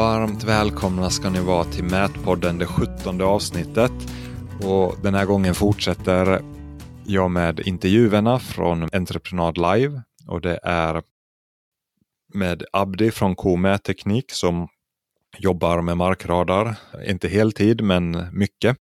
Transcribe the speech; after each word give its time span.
Varmt 0.00 0.44
välkomna 0.44 1.10
ska 1.10 1.30
ni 1.30 1.40
vara 1.40 1.64
till 1.64 1.84
Mätpodden, 1.84 2.58
det 2.58 2.66
sjuttonde 2.66 3.24
avsnittet. 3.24 3.92
Och 4.62 4.94
den 5.02 5.14
här 5.14 5.24
gången 5.24 5.54
fortsätter 5.54 6.42
jag 7.04 7.30
med 7.30 7.60
intervjuerna 7.60 8.38
från 8.38 8.88
Entreprenad 8.92 9.58
Live. 9.58 10.02
Och 10.28 10.40
det 10.40 10.60
är 10.62 11.02
med 12.34 12.64
Abdi 12.72 13.10
från 13.10 13.34
K-Mätteknik 13.34 14.32
som 14.32 14.68
jobbar 15.38 15.82
med 15.82 15.96
markradar. 15.96 16.76
Inte 17.06 17.28
heltid, 17.28 17.82
men 17.82 18.26
mycket. 18.32 18.76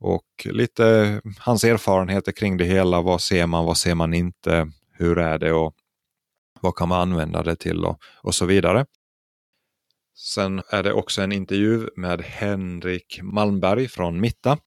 Och 0.00 0.26
lite 0.44 1.20
hans 1.38 1.64
erfarenheter 1.64 2.32
kring 2.32 2.56
det 2.56 2.64
hela. 2.64 3.00
Vad 3.00 3.20
ser 3.20 3.46
man, 3.46 3.64
vad 3.64 3.76
ser 3.76 3.94
man 3.94 4.14
inte? 4.14 4.70
Hur 4.92 5.18
är 5.18 5.38
det 5.38 5.52
och 5.52 5.74
vad 6.60 6.74
kan 6.74 6.88
man 6.88 7.00
använda 7.00 7.42
det 7.42 7.56
till 7.56 7.84
och, 7.84 7.98
och 8.22 8.34
så 8.34 8.46
vidare. 8.46 8.86
Sen 10.16 10.62
är 10.70 10.82
det 10.82 10.92
också 10.92 11.22
en 11.22 11.32
intervju 11.32 11.88
med 11.96 12.22
Henrik 12.22 13.20
Malmberg 13.22 13.88
från 13.88 14.20
Mitta. 14.20 14.58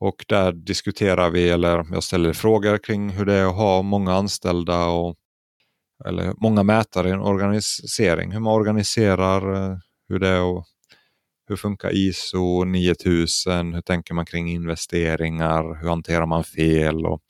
Och 0.00 0.24
där 0.28 0.52
diskuterar 0.52 1.30
vi, 1.30 1.50
eller 1.50 1.86
jag 1.92 2.02
ställer 2.02 2.32
frågor 2.32 2.78
kring 2.78 3.10
hur 3.10 3.24
det 3.24 3.34
är 3.34 3.46
att 3.46 3.56
ha 3.56 3.82
många 3.82 4.14
anställda 4.14 4.86
och 4.86 5.16
eller 6.04 6.32
många 6.36 6.62
mätare 6.62 7.08
i 7.08 7.12
en 7.12 7.20
organisering. 7.20 8.32
Hur 8.32 8.40
man 8.40 8.54
organiserar, 8.54 9.70
eh, 9.70 9.78
hur 10.08 10.18
det 10.18 10.28
är 10.28 10.42
och 10.42 10.64
hur 11.48 11.56
funkar 11.56 11.94
ISO 11.94 12.64
9000? 12.64 13.74
Hur 13.74 13.80
tänker 13.80 14.14
man 14.14 14.26
kring 14.26 14.50
investeringar? 14.50 15.80
Hur 15.80 15.88
hanterar 15.88 16.26
man 16.26 16.44
fel? 16.44 17.06
Och 17.06 17.22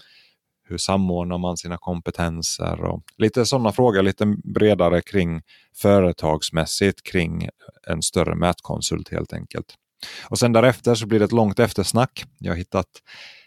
hur 0.69 0.79
samordnar 0.79 1.39
man 1.39 1.57
sina 1.57 1.79
kompetenser? 1.79 2.85
Och 2.85 3.03
lite 3.19 3.47
sådana 3.47 3.73
frågor, 3.73 4.03
lite 4.03 4.37
bredare 4.55 5.03
kring 5.03 5.43
företagsmässigt 5.77 7.03
kring 7.03 7.49
en 7.87 8.03
större 8.03 8.35
mätkonsult 8.35 9.09
helt 9.09 9.33
enkelt. 9.33 9.75
Och 10.31 10.39
sen 10.39 10.53
därefter 10.53 10.95
så 10.95 11.07
blir 11.07 11.19
det 11.19 11.25
ett 11.25 11.33
långt 11.33 11.59
eftersnack. 11.59 12.25
Jag 12.39 12.53
har 12.53 12.57
hittat 12.57 12.89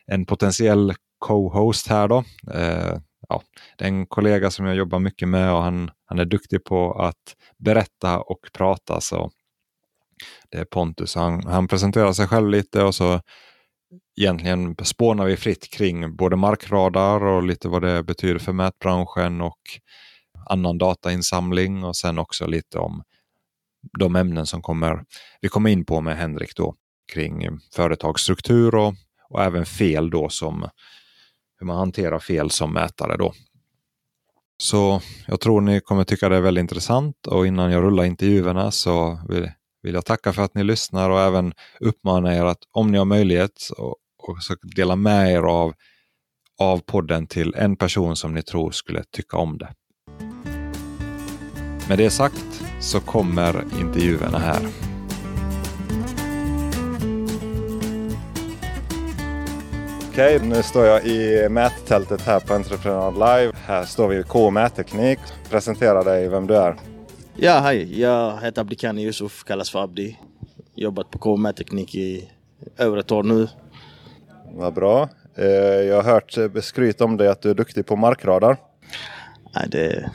en 0.05 0.25
potentiell 0.25 0.93
co-host 1.19 1.87
här 1.87 2.07
då. 2.07 2.23
Eh, 2.53 2.97
ja, 3.29 3.41
det 3.77 3.83
är 3.83 3.87
en 3.87 4.05
kollega 4.05 4.51
som 4.51 4.65
jag 4.65 4.75
jobbar 4.75 4.99
mycket 4.99 5.27
med 5.27 5.53
och 5.53 5.61
han, 5.61 5.91
han 6.05 6.19
är 6.19 6.25
duktig 6.25 6.63
på 6.63 6.93
att 6.93 7.35
berätta 7.57 8.19
och 8.19 8.39
prata. 8.53 9.01
Så 9.01 9.31
det 10.51 10.57
är 10.57 10.65
Pontus. 10.65 11.15
Han, 11.15 11.43
han 11.45 11.67
presenterar 11.67 12.13
sig 12.13 12.27
själv 12.27 12.49
lite 12.49 12.83
och 12.83 12.95
så 12.95 13.21
egentligen 14.17 14.75
spånar 14.83 15.25
vi 15.25 15.37
fritt 15.37 15.69
kring 15.73 16.15
både 16.15 16.35
markradar 16.35 17.23
och 17.23 17.43
lite 17.43 17.67
vad 17.67 17.81
det 17.81 18.03
betyder 18.03 18.39
för 18.39 18.53
mätbranschen 18.53 19.41
och 19.41 19.59
annan 20.49 20.77
datainsamling 20.77 21.83
och 21.83 21.95
sen 21.95 22.19
också 22.19 22.47
lite 22.47 22.79
om 22.79 23.03
de 23.99 24.15
ämnen 24.15 24.45
som 24.45 24.61
kommer, 24.61 25.03
vi 25.41 25.49
kommer 25.49 25.69
in 25.69 25.85
på 25.85 26.01
med 26.01 26.17
Henrik 26.17 26.55
då 26.55 26.75
kring 27.13 27.59
företagsstruktur 27.75 28.75
och, 28.75 28.93
och 29.29 29.43
även 29.43 29.65
fel 29.65 30.09
då 30.09 30.29
som 30.29 30.69
hur 31.59 31.67
man 31.67 31.77
hanterar 31.77 32.19
fel 32.19 32.49
som 32.49 32.73
mätare 32.73 33.17
då. 33.17 33.33
Så 34.57 35.01
jag 35.27 35.39
tror 35.39 35.61
ni 35.61 35.81
kommer 35.81 36.03
tycka 36.03 36.29
det 36.29 36.35
är 36.35 36.41
väldigt 36.41 36.61
intressant 36.61 37.27
och 37.27 37.47
innan 37.47 37.71
jag 37.71 37.83
rullar 37.83 38.03
intervjuerna 38.03 38.71
så 38.71 39.19
vill, 39.29 39.51
vill 39.83 39.93
jag 39.93 40.05
tacka 40.05 40.33
för 40.33 40.41
att 40.41 40.55
ni 40.55 40.63
lyssnar 40.63 41.09
och 41.09 41.21
även 41.21 41.53
uppmana 41.79 42.35
er 42.35 42.45
att 42.45 42.63
om 42.71 42.91
ni 42.91 42.97
har 42.97 43.05
möjlighet 43.05 43.69
och, 43.77 43.95
och 44.23 44.37
dela 44.75 44.95
med 44.95 45.31
er 45.31 45.41
av, 45.41 45.73
av 46.59 46.77
podden 46.77 47.27
till 47.27 47.55
en 47.57 47.75
person 47.75 48.15
som 48.15 48.33
ni 48.33 48.43
tror 48.43 48.71
skulle 48.71 49.03
tycka 49.03 49.37
om 49.37 49.57
det. 49.57 49.73
Med 51.89 51.97
det 51.97 52.09
sagt 52.09 52.63
så 52.79 52.99
kommer 52.99 53.63
intervjuerna 53.79 54.39
här. 54.39 54.67
Okej, 60.11 60.39
nu 60.43 60.63
står 60.63 60.85
jag 60.85 61.05
i 61.05 61.49
mättältet 61.49 62.21
här 62.21 62.39
på 62.39 62.53
Entreprenad 62.53 63.13
Live. 63.13 63.51
Här 63.65 63.83
står 63.83 64.07
vi 64.07 64.19
i 64.19 64.23
K 64.23 64.49
Mätteknik. 64.49 65.19
Presentera 65.49 66.03
dig, 66.03 66.29
vem 66.29 66.47
du 66.47 66.55
är. 66.55 66.90
Ja, 67.35 67.59
hej. 67.59 68.01
Jag 68.01 68.41
heter 68.41 68.61
Abdikani 68.61 69.03
Yusuf, 69.03 69.43
kallas 69.43 69.69
för 69.69 69.83
Abdi. 69.83 70.17
Jobbat 70.75 71.11
på 71.11 71.19
K 71.19 71.37
Mätteknik 71.37 71.95
i 71.95 72.29
över 72.77 72.97
ett 72.97 73.11
år 73.11 73.23
nu. 73.23 73.47
Vad 74.53 74.73
bra. 74.73 75.09
Eh, 75.35 75.45
jag 75.45 75.95
har 75.95 76.03
hört 76.03 76.37
skryt 76.63 77.01
om 77.01 77.17
dig 77.17 77.27
att 77.27 77.41
du 77.41 77.49
är 77.49 77.53
duktig 77.53 77.85
på 77.85 77.95
markradar. 77.95 78.57
Nej, 79.55 79.67
det... 79.71 80.11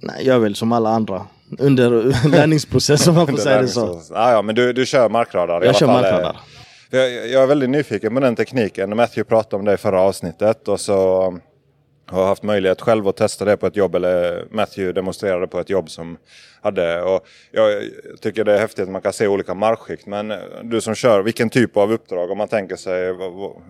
Nej, 0.00 0.26
jag 0.26 0.36
är 0.36 0.40
väl 0.40 0.54
som 0.54 0.72
alla 0.72 0.90
andra. 0.90 1.26
Under 1.58 1.90
lärningsprocessen 2.28 3.10
om 3.10 3.16
man 3.16 3.26
får 3.26 3.36
säga 3.36 3.62
det 3.62 3.68
så. 3.68 4.00
Ja, 4.10 4.32
ja, 4.32 4.42
men 4.42 4.54
du, 4.54 4.72
du 4.72 4.86
kör 4.86 5.08
markradar? 5.08 5.62
Jag 5.62 5.76
kör 5.76 5.86
markradar. 5.86 6.36
Jag, 6.90 7.28
jag 7.28 7.42
är 7.42 7.46
väldigt 7.46 7.70
nyfiken 7.70 8.14
på 8.14 8.20
den 8.20 8.36
tekniken. 8.36 8.96
Matthew 8.96 9.24
pratade 9.28 9.56
om 9.56 9.64
det 9.64 9.74
i 9.74 9.76
förra 9.76 10.00
avsnittet 10.00 10.68
och 10.68 10.80
så 10.80 11.38
har 12.06 12.26
haft 12.26 12.42
möjlighet 12.42 12.80
själv 12.80 13.08
att 13.08 13.16
testa 13.16 13.44
det 13.44 13.56
på 13.56 13.66
ett 13.66 13.76
jobb 13.76 13.94
eller 13.94 14.44
Matthew 14.50 14.92
demonstrerade 14.92 15.46
på 15.46 15.60
ett 15.60 15.70
jobb 15.70 15.90
som 15.90 16.16
hade. 16.60 17.02
Och 17.02 17.26
jag 17.50 17.82
tycker 18.20 18.44
det 18.44 18.54
är 18.54 18.58
häftigt 18.58 18.82
att 18.82 18.90
man 18.90 19.02
kan 19.02 19.12
se 19.12 19.26
olika 19.26 19.54
marschskikt. 19.54 20.06
Men 20.06 20.32
du 20.62 20.80
som 20.80 20.94
kör, 20.94 21.22
vilken 21.22 21.50
typ 21.50 21.76
av 21.76 21.92
uppdrag 21.92 22.30
om 22.30 22.38
man 22.38 22.48
tänker 22.48 22.76
sig 22.76 23.14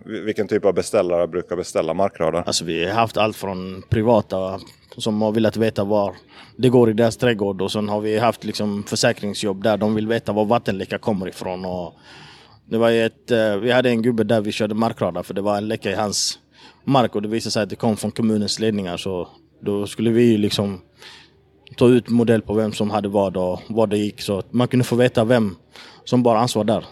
vilken 0.05 0.49
typ 0.49 0.65
av 0.65 0.75
beställare 0.75 1.27
brukar 1.27 1.57
beställa 1.57 1.95
markradar? 1.95 2.43
Alltså 2.47 2.65
vi 2.65 2.85
har 2.85 2.95
haft 2.95 3.17
allt 3.17 3.37
från 3.37 3.83
privata 3.89 4.61
som 4.97 5.23
har 5.23 5.33
velat 5.33 5.57
veta 5.57 5.85
var 5.85 6.15
det 6.57 6.69
går 6.69 6.91
i 6.91 6.93
deras 6.93 7.17
trädgård 7.17 7.63
och 7.63 7.73
sen 7.73 7.89
har 7.89 8.01
vi 8.01 8.19
haft 8.19 8.45
liksom 8.45 8.83
försäkringsjobb 8.83 9.63
där 9.63 9.77
de 9.77 9.95
vill 9.95 10.07
veta 10.07 10.33
var 10.33 10.45
vattenläcka 10.45 10.99
kommer 10.99 11.29
ifrån. 11.29 11.65
Och 11.65 11.95
det 12.65 12.79
var 12.79 12.91
ett, 12.91 13.31
eh, 13.31 13.57
vi 13.57 13.71
hade 13.73 13.89
en 13.89 14.03
gubbe 14.03 14.25
där 14.25 14.41
vi 14.41 14.53
körde 14.53 14.75
markradar 14.75 15.23
för 15.23 15.35
det 15.35 15.41
var 15.41 15.57
en 15.57 15.69
läcka 15.69 15.91
i 15.91 15.95
hans 15.95 16.39
mark 16.85 17.15
och 17.15 17.23
det 17.23 17.29
visade 17.29 17.51
sig 17.51 17.63
att 17.63 17.71
det 17.71 17.77
kom 17.77 17.97
från 17.97 18.11
kommunens 18.11 18.59
ledningar 18.59 18.97
så 18.97 19.29
då 19.61 19.87
skulle 19.87 20.11
vi 20.11 20.39
liksom 20.39 20.81
ta 21.77 21.89
ut 21.89 22.09
modell 22.09 22.43
på 22.43 22.55
vem 22.55 22.73
som 22.73 22.91
hade 22.91 23.09
vad 23.09 23.37
och 23.37 23.61
var 23.69 23.87
det 23.87 23.99
gick 23.99 24.21
så 24.21 24.39
att 24.39 24.53
man 24.53 24.69
kunde 24.69 24.85
få 24.85 24.97
veta 24.97 25.25
vem 25.25 25.57
som 26.05 26.23
bar 26.23 26.37
ansvar 26.37 26.65
där. 26.65 26.85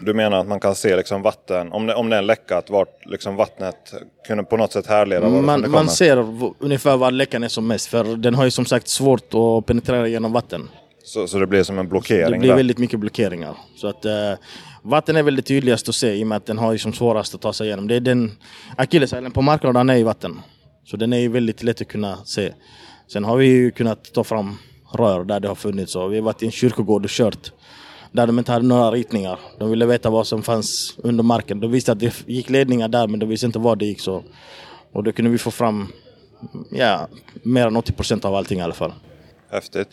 Du 0.00 0.14
menar 0.14 0.40
att 0.40 0.46
man 0.46 0.60
kan 0.60 0.74
se 0.74 0.96
liksom 0.96 1.22
vatten, 1.22 1.72
om 1.72 1.86
det, 1.86 1.94
om 1.94 2.10
det 2.10 2.16
är 2.16 2.20
en 2.20 2.26
läcka, 2.26 2.58
att 2.58 2.70
vart 2.70 3.06
liksom 3.06 3.36
vattnet 3.36 3.94
kunde 4.26 4.44
på 4.44 4.56
något 4.56 4.72
sätt 4.72 4.86
härleda 4.86 5.28
man, 5.28 5.62
det 5.62 5.68
Man 5.68 5.88
ser 5.88 6.26
ungefär 6.58 6.96
var 6.96 7.10
läckan 7.10 7.42
är 7.42 7.48
som 7.48 7.66
mest 7.66 7.86
för 7.86 8.16
den 8.16 8.34
har 8.34 8.44
ju 8.44 8.50
som 8.50 8.66
sagt 8.66 8.88
svårt 8.88 9.34
att 9.34 9.66
penetrera 9.66 10.08
genom 10.08 10.32
vatten. 10.32 10.68
Så, 11.04 11.26
så 11.26 11.38
det 11.38 11.46
blir 11.46 11.62
som 11.62 11.78
en 11.78 11.88
blockering? 11.88 12.32
Det 12.32 12.38
blir 12.38 12.48
där. 12.48 12.56
väldigt 12.56 12.78
mycket 12.78 13.00
blockeringar. 13.00 13.54
Så 13.76 13.86
att, 13.86 14.04
eh, 14.04 14.32
vatten 14.86 15.16
är 15.16 15.22
väl 15.22 15.36
det 15.36 15.42
tydligaste 15.42 15.88
att 15.88 15.94
se 15.94 16.14
i 16.14 16.22
och 16.22 16.26
med 16.26 16.36
att 16.36 16.46
den 16.46 16.58
har 16.58 16.72
liksom 16.72 16.92
som 16.92 16.98
svårast 16.98 17.34
att 17.34 17.40
ta 17.40 17.52
sig 17.52 17.66
igenom. 17.66 17.88
Det 17.88 17.94
är 17.94 18.00
den 18.00 18.32
akilleshälen 18.76 19.32
på 19.32 19.42
marknaden 19.42 19.90
är 19.90 19.96
i 19.96 20.02
vatten. 20.02 20.40
Så 20.84 20.96
den 20.96 21.12
är 21.12 21.18
ju 21.18 21.28
väldigt 21.28 21.62
lätt 21.62 21.80
att 21.80 21.88
kunna 21.88 22.24
se. 22.24 22.52
Sen 23.12 23.24
har 23.24 23.36
vi 23.36 23.46
ju 23.46 23.70
kunnat 23.70 24.12
ta 24.14 24.24
fram 24.24 24.58
rör 24.92 25.24
där 25.24 25.40
det 25.40 25.48
har 25.48 25.54
funnits 25.54 25.96
och 25.96 26.12
vi 26.12 26.16
har 26.16 26.22
varit 26.22 26.42
i 26.42 26.46
en 26.46 26.52
kyrkogård 26.52 27.04
och 27.04 27.10
kört 27.10 27.52
där 28.12 28.26
de 28.26 28.38
inte 28.38 28.52
hade 28.52 28.66
några 28.66 28.90
ritningar. 28.90 29.38
De 29.58 29.70
ville 29.70 29.86
veta 29.86 30.10
vad 30.10 30.26
som 30.26 30.42
fanns 30.42 30.94
under 30.98 31.24
marken. 31.24 31.60
De 31.60 31.70
visste 31.70 31.92
att 31.92 32.00
det 32.00 32.24
gick 32.26 32.50
ledningar 32.50 32.88
där 32.88 33.06
men 33.06 33.20
de 33.20 33.26
visste 33.26 33.46
inte 33.46 33.58
var 33.58 33.76
det 33.76 33.86
gick. 33.86 34.00
Så. 34.00 34.22
Och 34.92 35.04
då 35.04 35.12
kunde 35.12 35.30
vi 35.30 35.38
få 35.38 35.50
fram 35.50 35.92
ja, 36.70 37.08
mer 37.42 37.66
än 37.66 37.76
80 37.76 37.92
procent 37.92 38.24
av 38.24 38.34
allting 38.34 38.58
i 38.58 38.62
alla 38.62 38.74
fall. 38.74 38.92
Häftigt. 39.50 39.88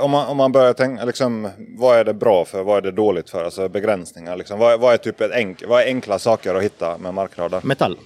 Om 0.00 0.10
man, 0.10 0.26
om 0.26 0.36
man 0.36 0.52
börjar 0.52 0.72
tänka, 0.72 1.04
liksom, 1.04 1.48
vad 1.78 1.98
är 1.98 2.04
det 2.04 2.14
bra 2.14 2.44
för? 2.44 2.62
Vad 2.62 2.76
är 2.76 2.80
det 2.80 2.90
dåligt 2.90 3.30
för? 3.30 3.44
Alltså 3.44 3.68
begränsningar. 3.68 4.36
Liksom. 4.36 4.58
Vad, 4.58 4.80
vad, 4.80 4.94
är 4.94 4.98
typ 4.98 5.20
ett 5.20 5.32
enk, 5.32 5.62
vad 5.66 5.82
är 5.82 5.86
enkla 5.86 6.18
saker 6.18 6.54
att 6.54 6.62
hitta 6.62 6.98
med 6.98 7.14
markradar? 7.14 7.60
Metall. 7.64 7.98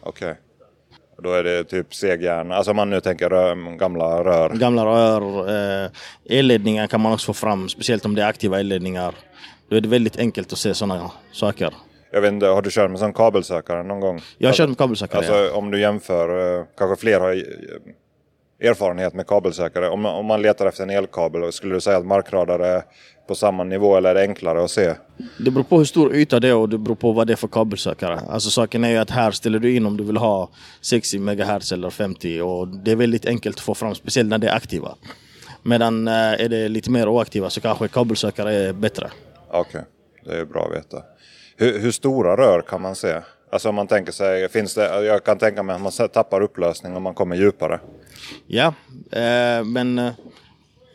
Okej. 0.00 0.30
Okay. 0.30 0.42
Då 1.22 1.32
är 1.32 1.44
det 1.44 1.64
typ 1.64 1.94
segjärn, 1.94 2.52
alltså 2.52 2.70
om 2.70 2.76
man 2.76 2.90
nu 2.90 3.00
tänker 3.00 3.30
rör, 3.30 3.76
gamla 3.76 4.24
rör. 4.24 4.50
Gamla 4.50 4.84
rör, 4.84 5.48
eh, 5.84 5.90
elledningar 6.38 6.86
kan 6.86 7.00
man 7.00 7.12
också 7.12 7.26
få 7.26 7.32
fram, 7.32 7.68
speciellt 7.68 8.04
om 8.04 8.14
det 8.14 8.22
är 8.22 8.26
aktiva 8.26 8.60
elledningar. 8.60 9.14
Då 9.68 9.76
är 9.76 9.80
det 9.80 9.88
väldigt 9.88 10.18
enkelt 10.18 10.52
att 10.52 10.58
se 10.58 10.74
sådana 10.74 11.10
saker. 11.32 11.74
Jag 12.10 12.20
vet 12.20 12.32
inte, 12.32 12.46
har 12.46 12.62
du 12.62 12.70
kört 12.70 12.90
med 12.90 12.98
sån 12.98 13.12
kabelsökare 13.12 13.82
någon 13.82 14.00
gång? 14.00 14.20
Jag 14.38 14.48
har 14.48 14.54
kört 14.54 14.68
med 14.68 14.78
kabelsökare, 14.78 15.18
Alltså 15.18 15.34
ja. 15.34 15.52
om 15.52 15.70
du 15.70 15.80
jämför, 15.80 16.58
eh, 16.58 16.64
kanske 16.78 17.00
fler 17.00 17.20
har 17.20 17.42
erfarenhet 18.60 19.14
med 19.14 19.26
kabelsökare. 19.26 19.88
Om, 19.88 20.06
om 20.06 20.26
man 20.26 20.42
letar 20.42 20.66
efter 20.66 20.82
en 20.82 20.90
elkabel, 20.90 21.52
skulle 21.52 21.74
du 21.74 21.80
säga 21.80 21.96
att 21.96 22.06
markradar 22.06 22.58
är 22.58 22.82
på 23.28 23.34
samma 23.34 23.64
nivå 23.64 23.96
eller 23.96 24.10
är 24.10 24.14
det 24.14 24.20
enklare 24.20 24.64
att 24.64 24.70
se? 24.70 24.94
Det 25.38 25.50
beror 25.50 25.64
på 25.64 25.78
hur 25.78 25.84
stor 25.84 26.14
yta 26.14 26.40
det 26.40 26.48
är 26.48 26.54
och 26.54 26.68
det 26.68 26.78
beror 26.78 26.94
på 26.94 27.12
vad 27.12 27.26
det 27.26 27.32
är 27.32 27.36
för 27.36 27.48
kabelsökare. 27.48 28.20
Alltså 28.28 28.50
saken 28.50 28.84
är 28.84 28.90
ju 28.90 28.96
att 28.96 29.10
här 29.10 29.30
ställer 29.30 29.58
du 29.58 29.76
in 29.76 29.86
om 29.86 29.96
du 29.96 30.04
vill 30.04 30.16
ha 30.16 30.50
60 30.80 31.18
MHz 31.18 31.72
eller 31.72 31.90
50 31.90 32.40
och 32.40 32.68
det 32.68 32.90
är 32.90 32.96
väldigt 32.96 33.26
enkelt 33.26 33.56
att 33.56 33.62
få 33.62 33.74
fram, 33.74 33.94
speciellt 33.94 34.28
när 34.28 34.38
det 34.38 34.48
är 34.48 34.54
aktiva. 34.54 34.94
Medan 35.62 36.08
eh, 36.08 36.14
är 36.14 36.48
det 36.48 36.68
lite 36.68 36.90
mer 36.90 37.08
oaktiva 37.08 37.50
så 37.50 37.60
kanske 37.60 37.88
kabelsökare 37.88 38.54
är 38.54 38.72
bättre. 38.72 39.10
Okej, 39.48 39.60
okay. 39.70 39.82
det 40.24 40.40
är 40.40 40.44
bra 40.44 40.66
att 40.66 40.76
veta. 40.76 41.02
Hur, 41.56 41.78
hur 41.78 41.90
stora 41.90 42.36
rör 42.36 42.60
kan 42.60 42.82
man 42.82 42.94
se? 42.94 43.20
Alltså 43.50 43.68
om 43.68 43.74
man 43.74 43.86
tänker 43.86 44.12
sig, 44.12 44.48
finns 44.48 44.74
det, 44.74 45.04
jag 45.04 45.24
kan 45.24 45.38
tänka 45.38 45.62
mig 45.62 45.76
att 45.76 45.82
man 45.82 46.08
tappar 46.08 46.40
upplösning 46.40 46.96
om 46.96 47.02
man 47.02 47.14
kommer 47.14 47.36
djupare. 47.36 47.80
Ja, 48.46 48.74
eh, 49.10 49.64
men 49.64 49.98
eh, 49.98 50.12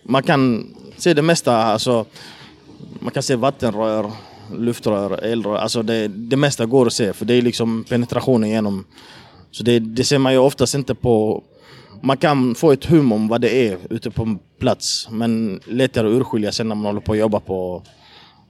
man 0.03 0.23
kan 0.23 0.73
se 0.97 1.13
det 1.13 1.21
mesta, 1.21 1.55
alltså 1.55 2.05
man 2.99 3.11
kan 3.11 3.23
se 3.23 3.35
vattenrör, 3.35 4.11
luftrör, 4.57 5.23
elrör, 5.23 5.55
alltså 5.55 5.83
det, 5.83 6.07
det 6.07 6.37
mesta 6.37 6.65
går 6.65 6.87
att 6.87 6.93
se 6.93 7.13
för 7.13 7.25
det 7.25 7.33
är 7.33 7.41
liksom 7.41 7.83
penetrationen 7.89 8.49
genom. 8.49 8.85
Så 9.51 9.63
det, 9.63 9.79
det 9.79 10.03
ser 10.03 10.17
man 10.17 10.33
ju 10.33 10.39
oftast 10.39 10.75
inte 10.75 10.95
på 10.95 11.43
man 12.01 12.17
kan 12.17 12.55
få 12.55 12.71
ett 12.71 12.85
hum 12.85 13.11
om 13.11 13.27
vad 13.27 13.41
det 13.41 13.67
är 13.67 13.77
ute 13.89 14.11
på 14.11 14.37
plats 14.59 15.07
men 15.11 15.61
lättare 15.65 16.07
att 16.07 16.13
urskilja 16.13 16.51
sen 16.51 16.67
när 16.67 16.75
man 16.75 16.85
håller 16.85 17.01
på 17.01 17.11
att 17.11 17.17
jobba 17.17 17.39
på 17.39 17.83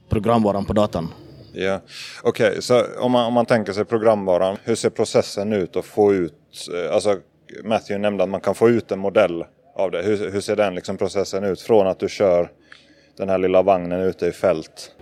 programvaran 0.08 0.64
på 0.64 0.72
datan. 0.72 1.08
Ja, 1.52 1.80
Okej, 2.22 2.48
okay, 2.48 2.60
så 2.60 2.84
om 2.98 3.12
man, 3.12 3.26
om 3.26 3.32
man 3.32 3.46
tänker 3.46 3.72
sig 3.72 3.84
programvaran, 3.84 4.56
hur 4.64 4.74
ser 4.74 4.90
processen 4.90 5.52
ut 5.52 5.76
att 5.76 5.84
få 5.84 6.14
ut, 6.14 6.68
eh, 6.74 6.94
alltså 6.94 7.16
Matthew 7.64 7.98
nämnde 7.98 8.24
att 8.24 8.30
man 8.30 8.40
kan 8.40 8.54
få 8.54 8.68
ut 8.68 8.92
en 8.92 8.98
modell 8.98 9.44
av 9.76 9.90
det. 9.90 10.02
Hur, 10.02 10.30
hur 10.30 10.40
ser 10.40 10.56
den 10.56 10.74
liksom 10.74 10.96
processen 10.96 11.44
ut 11.44 11.60
från 11.60 11.86
att 11.86 11.98
du 11.98 12.08
kör 12.08 12.50
den 13.16 13.28
här 13.28 13.38
lilla 13.38 13.62
vagnen 13.62 14.00
ute 14.00 14.26
i 14.26 14.32
fält? 14.32 14.92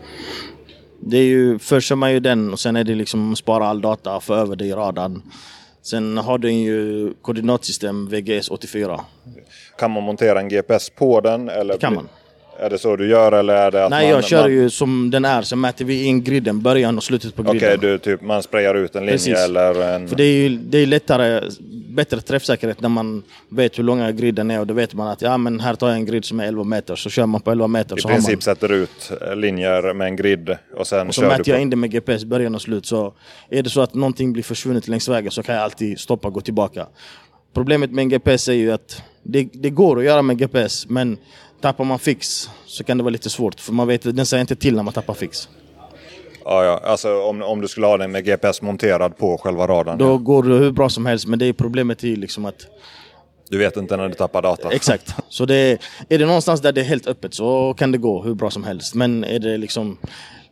Det 1.00 1.16
är 1.16 1.24
ju, 1.24 1.58
först 1.58 1.88
kör 1.88 1.96
man 1.96 2.12
ju 2.12 2.20
den 2.20 2.52
och 2.52 2.60
sen 2.60 2.76
är 2.76 2.84
det 2.84 2.94
liksom 2.94 3.36
spara 3.36 3.66
all 3.66 3.80
data, 3.80 4.20
få 4.20 4.34
över 4.34 4.56
det 4.56 4.64
i 4.64 4.72
radarn. 4.72 5.22
Sen 5.82 6.18
har 6.18 6.38
den 6.38 6.60
ju 6.60 7.12
koordinatsystem 7.22 8.08
VGS 8.08 8.50
84. 8.50 9.00
Kan 9.78 9.90
man 9.90 10.02
montera 10.02 10.40
en 10.40 10.48
GPS 10.48 10.90
på 10.90 11.20
den? 11.20 11.48
Eller 11.48 11.74
det 11.74 11.80
kan 11.80 11.94
man. 11.94 12.08
Är 12.60 12.70
det 12.70 12.78
så 12.78 12.96
du 12.96 13.08
gör 13.08 13.32
eller 13.32 13.54
är 13.54 13.70
det 13.70 13.84
att 13.84 13.90
Nej, 13.90 14.06
man, 14.06 14.14
jag 14.14 14.24
kör 14.24 14.42
man... 14.42 14.52
ju 14.52 14.70
som 14.70 15.10
den 15.10 15.24
är. 15.24 15.42
Sen 15.42 15.60
mäter 15.60 15.84
vi 15.84 16.04
in 16.04 16.24
griden, 16.24 16.62
början 16.62 16.96
och 16.96 17.04
slutet 17.04 17.34
på 17.34 17.42
griden. 17.42 17.56
Okej, 17.56 17.74
okay, 17.74 17.98
typ, 17.98 18.22
man 18.22 18.42
sprayar 18.42 18.74
ut 18.74 18.96
en 18.96 19.02
linje 19.02 19.12
Precis. 19.12 19.38
eller 19.38 19.94
en... 19.94 20.08
För 20.08 20.16
det 20.16 20.24
är 20.24 20.48
ju 20.48 20.56
det 20.56 20.78
är 20.78 20.86
lättare, 20.86 21.42
bättre 21.88 22.20
träffsäkerhet 22.20 22.80
när 22.80 22.88
man 22.88 23.22
vet 23.48 23.78
hur 23.78 23.84
långa 23.84 24.12
griden 24.12 24.50
är 24.50 24.60
och 24.60 24.66
då 24.66 24.74
vet 24.74 24.94
man 24.94 25.08
att 25.08 25.22
ja 25.22 25.36
men 25.36 25.60
här 25.60 25.74
tar 25.74 25.88
jag 25.88 25.96
en 25.96 26.06
grid 26.06 26.24
som 26.24 26.40
är 26.40 26.44
11 26.44 26.64
meter 26.64 26.96
så 26.96 27.10
kör 27.10 27.26
man 27.26 27.40
på 27.40 27.50
11 27.50 27.66
meter. 27.66 27.98
I 27.98 28.00
så 28.00 28.08
princip 28.08 28.34
man... 28.34 28.40
sätter 28.40 28.68
du 28.68 28.74
ut 28.74 29.12
linjer 29.34 29.94
med 29.94 30.06
en 30.06 30.16
grid 30.16 30.56
och 30.76 30.86
sen 30.86 31.08
och 31.08 31.14
så 31.14 31.20
kör 31.20 31.28
mäter 31.28 31.44
du 31.44 31.50
jag 31.50 31.58
på... 31.58 31.62
in 31.62 31.70
det 31.70 31.76
med 31.76 31.90
GPS 31.90 32.24
början 32.24 32.54
och 32.54 32.62
slut. 32.62 32.86
Så 32.86 33.14
är 33.50 33.62
det 33.62 33.70
så 33.70 33.80
att 33.80 33.94
någonting 33.94 34.32
blir 34.32 34.42
försvunnet 34.42 34.88
längs 34.88 35.08
vägen 35.08 35.30
så 35.30 35.42
kan 35.42 35.54
jag 35.54 35.64
alltid 35.64 36.00
stoppa 36.00 36.28
och 36.28 36.34
gå 36.34 36.40
tillbaka. 36.40 36.86
Problemet 37.54 37.90
med 37.90 38.02
en 38.02 38.08
GPS 38.08 38.48
är 38.48 38.52
ju 38.52 38.72
att 38.72 39.02
det, 39.22 39.48
det 39.52 39.70
går 39.70 39.98
att 39.98 40.04
göra 40.04 40.22
med 40.22 40.38
GPS 40.38 40.88
men 40.88 41.18
tappar 41.60 41.84
man 41.84 41.98
fix 41.98 42.50
så 42.66 42.84
kan 42.84 42.98
det 42.98 43.04
vara 43.04 43.12
lite 43.12 43.30
svårt 43.30 43.60
för 43.60 43.72
man 43.72 43.88
vet 43.88 44.16
den 44.16 44.26
säger 44.26 44.40
inte 44.40 44.56
till 44.56 44.76
när 44.76 44.82
man 44.82 44.94
tappar 44.94 45.14
fix. 45.14 45.48
Ja, 46.44 46.64
ja. 46.64 46.80
Alltså 46.84 47.22
om, 47.22 47.42
om 47.42 47.60
du 47.60 47.68
skulle 47.68 47.86
ha 47.86 47.96
den 47.96 48.12
med 48.12 48.24
GPS 48.24 48.62
monterad 48.62 49.16
på 49.16 49.38
själva 49.38 49.66
radarn. 49.66 49.98
Då 49.98 50.06
ja. 50.06 50.16
går 50.16 50.42
det 50.42 50.54
hur 50.54 50.70
bra 50.70 50.88
som 50.88 51.06
helst 51.06 51.26
men 51.26 51.38
det 51.38 51.46
är 51.46 51.52
problemet 51.52 52.04
är 52.04 52.16
liksom 52.16 52.44
att 52.44 52.66
Du 53.48 53.58
vet 53.58 53.76
inte 53.76 53.96
när 53.96 54.08
du 54.08 54.14
tappar 54.14 54.42
data. 54.42 54.70
Exakt. 54.72 55.14
Så 55.28 55.44
det 55.44 55.54
är, 55.54 55.78
är 56.08 56.18
det 56.18 56.26
någonstans 56.26 56.60
där 56.60 56.72
det 56.72 56.80
är 56.80 56.84
helt 56.84 57.06
öppet 57.06 57.34
så 57.34 57.74
kan 57.74 57.92
det 57.92 57.98
gå 57.98 58.22
hur 58.22 58.34
bra 58.34 58.50
som 58.50 58.64
helst. 58.64 58.94
Men 58.94 59.24
är 59.24 59.38
det 59.38 59.56
liksom 59.56 59.98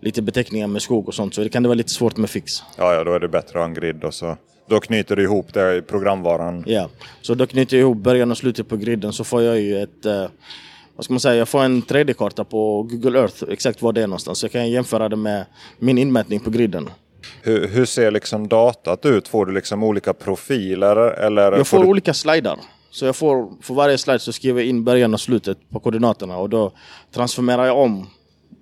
lite 0.00 0.22
beteckningar 0.22 0.66
med 0.66 0.82
skog 0.82 1.08
och 1.08 1.14
sånt 1.14 1.34
så 1.34 1.48
kan 1.48 1.62
det 1.62 1.68
vara 1.68 1.76
lite 1.76 1.90
svårt 1.92 2.16
med 2.16 2.30
fix. 2.30 2.62
Ja, 2.76 2.94
ja, 2.94 3.04
då 3.04 3.12
är 3.12 3.20
det 3.20 3.28
bättre 3.28 3.48
att 3.48 3.54
ha 3.54 3.64
en 3.64 3.74
grid 3.74 4.04
och 4.04 4.14
så 4.14 4.36
då 4.68 4.80
knyter 4.80 5.16
du 5.16 5.22
ihop 5.22 5.54
det 5.54 5.76
i 5.76 5.82
programvaran. 5.82 6.64
Ja, 6.66 6.88
så 7.22 7.34
då 7.34 7.46
knyter 7.46 7.76
jag 7.76 7.80
ihop 7.80 7.96
början 7.96 8.30
och 8.30 8.38
slutet 8.38 8.68
på 8.68 8.76
griden 8.76 9.12
så 9.12 9.24
får 9.24 9.42
jag 9.42 9.60
ju 9.60 9.82
ett 9.82 10.06
eh, 10.06 10.24
vad 10.98 11.04
ska 11.04 11.14
man 11.14 11.20
säga, 11.20 11.34
jag 11.34 11.48
får 11.48 11.62
en 11.62 11.82
3D-karta 11.82 12.44
på 12.44 12.82
Google 12.82 13.18
Earth, 13.18 13.44
exakt 13.48 13.82
var 13.82 13.92
det 13.92 14.02
är 14.02 14.06
någonstans. 14.06 14.38
Så 14.38 14.44
jag 14.44 14.52
kan 14.52 14.70
jämföra 14.70 15.08
det 15.08 15.16
med 15.16 15.46
min 15.78 15.98
inmätning 15.98 16.40
på 16.40 16.50
griden. 16.50 16.90
Hur, 17.42 17.68
hur 17.68 17.84
ser 17.84 18.10
liksom 18.10 18.48
datat 18.48 19.06
ut? 19.06 19.28
Får 19.28 19.46
du 19.46 19.52
liksom 19.52 19.82
olika 19.82 20.14
profiler? 20.14 20.96
Eller 20.96 21.42
jag 21.42 21.56
får, 21.56 21.64
får 21.64 21.84
du... 21.84 21.90
olika 21.90 22.14
slidar. 22.14 22.58
Så 22.90 23.04
jag 23.04 23.16
får, 23.16 23.62
för 23.62 23.74
varje 23.74 23.98
slide 23.98 24.18
så 24.18 24.32
skriver 24.32 24.60
jag 24.60 24.68
in 24.68 24.84
början 24.84 25.14
och 25.14 25.20
slutet 25.20 25.70
på 25.70 25.80
koordinaterna 25.80 26.36
och 26.36 26.48
då 26.48 26.72
transformerar 27.14 27.66
jag 27.66 27.78
om 27.78 28.06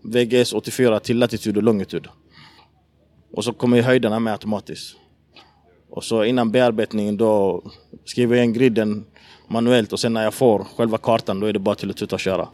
VGS 0.02 0.52
84 0.52 1.00
till 1.00 1.18
latitud 1.18 1.56
och 1.56 1.62
longitud. 1.62 2.08
Och 3.32 3.44
så 3.44 3.52
kommer 3.52 3.82
höjderna 3.82 4.20
med 4.20 4.32
automatiskt. 4.32 4.96
Och 5.90 6.04
så 6.04 6.24
innan 6.24 6.50
bearbetningen 6.50 7.16
då 7.16 7.62
skriver 8.04 8.36
jag 8.36 8.44
in 8.44 8.52
griden 8.52 9.04
manuellt 9.48 9.92
och 9.92 10.00
sen 10.00 10.12
när 10.12 10.24
jag 10.24 10.34
får 10.34 10.66
själva 10.76 10.98
kartan 10.98 11.40
då 11.40 11.46
är 11.46 11.52
det 11.52 11.58
bara 11.58 11.74
till 11.74 11.90
att 11.90 11.96
tuta 11.96 12.16
och 12.16 12.20
köra. 12.20 12.48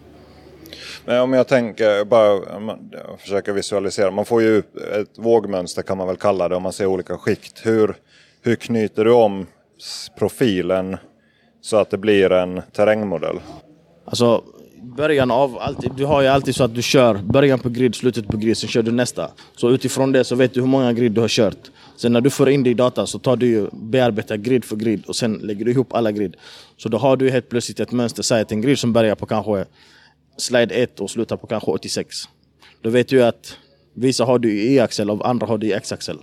Men 1.04 1.20
om 1.20 1.32
jag 1.32 1.48
tänker, 1.48 2.04
bara 2.04 2.26
jag 2.92 3.20
försöker 3.20 3.52
visualisera. 3.52 4.10
Man 4.10 4.24
får 4.24 4.42
ju 4.42 4.58
ett 4.58 5.18
vågmönster 5.18 5.82
kan 5.82 5.98
man 5.98 6.06
väl 6.06 6.16
kalla 6.16 6.48
det 6.48 6.56
om 6.56 6.62
man 6.62 6.72
ser 6.72 6.86
olika 6.86 7.18
skikt. 7.18 7.60
Hur, 7.66 7.94
hur 8.42 8.56
knyter 8.56 9.04
du 9.04 9.12
om 9.12 9.46
profilen 10.18 10.96
så 11.60 11.76
att 11.76 11.90
det 11.90 11.98
blir 11.98 12.32
en 12.32 12.62
terrängmodell? 12.72 13.40
Alltså 14.04 14.42
början 14.82 15.30
av, 15.30 15.58
alltid, 15.58 15.92
du 15.96 16.04
har 16.04 16.22
ju 16.22 16.28
alltid 16.28 16.54
så 16.54 16.64
att 16.64 16.74
du 16.74 16.82
kör 16.82 17.14
början 17.14 17.58
på 17.58 17.68
grid, 17.68 17.94
slutet 17.94 18.28
på 18.28 18.36
grid, 18.36 18.56
sen 18.56 18.68
kör 18.68 18.82
du 18.82 18.92
nästa. 18.92 19.30
Så 19.56 19.70
utifrån 19.70 20.12
det 20.12 20.24
så 20.24 20.34
vet 20.34 20.54
du 20.54 20.60
hur 20.60 20.68
många 20.68 20.92
grid 20.92 21.12
du 21.12 21.20
har 21.20 21.28
kört. 21.28 21.70
Sen 21.96 22.12
när 22.12 22.20
du 22.20 22.30
får 22.30 22.48
in 22.48 22.62
det 22.62 22.70
i 22.70 22.74
data 22.74 23.06
så 23.06 23.18
tar 23.18 23.36
du 23.36 23.46
ju 23.46 23.66
bearbetar 23.72 24.36
grid 24.36 24.64
för 24.64 24.76
grid 24.76 25.04
och 25.06 25.16
sen 25.16 25.34
lägger 25.34 25.64
du 25.64 25.70
ihop 25.70 25.92
alla 25.92 26.12
grid. 26.12 26.36
Så 26.76 26.88
då 26.88 26.98
har 26.98 27.16
du 27.16 27.30
helt 27.30 27.48
plötsligt 27.48 27.80
ett 27.80 27.92
mönster, 27.92 28.22
säg 28.22 28.42
att 28.42 28.52
en 28.52 28.60
grid 28.60 28.78
som 28.78 28.92
börjar 28.92 29.14
på 29.14 29.26
kanske 29.26 29.64
slide 30.36 30.74
1 30.74 31.00
och 31.00 31.10
slutar 31.10 31.36
på 31.36 31.46
kanske 31.46 31.70
86. 31.70 32.16
Då 32.82 32.90
vet 32.90 33.08
du 33.08 33.24
att 33.24 33.56
vissa 33.94 34.24
har 34.24 34.38
du 34.38 34.52
i 34.52 34.74
y-axel 34.74 35.10
och 35.10 35.28
andra 35.28 35.46
har 35.46 35.58
du 35.58 35.66
i 35.66 35.72
X-axel. 35.72 36.18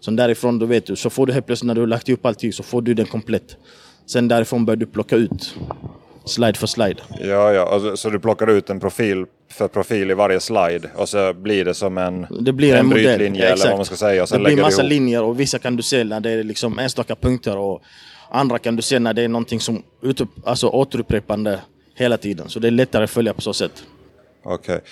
Så 0.00 0.10
därifrån 0.10 0.58
då 0.58 0.66
vet 0.66 0.86
du, 0.86 0.96
så 0.96 1.10
får 1.10 1.26
du 1.26 1.32
helt 1.32 1.46
plötsligt 1.46 1.66
när 1.66 1.74
du 1.74 1.80
har 1.80 1.88
lagt 1.88 2.08
ihop 2.08 2.26
allting 2.26 2.52
så 2.52 2.62
får 2.62 2.82
du 2.82 2.94
den 2.94 3.06
komplett. 3.06 3.56
Sen 4.06 4.28
därifrån 4.28 4.64
börjar 4.64 4.76
du 4.76 4.86
plocka 4.86 5.16
ut 5.16 5.54
slide 6.24 6.58
för 6.58 6.66
slide. 6.66 7.02
Ja, 7.20 7.52
ja. 7.52 7.68
Alltså, 7.74 7.96
så 7.96 8.10
du 8.10 8.20
plockar 8.20 8.50
ut 8.50 8.70
en 8.70 8.80
profil 8.80 9.26
för 9.52 9.68
profil 9.68 10.10
i 10.10 10.14
varje 10.14 10.40
slide 10.40 10.90
och 10.94 11.08
så 11.08 11.32
blir 11.34 11.64
det 11.64 11.74
som 11.74 11.98
en, 11.98 12.26
det 12.40 12.52
blir 12.52 12.72
en, 12.72 12.78
en 12.78 12.86
modell. 12.86 13.04
brytlinje 13.04 13.52
eller 13.52 13.68
vad 13.68 13.76
man 13.76 13.84
ska 13.84 13.96
säga. 13.96 14.22
Och 14.22 14.28
sen 14.28 14.42
det 14.42 14.44
blir 14.44 14.62
massa 14.62 14.82
linjer 14.82 15.22
och 15.22 15.40
vissa 15.40 15.58
kan 15.58 15.76
du 15.76 15.82
se 15.82 16.04
när 16.04 16.20
det 16.20 16.30
är 16.30 16.42
liksom 16.42 16.78
enstaka 16.78 17.16
punkter 17.16 17.56
och 17.56 17.82
andra 18.30 18.58
kan 18.58 18.76
du 18.76 18.82
se 18.82 18.98
när 18.98 19.14
det 19.14 19.22
är 19.22 19.28
någonting 19.28 19.60
som 19.60 19.82
utup, 20.02 20.28
alltså 20.44 20.68
återupprepande 20.68 21.60
hela 21.94 22.16
tiden. 22.16 22.48
Så 22.48 22.60
det 22.60 22.68
är 22.68 22.70
lättare 22.70 23.04
att 23.04 23.10
följa 23.10 23.34
på 23.34 23.40
så 23.40 23.52
sätt. 23.52 23.84
Okej. 24.44 24.74
Okay. 24.74 24.88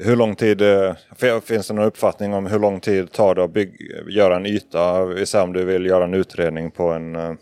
Hur 0.00 0.16
lång 0.16 0.36
tid, 0.36 0.62
eh, 0.62 0.94
finns 1.44 1.68
det 1.68 1.74
någon 1.74 1.84
uppfattning 1.84 2.34
om 2.34 2.46
hur 2.46 2.58
lång 2.58 2.80
tid 2.80 3.12
tar 3.12 3.34
det 3.34 3.44
att 3.44 3.52
bygga, 3.52 3.72
göra 4.08 4.36
en 4.36 4.46
yta? 4.46 5.02
Om 5.42 5.52
du 5.52 5.64
vill 5.64 5.86
göra 5.86 6.04
en 6.04 6.14
utredning 6.14 6.70
på 6.70 6.92
en 6.92 7.16
eh, 7.16 7.32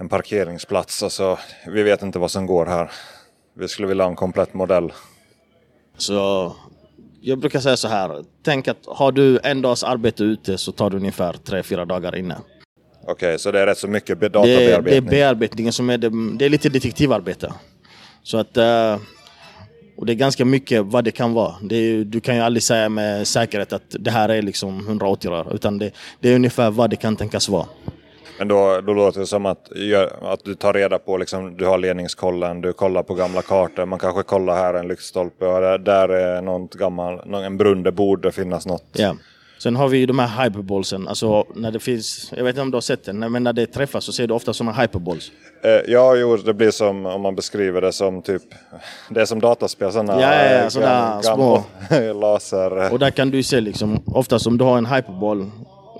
en 0.00 0.08
parkeringsplats. 0.08 1.02
Alltså, 1.02 1.38
vi 1.66 1.82
vet 1.82 2.02
inte 2.02 2.18
vad 2.18 2.30
som 2.30 2.46
går 2.46 2.66
här. 2.66 2.90
Vi 3.54 3.68
skulle 3.68 3.88
vilja 3.88 4.04
ha 4.04 4.10
en 4.10 4.16
komplett 4.16 4.54
modell. 4.54 4.92
Så 5.96 6.52
jag 7.20 7.38
brukar 7.38 7.60
säga 7.60 7.76
så 7.76 7.88
här. 7.88 8.24
Tänk 8.42 8.68
att 8.68 8.78
har 8.86 9.12
du 9.12 9.38
en 9.42 9.62
dags 9.62 9.84
arbete 9.84 10.24
ute 10.24 10.58
så 10.58 10.72
tar 10.72 10.90
det 10.90 10.96
ungefär 10.96 11.32
3-4 11.32 11.86
dagar 11.86 12.16
inne. 12.16 12.36
Okej, 13.02 13.12
okay, 13.12 13.38
så 13.38 13.50
det 13.50 13.60
är 13.60 13.66
rätt 13.66 13.78
så 13.78 13.88
mycket 13.88 14.20
databearbetning? 14.20 14.84
Det, 14.84 14.90
det 14.90 14.96
är 14.96 15.00
bearbetningen 15.00 15.72
som 15.72 15.90
är 15.90 15.98
det. 15.98 16.10
Det 16.38 16.44
är 16.44 16.48
lite 16.48 16.68
detektivarbete. 16.68 17.52
Så 18.22 18.38
att... 18.38 18.56
Uh, 18.56 18.98
och 19.96 20.06
det 20.06 20.12
är 20.12 20.14
ganska 20.14 20.44
mycket 20.44 20.82
vad 20.84 21.04
det 21.04 21.10
kan 21.10 21.32
vara. 21.32 21.54
Är, 21.70 22.04
du 22.04 22.20
kan 22.20 22.36
ju 22.36 22.40
aldrig 22.40 22.62
säga 22.62 22.88
med 22.88 23.26
säkerhet 23.26 23.72
att 23.72 23.82
det 23.98 24.10
här 24.10 24.28
är 24.28 24.42
liksom 24.42 24.78
180 24.78 25.30
rör. 25.30 25.54
Utan 25.54 25.78
det, 25.78 25.90
det 26.20 26.28
är 26.28 26.34
ungefär 26.34 26.70
vad 26.70 26.90
det 26.90 26.96
kan 26.96 27.16
tänkas 27.16 27.48
vara. 27.48 27.66
Men 28.38 28.48
då, 28.48 28.80
då 28.86 28.94
låter 28.94 29.20
det 29.20 29.26
som 29.26 29.46
att, 29.46 29.68
att 30.22 30.44
du 30.44 30.54
tar 30.54 30.72
reda 30.72 30.98
på, 30.98 31.16
liksom, 31.16 31.56
du 31.56 31.66
har 31.66 31.78
ledningskollen, 31.78 32.60
du 32.60 32.72
kollar 32.72 33.02
på 33.02 33.14
gamla 33.14 33.42
kartor, 33.42 33.86
man 33.86 33.98
kanske 33.98 34.22
kollar 34.22 34.56
här 34.56 34.74
en 34.74 34.88
lyktstolpe 34.88 35.46
och 35.46 35.60
där, 35.60 35.78
där 35.78 36.08
är 36.08 36.42
något 36.42 36.74
gammal, 36.74 37.34
en 37.34 37.56
brunn, 37.56 37.82
det 37.82 37.92
borde 37.92 38.32
finnas 38.32 38.66
något. 38.66 38.84
Ja. 38.92 39.16
Sen 39.58 39.76
har 39.76 39.88
vi 39.88 39.98
ju 39.98 40.06
de 40.06 40.18
här 40.18 40.44
hyperballsen, 40.44 41.08
alltså 41.08 41.46
när 41.54 41.70
det 41.70 41.80
finns, 41.80 42.32
jag 42.36 42.44
vet 42.44 42.50
inte 42.50 42.60
om 42.60 42.70
du 42.70 42.76
har 42.76 42.80
sett 42.80 43.04
den, 43.04 43.32
men 43.32 43.42
när 43.42 43.52
det 43.52 43.66
träffas 43.66 44.04
så 44.04 44.12
ser 44.12 44.26
du 44.26 44.34
ofta 44.34 44.52
sådana 44.52 44.72
hyperballs. 44.72 45.32
Eh, 45.62 45.92
ja, 45.92 46.16
jo, 46.16 46.36
det 46.36 46.54
blir 46.54 46.70
som 46.70 47.06
om 47.06 47.20
man 47.20 47.34
beskriver 47.34 47.80
det 47.80 47.92
som 47.92 48.22
typ, 48.22 48.42
det 49.10 49.20
är 49.20 49.24
som 49.24 49.40
dataspel, 49.40 49.92
sådana 49.92 50.20
ja, 50.20 50.34
ja, 50.34 50.52
ja, 50.52 50.70
sådana 50.70 51.22
små 51.22 51.64
laser. 52.20 52.92
Och 52.92 52.98
där 52.98 53.10
kan 53.10 53.30
du 53.30 53.42
se 53.42 53.60
liksom, 53.60 54.02
oftast 54.06 54.46
om 54.46 54.58
du 54.58 54.64
har 54.64 54.78
en 54.78 54.86
hyperball 54.86 55.50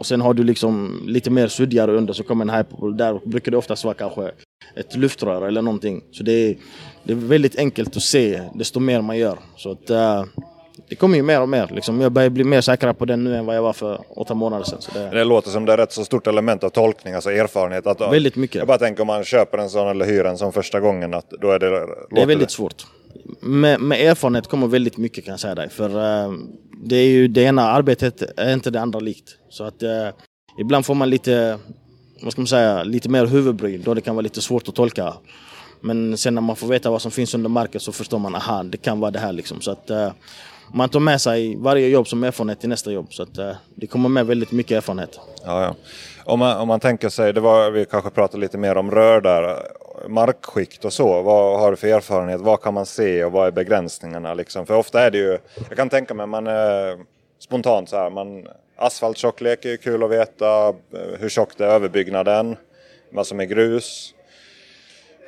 och 0.05 0.09
sen 0.09 0.21
har 0.21 0.35
du 0.35 0.45
liksom 0.45 1.03
lite 1.07 1.31
mer 1.31 1.49
suddigare 1.49 1.93
under 1.93 2.13
så 2.13 2.23
kommer 2.23 2.45
en 2.45 2.51
hyperball. 2.51 2.97
Där 2.97 3.21
brukar 3.25 3.51
det 3.51 3.57
oftast 3.57 3.85
vara 3.85 3.95
kanske 3.95 4.31
ett 4.77 4.97
luftrör 4.97 5.47
eller 5.47 5.63
någonting. 5.63 6.03
Så 6.13 6.23
det 6.23 6.33
är, 6.33 6.57
det 7.05 7.13
är 7.13 7.17
väldigt 7.17 7.59
enkelt 7.59 7.97
att 7.97 8.03
se 8.03 8.43
desto 8.55 8.81
mer 8.81 9.01
man 9.01 9.19
gör. 9.19 9.39
Så 9.57 9.71
att, 9.71 9.91
uh, 9.91 10.25
det 10.89 10.95
kommer 10.95 11.17
ju 11.17 11.23
mer 11.23 11.41
och 11.41 11.49
mer. 11.49 11.71
Liksom. 11.75 12.01
Jag 12.01 12.13
börjar 12.13 12.31
bli 12.31 12.45
mer 12.45 12.61
säker 12.61 12.93
på 12.93 13.05
den 13.05 13.25
nu 13.25 13.37
än 13.37 13.47
vad 13.47 13.57
jag 13.57 13.63
var 13.63 13.73
för 13.73 14.01
åtta 14.09 14.35
månader 14.35 14.65
sedan. 14.65 14.81
Det... 14.95 15.19
det 15.19 15.25
låter 15.25 15.51
som 15.51 15.65
det 15.65 15.73
är 15.73 15.77
rätt 15.77 15.93
så 15.93 16.05
stort 16.05 16.27
element 16.27 16.65
av 16.65 16.69
tolkning, 16.69 17.15
alltså 17.15 17.31
erfarenhet. 17.31 17.87
Att, 17.87 18.01
väldigt 18.01 18.37
mycket. 18.37 18.57
Jag 18.57 18.67
bara 18.67 18.79
tänker 18.79 19.01
om 19.01 19.07
man 19.07 19.25
köper 19.25 19.59
en 19.59 19.71
sån 19.71 19.89
eller 19.89 20.07
hyr 20.07 20.25
en 20.25 20.39
sån 20.39 20.53
första 20.53 20.81
gången, 20.81 21.15
att 21.15 21.31
då 21.31 21.51
är 21.51 21.59
det... 21.59 21.71
Det 22.11 22.23
är 22.23 22.27
väldigt 22.27 22.49
det. 22.49 22.55
svårt. 22.55 22.87
Med, 23.41 23.81
med, 23.81 24.01
erfarenhet 24.01 24.49
kommer 24.49 24.67
väldigt 24.67 24.97
mycket 24.97 25.25
kan 25.25 25.33
jag 25.33 25.41
säga 25.41 25.55
dig. 25.55 25.69
För 25.69 25.91
uh, 25.91 26.39
det 26.85 26.97
är 26.97 27.09
ju 27.09 27.29
det 27.29 27.43
ena 27.43 27.63
arbetet 27.63 28.23
är 28.37 28.53
inte 28.53 28.71
det 28.71 28.81
andra 28.81 29.01
likt. 29.01 29.37
Så 29.49 29.65
att 29.65 29.83
uh, 29.83 30.09
ibland 30.61 30.87
får 30.87 30.95
man 30.95 31.11
lite, 31.11 31.59
vad 32.23 32.33
ska 32.33 32.41
man 32.41 32.47
säga, 32.47 32.83
lite 32.83 33.09
mer 33.09 33.27
huvudbry 33.27 33.79
då 33.79 33.95
det 33.95 34.01
kan 34.01 34.15
vara 34.15 34.23
lite 34.23 34.41
svårt 34.41 34.69
att 34.69 34.75
tolka. 34.75 35.15
Men 35.81 36.17
sen 36.19 36.35
när 36.35 36.43
man 36.43 36.57
får 36.57 36.67
veta 36.67 36.91
vad 36.91 37.03
som 37.03 37.11
finns 37.11 37.35
under 37.35 37.51
marken 37.51 37.81
så 37.81 37.93
förstår 37.93 38.19
man, 38.19 38.35
aha, 38.35 38.63
det 38.63 38.77
kan 38.77 39.01
vara 39.01 39.11
det 39.11 39.19
här 39.19 39.33
liksom. 39.33 39.61
Så 39.61 39.71
att 39.71 39.91
uh, 39.91 40.13
man 40.73 40.89
tar 40.89 41.01
med 41.01 41.21
sig 41.21 41.57
varje 41.57 41.89
jobb 41.89 42.09
som 42.09 42.25
erfarenhet 42.25 42.61
till 42.61 42.69
nästa 42.69 42.93
jobb. 42.93 43.07
Så 43.11 43.23
att 43.23 43.39
uh, 43.39 43.51
det 43.75 43.87
kommer 43.87 44.09
med 44.09 44.27
väldigt 44.27 44.53
mycket 44.53 44.77
erfarenhet. 44.77 45.21
Ja, 45.45 45.63
ja. 45.63 45.75
Om, 46.25 46.39
man, 46.39 46.57
om 46.57 46.69
man 46.69 46.81
tänker 46.81 47.09
sig, 47.09 47.33
det 47.33 47.41
var, 47.41 47.71
vi 47.71 47.85
kanske 47.85 48.11
pratade 48.11 48.41
lite 48.41 48.59
mer 48.59 48.77
om 48.77 48.91
rör 48.91 49.21
där, 49.21 49.57
markskikt 50.09 50.85
och 50.85 50.93
så. 50.93 51.23
Vad 51.23 51.61
har 51.61 51.71
du 51.71 51.77
för 51.77 51.89
erfarenhet? 51.89 52.41
Vad 52.41 52.63
kan 52.63 52.75
man 52.75 52.87
se 52.87 53.25
och 53.25 53.33
vad 53.33 53.47
är 53.47 53.51
begränsningarna? 53.51 54.35
Liksom? 54.35 54.67
För 54.67 54.75
ofta 54.75 55.01
är 55.01 55.11
det 55.11 55.19
ju, 55.19 55.39
jag 55.69 55.77
kan 55.77 55.89
tänka 55.89 56.15
mig, 56.15 56.27
man 56.27 56.47
är 56.47 56.99
spontant 57.39 57.89
så 57.89 57.97
här, 57.97 58.11
man, 58.11 58.49
asfalttjocklek 58.77 59.65
är 59.65 59.69
ju 59.69 59.77
kul 59.77 60.03
att 60.03 60.11
veta, 60.11 60.69
eh, 60.69 61.19
hur 61.19 61.29
tjockt 61.29 61.61
är 61.61 61.65
överbyggnaden, 61.65 62.57
vad 63.11 63.27
som 63.27 63.41
är 63.41 63.45
grus. 63.45 64.15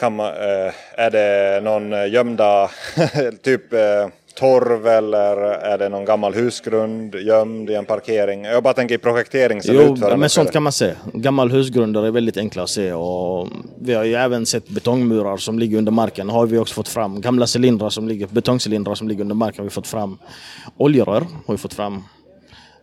Kan 0.00 0.16
man, 0.16 0.26
eh, 0.26 0.72
är 0.92 1.10
det 1.10 1.60
någon 1.64 1.92
eh, 1.92 2.12
gömda, 2.12 2.70
typ 3.42 3.72
eh, 3.72 4.08
torv 4.36 4.86
eller 4.86 5.36
är 5.42 5.78
det 5.78 5.88
någon 5.88 6.04
gammal 6.04 6.34
husgrund 6.34 7.14
gömd 7.14 7.70
i 7.70 7.74
en 7.74 7.84
parkering? 7.84 8.44
Jag 8.44 8.62
bara 8.62 8.74
tänker 8.74 8.94
i 8.94 8.98
projekterings 8.98 9.68
eller 9.68 9.82
Jo, 9.82 10.16
men 10.16 10.30
sånt 10.30 10.52
kan 10.52 10.62
man 10.62 10.72
se. 10.72 10.94
Gammal 11.12 11.50
husgrunder 11.50 12.06
är 12.06 12.10
väldigt 12.10 12.36
enkla 12.36 12.62
att 12.62 12.70
se 12.70 12.92
och 12.92 13.48
vi 13.80 13.94
har 13.94 14.04
ju 14.04 14.14
även 14.14 14.46
sett 14.46 14.68
betongmurar 14.68 15.36
som 15.36 15.58
ligger 15.58 15.78
under 15.78 15.92
marken. 15.92 16.28
Har 16.28 16.46
vi 16.46 16.58
också 16.58 16.74
fått 16.74 16.88
fram 16.88 17.20
gamla 17.20 17.46
cylindrar 17.56 17.90
som 17.90 18.08
ligger, 18.08 18.26
betongcylindrar 18.26 18.94
som 18.94 19.08
ligger 19.08 19.20
under 19.20 19.34
marken 19.34 19.58
har 19.58 19.64
vi 19.64 19.70
fått 19.70 19.86
fram. 19.86 20.18
Oljerör 20.76 21.26
har 21.46 21.54
vi 21.54 21.58
fått 21.58 21.74
fram. 21.74 22.02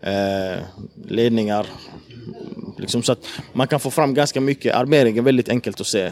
Eh, 0.02 0.60
ledningar. 1.08 1.66
Liksom 2.78 3.04
så 3.04 3.12
att 3.12 3.26
man 3.54 3.68
kan 3.68 3.80
få 3.80 3.92
fram 3.92 4.14
ganska 4.14 4.42
mycket. 4.42 4.76
Armering 4.76 5.18
är 5.18 5.22
väldigt 5.22 5.50
enkelt 5.50 5.82
att 5.82 5.88
se. 5.88 6.12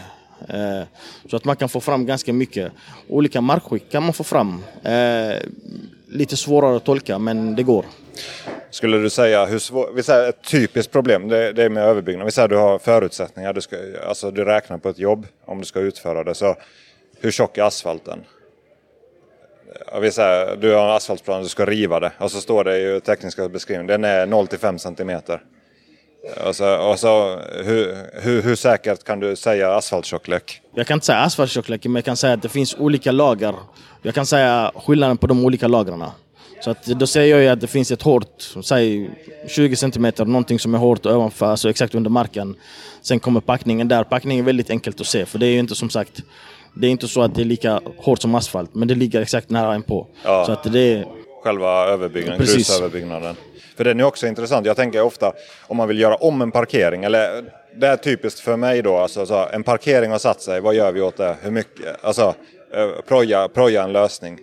Eh, 0.50 0.84
så 1.30 1.36
att 1.36 1.46
man 1.46 1.56
kan 1.56 1.70
få 1.70 1.82
fram 1.82 2.06
ganska 2.06 2.34
mycket. 2.34 2.72
Olika 3.08 3.42
markskick 3.42 3.92
kan 3.92 4.04
man 4.04 4.14
få 4.14 4.24
fram. 4.24 4.64
Eh, 4.84 5.38
lite 6.08 6.38
svårare 6.38 6.76
att 6.76 6.84
tolka 6.84 7.20
men 7.20 7.56
det 7.56 7.64
går. 7.64 7.86
Skulle 8.70 8.98
du 8.98 9.10
säga, 9.10 9.46
hur 9.46 9.60
svår, 9.60 9.92
vi 9.96 10.04
säger 10.04 10.30
ett 10.30 10.44
typiskt 10.52 10.92
problem 10.92 11.28
det, 11.28 11.54
det 11.54 11.64
är 11.64 11.70
med 11.70 11.84
överbyggnad. 11.84 12.26
Vi 12.26 12.32
säger 12.32 12.46
att 12.46 12.50
du 12.50 12.58
har 12.58 12.80
förutsättningar, 12.80 13.54
du, 13.54 13.62
ska, 13.62 13.78
alltså 14.08 14.32
du 14.32 14.46
räknar 14.46 14.78
på 14.78 14.90
ett 14.90 15.00
jobb 15.00 15.28
om 15.46 15.60
du 15.60 15.66
ska 15.66 15.80
utföra 15.80 16.24
det. 16.24 16.36
Så 16.36 16.56
hur 17.20 17.32
tjock 17.32 17.58
är 17.58 17.64
asfalten? 17.64 18.20
Vi 20.02 20.12
säger, 20.12 20.56
du 20.56 20.74
har 20.74 20.84
en 20.84 20.96
asfaltplan, 20.96 21.44
du 21.44 21.50
ska 21.50 21.66
riva 21.66 22.00
det 22.00 22.12
och 22.18 22.32
så 22.32 22.42
står 22.42 22.64
det 22.64 22.96
i 22.98 23.02
tekniska 23.02 23.50
beskrivningen, 23.50 23.88
den 23.88 24.04
är 24.04 24.26
0 24.26 24.48
till 24.48 24.60
5 24.60 24.80
centimeter. 24.80 25.42
Och 26.46 26.56
så, 26.56 26.90
och 26.90 27.00
så, 27.00 27.40
hur, 27.64 27.96
hur, 28.22 28.42
hur 28.42 28.56
säkert 28.56 29.04
kan 29.04 29.20
du 29.20 29.36
säga 29.36 29.76
asfalttjocklek? 29.76 30.62
Jag 30.76 30.88
kan 30.88 30.96
inte 30.96 31.06
säga 31.06 31.20
asfalttjocklek, 31.20 31.86
men 31.86 31.96
jag 31.96 32.06
kan 32.06 32.18
säga 32.18 32.34
att 32.34 32.42
det 32.42 32.50
finns 32.50 32.76
olika 32.76 33.12
lager. 33.12 33.56
Jag 34.02 34.16
kan 34.16 34.26
säga 34.26 34.72
skillnaden 34.76 35.18
på 35.18 35.28
de 35.28 35.46
olika 35.46 35.68
lagren. 35.68 36.04
Så 36.62 36.72
att 36.72 36.86
då 36.86 37.08
säger 37.08 37.38
jag 37.38 37.54
att 37.54 37.62
det 37.62 37.68
finns 37.68 37.92
ett 37.92 38.02
hårt, 38.02 38.54
säg 38.64 39.10
20 39.48 39.76
cm, 39.76 40.12
någonting 40.18 40.60
som 40.60 40.74
är 40.74 40.78
hårt 40.78 41.06
ovanför, 41.06 41.46
alltså 41.46 41.70
exakt 41.70 41.96
under 41.96 42.10
marken. 42.10 42.56
Sen 43.02 43.20
kommer 43.20 43.42
packningen 43.42 43.88
där. 43.88 44.04
Packningen 44.04 44.44
är 44.44 44.46
väldigt 44.46 44.70
enkelt 44.70 45.02
att 45.02 45.08
se, 45.08 45.26
för 45.26 45.40
det 45.40 45.46
är 45.46 45.52
ju 45.52 45.60
inte 45.60 45.76
som 45.76 45.90
sagt, 45.90 46.22
det 46.74 46.88
är 46.88 46.92
inte 46.92 47.08
så 47.08 47.22
att 47.22 47.36
det 47.36 47.42
är 47.42 47.46
lika 47.46 47.82
hårt 47.98 48.22
som 48.22 48.36
asfalt, 48.36 48.76
men 48.76 48.88
det 48.88 48.96
ligger 48.96 49.22
exakt 49.22 49.50
nära 49.50 49.76
inpå. 49.76 50.08
Ja. 50.24 50.46
Så 50.46 50.52
att 50.52 50.64
det 50.74 50.80
är... 50.80 51.06
Själva 51.44 51.88
överbyggnaden, 51.88 52.46
grusöverbyggnaden. 52.46 53.36
För 53.82 53.86
den 53.86 54.00
är 54.00 54.04
också 54.04 54.28
intressant. 54.28 54.66
Jag 54.66 54.76
tänker 54.76 55.02
ofta 55.02 55.34
om 55.68 55.78
man 55.78 55.88
vill 55.88 56.00
göra 56.00 56.16
om 56.16 56.42
en 56.42 56.52
parkering. 56.52 57.04
Eller 57.04 57.44
det 57.76 57.88
är 57.88 57.98
typiskt 57.98 58.40
för 58.40 58.56
mig 58.56 58.82
då. 58.82 58.98
Alltså, 58.98 59.26
så, 59.26 59.48
en 59.54 59.64
parkering 59.64 60.12
har 60.12 60.18
satt 60.18 60.42
sig. 60.42 60.62
Vad 60.62 60.76
gör 60.76 60.92
vi 60.92 61.02
åt 61.02 61.18
det? 61.18 61.36
Hur 61.42 61.52
mycket? 61.52 62.06
Alltså 62.06 62.36
eh, 62.74 62.90
proja, 63.08 63.48
proja 63.48 63.84
en 63.84 63.94
lösning. 63.94 64.40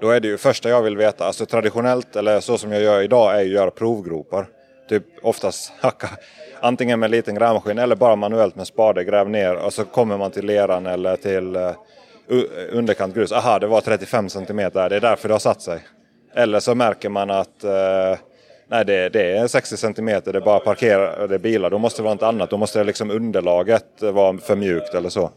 Då 0.00 0.10
är 0.10 0.20
det 0.20 0.28
ju 0.28 0.38
första 0.38 0.68
jag 0.68 0.82
vill 0.82 0.96
veta. 0.96 1.24
Alltså 1.24 1.46
traditionellt 1.46 2.16
eller 2.16 2.40
så 2.40 2.58
som 2.58 2.72
jag 2.72 2.82
gör 2.82 3.02
idag 3.02 3.34
är 3.34 3.40
ju 3.40 3.46
att 3.46 3.54
göra 3.54 3.70
provgropar. 3.70 4.46
Typ 4.88 5.04
oftast 5.22 5.72
hacka 5.80 6.08
antingen 6.60 7.00
med 7.00 7.06
en 7.06 7.10
liten 7.10 7.34
grävmaskin 7.34 7.78
eller 7.78 7.96
bara 7.96 8.16
manuellt 8.16 8.56
med 8.56 8.66
spade 8.66 9.04
gräv 9.04 9.30
ner 9.30 9.54
och 9.54 9.72
så 9.72 9.84
kommer 9.84 10.18
man 10.18 10.30
till 10.30 10.46
leran 10.46 10.86
eller 10.86 11.16
till 11.16 11.56
uh, 11.56 11.72
underkant 12.70 13.14
grus. 13.14 13.32
Aha, 13.32 13.58
det 13.58 13.66
var 13.66 13.80
35 13.80 14.28
centimeter. 14.28 14.88
Det 14.88 14.96
är 14.96 15.00
därför 15.00 15.28
det 15.28 15.34
har 15.34 15.38
satt 15.38 15.62
sig. 15.62 15.80
Eller 16.34 16.60
så 16.60 16.74
märker 16.74 17.08
man 17.08 17.30
att 17.30 17.64
uh, 17.64 18.18
Nej, 18.70 18.84
det, 18.84 19.08
det 19.08 19.36
är 19.36 19.46
60 19.46 19.76
centimeter, 19.76 20.32
det 20.32 20.38
är 20.38 20.44
bara 20.44 20.60
parkerade 20.60 21.38
bilar. 21.38 21.70
Då 21.70 21.78
måste 21.78 22.02
det 22.02 22.04
vara 22.04 22.14
något 22.14 22.22
annat. 22.22 22.50
Då 22.50 22.56
måste 22.56 22.84
liksom 22.84 23.10
underlaget 23.10 23.84
vara 24.00 24.38
för 24.38 24.56
mjukt 24.56 24.94
eller 24.94 25.08
så. 25.08 25.30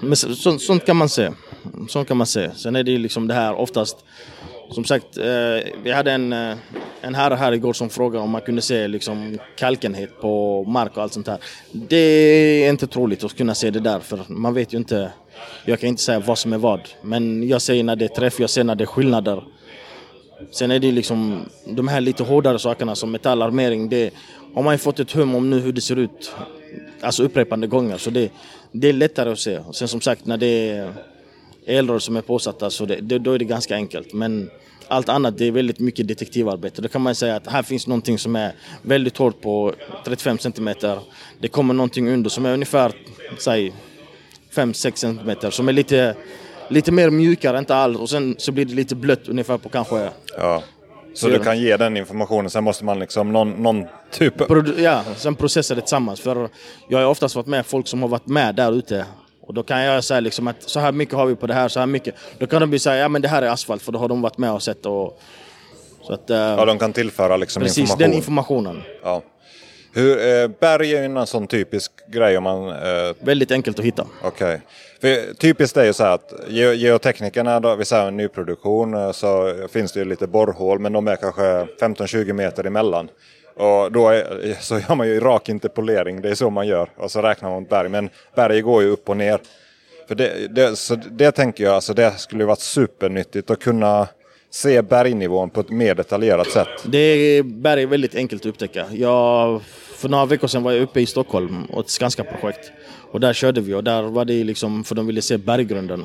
Men 0.00 0.16
så, 0.16 0.58
sånt 0.58 0.86
kan 0.86 0.96
man 0.96 1.08
se. 1.08 1.30
Sånt 1.88 2.08
kan 2.08 2.16
man 2.16 2.26
se. 2.26 2.50
Sen 2.54 2.76
är 2.76 2.82
det 2.82 2.90
ju 2.90 2.98
liksom 2.98 3.28
det 3.28 3.34
här 3.34 3.54
oftast 3.54 3.96
som 4.70 4.84
sagt, 4.84 5.16
eh, 5.16 5.72
vi 5.82 5.92
hade 5.92 6.12
en, 6.12 6.32
eh, 6.32 6.56
en 7.00 7.14
herre 7.14 7.34
här 7.34 7.52
igår 7.52 7.72
som 7.72 7.90
frågade 7.90 8.24
om 8.24 8.30
man 8.30 8.40
kunde 8.40 8.62
se 8.62 8.88
liksom 8.88 9.38
kalkenhet 9.56 10.20
på 10.20 10.64
mark 10.64 10.96
och 10.96 11.02
allt 11.02 11.12
sånt 11.12 11.26
här. 11.26 11.38
Det 11.72 11.96
är 11.96 12.70
inte 12.70 12.86
troligt 12.86 13.24
att 13.24 13.36
kunna 13.36 13.54
se 13.54 13.70
det 13.70 13.80
där 13.80 14.00
för 14.00 14.20
man 14.28 14.54
vet 14.54 14.74
ju 14.74 14.78
inte. 14.78 15.12
Jag 15.64 15.80
kan 15.80 15.88
inte 15.88 16.02
säga 16.02 16.20
vad 16.20 16.38
som 16.38 16.52
är 16.52 16.58
vad. 16.58 16.80
Men 17.02 17.48
jag 17.48 17.62
ser 17.62 17.82
när 17.82 17.96
det 17.96 18.04
är 18.04 18.08
träff, 18.08 18.40
jag 18.40 18.50
ser 18.50 18.64
när 18.64 18.74
det 18.74 18.84
är 18.84 18.86
skillnader. 18.86 19.42
Sen 20.50 20.70
är 20.70 20.78
det 20.78 20.92
liksom 20.92 21.40
de 21.64 21.88
här 21.88 22.00
lite 22.00 22.22
hårdare 22.22 22.58
sakerna 22.58 22.94
som 22.94 23.10
metallarmering. 23.10 23.88
Det 23.88 24.10
har 24.54 24.62
man 24.62 24.74
ju 24.74 24.78
fått 24.78 25.00
ett 25.00 25.12
hum 25.12 25.34
om 25.34 25.50
nu 25.50 25.60
hur 25.60 25.72
det 25.72 25.80
ser 25.80 25.96
ut. 25.96 26.34
Alltså 27.00 27.22
upprepande 27.22 27.66
gånger. 27.66 27.98
Så 27.98 28.10
det, 28.10 28.32
det 28.72 28.88
är 28.88 28.92
lättare 28.92 29.32
att 29.32 29.38
se. 29.38 29.60
Sen 29.72 29.88
som 29.88 30.00
sagt 30.00 30.26
när 30.26 30.36
det 30.36 30.68
är 30.68 30.92
elrör 31.66 31.98
som 31.98 32.16
är 32.16 32.20
påsatta 32.20 32.70
så 32.70 32.84
det, 32.84 32.96
det, 32.96 33.18
då 33.18 33.32
är 33.32 33.38
det 33.38 33.44
ganska 33.44 33.74
enkelt. 33.74 34.12
Men 34.12 34.50
allt 34.88 35.08
annat 35.08 35.38
det 35.38 35.46
är 35.46 35.50
väldigt 35.50 35.78
mycket 35.78 36.08
detektivarbete. 36.08 36.82
Då 36.82 36.88
kan 36.88 37.02
man 37.02 37.14
säga 37.14 37.36
att 37.36 37.46
här 37.46 37.62
finns 37.62 37.86
någonting 37.86 38.18
som 38.18 38.36
är 38.36 38.52
väldigt 38.82 39.16
hårt 39.16 39.40
på 39.40 39.74
35 40.04 40.38
cm. 40.38 40.68
Det 41.40 41.48
kommer 41.48 41.74
någonting 41.74 42.08
under 42.08 42.30
som 42.30 42.46
är 42.46 42.52
ungefär, 42.52 42.92
säg 43.38 43.72
5-6 44.54 44.94
cm 44.94 45.52
som 45.52 45.68
är 45.68 45.72
lite 45.72 46.16
lite 46.68 46.92
mer 46.92 47.10
mjukare, 47.10 47.58
inte 47.58 47.74
alls. 47.74 47.98
Och 47.98 48.10
sen 48.10 48.34
så 48.38 48.52
blir 48.52 48.64
det 48.64 48.74
lite 48.74 48.94
blött 48.94 49.28
ungefär 49.28 49.58
på 49.58 49.68
kanske... 49.68 50.08
Ja. 50.38 50.62
Så, 51.14 51.28
du 51.28 51.38
kan 51.38 51.58
ge 51.58 51.76
den 51.76 51.96
informationen, 51.96 52.50
sen 52.50 52.64
måste 52.64 52.84
man 52.84 52.98
liksom 52.98 53.32
någon, 53.32 53.50
någon 53.50 53.86
typ... 54.10 54.34
Ja, 54.78 55.02
sen 55.16 55.34
processa 55.34 55.74
det 55.74 55.80
tillsammans. 55.80 56.20
För 56.20 56.48
jag 56.88 56.98
har 56.98 57.06
oftast 57.06 57.34
varit 57.34 57.46
med 57.46 57.66
folk 57.66 57.88
som 57.88 58.02
har 58.02 58.08
varit 58.08 58.26
med 58.26 58.54
där 58.54 58.72
ute. 58.72 59.06
Och 59.40 59.54
då 59.54 59.62
kan 59.62 59.80
jag 59.80 60.04
säga 60.04 60.20
liksom 60.20 60.48
att 60.48 60.62
så 60.62 60.80
här 60.80 60.92
mycket 60.92 61.14
har 61.14 61.26
vi 61.26 61.36
på 61.36 61.46
det 61.46 61.54
här, 61.54 61.68
så 61.68 61.80
här 61.80 61.86
mycket. 61.86 62.14
Då 62.38 62.46
kan 62.46 62.60
de 62.60 62.70
bli 62.70 62.78
säga, 62.78 62.96
ja 62.96 63.08
men 63.08 63.22
det 63.22 63.28
här 63.28 63.42
är 63.42 63.48
asfalt, 63.48 63.82
för 63.82 63.92
då 63.92 63.98
har 63.98 64.08
de 64.08 64.22
varit 64.22 64.38
med 64.38 64.52
och 64.52 64.62
sett 64.62 64.86
och... 64.86 65.20
Så 66.02 66.12
att, 66.12 66.30
uh, 66.30 66.36
ja, 66.36 66.64
de 66.64 66.78
kan 66.78 66.92
tillföra 66.92 67.36
liksom 67.36 67.62
precis, 67.62 67.78
information. 67.78 67.98
Precis, 67.98 68.10
den 68.10 68.16
informationen. 68.16 68.82
Ja. 69.02 69.22
Hur, 69.94 70.18
eh, 70.18 70.48
berg 70.60 70.94
är 70.94 71.00
ju 71.00 71.04
en 71.04 71.26
sån 71.26 71.46
typisk 71.46 71.92
grej 72.06 72.38
om 72.38 72.44
man... 72.44 72.68
Eh... 72.68 73.14
Väldigt 73.20 73.50
enkelt 73.50 73.78
att 73.78 73.84
hitta. 73.84 74.06
Okej. 74.22 74.60
Okay. 74.98 75.34
typiskt 75.34 75.76
är 75.76 75.84
ju 75.84 75.92
så 75.92 76.04
här 76.04 76.14
att 76.14 76.32
ge 76.48 76.74
geoteknikerna, 76.74 77.60
då, 77.60 77.74
vi 77.74 77.84
säger 77.84 78.08
en 78.08 78.16
nyproduktion, 78.16 78.94
eh, 78.94 79.12
så 79.12 79.54
finns 79.72 79.92
det 79.92 79.98
ju 79.98 80.04
lite 80.04 80.26
borrhål 80.26 80.78
men 80.78 80.92
de 80.92 81.08
är 81.08 81.16
kanske 81.16 81.66
15-20 81.80 82.32
meter 82.32 82.64
emellan. 82.64 83.08
Och 83.56 83.92
då 83.92 84.08
är, 84.08 84.56
så 84.60 84.78
gör 84.78 84.94
man 84.94 85.08
ju 85.08 85.20
rak 85.20 85.48
interpolering, 85.48 86.20
det 86.22 86.30
är 86.30 86.34
så 86.34 86.50
man 86.50 86.66
gör. 86.66 86.88
Och 86.96 87.10
så 87.10 87.22
räknar 87.22 87.50
man 87.50 87.64
berg. 87.64 87.88
Men 87.88 88.10
berg 88.34 88.60
går 88.60 88.82
ju 88.82 88.88
upp 88.88 89.08
och 89.08 89.16
ner. 89.16 89.40
För 90.08 90.14
det, 90.14 90.54
det, 90.54 90.76
så 90.76 90.94
det 90.94 91.32
tänker 91.32 91.64
jag, 91.64 91.74
alltså 91.74 91.94
det 91.94 92.18
skulle 92.18 92.44
varit 92.44 92.60
supernyttigt 92.60 93.50
att 93.50 93.60
kunna 93.60 94.08
se 94.52 94.82
bergnivån 94.82 95.50
på 95.50 95.60
ett 95.60 95.70
mer 95.70 95.94
detaljerat 95.94 96.50
sätt? 96.50 96.68
Det 96.84 96.98
är, 96.98 97.42
berg 97.42 97.82
är 97.82 97.86
väldigt 97.86 98.14
enkelt 98.14 98.42
att 98.42 98.46
upptäcka. 98.46 98.86
Jag, 98.92 99.62
för 99.94 100.08
några 100.08 100.26
veckor 100.26 100.48
sedan 100.48 100.62
var 100.62 100.72
jag 100.72 100.82
uppe 100.82 101.00
i 101.00 101.06
Stockholm 101.06 101.64
och 101.64 101.80
ett 101.80 101.90
Skanska-projekt. 101.90 102.72
Och 103.10 103.20
där 103.20 103.32
körde 103.32 103.60
vi 103.60 103.74
och 103.74 103.84
där 103.84 104.02
var 104.02 104.24
det 104.24 104.44
liksom 104.44 104.84
för 104.84 104.94
de 104.94 105.06
ville 105.06 105.22
se 105.22 105.38
berggrunden. 105.38 106.04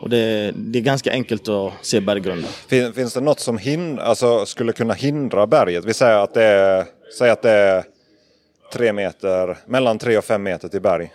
Och 0.00 0.10
det, 0.10 0.52
det, 0.56 0.78
är 0.78 0.82
ganska 0.82 1.12
enkelt 1.12 1.48
att 1.48 1.72
se 1.82 2.00
berggrunden. 2.00 2.50
Fin, 2.68 2.92
finns 2.92 3.14
det 3.14 3.20
något 3.20 3.40
som 3.40 3.58
hin, 3.58 3.98
alltså, 3.98 4.46
skulle 4.46 4.72
kunna 4.72 4.94
hindra 4.94 5.46
berget? 5.46 5.84
Vi 5.84 5.94
säger 5.94 6.18
att 6.18 6.34
det 6.34 6.44
är, 6.44 6.84
säger 7.18 7.32
att 7.32 7.42
det 7.42 7.50
är 7.50 7.84
tre 8.72 8.92
meter, 8.92 9.58
mellan 9.66 9.98
tre 9.98 10.18
och 10.18 10.24
fem 10.24 10.42
meter 10.42 10.68
till 10.68 10.80
berg. 10.80 11.12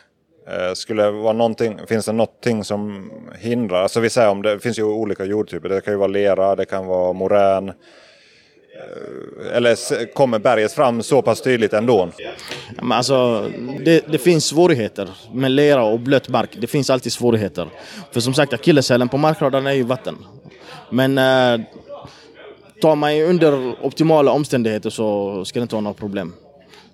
Eh, 0.50 0.74
skulle 0.74 1.04
det 1.04 1.12
vara 1.12 1.34
någonting, 1.34 1.80
finns 1.88 2.06
det 2.06 2.12
någonting 2.12 2.63
som 2.63 3.12
hindrar? 3.39 3.84
Alltså 3.84 4.00
vi 4.00 4.10
säger 4.10 4.30
om 4.30 4.42
det, 4.42 4.54
det 4.54 4.60
finns 4.60 4.80
ju 4.80 4.84
olika 4.84 5.25
jordtyper. 5.25 5.70
Det 5.70 5.82
kan 5.82 5.94
ju 5.94 5.98
vara 5.98 6.08
lera, 6.08 6.56
det 6.56 6.66
kan 6.66 6.86
vara 6.86 7.13
morän. 7.13 7.70
Eh, 7.70 9.56
eller 9.56 10.06
kommer 10.13 10.39
berget 10.39 10.74
fram 10.74 11.04
så 11.04 11.22
pass 11.22 11.42
tydligt 11.42 11.74
ändå? 11.74 12.10
Men 12.82 12.92
alltså, 12.92 13.50
det, 13.86 14.04
det, 14.08 14.18
finns 14.18 14.46
svårigheter 14.46 15.10
med 15.32 15.51
lera 15.51 15.84
och 15.84 16.00
blöt 16.00 16.30
mark. 16.30 16.58
Det 16.62 16.68
finns 16.68 16.89
alltid 16.89 17.13
svårigheter. 17.13 17.70
För 18.12 18.20
som 18.20 18.34
sagt, 18.34 18.54
akilleshälen 18.54 19.10
på 19.10 19.18
markradarn 19.18 19.68
är 19.68 19.74
ju 19.74 19.84
vatten. 19.84 20.16
Men 20.89 21.18
eh, 21.18 21.66
tar 22.82 22.96
man 22.96 23.22
under 23.22 23.86
optimala 23.86 24.32
omständigheter 24.32 24.89
så 24.89 25.46
ska 25.46 25.60
det 25.60 25.62
inte 25.62 25.75
vara 25.75 25.84
några 25.84 25.98
problem. 25.98 26.34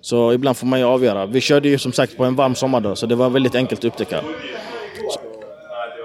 Så 0.04 0.32
ibland 0.32 0.56
får 0.56 0.66
man 0.66 0.78
ju 0.78 0.84
avgöra. 0.84 1.26
Vi 1.26 1.40
körde 1.40 1.68
ju 1.68 1.78
som 1.78 1.92
sagt 1.92 2.16
på 2.16 2.24
en 2.24 2.36
varm 2.36 2.54
sommardag 2.54 2.98
så 2.98 3.06
det 3.06 3.14
var 3.14 3.30
väldigt 3.30 3.54
enkelt 3.54 3.80
att 3.80 3.84
upptäcka. 3.84 4.20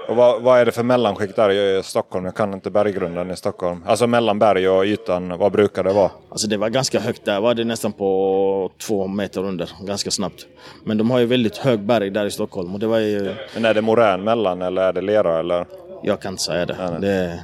Och 0.08 0.16
vad, 0.16 0.42
vad, 0.42 0.60
är 0.60 0.64
det 0.64 0.72
för 0.72 0.82
mellanskikt 0.82 1.36
där 1.36 1.50
i 1.50 1.82
Stockholm? 1.82 2.24
Jag 2.24 2.34
kan 2.34 2.54
inte 2.54 2.70
berggrunden 2.70 3.30
i 3.30 3.36
Stockholm. 3.36 3.84
Alltså 3.86 4.06
mellan 4.06 4.38
berg 4.38 4.68
och 4.68 4.84
ytan, 4.84 5.38
vad 5.38 5.52
brukar 5.52 5.84
det 5.84 5.92
vara? 5.92 6.10
Alltså 6.28 6.46
det 6.46 6.56
var 6.56 6.68
ganska 6.68 7.00
högt 7.00 7.24
där, 7.24 7.40
var 7.40 7.54
det 7.54 7.64
nästan 7.64 7.92
på 7.92 8.70
två 8.78 9.06
meter 9.06 9.44
under, 9.44 9.70
ganska 9.86 10.10
snabbt. 10.10 10.46
Men 10.84 10.98
de 10.98 11.10
har 11.10 11.18
ju 11.18 11.26
väldigt 11.26 11.56
hög 11.56 11.80
berg 11.80 12.10
där 12.10 12.26
i 12.26 12.30
Stockholm 12.30 12.74
och 12.74 12.80
det 12.80 12.86
var 12.86 12.98
ju... 12.98 13.34
Men 13.54 13.64
är 13.64 13.74
det 13.74 13.82
morän 13.82 14.24
mellan 14.24 14.62
eller 14.62 14.82
är 14.82 14.92
det 14.92 15.00
lera 15.00 15.38
eller? 15.38 15.66
Jag 16.02 16.20
kan 16.20 16.32
inte 16.32 16.42
säga 16.42 16.66
det. 16.66 16.76
Nej, 16.78 16.90
nej. 16.90 17.00
det... 17.00 17.40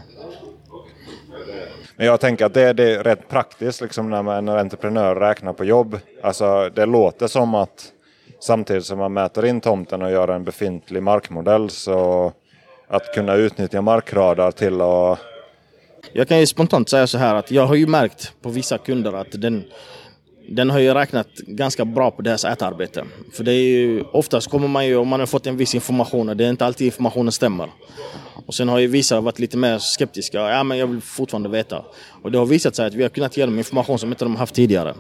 Men 1.97 2.07
jag 2.07 2.21
tänker 2.21 2.45
att 2.47 2.55
det, 2.55 2.73
det 2.73 2.95
är 2.95 3.05
rätt 3.05 3.29
praktiskt 3.29 3.81
liksom 3.81 4.11
när 4.11 4.23
man 4.23 4.49
är 4.49 4.57
entreprenör 4.57 5.17
räknar 5.17 5.53
på 5.53 5.65
jobb. 5.65 5.99
Alltså 6.23 6.71
det 6.75 6.87
låter 6.87 7.27
som 7.27 7.55
att 7.55 7.93
samtidigt 8.41 8.85
som 8.85 8.99
man 8.99 9.13
mäter 9.13 9.47
in 9.47 9.61
tomten 9.61 10.03
och 10.03 10.11
gör 10.11 10.29
en 10.29 10.45
befintlig 10.45 11.03
markmodell 11.03 11.71
så 11.71 12.33
att 12.89 13.15
kunna 13.15 13.35
utnyttja 13.35 13.83
markradar 13.83 14.51
till 14.51 14.81
att... 14.81 15.19
Jag 16.13 16.29
kan 16.29 16.41
ju 16.41 16.47
spontant 16.47 16.89
säga 16.89 17.07
så 17.07 17.19
här 17.19 17.35
att 17.35 17.51
jag 17.51 17.67
har 17.67 17.75
ju 17.75 17.87
märkt 17.87 18.33
på 18.43 18.49
vissa 18.49 18.79
kunder 18.79 19.13
att 19.13 19.33
den, 19.33 19.65
den 20.49 20.71
har 20.71 20.79
ju 20.79 20.95
räknat 20.95 21.29
ganska 21.37 21.85
bra 21.85 22.11
på 22.11 22.23
deras 22.23 22.45
ätarbete. 22.45 23.05
För 23.33 23.45
det 23.45 23.53
är 23.53 23.63
ju, 23.63 24.03
oftast 24.13 24.51
kommer 24.51 24.69
man 24.69 24.87
ju, 24.87 24.97
om 24.97 25.09
man 25.09 25.21
har 25.21 25.27
fått 25.27 25.47
en 25.47 25.57
viss 25.57 25.75
information, 25.75 26.29
och 26.29 26.37
det 26.37 26.45
är 26.45 26.51
inte 26.51 26.67
alltid 26.67 26.87
informationen 26.87 27.33
stämmer. 27.33 27.69
Och 28.47 28.55
sen 28.55 28.69
har 28.69 28.79
ju 28.79 28.87
vissa 28.87 29.21
varit 29.21 29.39
lite 29.39 29.57
mer 29.57 29.79
skeptiska. 29.79 30.39
Ja, 30.39 30.63
men 30.63 30.79
jag 30.79 30.87
vill 30.87 31.01
fortfarande 31.01 31.49
veta. 31.49 31.85
Och 32.23 32.33
det 32.33 32.39
har 32.39 32.47
visat 32.47 32.77
sig 32.77 32.87
att 32.87 32.95
vi 32.95 33.03
har 33.03 33.11
kunnat 33.11 33.37
ge 33.37 33.47
dem 33.47 33.59
information 33.59 33.99
som 33.99 34.09
inte 34.09 34.25
de 34.25 34.37
haft 34.37 34.55
tidigare. 34.55 34.95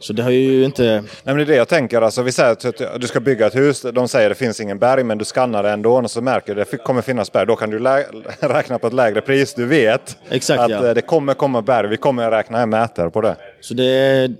Så 0.00 0.12
det 0.12 0.22
har 0.22 0.30
ju 0.30 0.64
inte... 0.64 0.82
Nej 0.84 1.04
men 1.24 1.36
det 1.36 1.42
är 1.42 1.46
det 1.46 1.56
jag 1.56 1.68
tänker. 1.68 2.02
Alltså, 2.02 2.22
vi 2.22 2.32
säger 2.32 2.50
att 2.50 3.00
du 3.00 3.06
ska 3.06 3.20
bygga 3.20 3.46
ett 3.46 3.56
hus. 3.56 3.86
De 3.92 4.08
säger 4.08 4.30
att 4.30 4.38
det 4.38 4.44
finns 4.44 4.60
ingen 4.60 4.78
berg 4.78 5.04
men 5.04 5.18
du 5.18 5.24
skannar 5.24 5.62
det 5.62 5.70
ändå 5.70 5.96
och 5.96 6.10
så 6.10 6.20
märker 6.20 6.54
du 6.54 6.62
att 6.62 6.70
det 6.70 6.76
kommer 6.76 7.02
finnas 7.02 7.32
berg. 7.32 7.46
Då 7.46 7.56
kan 7.56 7.70
du 7.70 7.78
räkna 8.40 8.78
på 8.78 8.86
ett 8.86 8.92
lägre 8.92 9.20
pris. 9.20 9.54
Du 9.54 9.66
vet 9.66 10.16
Exakt, 10.30 10.60
att 10.60 10.70
ja. 10.70 10.86
Eh, 10.86 10.94
det 10.94 11.02
kommer 11.02 11.34
komma 11.34 11.62
berg. 11.62 11.88
Vi 11.88 11.96
kommer 11.96 12.30
räkna 12.30 12.60
en 12.60 12.70
mätare 12.70 13.10
på 13.10 13.20
det. 13.20 13.36
Så 13.60 13.74
det 13.74 13.84
är, 13.84 14.34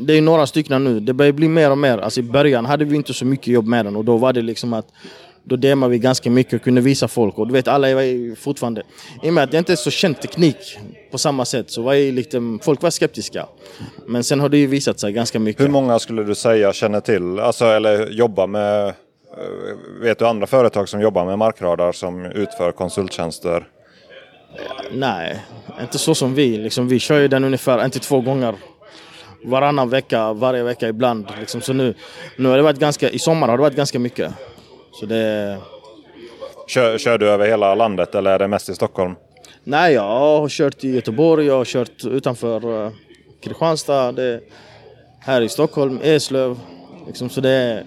det 0.00 0.12
är 0.12 0.22
några 0.22 0.46
stycken 0.46 0.84
nu. 0.84 1.00
Det 1.00 1.12
börjar 1.12 1.32
bli 1.32 1.48
mer 1.48 1.70
och 1.70 1.78
mer. 1.78 1.98
Alltså 1.98 2.20
I 2.20 2.22
början 2.22 2.66
hade 2.66 2.84
vi 2.84 2.96
inte 2.96 3.14
så 3.14 3.24
mycket 3.24 3.46
jobb 3.46 3.66
med 3.66 3.84
den 3.84 3.96
och 3.96 4.04
då 4.04 4.16
var 4.16 4.32
det 4.32 4.42
liksom 4.42 4.72
att 4.72 4.86
då 5.44 5.56
demade 5.56 5.90
vi 5.90 5.98
ganska 5.98 6.30
mycket 6.30 6.54
och 6.54 6.62
kunde 6.62 6.80
visa 6.80 7.08
folk. 7.08 7.38
Och 7.38 7.46
du 7.46 7.52
vet, 7.52 7.68
alla 7.68 7.94
var 7.94 8.36
fortfarande... 8.36 8.82
I 9.22 9.28
och 9.28 9.34
med 9.34 9.44
att 9.44 9.50
det 9.50 9.58
inte 9.58 9.72
är 9.72 9.76
så 9.76 9.90
känd 9.90 10.20
teknik 10.20 10.78
på 11.10 11.18
samma 11.18 11.44
sätt 11.44 11.70
så 11.70 11.82
var 11.82 11.94
ju 11.94 12.12
liksom, 12.12 12.60
folk 12.62 12.82
var 12.82 12.90
skeptiska. 12.90 13.46
Men 14.06 14.24
sen 14.24 14.40
har 14.40 14.48
det 14.48 14.58
ju 14.58 14.66
visat 14.66 15.00
sig 15.00 15.12
ganska 15.12 15.38
mycket. 15.38 15.62
Hur 15.62 15.68
många 15.68 15.98
skulle 15.98 16.24
du 16.24 16.34
säga 16.34 16.72
känner 16.72 17.00
till, 17.00 17.38
alltså, 17.38 17.64
eller 17.64 18.10
jobbar 18.10 18.46
med... 18.46 18.88
Eh, 18.88 18.92
vet 20.02 20.18
du 20.18 20.26
andra 20.26 20.46
företag 20.46 20.88
som 20.88 21.00
jobbar 21.00 21.24
med 21.24 21.38
markradar 21.38 21.92
som 21.92 22.24
utför 22.24 22.72
konsulttjänster? 22.72 23.68
Nej, 24.92 25.40
inte 25.80 25.98
så 25.98 26.14
som 26.14 26.34
vi. 26.34 26.56
Liksom, 26.56 26.88
vi 26.88 26.98
kör 26.98 27.20
ju 27.20 27.28
den 27.28 27.44
ungefär 27.44 27.78
en 27.78 27.90
till 27.90 28.00
två 28.00 28.20
gånger 28.20 28.54
varannan 29.44 29.88
vecka, 29.88 30.32
varje 30.32 30.62
vecka 30.62 30.88
ibland. 30.88 31.26
Liksom. 31.40 31.60
Så 31.60 31.72
nu, 31.72 31.94
nu 32.36 32.48
har 32.48 32.56
det 32.56 32.62
varit 32.62 32.78
ganska, 32.78 33.10
I 33.10 33.18
sommar 33.18 33.48
har 33.48 33.56
det 33.56 33.62
varit 33.62 33.76
ganska 33.76 33.98
mycket. 33.98 34.32
Så 34.92 35.06
det... 35.06 35.58
Kör, 36.66 36.98
kör 36.98 37.18
du 37.18 37.28
över 37.28 37.46
hela 37.46 37.74
landet 37.74 38.14
eller 38.14 38.30
är 38.30 38.38
det 38.38 38.48
mest 38.48 38.68
i 38.68 38.74
Stockholm? 38.74 39.14
Nej, 39.64 39.94
jag 39.94 40.02
har 40.02 40.48
kört 40.48 40.84
i 40.84 40.90
Göteborg, 40.90 41.46
jag 41.46 41.56
har 41.56 41.64
kört 41.64 42.04
utanför 42.04 42.66
uh, 42.66 42.90
Kristianstad, 43.42 44.12
det, 44.12 44.40
här 45.20 45.40
i 45.40 45.48
Stockholm, 45.48 46.00
Eslöv. 46.02 46.58
Liksom, 47.06 47.30
så 47.30 47.40
det 47.40 47.50
är 47.50 47.84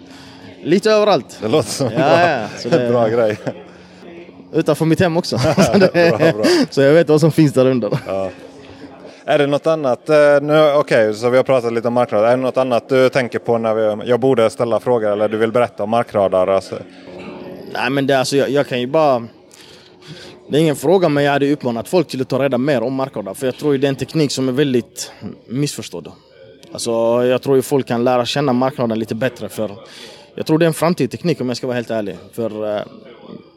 lite 0.63 0.91
överallt. 0.91 1.37
Det 1.41 1.47
låter 1.47 1.69
som 1.69 1.89
ja, 1.97 2.29
ja, 2.29 2.47
så 2.57 2.69
det, 2.69 2.89
bra 2.91 3.07
grej. 3.07 3.37
Utanför 4.53 4.85
mitt 4.85 4.99
hem 4.99 5.17
också. 5.17 5.37
så, 5.39 5.77
det, 5.77 5.93
bra, 5.93 6.17
bra. 6.17 6.45
så 6.69 6.81
jag 6.81 6.93
vet 6.93 7.09
vad 7.09 7.19
som 7.19 7.31
finns 7.31 7.53
där 7.53 7.65
under. 7.65 7.99
Ja. 8.07 8.29
Är 9.27 9.37
det 9.37 9.47
något 9.47 9.67
annat? 9.67 10.09
Eh, 10.09 10.37
okej, 10.37 10.77
okay, 10.79 11.13
så 11.13 11.29
vi 11.29 11.37
har 11.37 11.43
pratat 11.43 11.73
lite 11.73 11.87
om 11.87 11.93
markradar. 11.93 12.27
Är 12.27 12.37
det 12.37 12.43
något 12.43 12.57
annat 12.57 12.89
du 12.89 13.09
tänker 13.09 13.39
på 13.39 13.57
när 13.57 13.73
vi, 13.73 14.09
jag 14.09 14.19
borde 14.19 14.49
ställa 14.49 14.79
frågor 14.79 15.11
eller 15.11 15.29
du 15.29 15.37
vill 15.37 15.51
berätta 15.51 15.83
om 15.83 15.89
markradar? 15.89 16.47
Alltså? 16.47 16.75
Nej, 17.73 17.89
men 17.89 18.07
det, 18.07 18.19
alltså, 18.19 18.37
jag, 18.37 18.49
jag 18.49 18.67
kan 18.67 18.79
ju 18.79 18.87
bara... 18.87 19.27
Det 20.49 20.57
är 20.57 20.61
ingen 20.61 20.75
fråga 20.75 21.09
men 21.09 21.23
jag 21.23 21.31
hade 21.31 21.51
uppmanat 21.51 21.87
folk 21.87 22.07
till 22.07 22.21
att 22.21 22.29
ta 22.29 22.43
reda 22.43 22.57
mer 22.57 22.83
om 22.83 22.93
markradar 22.93 23.33
för 23.33 23.45
jag 23.45 23.55
tror 23.55 23.77
det 23.77 23.87
är 23.87 23.89
en 23.89 23.95
teknik 23.95 24.31
som 24.31 24.47
är 24.47 24.53
väldigt 24.53 25.11
missförstådd. 25.45 26.11
Alltså, 26.71 26.91
jag 27.25 27.41
tror 27.41 27.55
ju 27.55 27.61
folk 27.61 27.87
kan 27.87 28.03
lära 28.03 28.25
känna 28.25 28.53
marknaden 28.53 28.99
lite 28.99 29.15
bättre 29.15 29.49
för 29.49 29.71
jag 30.35 30.45
tror 30.45 30.57
det 30.57 30.65
är 30.65 30.67
en 30.67 30.73
framtidsteknik 30.73 31.41
om 31.41 31.47
jag 31.47 31.57
ska 31.57 31.67
vara 31.67 31.75
helt 31.75 31.91
ärlig. 31.91 32.17
För 32.33 32.75
eh, 32.75 32.81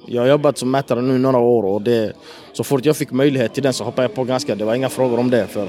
jag 0.08 0.22
har 0.22 0.28
jobbat 0.28 0.58
som 0.58 0.70
mätare 0.70 1.02
nu 1.02 1.18
några 1.18 1.38
år 1.38 1.64
och 1.64 1.82
det, 1.82 2.12
så 2.52 2.64
fort 2.64 2.84
jag 2.84 2.96
fick 2.96 3.10
möjlighet 3.10 3.54
till 3.54 3.62
den 3.62 3.72
så 3.72 3.84
hoppade 3.84 4.02
jag 4.02 4.14
på 4.14 4.24
ganska. 4.24 4.54
Det 4.54 4.64
var 4.64 4.74
inga 4.74 4.88
frågor 4.88 5.18
om 5.18 5.30
det. 5.30 5.46
För, 5.46 5.68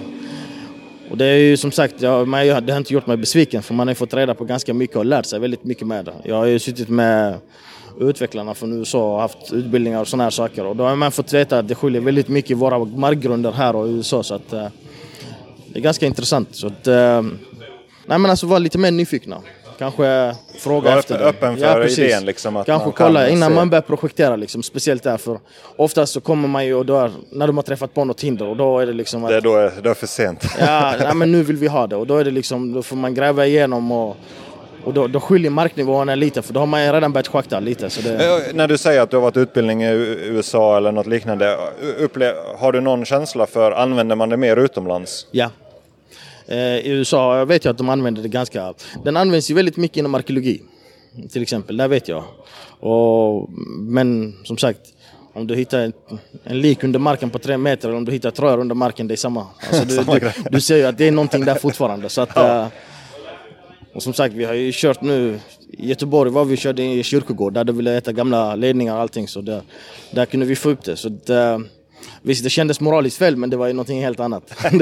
och 1.12 1.17
det 1.17 1.25
är 1.25 1.38
ju 1.38 1.58
som 1.58 1.71
sagt, 1.71 2.02
jag, 2.02 2.28
det 2.63 2.71
har 2.71 2.78
inte 2.78 2.93
gjort 2.93 3.08
mig 3.08 3.17
besviken 3.17 3.63
för 3.63 3.73
man 3.73 3.88
har 3.88 3.95
fått 3.95 4.13
reda 4.13 4.36
på 4.36 4.45
ganska 4.45 4.73
mycket 4.73 4.97
och 4.97 5.06
lärt 5.06 5.25
sig 5.25 5.39
väldigt 5.39 5.63
mycket 5.63 5.88
med 5.88 6.06
det. 6.06 6.13
Jag 6.23 6.36
har 6.36 6.45
ju 6.45 6.60
suttit 6.60 6.89
med 6.89 7.36
utvecklarna 7.99 8.54
från 8.54 8.73
USA 8.73 9.13
och 9.13 9.21
haft 9.21 9.54
utbildningar 9.54 10.02
och 10.02 10.08
sådana 10.08 10.23
här 10.23 10.32
saker 10.32 10.65
och 10.65 10.75
då 10.75 10.84
har 10.84 10.95
man 10.95 11.12
fått 11.12 11.34
veta 11.34 11.60
att 11.60 11.67
det 11.67 11.75
skiljer 11.75 12.02
väldigt 12.02 12.28
mycket 12.28 12.52
i 12.52 12.54
våra 12.54 12.80
markgrunder 12.80 13.52
här 13.52 13.75
och 13.75 13.88
i 13.88 13.91
USA 13.91 14.23
så 14.23 14.36
att 14.36 14.54
eh, 14.54 14.67
det 15.67 15.80
är 15.80 15.84
ganska 15.84 16.06
intressant. 16.06 16.56
Så 16.56 16.67
att, 16.67 16.88
eh, 16.88 17.21
nej 18.06 18.19
men 18.19 18.25
alltså 18.25 18.47
var 18.47 18.60
lite 18.60 18.78
mer 18.78 18.91
nyfikna. 18.91 19.41
Kanske 19.80 20.36
fråga 20.60 20.92
Var 20.92 20.98
efter 21.00 21.15
öppen, 21.15 21.28
öppen 21.28 21.58
för 21.58 21.82
ja, 21.82 21.88
idén 21.88 22.26
liksom. 22.26 22.58
Att 22.58 22.65
Kanske 22.65 22.86
man 22.88 22.94
kolla 22.94 23.20
kan 23.24 23.30
innan 23.30 23.50
se. 23.50 23.56
man 23.56 23.70
börjar 23.70 23.82
projektera 23.82 24.36
liksom. 24.36 24.63
Speciellt 24.63 25.04
därför. 25.04 25.39
Oftast 25.76 26.13
så 26.13 26.22
kommer 26.22 26.48
man 26.48 26.65
ju 26.65 26.74
och 26.74 26.86
då 26.86 26.98
är, 26.98 27.12
när 27.32 27.48
de 27.48 27.58
har 27.58 27.63
träffat 27.63 27.94
på 27.94 28.06
något 28.06 28.22
hinder 28.22 28.48
och 28.48 28.58
då 28.58 28.80
är 28.80 28.86
det 28.86 28.94
liksom 28.94 29.24
att, 29.24 29.30
Det 29.30 29.38
är 29.38 29.42
då 29.42 29.56
är, 29.56 29.72
då 29.84 29.89
är 29.89 29.94
för 29.94 30.08
sent. 30.08 30.46
ja, 30.60 30.94
ja, 31.00 31.13
men 31.13 31.32
nu 31.32 31.44
vill 31.44 31.56
vi 31.58 31.68
ha 31.68 31.88
det 31.88 31.96
och 31.96 32.08
då 32.08 32.18
är 32.18 32.24
det 32.24 32.32
liksom, 32.32 32.74
då 32.74 32.84
får 32.84 32.96
man 32.96 33.13
gräva 33.13 33.46
igenom 33.46 33.92
och 33.92 34.18
och 34.84 34.94
då, 34.94 35.08
då 35.08 35.20
skiljer 35.20 35.52
marknivåerna 35.52 36.15
lite 36.15 36.42
för 36.42 36.54
då 36.54 36.60
har 36.60 36.68
man 36.68 36.86
ju 36.86 36.92
redan 36.92 37.13
börjat 37.13 37.28
schakta 37.28 37.60
lite. 37.60 37.89
Så 37.89 38.02
det... 38.02 38.13
Eh, 38.13 38.54
När 38.56 38.68
du 38.68 38.78
säger 38.78 39.02
att 39.02 39.10
du 39.10 39.18
har 39.18 39.22
varit 39.22 39.38
utbildning 39.38 39.84
i 39.84 39.89
USA 40.24 40.78
eller 40.78 40.92
något 40.92 41.08
liknande. 41.08 41.58
Upple 42.00 42.34
har 42.58 42.72
du 42.72 42.82
någon 42.82 43.06
känsla 43.06 43.46
för, 43.46 43.72
använder 43.72 44.15
man 44.15 44.30
det 44.30 44.38
mer 44.38 44.58
utomlands? 44.58 45.28
Ja. 45.32 45.50
Eh, 46.51 46.57
I 46.57 46.89
USA 46.89 47.45
vet 47.45 47.65
jag 47.65 47.71
att 47.71 47.77
de 47.77 47.89
använder 47.89 48.21
det 48.21 48.29
ganska... 48.29 48.73
Den 49.03 49.17
används 49.17 49.51
ju 49.51 49.55
väldigt 49.55 49.77
mycket 49.77 49.97
inom 49.97 50.15
arkeologi. 50.15 50.62
Till 51.31 51.41
exempel, 51.41 51.77
där 51.77 51.88
vet 51.88 52.07
jag. 52.07 52.23
Och, 52.79 53.49
men 53.79 54.35
som 54.43 54.57
sagt, 54.57 54.79
om 55.33 55.47
du 55.47 55.55
hittar 55.55 55.79
en, 55.79 55.93
en 56.43 56.59
lik 56.62 56.83
under 56.83 56.99
marken 56.99 57.29
på 57.29 57.39
tre 57.39 57.57
meter 57.57 57.88
eller 57.88 57.97
om 57.97 58.05
du 58.05 58.12
hittar 58.12 58.29
ett 58.29 58.39
rör 58.39 58.57
under 58.57 58.75
marken, 58.75 59.07
det 59.07 59.13
är 59.13 59.15
samma. 59.15 59.47
Alltså 59.69 59.85
du, 59.85 59.95
Samma 60.03 60.19
du, 60.19 60.31
du 60.51 60.62
ser 60.62 60.77
ju 60.77 60.83
att 60.85 60.97
det 60.97 61.07
är 61.07 61.12
någonting 61.12 61.45
där 61.45 61.55
fortfarande. 61.55 62.09
Så 62.09 62.21
att, 62.21 62.29
Ja. 62.35 62.62
eh, 62.62 62.67
och 63.93 64.03
som 64.03 64.13
sagt, 64.13 64.35
vi 64.35 64.43
har 64.43 64.53
ju 64.53 64.71
kört 64.73 65.01
nu... 65.01 65.39
I 65.71 65.88
Göteborg 65.89 66.31
var 66.31 66.45
vi 66.45 66.57
körde 66.57 66.83
i 66.83 67.03
kyrkogård, 67.03 67.53
där 67.53 67.63
de 67.63 67.77
ville 67.77 67.97
äta 67.97 68.12
gamla 68.12 68.55
ledningar 68.55 68.95
och 68.95 69.01
allting. 69.01 69.27
Så 69.27 69.41
där, 69.41 69.62
där 70.12 70.25
kunde 70.25 70.45
vi 70.45 70.55
få 70.55 70.69
upp 70.69 70.83
det. 70.83 70.95
Så 70.95 71.07
eh, 71.07 71.59
visst, 72.21 72.43
det 72.43 72.49
kändes 72.49 72.79
moraliskt 72.79 73.17
fel, 73.17 73.35
men 73.35 73.49
det 73.49 73.57
var 73.57 73.67
ju 73.67 73.73
någonting 73.73 74.01
helt 74.01 74.19
annat. 74.19 74.53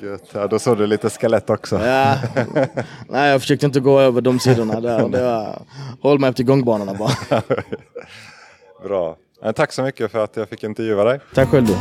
Gött. 0.00 0.30
Ja, 0.32 0.46
då 0.46 0.58
såg 0.58 0.78
du 0.78 0.86
lite 0.86 1.10
skelett 1.10 1.50
också. 1.50 1.80
Ja, 1.86 2.16
nej 3.08 3.30
jag 3.30 3.40
försökte 3.40 3.66
inte 3.66 3.80
gå 3.80 4.00
över 4.00 4.20
de 4.20 4.38
sidorna 4.40 4.80
där. 4.80 5.08
Det 5.08 5.22
var, 5.22 5.62
håll 6.02 6.18
mig 6.18 6.30
upp 6.30 6.36
till 6.36 6.44
gångbanorna 6.44 6.94
bara. 6.94 7.42
Bra. 8.82 9.16
Tack 9.54 9.72
så 9.72 9.82
mycket 9.82 10.10
för 10.12 10.24
att 10.24 10.36
jag 10.36 10.48
fick 10.48 10.64
intervjua 10.64 11.04
dig. 11.04 11.20
Tack 11.34 11.48
själv 11.48 11.66
du. 11.66 11.74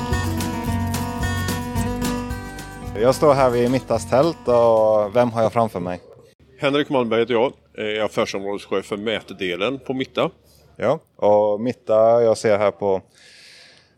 Jag 3.02 3.16
står 3.16 3.34
här 3.34 3.50
vid 3.50 3.72
Mittas 3.72 4.10
tält 4.10 4.48
och 4.48 5.16
vem 5.16 5.32
har 5.32 5.42
jag 5.42 5.54
framför 5.54 5.80
mig? 5.80 6.00
Henrik 6.60 6.90
Malmberg 6.90 7.20
heter 7.20 7.34
jag. 7.34 7.54
Är 7.78 8.04
affärsområdeschef 8.04 8.86
för 8.86 8.98
mätdelen 8.98 9.80
på 9.80 9.94
Mitta. 9.94 10.30
Ja, 10.80 11.00
och 11.16 11.62
Mitta, 11.62 12.24
jag 12.24 12.38
ser 12.38 12.58
här 12.58 12.72
på 12.72 13.02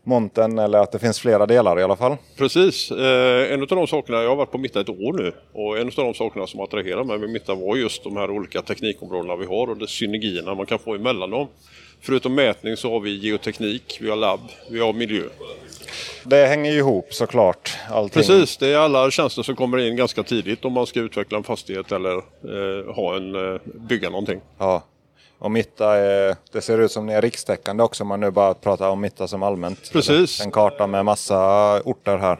montern 0.04 0.58
eller 0.58 0.78
att 0.78 0.92
det 0.92 0.98
finns 0.98 1.20
flera 1.20 1.46
delar 1.46 1.80
i 1.80 1.82
alla 1.82 1.96
fall. 1.96 2.16
Precis. 2.36 2.90
Eh, 2.90 3.52
en 3.52 3.62
av 3.62 3.66
de 3.66 3.86
sakerna, 3.86 4.22
jag 4.22 4.28
har 4.28 4.36
varit 4.36 4.50
på 4.50 4.58
Mitta 4.58 4.80
ett 4.80 4.88
år 4.88 5.22
nu 5.22 5.32
och 5.52 5.78
en 5.78 5.86
av 5.86 5.92
de 5.94 6.14
sakerna 6.14 6.46
som 6.46 6.60
attraherar 6.60 7.04
mig 7.04 7.18
med 7.18 7.30
Mitta 7.30 7.54
var 7.54 7.76
just 7.76 8.04
de 8.04 8.16
här 8.16 8.30
olika 8.30 8.62
teknikområdena 8.62 9.36
vi 9.36 9.46
har 9.46 9.70
och 9.70 9.76
de 9.76 9.86
synergierna 9.86 10.54
man 10.54 10.66
kan 10.66 10.78
få 10.78 10.94
emellan 10.94 11.30
dem. 11.30 11.48
Förutom 12.00 12.34
mätning 12.34 12.76
så 12.76 12.92
har 12.92 13.00
vi 13.00 13.18
geoteknik, 13.18 13.98
vi 14.00 14.10
har 14.10 14.16
labb, 14.16 14.40
vi 14.70 14.80
har 14.80 14.92
miljö. 14.92 15.22
Det 16.24 16.46
hänger 16.46 16.72
ju 16.72 16.78
ihop 16.78 17.14
såklart. 17.14 17.78
Allting. 17.90 18.22
Precis, 18.22 18.56
det 18.56 18.68
är 18.68 18.76
alla 18.76 19.10
tjänster 19.10 19.42
som 19.42 19.56
kommer 19.56 19.78
in 19.78 19.96
ganska 19.96 20.22
tidigt 20.22 20.64
om 20.64 20.72
man 20.72 20.86
ska 20.86 21.00
utveckla 21.00 21.38
en 21.38 21.44
fastighet 21.44 21.92
eller 21.92 22.16
eh, 22.16 22.94
ha 22.94 23.16
en, 23.16 23.54
eh, 23.54 23.60
bygga 23.64 24.10
någonting. 24.10 24.40
Ja. 24.58 24.82
Och 25.40 25.50
Mitta, 25.50 25.96
är, 25.96 26.36
det 26.52 26.60
ser 26.60 26.78
ut 26.78 26.92
som 26.92 27.06
det 27.06 27.14
är 27.14 27.22
rikstäckande 27.22 27.82
också 27.82 28.04
om 28.04 28.08
man 28.08 28.20
nu 28.20 28.30
bara 28.30 28.54
pratar 28.54 28.88
om 28.88 29.00
Mitta 29.00 29.28
som 29.28 29.42
allmänt. 29.42 29.92
Precis. 29.92 30.40
En 30.40 30.50
karta 30.50 30.86
med 30.86 31.04
massa 31.04 31.80
orter 31.80 32.18
här. 32.18 32.38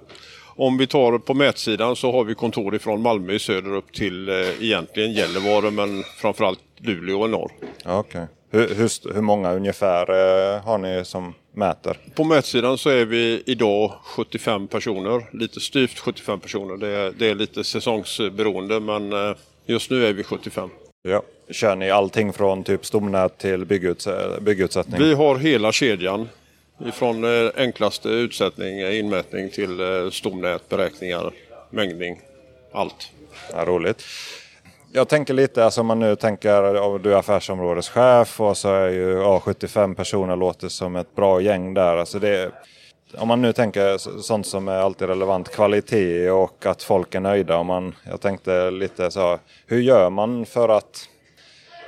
Om 0.56 0.78
vi 0.78 0.86
tar 0.86 1.18
på 1.18 1.34
mätsidan 1.34 1.96
så 1.96 2.12
har 2.12 2.24
vi 2.24 2.34
kontor 2.34 2.74
ifrån 2.74 3.02
Malmö 3.02 3.32
i 3.32 3.38
söder 3.38 3.74
upp 3.74 3.92
till 3.92 4.28
eh, 4.28 4.34
egentligen 4.64 5.12
Gällivare 5.12 5.70
men 5.70 6.02
framförallt 6.16 6.60
Luleå 6.76 7.26
i 7.26 7.28
norr. 7.28 7.52
Okej. 7.84 8.26
Hur, 8.50 8.74
hur, 8.74 9.14
hur 9.14 9.22
många 9.22 9.52
ungefär 9.52 10.02
eh, 10.02 10.62
har 10.62 10.78
ni 10.78 11.04
som 11.04 11.34
mäter? 11.52 11.96
På 12.14 12.24
mätsidan 12.24 12.78
så 12.78 12.90
är 12.90 13.04
vi 13.04 13.42
idag 13.46 13.92
75 14.04 14.68
personer, 14.68 15.28
lite 15.32 15.60
styvt 15.60 15.98
75 15.98 16.40
personer. 16.40 16.76
Det 16.76 16.88
är, 16.88 17.12
det 17.18 17.30
är 17.30 17.34
lite 17.34 17.64
säsongsberoende 17.64 18.80
men 18.80 19.12
eh, 19.12 19.36
just 19.66 19.90
nu 19.90 20.06
är 20.06 20.12
vi 20.12 20.24
75. 20.24 20.70
Ja. 21.02 21.22
Kör 21.50 21.76
ni 21.76 21.90
allting 21.90 22.32
från 22.32 22.64
typ 22.64 22.86
stomnät 22.86 23.38
till 23.38 23.64
bygguts 23.64 24.08
byggutsättning? 24.40 25.00
Vi 25.00 25.14
har 25.14 25.36
hela 25.36 25.72
kedjan. 25.72 26.28
Ifrån 26.86 27.24
eh, 27.24 27.50
enklaste 27.56 28.08
utsättning, 28.08 28.80
inmätning 28.80 29.50
till 29.50 29.78
stomnät, 30.12 30.68
beräkningar, 30.68 31.32
mängdning, 31.70 32.20
allt. 32.72 33.10
Ja, 33.52 33.64
roligt. 33.64 34.02
Jag 34.92 35.08
tänker 35.08 35.34
lite, 35.34 35.64
alltså 35.64 35.80
om 35.80 35.86
man 35.86 35.98
nu 35.98 36.16
tänker, 36.16 36.98
du 36.98 37.12
är 37.12 37.16
affärsområdeschef 37.16 38.40
och 38.40 38.56
så 38.56 38.74
är 38.74 38.88
ju 38.88 39.10
ja, 39.10 39.40
75 39.40 39.94
personer 39.94 40.36
låter 40.36 40.68
som 40.68 40.96
ett 40.96 41.14
bra 41.14 41.40
gäng 41.40 41.74
där. 41.74 41.96
Alltså 41.96 42.18
det, 42.18 42.52
om 43.18 43.28
man 43.28 43.42
nu 43.42 43.52
tänker 43.52 43.98
sånt 44.22 44.46
som 44.46 44.68
är 44.68 44.76
alltid 44.76 45.08
relevant, 45.08 45.48
kvalitet 45.48 46.30
och 46.30 46.66
att 46.66 46.82
folk 46.82 47.14
är 47.14 47.20
nöjda. 47.20 47.56
Om 47.56 47.66
man, 47.66 47.94
jag 48.04 48.20
tänkte 48.20 48.70
lite 48.70 49.10
så, 49.10 49.38
hur 49.66 49.80
gör 49.80 50.10
man 50.10 50.46
för 50.46 50.68
att 50.68 51.08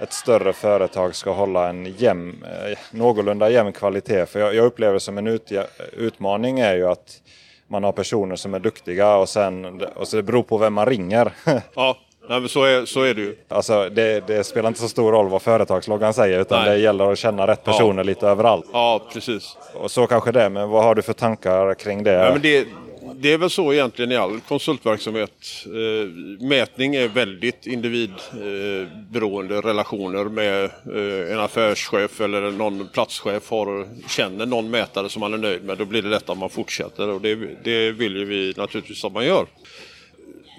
ett 0.01 0.13
större 0.13 0.53
företag 0.53 1.15
ska 1.15 1.33
hålla 1.33 1.69
en 1.69 1.95
jäm, 1.99 2.45
eh, 2.45 2.79
någorlunda 2.91 3.51
jämn 3.51 3.73
kvalitet? 3.73 4.27
För 4.27 4.41
jag, 4.41 4.55
jag 4.55 4.65
upplever 4.65 4.99
som 4.99 5.19
en 5.19 5.27
ut, 5.27 5.53
utmaning 5.93 6.61
är 6.61 6.75
ju 6.75 6.87
att 6.89 7.23
man 7.69 7.85
har 7.85 7.93
personer 7.93 8.37
som 8.37 8.55
är 8.55 8.59
duktiga 8.59 9.17
och 9.17 9.29
sen 9.29 9.83
och 9.95 10.09
så 10.09 10.17
det 10.17 10.23
beror 10.23 10.43
på 10.43 10.59
vem 10.59 10.75
man 10.75 10.87
ringer. 10.87 11.33
Ja. 11.75 11.97
Nej, 12.29 12.41
men 12.41 12.49
så, 12.49 12.65
är, 12.65 12.85
så 12.85 13.03
är 13.03 13.15
det 13.15 13.21
ju. 13.21 13.37
Alltså, 13.49 13.89
det, 13.89 14.27
det 14.27 14.45
spelar 14.45 14.69
inte 14.69 14.81
så 14.81 14.89
stor 14.89 15.13
roll 15.13 15.29
vad 15.29 15.43
företagsloggan 15.43 16.15
säger 16.15 16.41
utan 16.41 16.65
Nej. 16.65 16.71
det 16.71 16.79
gäller 16.79 17.13
att 17.13 17.19
känna 17.19 17.47
rätt 17.47 17.65
personer 17.65 17.97
ja. 17.97 18.03
lite 18.03 18.29
överallt. 18.29 18.67
Ja, 18.73 19.01
precis. 19.13 19.57
Och 19.75 19.91
så 19.91 20.07
kanske 20.07 20.33
det, 20.33 20.51
men 20.51 20.69
vad 20.69 20.85
har 20.85 20.95
du 20.95 21.03
för 21.03 21.13
tankar 21.13 21.75
kring 21.75 22.03
det? 22.03 22.13
Ja, 22.13 22.33
men 22.33 22.43
det, 22.43 22.67
det 23.15 23.33
är 23.33 23.39
väl 23.39 23.51
så 23.51 23.73
egentligen 23.73 24.13
i 24.13 24.17
all 24.17 24.41
konsultverksamhet. 24.41 25.33
Eh, 25.67 26.09
mätning 26.47 26.95
är 26.95 27.09
väldigt 27.09 27.67
individberoende 27.67 29.55
eh, 29.55 29.63
relationer 29.63 30.25
med 30.25 30.65
eh, 30.65 31.33
en 31.33 31.41
affärschef 31.41 32.21
eller 32.21 32.51
någon 32.51 32.89
platschef 32.89 33.51
har, 33.51 33.89
känner 34.09 34.47
någon 34.47 34.71
mätare 34.71 35.09
som 35.09 35.21
man 35.21 35.35
är 35.35 35.39
nöjd 35.39 35.65
med. 35.65 35.79
Då 35.79 35.85
blir 35.85 36.03
det 36.03 36.09
lätt 36.09 36.31
att 36.31 36.39
man 36.39 36.51
fortsätter 36.51 37.09
och 37.09 37.21
det, 37.21 37.35
det 37.65 37.91
vill 37.91 38.25
vi 38.25 38.55
naturligtvis 38.57 39.05
att 39.05 39.13
man 39.13 39.25
gör. 39.25 39.47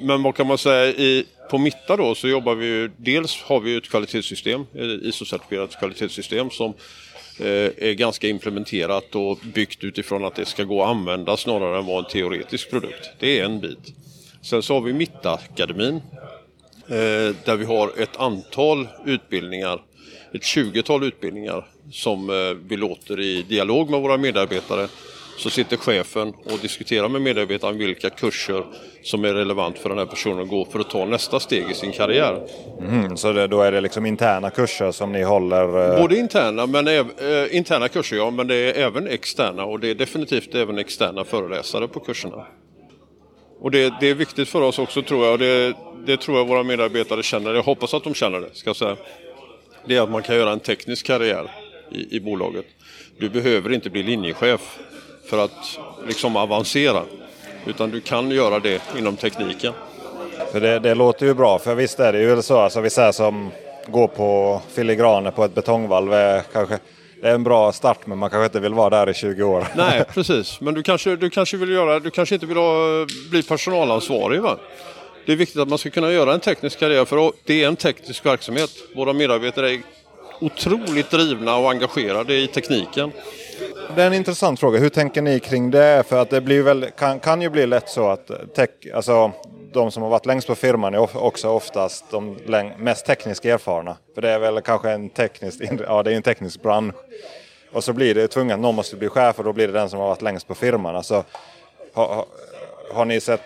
Men 0.04 0.24
vad 0.24 0.36
kan 0.36 0.48
man 0.48 0.58
säga 0.58 0.86
i, 0.86 1.26
på 1.50 1.58
Mitta 1.58 1.98
då 1.98 2.16
så 2.16 2.28
jobbar 2.28 2.56
vi 2.56 2.66
ju, 2.66 2.92
dels 2.98 3.42
har 3.42 3.60
vi 3.60 3.76
ett 3.76 3.90
kvalitetssystem, 3.90 4.66
eh, 4.76 4.82
ISO-certifierat 4.82 5.80
kvalitetssystem 5.80 6.50
som 6.50 6.74
eh, 7.40 7.72
är 7.78 7.94
ganska 7.94 8.28
implementerat 8.28 9.16
och 9.16 9.38
byggt 9.54 9.84
utifrån 9.84 10.26
att 10.26 10.36
det 10.36 10.46
ska 10.46 10.64
gå 10.64 10.84
att 10.84 10.90
använda 10.90 11.38
snarare 11.38 11.78
än 11.78 11.86
vara 11.86 12.00
en 12.00 12.12
teoretisk 12.12 12.70
produkt. 12.70 13.10
Det 13.20 13.40
är 13.40 13.46
en 13.46 13.60
bit. 13.60 13.94
Sen 14.42 14.64
så 14.64 14.74
har 14.74 14.82
vi 14.82 14.94
Mitta-akademin 14.94 15.96
eh, 16.88 17.36
där 17.46 17.56
vi 17.56 17.66
har 17.66 17.92
ett 18.02 18.18
antal 18.18 18.88
utbildningar, 19.06 19.82
ett 20.34 20.44
tjugotal 20.44 21.04
utbildningar 21.04 21.66
som 21.92 22.28
vi 22.68 22.78
låter 22.78 23.20
i 23.20 23.44
dialog 23.44 23.90
med 23.90 24.02
våra 24.02 24.18
medarbetare 24.18 24.88
så 25.38 25.50
sitter 25.50 25.78
chefen 25.78 26.34
och 26.44 26.60
diskuterar 26.62 27.10
med 27.10 27.22
medarbetaren 27.22 27.78
vilka 27.78 28.10
kurser 28.10 28.64
som 29.04 29.26
är 29.26 29.34
relevant 29.34 29.78
för 29.78 29.90
den 29.90 29.98
här 29.98 30.06
personen 30.06 30.40
att 30.40 30.50
gå 30.50 30.66
för 30.66 30.80
att 30.80 30.90
ta 30.90 31.06
nästa 31.06 31.40
steg 31.40 31.70
i 31.72 31.74
sin 31.74 31.92
karriär. 31.92 32.48
Mm, 32.80 33.18
så 33.18 33.34
det, 33.34 33.48
då 33.48 33.62
är 33.62 33.72
det 33.72 33.82
liksom 33.82 34.06
interna 34.06 34.50
kurser 34.50 34.92
som 34.92 35.12
ni 35.12 35.24
håller? 35.24 35.94
Eh... 35.94 36.02
Både 36.02 36.18
interna, 36.18 36.66
men 36.66 36.88
äh, 36.88 37.06
interna 37.52 37.88
kurser 37.88 38.16
ja, 38.18 38.30
men 38.32 38.48
det 38.48 38.56
är 38.56 38.74
även 38.74 39.08
externa 39.08 39.66
och 39.66 39.80
det 39.80 39.90
är 39.90 39.96
definitivt 39.96 40.56
även 40.56 40.78
externa 40.78 41.24
föreläsare 41.24 41.88
på 41.88 42.00
kurserna. 42.00 42.46
Och 43.60 43.72
det, 43.72 43.94
det 44.00 44.10
är 44.10 44.16
viktigt 44.16 44.50
för 44.50 44.62
oss 44.62 44.80
också 44.80 45.02
tror 45.02 45.26
jag 45.26 45.34
och 45.34 45.40
det, 45.40 45.74
det, 46.06 46.18
tror 46.18 46.38
jag 46.38 46.48
våra 46.48 46.64
medarbetare 46.64 47.24
känner, 47.24 47.54
jag 47.54 47.64
hoppas 47.64 47.94
att 47.94 48.04
de 48.04 48.14
känner 48.14 48.40
det, 48.40 48.50
ska 48.54 48.70
jag 48.70 48.76
säga. 48.76 48.96
Det 49.86 49.96
är 49.96 50.02
att 50.02 50.12
man 50.12 50.24
kan 50.24 50.36
göra 50.36 50.52
en 50.52 50.60
teknisk 50.60 51.06
karriär 51.06 51.52
i, 51.92 52.16
i 52.16 52.20
bolaget. 52.20 52.66
Du 53.20 53.30
behöver 53.30 53.74
inte 53.74 53.90
bli 53.90 54.04
linjechef 54.04 54.80
för 55.26 55.38
att 55.38 55.80
liksom 56.08 56.36
avancera. 56.36 57.04
Utan 57.66 57.92
du 57.92 58.02
kan 58.02 58.32
göra 58.32 58.60
det 58.60 58.82
inom 58.98 59.16
tekniken. 59.16 59.74
Det, 60.52 60.80
det 60.80 60.96
låter 60.96 61.26
ju 61.26 61.34
bra, 61.34 61.60
för 61.60 61.76
visst 61.76 62.00
är 62.00 62.14
det 62.14 62.20
ju 62.20 62.42
så. 62.42 62.60
Alltså, 62.60 62.82
vissa 62.82 63.14
som 63.14 63.52
går 63.88 64.08
på 64.08 64.62
filigraner 64.74 65.32
på 65.32 65.44
ett 65.44 65.56
betongvalv 65.56 66.14
är 66.14 66.42
kanske 66.54 66.80
det 67.22 67.30
är 67.30 67.34
en 67.34 67.44
bra 67.44 67.72
start 67.72 68.08
men 68.08 68.18
man 68.18 68.30
kanske 68.30 68.46
inte 68.46 68.60
vill 68.60 68.74
vara 68.74 68.90
där 68.90 69.10
i 69.10 69.14
20 69.14 69.44
år. 69.44 69.68
Nej 69.76 70.04
precis, 70.14 70.62
men 70.62 70.74
du 70.74 70.84
kanske, 70.84 71.16
du 71.16 71.30
kanske, 71.30 71.58
vill 71.58 71.70
göra, 71.70 72.00
du 72.00 72.10
kanske 72.10 72.36
inte 72.36 72.46
vill 72.46 72.58
ha, 72.58 73.06
bli 73.30 73.44
personalansvarig. 73.44 74.42
Va? 74.42 74.58
Det 75.26 75.32
är 75.32 75.36
viktigt 75.36 75.62
att 75.62 75.68
man 75.68 75.78
ska 75.78 75.90
kunna 75.90 76.12
göra 76.12 76.34
en 76.34 76.40
teknisk 76.40 76.80
karriär 76.80 77.06
för 77.06 77.32
det 77.46 77.64
är 77.64 77.68
en 77.68 77.76
teknisk 77.76 78.26
verksamhet. 78.26 78.70
Våra 78.96 79.14
medarbetare 79.14 79.72
är 79.72 79.82
otroligt 80.42 81.12
drivna 81.12 81.56
och 81.56 81.72
engagerade 81.72 82.36
i 82.36 82.48
tekniken. 82.48 83.12
Det 83.96 84.02
är 84.02 84.08
en 84.08 84.14
intressant 84.14 84.60
fråga. 84.60 84.80
Hur 84.80 84.90
tänker 84.90 85.22
ni 85.22 85.40
kring 85.40 85.72
det? 85.72 86.04
För 86.08 86.22
att 86.22 86.30
det 86.30 86.42
blir 86.42 86.64
väl, 86.64 86.90
kan, 86.98 87.20
kan 87.20 87.42
ju 87.42 87.50
bli 87.50 87.68
lätt 87.68 87.90
så 87.90 88.10
att 88.10 88.32
tech, 88.56 88.70
alltså, 88.94 89.32
de 89.74 89.92
som 89.92 90.04
har 90.04 90.10
varit 90.10 90.26
längst 90.26 90.48
på 90.48 90.56
firman 90.56 90.94
är 90.94 91.24
också 91.24 91.50
oftast 91.50 92.06
de 92.12 92.38
mest 92.78 93.06
tekniskt 93.06 93.46
erfarna. 93.46 93.98
För 94.14 94.22
det 94.22 94.30
är 94.30 94.40
väl 94.40 94.62
kanske 94.62 94.92
en 94.92 95.10
teknisk, 95.10 95.62
ja, 95.88 96.04
det 96.04 96.12
är 96.12 96.16
en 96.16 96.22
teknisk 96.24 96.62
bransch. 96.62 96.96
Och 97.72 97.84
så 97.84 97.94
blir 97.94 98.16
det 98.16 98.28
tvunget, 98.28 98.60
någon 98.60 98.76
måste 98.76 98.96
bli 98.96 99.10
chef 99.10 99.40
och 99.40 99.46
då 99.46 99.54
blir 99.54 99.68
det 99.68 99.74
den 99.74 99.90
som 99.90 100.00
har 100.00 100.08
varit 100.08 100.22
längst 100.22 100.48
på 100.48 100.56
firman. 100.56 100.96
Alltså, 100.96 101.24
ha, 101.94 102.26
har 102.94 103.06
ni, 103.06 103.20
sett, 103.20 103.42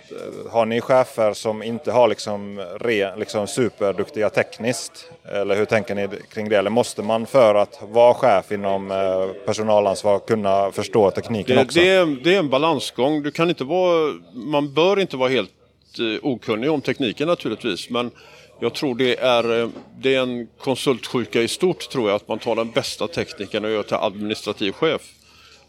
har 0.50 0.66
ni 0.66 0.82
chefer 0.82 1.34
som 1.34 1.64
inte 1.64 1.92
har 1.92 2.08
liksom, 2.08 2.60
re, 2.80 3.16
liksom 3.16 3.48
superduktiga 3.48 4.30
tekniskt? 4.30 5.12
Eller 5.32 5.56
hur 5.56 5.66
tänker 5.66 5.96
ni 5.96 6.08
kring 6.34 6.50
det? 6.50 6.58
Eller 6.58 6.70
måste 6.70 7.02
man 7.02 7.26
för 7.26 7.56
att 7.56 7.80
vara 7.82 8.14
chef 8.14 8.52
inom 8.52 8.92
eh, 8.92 9.28
personalansvar 9.46 10.20
kunna 10.20 10.72
förstå 10.72 11.12
tekniken 11.12 11.56
det, 11.56 11.62
också? 11.62 11.80
Det 11.80 11.90
är, 11.90 12.06
det 12.24 12.36
är 12.36 12.40
en 12.40 12.50
balansgång. 12.50 13.24
Du 13.24 13.32
kan 13.32 13.50
inte 13.50 13.64
vara, 13.64 14.14
man 14.34 14.74
bör 14.74 15.00
inte 15.00 15.18
vara 15.18 15.30
helt 15.30 15.52
eh, 16.00 16.26
okunnig 16.26 16.72
om 16.72 16.82
tekniken 16.82 17.28
naturligtvis. 17.28 17.90
Men 17.90 18.12
jag 18.60 18.74
tror 18.74 18.96
det 18.96 19.20
är, 19.20 19.62
eh, 19.62 19.70
det 19.98 20.16
är 20.16 20.22
en 20.22 20.48
konsultsjuka 20.60 21.42
i 21.42 21.48
stort 21.48 21.90
tror 21.90 22.10
jag 22.10 22.16
att 22.16 22.28
man 22.28 22.40
tar 22.40 22.56
den 22.56 22.72
bästa 22.72 23.08
tekniken 23.08 23.66
och 23.66 23.72
gör 23.72 23.84
till 23.84 23.96
administrativ 23.96 24.72
chef. 24.72 25.02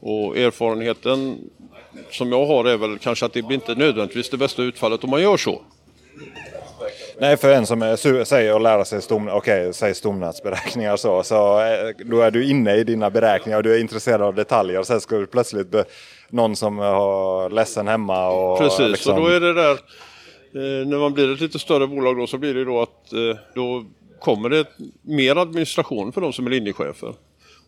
Och 0.00 0.36
erfarenheten 0.38 1.38
som 2.11 2.33
jag 2.33 2.46
har 2.46 2.64
är 2.64 2.77
väl 2.77 2.98
kanske 2.98 3.27
att 3.27 3.33
det 3.33 3.42
blir 3.42 3.55
inte 3.55 3.74
nödvändigtvis 3.74 4.31
det 4.31 4.37
bästa 4.37 4.62
utfallet 4.62 5.05
om 5.05 5.11
man 5.11 5.22
gör 5.22 5.37
så. 5.37 5.62
Nej, 7.20 7.37
för 7.37 7.53
en 7.53 7.66
som 7.66 7.96
säger 8.27 8.57
att 8.57 8.62
lära 8.62 8.85
sig 8.85 9.03
stom, 9.03 9.29
okay, 9.29 9.72
säg 9.72 9.94
stomnätsberäkningar 9.94 10.96
så, 10.96 11.22
så 11.22 11.61
eh, 11.61 11.90
då 12.05 12.20
är 12.20 12.31
du 12.31 12.44
inne 12.44 12.74
i 12.74 12.85
dina 12.85 13.11
beräkningar 13.11 13.57
och 13.57 13.62
du 13.62 13.74
är 13.74 13.81
intresserad 13.81 14.22
av 14.22 14.35
detaljer. 14.35 14.83
Sen 14.83 15.01
ska 15.01 15.16
du 15.16 15.27
plötsligt 15.27 15.70
be, 15.70 15.85
någon 16.31 16.57
som 16.57 16.79
har 16.79 17.51
ledsen 17.51 17.88
hemma. 17.88 18.29
Och, 18.29 18.59
Precis, 18.59 18.88
liksom... 18.88 19.14
och 19.14 19.20
då 19.20 19.27
är 19.27 19.40
det 19.40 19.55
där 19.55 19.72
eh, 19.72 20.87
när 20.87 20.98
man 20.98 21.12
blir 21.12 21.33
ett 21.33 21.40
lite 21.40 21.59
större 21.59 21.87
bolag 21.87 22.16
då 22.16 22.27
så 22.27 22.38
blir 22.38 22.55
det 22.55 22.64
då 22.64 22.83
att 22.83 23.12
eh, 23.12 23.37
då 23.55 23.85
kommer 24.20 24.48
det 24.48 24.64
mer 25.03 25.37
administration 25.37 26.12
för 26.12 26.20
de 26.20 26.33
som 26.33 26.46
är 26.46 26.51
linjechefer. 26.51 27.14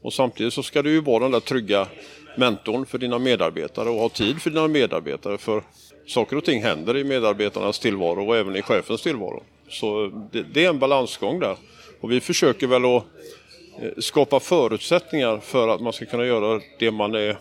Och 0.03 0.13
samtidigt 0.13 0.53
så 0.53 0.63
ska 0.63 0.83
du 0.83 0.91
ju 0.91 1.01
vara 1.01 1.23
den 1.23 1.31
där 1.31 1.41
trygga 1.41 1.87
mentorn 2.37 2.87
för 2.87 2.99
dina 2.99 3.19
medarbetare 3.19 3.89
och 3.89 3.97
ha 3.97 4.09
tid 4.09 4.43
för 4.43 4.51
dina 4.51 4.69
medarbetare. 4.69 5.39
För 5.39 5.63
saker 6.07 6.37
och 6.37 6.45
ting 6.45 6.63
händer 6.63 6.97
i 6.97 7.05
medarbetarnas 7.05 7.79
tillvaro 7.79 8.29
och 8.29 8.37
även 8.37 8.57
i 8.57 8.63
chefens 8.63 9.03
tillvaro. 9.03 9.43
Så 9.69 10.13
det, 10.33 10.43
det 10.43 10.65
är 10.65 10.69
en 10.69 10.79
balansgång 10.79 11.41
där. 11.41 11.57
Och 12.01 12.13
vi 12.13 12.21
försöker 12.21 12.67
väl 12.67 12.85
att 12.85 13.05
eh, 13.83 13.91
skapa 13.99 14.41
förutsättningar 14.41 15.39
för 15.39 15.69
att 15.69 15.81
man 15.81 15.93
ska 15.93 16.07
kunna 16.07 16.27
göra 16.27 16.61
det 16.79 16.91
man 16.91 17.15
är 17.15 17.37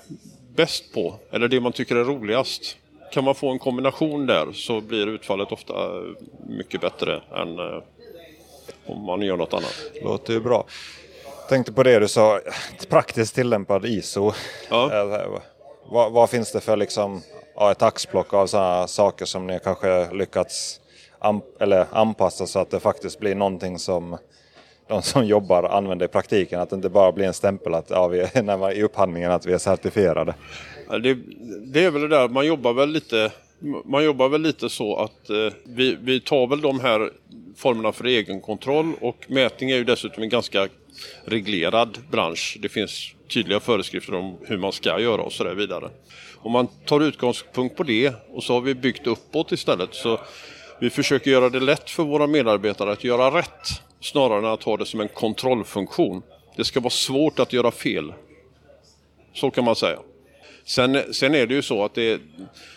bäst 0.56 0.94
på 0.94 1.16
eller 1.32 1.48
det 1.48 1.60
man 1.60 1.72
tycker 1.72 1.96
är 1.96 2.04
roligast. 2.04 2.78
Kan 3.14 3.24
man 3.24 3.36
få 3.36 3.50
en 3.50 3.60
kombination 3.60 4.26
där 4.26 4.48
så 4.54 4.82
blir 4.82 5.08
utfallet 5.08 5.52
ofta 5.52 5.74
eh, 5.74 6.04
mycket 6.48 6.82
bättre 6.82 7.22
än 7.36 7.60
eh, 7.60 7.84
om 8.86 9.06
man 9.06 9.22
gör 9.22 9.38
något 9.38 9.54
annat. 9.54 9.92
Låter 10.04 10.34
ju 10.34 10.40
bra 10.40 10.66
tänkte 11.50 11.74
på 11.74 11.84
det 11.84 12.00
du 12.00 12.08
sa, 12.08 12.40
praktiskt 12.90 13.36
tillämpad 13.36 13.86
ISO. 13.86 14.32
Ja. 14.70 15.42
Vad, 15.92 16.12
vad, 16.12 16.30
finns 16.30 16.52
det 16.52 16.60
för 16.60 16.78
liksom, 16.78 17.22
ja, 17.56 17.72
ett 17.72 17.82
axplock 17.82 18.34
av 18.34 18.48
sådana 18.48 18.88
saker 18.88 19.26
som 19.26 19.48
ni 19.48 19.60
kanske 19.64 20.14
lyckats 20.14 20.80
an, 21.20 21.42
eller 21.60 21.86
anpassa 21.92 22.48
så 22.48 22.60
att 22.60 22.72
det 22.72 22.80
faktiskt 22.80 23.20
blir 23.20 23.36
någonting 23.36 23.80
som 23.80 24.18
de 24.88 25.02
som 25.02 25.26
jobbar 25.26 25.64
använder 25.64 26.06
i 26.06 26.10
praktiken. 26.10 26.60
Att 26.60 26.70
det 26.70 26.76
inte 26.76 26.90
bara 26.90 27.12
blir 27.12 27.26
en 27.26 27.34
stämpel 27.34 27.74
att, 27.74 27.90
ja, 27.90 28.08
vi, 28.08 28.28
när 28.42 28.58
man, 28.58 28.72
i 28.72 28.84
upphandlingen 28.84 29.32
att 29.32 29.46
vi 29.46 29.54
är 29.54 29.58
certifierade. 29.58 30.36
Ja, 30.90 30.98
det, 30.98 31.18
det, 31.66 31.84
är 31.84 31.92
väl 31.92 32.02
det 32.02 32.08
där, 32.08 32.28
man 32.28 32.48
jobbar 32.48 32.74
väl 32.74 32.90
lite 32.90 33.32
man 33.86 34.04
jobbar 34.04 34.30
väl 34.30 34.42
lite 34.42 34.70
så 34.70 34.96
att 34.96 35.30
eh, 35.30 35.54
vi, 35.64 35.98
vi 36.02 36.20
tar 36.20 36.48
väl 36.48 36.62
de 36.62 36.80
här 36.80 37.10
formerna 37.56 37.92
för 37.92 38.06
egenkontroll 38.06 38.94
och 39.02 39.26
mätning 39.28 39.72
är 39.72 39.76
ju 39.76 39.84
dessutom 39.84 40.24
en 40.24 40.30
ganska 40.30 40.68
reglerad 41.26 41.98
bransch. 42.12 42.58
Det 42.62 42.70
finns 42.70 43.14
tydliga 43.34 43.60
föreskrifter 43.60 44.14
om 44.14 44.38
hur 44.46 44.58
man 44.58 44.72
ska 44.72 45.00
göra 45.00 45.22
och 45.22 45.34
så 45.34 45.44
där 45.44 45.56
vidare. 45.56 45.90
Om 46.36 46.52
man 46.52 46.68
tar 46.86 47.02
utgångspunkt 47.02 47.78
på 47.78 47.84
det 47.84 48.14
och 48.30 48.44
så 48.44 48.54
har 48.54 48.62
vi 48.62 48.76
byggt 48.76 49.08
uppåt 49.08 49.52
istället 49.52 49.94
så 49.94 50.20
vi 50.80 50.90
försöker 50.90 51.32
göra 51.32 51.50
det 51.50 51.60
lätt 51.60 51.90
för 51.90 52.04
våra 52.04 52.28
medarbetare 52.28 52.92
att 52.92 53.04
göra 53.04 53.40
rätt 53.40 53.82
snarare 54.02 54.40
än 54.40 54.46
att 54.46 54.64
ha 54.64 54.78
det 54.78 54.86
som 54.86 55.00
en 55.00 55.08
kontrollfunktion. 55.08 56.22
Det 56.56 56.64
ska 56.64 56.80
vara 56.80 56.90
svårt 56.90 57.40
att 57.40 57.54
göra 57.54 57.72
fel. 57.72 58.14
Så 59.34 59.52
kan 59.52 59.64
man 59.66 59.76
säga. 59.76 60.00
Sen, 60.64 61.14
sen 61.14 61.36
är 61.36 61.46
det 61.46 61.54
ju 61.54 61.62
så 61.62 61.86
att 61.86 61.94
det, 61.94 62.22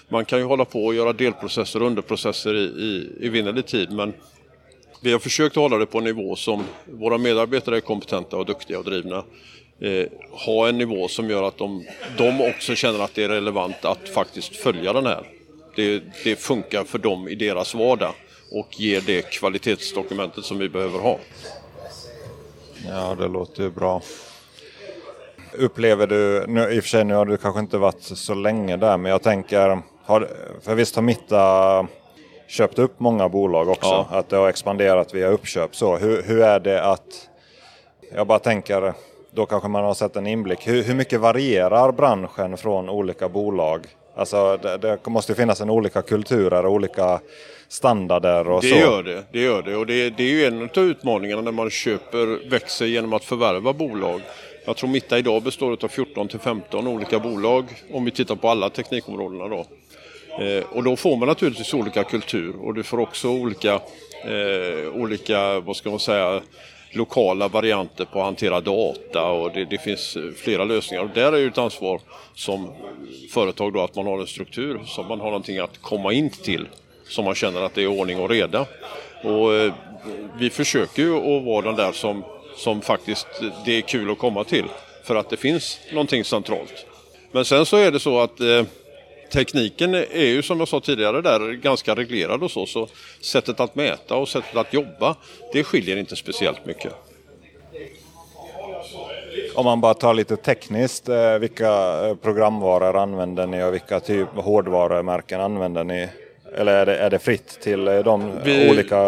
man 0.09 0.25
kan 0.25 0.39
ju 0.39 0.45
hålla 0.45 0.65
på 0.65 0.85
och 0.87 0.95
göra 0.95 1.13
delprocesser 1.13 1.83
och 1.83 1.87
underprocesser 1.87 2.55
i, 2.55 2.63
i, 2.63 3.27
i 3.27 3.29
vinnerlig 3.29 3.67
tid 3.67 3.91
men 3.91 4.15
vi 5.03 5.13
har 5.13 5.19
försökt 5.19 5.57
hålla 5.57 5.79
det 5.79 5.87
på 5.87 5.99
en 5.99 6.05
nivå 6.05 6.37
som 6.37 6.65
våra 6.85 7.19
medarbetare 7.19 7.77
är 7.77 7.81
kompetenta 7.81 8.37
och 8.37 8.47
duktiga 8.47 8.79
och 8.79 8.85
drivna. 8.85 9.25
Eh, 9.81 10.07
ha 10.31 10.69
en 10.69 10.79
nivå 10.79 11.09
som 11.09 11.31
gör 11.31 11.43
att 11.43 11.59
de, 11.59 11.87
de 12.17 12.41
också 12.41 12.75
känner 12.75 13.05
att 13.05 13.15
det 13.15 13.25
är 13.25 13.29
relevant 13.29 13.85
att 13.85 14.09
faktiskt 14.09 14.57
följa 14.57 14.93
den 14.93 15.07
här. 15.07 15.27
Det, 15.77 16.03
det 16.25 16.37
funkar 16.37 16.85
för 16.85 16.99
dem 16.99 17.29
i 17.29 17.35
deras 17.35 17.75
vardag 17.75 18.13
och 18.53 18.81
ger 18.81 19.01
det 19.01 19.23
kvalitetsdokumentet 19.23 20.45
som 20.45 20.59
vi 20.59 20.69
behöver 20.69 20.99
ha. 20.99 21.19
Ja, 22.89 23.17
det 23.19 23.29
låter 23.29 23.63
ju 23.63 23.71
bra. 23.71 24.03
Upplever 25.53 26.07
du, 26.07 26.45
nu, 26.49 26.73
i 26.73 26.79
och 26.79 26.83
för 26.85 26.89
sig 26.89 27.05
nu 27.05 27.15
har 27.15 27.27
du 27.27 27.37
kanske 27.37 27.61
inte 27.61 27.79
varit 27.79 28.03
så 28.03 28.35
länge 28.35 28.77
där, 28.77 28.97
men 28.97 29.11
jag 29.11 29.23
tänker, 29.23 29.83
har, 30.05 30.29
för 30.63 30.75
visst 30.75 30.97
har 30.97 31.03
Mitta 31.03 31.87
köpt 32.53 32.79
upp 32.79 33.01
många 33.01 33.29
bolag 33.29 33.69
också, 33.69 33.89
ja. 33.89 34.07
att 34.11 34.29
det 34.29 34.37
har 34.37 34.49
expanderat 34.49 35.15
via 35.15 35.29
uppköp. 35.29 35.77
Så 35.77 35.97
hur, 35.97 36.23
hur 36.23 36.43
är 36.43 36.61
det 36.61 36.85
att, 36.85 37.29
jag 38.15 38.27
bara 38.27 38.39
tänker, 38.39 38.95
då 39.31 39.47
kanske 39.47 39.69
man 39.69 39.85
har 39.85 39.95
sett 39.95 40.17
en 40.17 40.27
inblick, 40.27 40.69
hur, 40.69 40.83
hur 40.83 40.95
mycket 40.95 41.21
varierar 41.21 41.93
branschen 41.93 42.57
från 42.57 42.89
olika 42.89 43.29
bolag? 43.29 43.87
Alltså 44.17 44.57
det, 44.63 44.77
det 44.77 45.07
måste 45.07 45.35
finnas 45.35 45.61
en 45.61 45.71
olika 45.71 46.03
kulturer 46.03 46.67
och 46.67 46.73
olika 46.73 47.21
standarder 47.69 48.49
och 48.49 48.63
det 48.63 48.69
så. 48.69 48.77
Gör 48.77 49.03
det, 49.03 49.25
det 49.33 49.41
gör 49.41 49.63
det 49.63 49.77
och 49.77 49.87
det, 49.87 50.11
det 50.11 50.23
är 50.23 50.31
ju 50.31 50.45
en 50.45 50.63
av 50.63 50.79
utmaningarna 50.79 51.43
när 51.43 51.53
man 51.53 51.71
köper, 51.71 52.51
växer 52.51 52.87
genom 52.87 53.13
att 53.13 53.25
förvärva 53.25 53.73
bolag. 53.73 54.21
Jag 54.65 54.77
tror 54.77 54.91
Mitta 54.91 55.19
idag 55.19 55.43
består 55.43 55.85
av 55.85 55.89
14 55.89 56.29
till 56.29 56.39
15 56.39 56.87
olika 56.87 57.19
bolag 57.19 57.65
om 57.93 58.05
vi 58.05 58.11
tittar 58.11 58.37
på 58.37 58.49
alla 58.49 58.71
teknikområdena 58.71 59.49
då. 59.49 59.67
Eh, 60.41 60.65
och 60.71 60.85
då 60.85 60.97
får 60.97 61.17
man 61.17 61.29
naturligtvis 61.29 61.75
olika 61.75 62.05
kultur 62.05 62.55
och 62.61 62.75
du 62.75 62.83
får 62.83 63.01
också 63.01 63.29
olika, 63.29 63.75
eh, 64.25 64.89
olika 64.95 65.61
vad 65.61 65.77
ska 65.77 65.91
man 65.91 65.99
säga, 65.99 66.41
lokala 66.93 67.49
varianter 67.49 68.05
på 68.05 68.19
att 68.19 68.25
hantera 68.25 68.61
data 68.61 69.27
och 69.27 69.53
det, 69.53 69.65
det, 69.65 69.79
finns 69.79 70.17
eh, 70.17 70.23
flera 70.37 70.65
lösningar. 70.65 71.03
Och 71.03 71.11
där 71.15 71.33
är 71.33 71.37
ju 71.37 71.49
ett 71.49 71.59
ansvar 71.59 72.01
som 72.35 72.69
företag 73.31 73.73
då 73.73 73.81
att 73.81 73.97
man 73.97 74.07
har 74.07 74.21
en 74.21 74.27
struktur 74.27 74.81
som 74.87 75.09
man 75.09 75.21
har 75.21 75.27
någonting 75.27 75.59
att 75.59 75.83
komma 75.83 76.13
in 76.13 76.31
till 76.31 76.67
som 77.09 77.25
man 77.25 77.35
känner 77.35 77.63
att 77.63 77.75
det 77.75 77.83
är 77.83 77.87
ordning 77.87 78.21
och 78.21 78.31
reda. 78.31 78.67
Och 79.23 79.55
eh, 79.55 79.73
vi 80.39 80.51
försöker 80.51 81.03
ju 81.03 81.17
att 81.17 81.45
vara 81.45 81.63
den 81.63 81.77
där 81.77 81.93
som, 81.93 82.25
som 82.57 82.81
faktiskt 82.81 83.27
det 83.65 83.77
är 83.77 83.81
kul 83.81 84.11
att 84.11 84.19
komma 84.19 84.45
till 84.45 84.65
för 85.05 85.17
att 85.17 85.31
det 85.31 85.37
finns 85.37 85.81
någonting 85.93 86.25
centralt. 86.25 86.87
Men 87.33 87.45
sen 87.45 87.67
så 87.67 87.77
är 87.77 87.91
det 87.91 88.01
så 88.01 88.21
att 88.21 88.41
eh, 88.41 88.63
tekniken 89.33 89.95
är 89.95 90.25
ju 90.25 90.43
som 90.43 90.59
jag 90.59 90.69
sa 90.69 90.81
tidigare 90.81 91.21
där 91.21 91.53
ganska 91.53 91.95
reglerad 91.95 92.43
och 92.43 92.51
så, 92.51 92.67
så 92.67 92.89
sättet 93.21 93.61
att 93.61 93.75
mäta 93.75 94.15
och 94.15 94.29
sättet 94.29 94.57
att 94.57 94.73
jobba 94.73 95.17
det 95.53 95.65
skiljer 95.65 95.97
inte 95.97 96.17
speciellt 96.17 96.67
mycket. 96.67 96.93
Om 99.55 99.65
man 99.65 99.81
bara 99.81 99.95
tar 99.95 100.15
lite 100.15 100.37
tekniskt, 100.37 101.09
eh, 101.09 101.39
vilka 101.39 101.69
eh, 102.07 102.15
programvaror 102.15 102.97
använder 102.97 103.47
ni 103.47 103.65
och 103.65 103.75
vilka 103.75 104.01
typ 104.01 104.29
hårdvarumärken 104.35 105.41
använder 105.41 105.85
ni? 105.85 106.09
Eller 106.57 106.73
är 106.73 106.87
det, 106.87 106.97
är 106.97 107.11
det 107.11 107.19
fritt 107.19 107.61
till 107.61 107.89
eh, 107.89 107.99
de 107.99 108.33
vi, 108.45 108.71
olika 108.71 108.99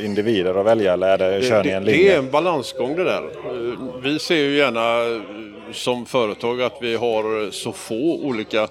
individer 0.00 0.60
att 0.60 0.66
välja 0.66 0.92
eller 0.92 1.08
är 1.08 1.18
det, 1.18 1.42
kör 1.48 1.64
ni 1.64 1.70
en 1.70 1.84
linje? 1.84 2.02
Det 2.02 2.14
är 2.14 2.18
en 2.18 2.30
balansgång 2.30 2.96
det 2.96 3.04
där. 3.04 3.22
Vi 4.02 4.18
ser 4.18 4.36
ju 4.36 4.56
gärna 4.56 4.82
som 5.72 6.06
företag 6.06 6.62
att 6.62 6.76
vi 6.80 6.96
har 6.96 7.50
så 7.50 7.72
få 7.72 8.20
olika 8.24 8.68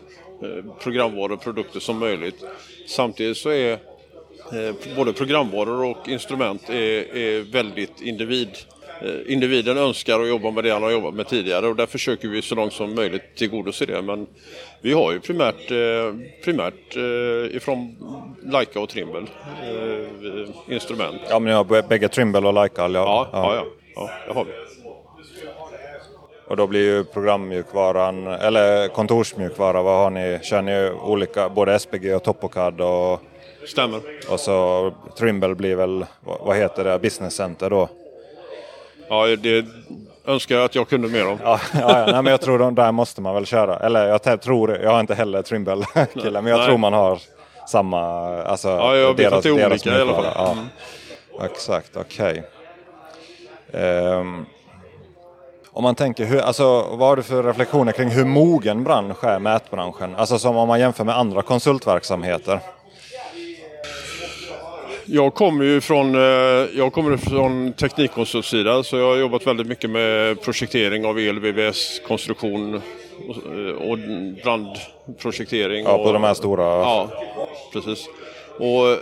programvaror 0.80 1.32
och 1.32 1.42
produkter 1.42 1.80
som 1.80 2.00
möjligt. 2.00 2.44
Samtidigt 2.88 3.38
så 3.38 3.50
är 3.50 3.72
eh, 3.72 4.96
både 4.96 5.14
programvaror 5.14 5.86
och 5.86 6.10
instrument 6.10 6.70
är, 6.70 7.18
är 7.18 7.42
väldigt 7.52 8.02
individ 8.02 8.50
eh, 9.02 9.34
individen 9.34 9.78
önskar 9.78 10.20
att 10.20 10.28
jobba 10.28 10.52
med 10.52 10.64
det 10.64 10.72
han 10.72 10.84
har 10.84 10.92
jobbat 10.92 11.14
med 11.14 11.28
tidigare 11.28 11.68
och 11.68 11.76
där 11.76 11.86
försöker 11.86 12.28
vi 12.28 12.42
så 12.42 12.56
långt 12.56 12.74
som 12.74 12.96
möjligt 12.96 13.36
tillgodose 13.36 13.86
det. 13.86 14.02
Men 14.02 14.28
vi 14.82 14.94
har 14.94 15.12
ju 15.12 15.20
primärt, 15.20 15.68
primärt 16.44 16.96
ifrån 17.52 17.96
Leica 18.44 18.80
och 18.80 18.90
Trimble 18.90 19.26
instrument. 20.70 21.22
Ja 21.30 21.40
men 21.40 21.50
ni 21.50 21.52
har 21.52 21.88
bägge 21.88 22.08
Trimble 22.08 22.48
och 22.48 22.54
Leica? 22.54 22.82
Ja, 22.82 22.90
ja, 22.90 23.30
ja, 23.32 23.56
ja, 23.56 23.66
ja, 23.96 24.10
det 24.28 24.34
har 24.34 24.46
vi. 24.46 24.52
Och 26.54 26.58
då 26.58 26.68
blir 26.68 26.82
ju 26.82 27.04
programmjukvaran, 27.04 28.28
eller 28.28 28.88
kontorsmjukvara, 28.88 29.82
vad 29.82 29.98
har 29.98 30.10
ni? 30.10 30.40
Kör 30.44 30.62
ni 30.62 30.90
olika, 30.90 31.50
både 31.50 31.80
SPG 31.80 32.16
och 32.16 32.24
Topocad 32.24 32.82
och... 32.82 33.22
Stämmer. 33.68 34.02
Och 34.30 34.40
så 34.40 34.92
Trimble 35.18 35.56
blir 35.56 35.76
väl, 35.76 36.06
vad 36.22 36.58
heter 36.58 36.84
det, 36.84 37.00
Business 37.00 37.36
Center 37.36 37.70
då? 37.70 37.90
Ja, 39.10 39.26
det 39.26 39.66
önskar 40.26 40.56
jag 40.56 40.66
att 40.66 40.76
jag 40.76 40.90
kunde 40.90 41.08
mer 41.08 41.28
om. 41.28 41.40
ja, 41.44 41.60
ja, 41.74 42.06
nej, 42.06 42.22
men 42.22 42.26
jag 42.26 42.42
tror 42.42 42.60
de 42.60 42.76
där 42.76 42.92
måste 42.92 43.22
man 43.22 43.36
väl 43.36 43.46
köra. 43.46 43.80
Eller 43.80 44.08
jag 44.08 44.42
tror, 44.42 44.78
jag 44.78 44.92
har 44.92 45.00
inte 45.00 45.16
heller 45.16 45.42
Trimble 45.42 45.86
kille, 46.14 46.42
men 46.42 46.52
jag 46.52 46.58
nej. 46.58 46.68
tror 46.68 46.78
man 46.78 46.94
har 46.94 47.20
samma, 47.68 48.02
alltså 48.44 48.70
ja, 48.70 48.96
jag 48.96 49.18
vet 49.18 49.34
att 49.34 49.44
det 49.44 49.50
är 49.50 49.66
olika 49.66 49.98
i 49.98 50.02
alla 50.02 50.14
fall. 50.14 50.26
Ja. 50.36 50.52
Mm. 50.52 50.66
Exakt, 51.52 51.98
okej. 51.98 52.44
Okay. 53.70 53.82
Um, 53.82 54.20
ehm, 54.20 54.46
om 55.74 55.84
man 55.84 55.96
tänker, 55.96 56.26
hur, 56.26 56.40
alltså, 56.40 56.64
vad 56.82 57.10
har 57.10 57.16
du 57.16 57.24
för 57.24 57.44
reflektioner 57.44 57.92
kring 57.92 58.10
hur 58.10 58.26
mogen 58.26 58.84
bransch 58.84 59.24
är 59.24 59.40
mätbranschen? 59.40 60.16
Alltså 60.16 60.40
som 60.40 60.58
om 60.58 60.68
man 60.68 60.80
jämför 60.80 61.04
med 61.04 61.18
andra 61.18 61.42
konsultverksamheter. 61.42 62.60
Jag 65.06 65.34
kommer 65.34 65.66
ju 65.66 65.82
från, 65.82 66.16
eh, 66.16 66.22
jag 66.78 66.94
kommer 66.94 67.18
från 67.18 67.74
teknikkonsultsidan 67.74 68.84
så 68.84 68.98
jag 68.98 69.06
har 69.06 69.16
jobbat 69.16 69.48
väldigt 69.48 69.68
mycket 69.68 69.90
med 69.90 70.42
projektering 70.42 71.06
av 71.06 71.20
el, 71.20 71.40
VVS, 71.40 72.02
konstruktion 72.08 72.82
och 73.80 73.98
brandprojektering. 74.44 75.84
Ja, 75.86 75.98
på 75.98 76.04
och, 76.04 76.14
de 76.14 76.24
här 76.24 76.34
stora. 76.34 76.64
Ja, 76.64 77.10
precis. 77.74 78.10
Och 78.60 78.98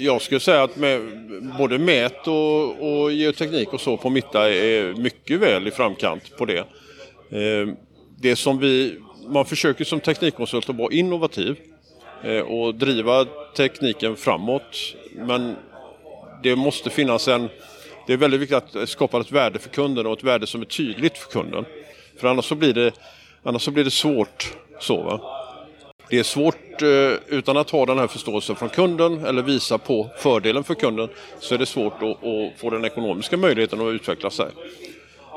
jag 0.00 0.22
skulle 0.22 0.40
säga 0.40 0.62
att 0.62 0.76
med, 0.76 1.00
både 1.58 1.78
mät 1.78 2.26
och, 2.26 3.02
och, 3.02 3.12
geoteknik 3.12 3.72
och 3.72 3.80
så 3.80 3.96
på 3.96 4.10
Mitta 4.10 4.50
är 4.50 4.94
mycket 4.94 5.40
väl 5.40 5.68
i 5.68 5.70
framkant 5.70 6.36
på 6.36 6.44
det. 6.44 6.58
Eh, 7.30 7.74
det 8.18 8.36
som 8.36 8.58
vi, 8.58 8.98
man 9.28 9.44
försöker 9.44 9.84
som 9.84 10.00
teknikkonsult 10.00 10.70
att 10.70 10.76
vara 10.76 10.92
innovativ 10.92 11.56
eh, 12.24 12.40
och 12.40 12.74
driva 12.74 13.24
tekniken 13.56 14.16
framåt. 14.16 14.94
Men 15.14 15.56
det 16.42 16.56
måste 16.56 16.90
finnas 16.90 17.28
en, 17.28 17.48
det 18.06 18.12
är 18.12 18.16
väldigt 18.16 18.40
viktigt 18.40 18.76
att 18.76 18.88
skapa 18.88 19.20
ett 19.20 19.32
värde 19.32 19.58
för 19.58 19.68
kunden 19.70 20.06
och 20.06 20.18
ett 20.18 20.24
värde 20.24 20.46
som 20.46 20.60
är 20.60 20.66
tydligt 20.66 21.18
för 21.18 21.30
kunden. 21.30 21.64
För 22.20 22.28
annars 22.28 22.44
så 22.44 22.54
blir 22.54 22.74
det, 22.74 22.92
annars 23.42 23.62
så 23.62 23.70
blir 23.70 23.84
det 23.84 23.90
svårt. 23.90 24.56
Så, 24.80 25.02
va? 25.02 25.39
Det 26.10 26.18
är 26.18 26.22
svårt, 26.22 26.82
eh, 26.82 27.36
utan 27.36 27.56
att 27.56 27.70
ha 27.70 27.86
den 27.86 27.98
här 27.98 28.06
förståelsen 28.06 28.56
från 28.56 28.68
kunden 28.68 29.24
eller 29.24 29.42
visa 29.42 29.78
på 29.78 30.10
fördelen 30.18 30.64
för 30.64 30.74
kunden, 30.74 31.08
så 31.38 31.54
är 31.54 31.58
det 31.58 31.66
svårt 31.66 32.02
att, 32.02 32.60
få 32.60 32.70
den 32.70 32.84
ekonomiska 32.84 33.36
möjligheten 33.36 33.80
att 33.80 33.92
utveckla 33.92 34.30
sig. 34.30 34.46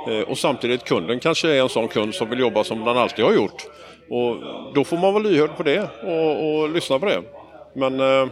Eh, 0.08 0.20
och 0.20 0.38
samtidigt 0.38 0.84
kunden 0.84 1.20
kanske 1.20 1.50
är 1.50 1.62
en 1.62 1.70
sån 1.70 1.88
kund 1.88 2.16
som 2.16 2.30
vill 2.30 2.40
jobba 2.40 2.64
som 2.64 2.86
den 2.86 2.98
alltid 2.98 3.26
har 3.26 3.34
gjort. 3.34 3.66
Och 4.10 4.38
då 4.74 4.84
får 4.84 4.98
man 4.98 5.14
vara 5.14 5.24
lyhörd 5.24 5.58
på 5.58 5.64
det 5.64 5.90
och, 6.04 6.62
och 6.62 6.70
lyssna 6.70 7.00
på 7.00 7.06
det. 7.06 7.22
Men 7.74 8.00
eh, 8.00 8.28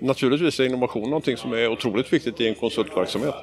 naturligtvis 0.00 0.60
är 0.60 0.64
innovation 0.64 1.02
någonting 1.02 1.36
som 1.36 1.52
är 1.52 1.68
otroligt 1.68 2.12
viktigt 2.12 2.40
i 2.40 2.48
en 2.48 2.54
konsultverksamhet. 2.54 3.34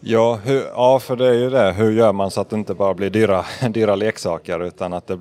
Ja, 0.00 0.40
hur, 0.44 0.62
ja, 0.74 0.98
för 0.98 1.16
det 1.16 1.26
är 1.26 1.34
ju 1.34 1.50
det. 1.50 1.72
Hur 1.72 1.92
gör 1.92 2.12
man 2.12 2.30
så 2.30 2.40
att 2.40 2.50
det 2.50 2.56
inte 2.56 2.74
bara 2.74 2.94
blir 2.94 3.10
dyra, 3.10 3.44
dyra 3.70 3.94
leksaker 3.94 4.60
utan 4.64 4.92
att 4.92 5.06
det 5.06 5.16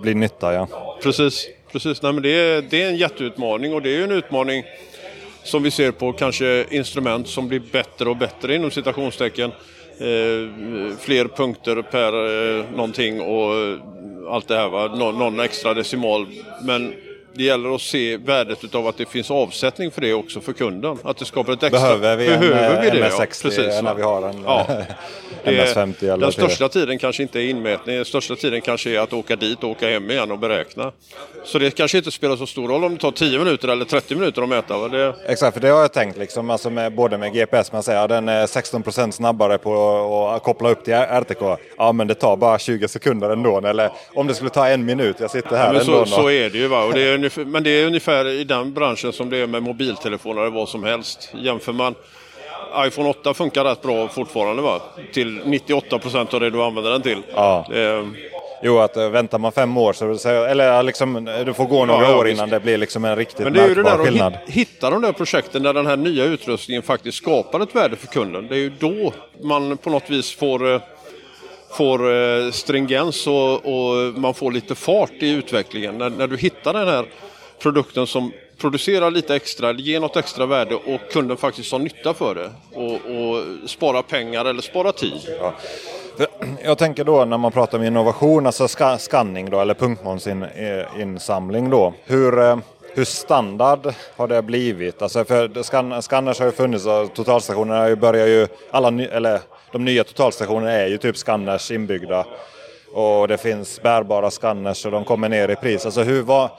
blir 0.00 0.14
nytta. 0.14 0.52
Ja. 0.52 0.68
Precis, 1.02 1.48
precis. 1.72 2.02
Nej, 2.02 2.12
men 2.12 2.22
det, 2.22 2.28
är, 2.28 2.62
det 2.62 2.82
är 2.82 2.88
en 2.88 2.96
jätteutmaning 2.96 3.74
och 3.74 3.82
det 3.82 3.90
är 3.90 3.96
ju 3.96 4.04
en 4.04 4.10
utmaning 4.10 4.64
som 5.44 5.62
vi 5.62 5.70
ser 5.70 5.90
på 5.90 6.12
kanske 6.12 6.66
instrument 6.70 7.28
som 7.28 7.48
blir 7.48 7.62
bättre 7.72 8.08
och 8.08 8.16
bättre 8.16 8.54
inom 8.54 8.70
citationstecken. 8.70 9.50
Eh, 9.98 10.96
fler 10.98 11.36
punkter 11.36 11.82
per 11.82 12.12
eh, 12.58 12.64
någonting 12.74 13.20
och 13.20 13.78
allt 14.30 14.48
det 14.48 14.56
här. 14.56 14.68
Va? 14.68 14.94
Nå, 14.96 15.12
någon 15.12 15.40
extra 15.40 15.74
decimal. 15.74 16.26
Men 16.62 16.94
det 17.34 17.44
gäller 17.44 17.74
att 17.74 17.80
se 17.80 18.16
värdet 18.16 18.74
av 18.74 18.86
att 18.86 18.96
det 18.96 19.08
finns 19.08 19.30
avsättning 19.30 19.90
för 19.90 20.00
det 20.00 20.14
också 20.14 20.40
för 20.40 20.52
kunden. 20.52 20.98
Att 21.04 21.16
det 21.16 21.24
skapar 21.24 21.52
ett 21.52 21.62
extra... 21.62 21.80
Behöver 21.80 22.16
vi 22.16 22.26
en 22.32 22.40
Behöver 22.40 22.82
vi 22.82 22.90
det, 22.90 23.08
MS60 23.08 23.18
ja. 23.20 23.26
Precis, 23.42 23.82
när 23.82 23.94
vi 23.94 24.02
har 24.02 24.28
en 24.28 24.42
Ja. 24.44 24.66
Är- 25.44 25.52
MS50? 25.52 26.04
Eller 26.04 26.16
den 26.16 26.32
största 26.32 26.68
tiden 26.68 26.98
kanske 26.98 27.22
inte 27.22 27.40
är 27.40 27.44
inmätning, 27.44 27.96
den 27.96 28.04
största 28.04 28.36
tiden 28.36 28.60
kanske 28.60 28.90
är 28.90 28.98
att 29.00 29.12
åka 29.12 29.36
dit 29.36 29.64
och 29.64 29.70
åka 29.70 29.88
hem 29.90 30.10
igen 30.10 30.30
och 30.32 30.38
beräkna. 30.38 30.92
Så 31.44 31.58
det 31.58 31.70
kanske 31.70 31.98
inte 31.98 32.10
spelar 32.10 32.36
så 32.36 32.46
stor 32.46 32.68
roll 32.68 32.84
om 32.84 32.94
det 32.94 33.00
tar 33.00 33.10
10 33.10 33.38
minuter 33.38 33.68
eller 33.68 33.84
30 33.84 34.14
minuter 34.14 34.42
att 34.42 34.48
mäta. 34.48 34.88
Det, 34.88 35.14
Exakt, 35.26 35.54
för 35.54 35.60
det 35.60 35.68
har 35.68 35.80
jag 35.80 35.92
tänkt 35.92 36.18
liksom, 36.18 36.50
alltså 36.50 36.70
med, 36.70 36.94
både 36.94 37.18
med 37.18 37.32
GPS, 37.34 37.72
man 37.72 37.82
säger 37.82 38.00
att 38.02 38.08
den 38.08 38.28
är 38.28 38.46
16% 38.46 39.10
snabbare 39.10 39.58
på 39.58 40.28
att 40.28 40.42
koppla 40.42 40.70
upp 40.70 40.84
till 40.84 40.94
RTK. 40.94 41.42
Ja, 41.78 41.92
men 41.92 42.06
det 42.06 42.14
tar 42.14 42.36
bara 42.36 42.58
20 42.58 42.88
sekunder 42.88 43.30
ändå. 43.30 43.60
Eller 43.66 43.90
om 44.14 44.26
det 44.26 44.34
skulle 44.34 44.50
ta 44.50 44.68
en 44.68 44.84
minut, 44.84 45.16
jag 45.20 45.30
sitter 45.30 45.56
här 45.56 45.72
men 45.72 45.80
ändå. 45.80 46.06
så, 46.06 46.12
så 46.16 46.30
är 46.30 46.50
det 46.50 46.58
ju. 46.58 46.66
Va? 46.66 46.84
Och 46.84 46.92
det 46.94 47.02
är 47.02 47.18
ungefär, 47.20 47.44
men 47.44 47.62
det 47.62 47.70
är 47.70 47.86
ungefär 47.86 48.28
i 48.28 48.44
den 48.44 48.72
branschen 48.72 49.12
som 49.12 49.30
det 49.30 49.36
är 49.36 49.46
med 49.46 49.62
mobiltelefoner 49.62 50.40
eller 50.40 50.50
vad 50.50 50.68
som 50.68 50.84
helst. 50.84 51.32
Jämför 51.34 51.72
man 51.72 51.94
iPhone 52.86 53.08
8 53.08 53.34
funkar 53.34 53.64
rätt 53.64 53.82
bra 53.82 54.08
fortfarande 54.08 54.62
va? 54.62 54.80
Till 55.12 55.40
98 55.44 55.98
procent 55.98 56.34
av 56.34 56.40
det 56.40 56.50
du 56.50 56.62
använder 56.62 56.90
den 56.90 57.02
till. 57.02 57.22
Ja. 57.34 57.66
Det, 57.70 58.08
Jo, 58.62 58.78
att 58.78 58.96
eh, 58.96 59.08
väntar 59.08 59.38
man 59.38 59.52
fem 59.52 59.76
år 59.76 59.92
så, 60.16 60.28
eller 60.44 60.82
liksom, 60.82 61.28
du 61.46 61.52
får 61.54 61.64
gå 61.66 61.84
några 61.84 62.02
Ja, 62.10 62.16
år 62.18 62.28
innan 62.28 62.48
det 62.50 62.60
blir 62.60 62.78
liksom 62.78 63.04
en 63.04 63.16
riktigt 63.16 63.38
Men 63.44 63.52
det 63.52 63.62
är 63.62 63.68
ju 63.68 63.74
det 63.74 63.82
där 63.82 63.90
att 63.98 64.00
skillnad. 64.06 64.32
hit- 64.46 64.54
hitta 64.68 64.90
de 64.90 65.02
där 65.02 65.12
projekten 65.12 65.62
där 65.62 65.72
den 65.74 65.86
här 65.86 65.96
nya 65.96 66.24
utrustningen 66.24 66.82
faktiskt 66.82 67.18
skapar 67.18 67.60
ett 67.60 67.74
värde 67.74 67.96
för 67.96 68.06
kunden. 68.06 68.46
Det 68.48 68.54
är 68.54 68.58
ju 68.58 68.72
då 68.78 69.12
man 69.42 69.76
på 69.76 69.90
något 69.90 70.10
vis 70.10 70.36
får, 70.36 70.74
eh, 70.74 70.80
får 71.70 72.12
eh, 72.12 72.50
stringens 72.50 73.26
och, 73.26 73.54
och 73.54 74.14
man 74.14 74.34
får 74.34 74.52
lite 74.52 74.74
fart 74.74 75.12
i 75.20 75.30
utvecklingen. 75.30 75.98
När, 75.98 76.10
när 76.10 76.26
du 76.26 76.36
hittar 76.36 76.72
den 76.72 76.88
här 76.88 77.06
produkten 77.58 78.06
som 78.06 78.32
producerar 78.60 79.10
lite 79.10 79.36
extra, 79.36 79.72
ger 79.72 80.00
något 80.00 80.16
extra 80.16 80.46
värde 80.46 80.74
och 80.74 81.00
kunden 81.12 81.36
faktiskt 81.36 81.72
har 81.72 81.78
nytta 81.78 82.14
för 82.14 82.34
det. 82.34 82.50
Och, 82.74 82.92
och 82.94 83.44
spara 83.70 84.02
pengar 84.02 84.44
eller 84.44 84.62
spara 84.62 84.92
tid. 84.92 85.20
Ja. 85.40 85.54
Jag 86.64 86.78
tänker 86.78 87.04
då 87.04 87.24
när 87.24 87.38
man 87.38 87.52
pratar 87.52 87.78
om 87.78 87.84
innovation, 87.84 88.46
alltså 88.46 88.68
skanning 88.68 88.98
scanning 88.98 89.50
då, 89.50 89.60
eller 89.60 89.74
punktmålsinsamling 89.74 91.70
då. 91.70 91.94
Hur, 92.04 92.40
eh, 92.40 92.58
hur 92.94 93.04
standard 93.04 93.94
har 94.16 94.28
det 94.28 94.42
blivit? 94.42 95.02
Alltså 95.02 95.24
för 95.24 95.62
scanners 96.02 96.38
har 96.38 96.46
ju 96.46 96.52
funnits 96.52 96.86
och 96.86 97.14
totalstationerna 97.14 97.80
har 97.80 97.88
ju 97.88 97.96
börjar 97.96 98.26
ju, 98.26 98.46
alla 98.70 98.90
ny, 98.90 99.04
eller 99.04 99.40
de 99.72 99.84
nya 99.84 100.04
totalstationerna 100.04 100.72
är 100.72 100.86
ju 100.86 100.98
typ 100.98 101.16
scanners 101.16 101.70
inbyggda. 101.70 102.26
Och 102.92 103.28
det 103.28 103.38
finns 103.38 103.82
bärbara 103.82 104.30
scanners 104.30 104.86
och 104.86 104.92
de 104.92 105.04
kommer 105.04 105.28
ner 105.28 105.48
i 105.48 105.56
pris. 105.56 105.84
Alltså 105.86 106.02
hur, 106.02 106.22
var, 106.22 106.50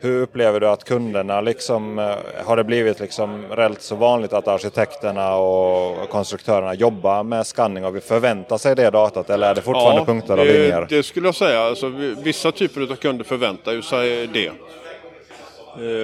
hur 0.00 0.22
upplever 0.22 0.60
du 0.60 0.68
att 0.68 0.84
kunderna 0.84 1.40
liksom, 1.40 1.98
eh, 1.98 2.14
har 2.44 2.56
det 2.56 2.64
blivit 2.64 3.00
liksom 3.00 3.44
rätt 3.50 3.82
så 3.82 3.94
vanligt 3.94 4.32
att 4.32 4.48
arkitekterna 4.48 5.36
och 5.36 6.08
konstruktörerna 6.10 6.74
jobbar 6.74 7.22
med 7.22 7.46
scanning 7.46 7.84
och 7.84 7.96
vi 7.96 8.00
förväntar 8.00 8.58
sig 8.58 8.76
det 8.76 8.90
datat 8.90 9.30
eller 9.30 9.50
är 9.50 9.54
det 9.54 9.62
fortfarande 9.62 10.04
punkter 10.04 10.38
och 10.38 10.46
linjer? 10.46 10.86
det 10.88 11.02
skulle 11.02 11.28
jag 11.28 11.34
säga. 11.34 11.60
Alltså, 11.60 11.88
vi- 11.88 12.14
vissa 12.22 12.52
typer 12.52 12.80
av 12.80 12.96
kunder 12.96 13.24
förväntar 13.24 13.80
sig 13.80 14.26
det. 14.26 14.46
Eh, 14.46 14.52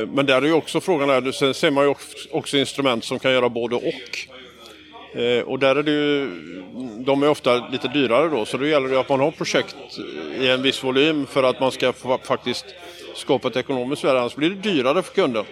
Men 0.09 0.27
där 0.27 0.37
är 0.43 0.47
ju 0.47 0.53
också 0.53 0.81
frågan, 0.81 1.33
sen 1.33 1.55
ser 1.55 1.71
man 1.71 1.85
ju 1.85 1.95
också 2.33 2.57
instrument 2.57 3.05
som 3.05 3.19
kan 3.19 3.33
göra 3.33 3.49
både 3.49 3.77
och. 3.77 3.83
Eh, 5.17 5.43
Och 5.47 5.59
där 5.59 5.77
är 5.77 5.83
det 5.83 5.91
ju, 5.91 6.31
de 7.07 7.23
är 7.23 7.29
ofta 7.29 7.69
lite 7.73 7.89
dyrare 7.89 8.29
då, 8.29 8.45
så 8.45 8.57
då 8.57 8.67
gäller 8.67 8.89
det 8.89 9.01
att 9.01 9.09
man 9.09 9.21
har 9.21 9.31
projekt 9.31 9.77
i 10.41 10.49
en 10.49 10.63
viss 10.63 10.85
volym 10.85 11.27
för 11.27 11.43
att 11.43 11.61
man 11.61 11.73
ska 11.73 11.93
få 11.93 12.19
faktiskt 12.19 12.65
skapa 13.15 13.49
ett 13.49 13.57
ekonomiskt 13.57 14.05
värde, 14.05 14.21
annars 14.21 14.35
blir 14.35 14.51
det 14.51 14.57
dyrare 14.57 15.03
för 15.03 15.15
kunden 15.15 15.45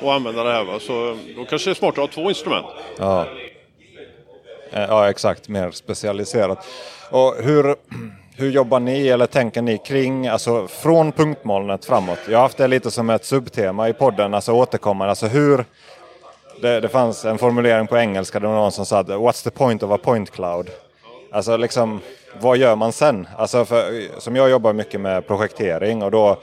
att 0.00 0.08
använda 0.08 0.44
det 0.44 0.52
här. 0.52 0.64
Va? 0.64 0.78
Så 0.80 1.16
då 1.36 1.44
kanske 1.44 1.70
det 1.70 1.72
är 1.72 1.74
smartare 1.74 2.04
att 2.04 2.14
ha 2.14 2.22
två 2.22 2.28
instrument. 2.28 2.66
Ja. 2.98 3.26
Eh, 4.72 4.82
ja, 4.88 5.10
exakt. 5.10 5.48
Mer 5.48 5.70
specialiserat. 5.70 6.66
Och 7.10 7.34
hur, 7.38 7.76
hur 8.36 8.50
jobbar 8.50 8.80
ni 8.80 9.08
eller 9.08 9.26
tänker 9.26 9.62
ni 9.62 9.78
kring, 9.78 10.26
alltså 10.26 10.68
från 10.68 11.12
punktmolnet 11.12 11.84
framåt? 11.84 12.18
Jag 12.28 12.38
har 12.38 12.42
haft 12.42 12.56
det 12.56 12.66
lite 12.68 12.90
som 12.90 13.10
ett 13.10 13.24
subtema 13.24 13.88
i 13.88 13.92
podden, 13.92 14.34
alltså 14.34 14.52
återkommande. 14.52 15.10
Alltså 15.10 15.26
hur, 15.26 15.64
det, 16.64 16.80
det 16.80 16.88
fanns 16.88 17.24
en 17.24 17.38
formulering 17.38 17.86
på 17.86 17.96
engelska, 17.96 18.40
det 18.40 18.46
var 18.46 18.54
någon 18.54 18.72
som 18.72 18.86
sa 18.86 18.98
att 18.98 19.08
What's 19.08 19.44
the 19.44 19.50
point 19.50 19.82
of 19.82 19.90
a 19.90 19.98
point 20.02 20.30
cloud? 20.30 20.70
Alltså 21.32 21.56
liksom, 21.56 22.00
vad 22.40 22.56
gör 22.56 22.76
man 22.76 22.92
sen? 22.92 23.28
Alltså 23.36 23.64
för, 23.64 23.80
som 24.20 24.36
jag 24.36 24.50
jobbar 24.50 24.72
mycket 24.72 25.00
med 25.00 25.26
projektering 25.26 26.02
och 26.02 26.10
då 26.10 26.38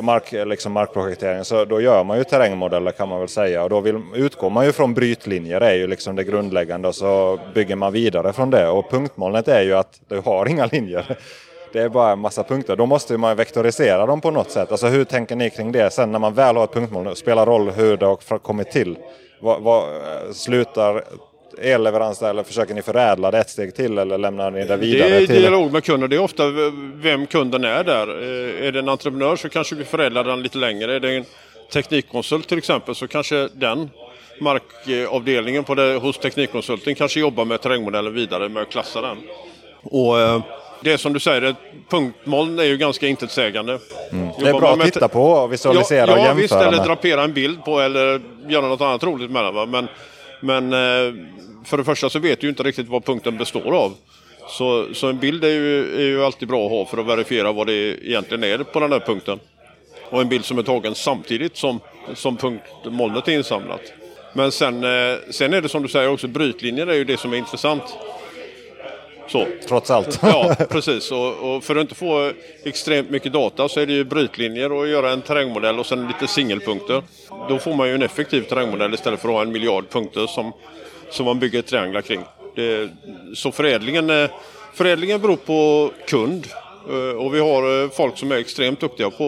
mark, 0.00 0.32
liksom 0.32 0.72
markprojektering 0.72 1.44
så 1.44 1.64
då 1.64 1.80
gör 1.80 2.04
man 2.04 2.18
ju 2.18 2.24
terrängmodeller 2.24 2.90
kan 2.90 3.08
man 3.08 3.18
väl 3.18 3.28
säga 3.28 3.62
och 3.62 3.70
då 3.70 3.80
vill, 3.80 4.00
utgår 4.14 4.50
man 4.50 4.66
ju 4.66 4.72
från 4.72 4.94
brytlinjer 4.94 5.60
det 5.60 5.66
är 5.66 5.74
ju 5.74 5.86
liksom 5.86 6.16
det 6.16 6.24
grundläggande 6.24 6.88
och 6.88 6.94
så 6.94 7.38
bygger 7.54 7.76
man 7.76 7.92
vidare 7.92 8.32
från 8.32 8.50
det 8.50 8.68
och 8.68 8.90
punktmolnet 8.90 9.48
är 9.48 9.62
ju 9.62 9.74
att 9.74 10.00
du 10.08 10.20
har 10.20 10.48
inga 10.48 10.66
linjer. 10.66 11.18
Det 11.72 11.80
är 11.82 11.88
bara 11.88 12.12
en 12.12 12.18
massa 12.18 12.44
punkter. 12.44 12.76
Då 12.76 12.86
måste 12.86 13.16
man 13.18 13.36
vektorisera 13.36 14.06
dem 14.06 14.20
på 14.20 14.30
något 14.30 14.50
sätt. 14.50 14.70
Alltså 14.70 14.86
hur 14.86 15.04
tänker 15.04 15.36
ni 15.36 15.50
kring 15.50 15.72
det 15.72 15.90
sen 15.92 16.12
när 16.12 16.18
man 16.18 16.34
väl 16.34 16.56
har 16.56 16.64
ett 16.64 16.72
punktmoln? 16.72 17.16
Spelar 17.16 17.46
roll 17.46 17.70
hur 17.70 17.96
det 17.96 18.06
har 18.06 18.38
kommit 18.38 18.70
till? 18.70 18.96
Vad, 19.40 19.62
vad, 19.62 19.84
slutar 20.32 21.04
elleverans 21.58 22.18
där 22.18 22.30
eller 22.30 22.42
försöker 22.42 22.74
ni 22.74 22.82
förädla 22.82 23.30
det 23.30 23.38
ett 23.38 23.50
steg 23.50 23.74
till 23.74 23.98
eller 23.98 24.18
lämnar 24.18 24.50
ni 24.50 24.64
det 24.64 24.76
vidare 24.76 25.08
Det 25.10 25.16
är 25.16 25.26
till? 25.26 25.40
dialog 25.42 25.72
med 25.72 25.84
kunden. 25.84 26.10
Det 26.10 26.16
är 26.16 26.20
ofta 26.20 26.44
vem 26.94 27.26
kunden 27.26 27.64
är 27.64 27.84
där. 27.84 28.08
Eh, 28.08 28.66
Är 28.66 28.72
det 28.72 28.78
en 28.78 28.88
entreprenör 28.88 29.36
så 29.36 29.48
kanske 29.48 29.74
vi 29.74 29.84
förädlar 29.84 30.24
den 30.24 30.42
lite 30.42 30.58
längre. 30.58 30.94
Är 30.96 31.00
det 31.00 31.16
en 31.16 31.24
teknikkonsult 31.72 32.48
till 32.48 32.58
exempel 32.58 32.94
så 32.94 33.08
kanske 33.08 33.48
den 33.52 33.90
markavdelningen 34.40 35.64
på 35.64 35.74
det, 35.74 35.96
hos 35.96 36.18
Teknikkonsulten 36.18 36.94
kanske 36.94 37.20
jobbar 37.20 37.44
med 37.44 37.60
terrängmodellen 37.60 38.14
vidare 38.14 38.48
med 38.48 38.62
att 38.62 38.70
klassa 38.70 39.00
den. 39.00 39.16
Och 39.82 40.20
eh, 40.20 40.40
det 40.82 40.92
är 40.92 40.96
som 40.96 41.12
du 41.12 41.20
säger, 41.20 41.42
ett 41.42 41.56
punktmoln 41.88 42.58
är 42.58 42.64
ju 42.64 42.76
ganska 42.76 43.06
intetsägande. 43.06 43.78
Mm. 44.12 44.28
Det 44.40 44.48
är 44.48 44.60
bra 44.60 44.72
att 44.72 44.82
titta 44.82 45.08
på 45.08 45.22
och 45.22 45.52
visualisera 45.52 46.06
ja, 46.06 46.12
och 46.12 46.18
ja, 46.18 46.24
jämföra 46.24 46.34
visst, 46.34 46.54
eller 46.54 46.76
med. 46.76 46.86
drapera 46.86 47.24
en 47.24 47.32
bild 47.32 47.64
på 47.64 47.80
eller 47.80 48.20
göra 48.48 48.68
något 48.68 48.80
annat 48.80 49.04
roligt 49.04 49.30
med 49.30 49.44
den. 49.44 49.54
Va? 49.54 49.66
Men, 49.66 49.88
men 50.40 50.72
eh, 50.72 51.14
för 51.64 51.76
det 51.76 51.84
första 51.84 52.10
så 52.10 52.18
vet 52.18 52.40
du 52.40 52.46
ju 52.46 52.50
inte 52.50 52.62
riktigt 52.62 52.88
vad 52.88 53.04
punkten 53.04 53.38
består 53.38 53.74
av. 53.74 53.92
Så, 54.48 54.86
så 54.94 55.08
en 55.08 55.18
bild 55.18 55.44
är 55.44 55.48
ju, 55.48 55.96
är 55.96 56.06
ju 56.06 56.24
alltid 56.24 56.48
bra 56.48 56.64
att 56.64 56.70
ha 56.70 56.86
för 56.86 56.98
att 56.98 57.06
verifiera 57.06 57.52
vad 57.52 57.66
det 57.66 57.72
egentligen 58.08 58.44
är 58.44 58.58
på 58.58 58.80
den 58.80 58.92
här 58.92 59.00
punkten. 59.00 59.40
Och 60.10 60.20
en 60.20 60.28
bild 60.28 60.44
som 60.44 60.58
är 60.58 60.62
tagen 60.62 60.94
samtidigt 60.94 61.56
som, 61.56 61.80
som 62.14 62.36
punktmolnet 62.36 63.28
är 63.28 63.32
insamlat. 63.32 63.80
Men 64.32 64.52
sen, 64.52 64.84
eh, 64.84 65.18
sen 65.30 65.54
är 65.54 65.60
det 65.60 65.68
som 65.68 65.82
du 65.82 65.88
säger 65.88 66.08
också, 66.08 66.28
brytlinjer 66.28 66.86
är 66.86 66.94
ju 66.94 67.04
det 67.04 67.20
som 67.20 67.32
är 67.32 67.36
intressant. 67.36 67.82
Så. 69.32 69.46
Trots 69.68 69.90
allt. 69.90 70.18
Ja, 70.22 70.54
precis. 70.70 71.12
Och, 71.12 71.54
och 71.56 71.64
för 71.64 71.76
att 71.76 71.80
inte 71.82 71.94
få 71.94 72.32
extremt 72.64 73.10
mycket 73.10 73.32
data 73.32 73.68
så 73.68 73.80
är 73.80 73.86
det 73.86 73.92
ju 73.92 74.04
brytlinjer 74.04 74.72
och 74.72 74.88
göra 74.88 75.10
en 75.10 75.22
terrängmodell 75.22 75.78
och 75.78 75.86
sen 75.86 76.06
lite 76.06 76.26
singelpunkter. 76.32 77.02
Då 77.48 77.58
får 77.58 77.74
man 77.74 77.88
ju 77.88 77.94
en 77.94 78.02
effektiv 78.02 78.42
terrängmodell 78.42 78.94
istället 78.94 79.20
för 79.20 79.28
att 79.28 79.34
ha 79.34 79.42
en 79.42 79.52
miljard 79.52 79.84
punkter 79.90 80.26
som, 80.26 80.52
som 81.10 81.26
man 81.26 81.38
bygger 81.38 81.62
trianglar 81.62 82.00
kring. 82.02 82.20
Det, 82.56 82.88
så 83.34 83.52
förädlingen, 83.52 84.10
eh, 84.10 84.30
förädlingen 84.74 85.20
beror 85.20 85.36
på 85.36 85.90
kund. 86.06 86.46
Eh, 86.90 87.16
Och 87.18 87.34
vi 87.34 87.40
har 87.40 87.82
eh, 87.84 87.90
folk 87.90 88.18
som 88.18 88.32
är 88.32 88.36
extremt 88.36 88.80
duktiga 88.80 89.10
på 89.10 89.24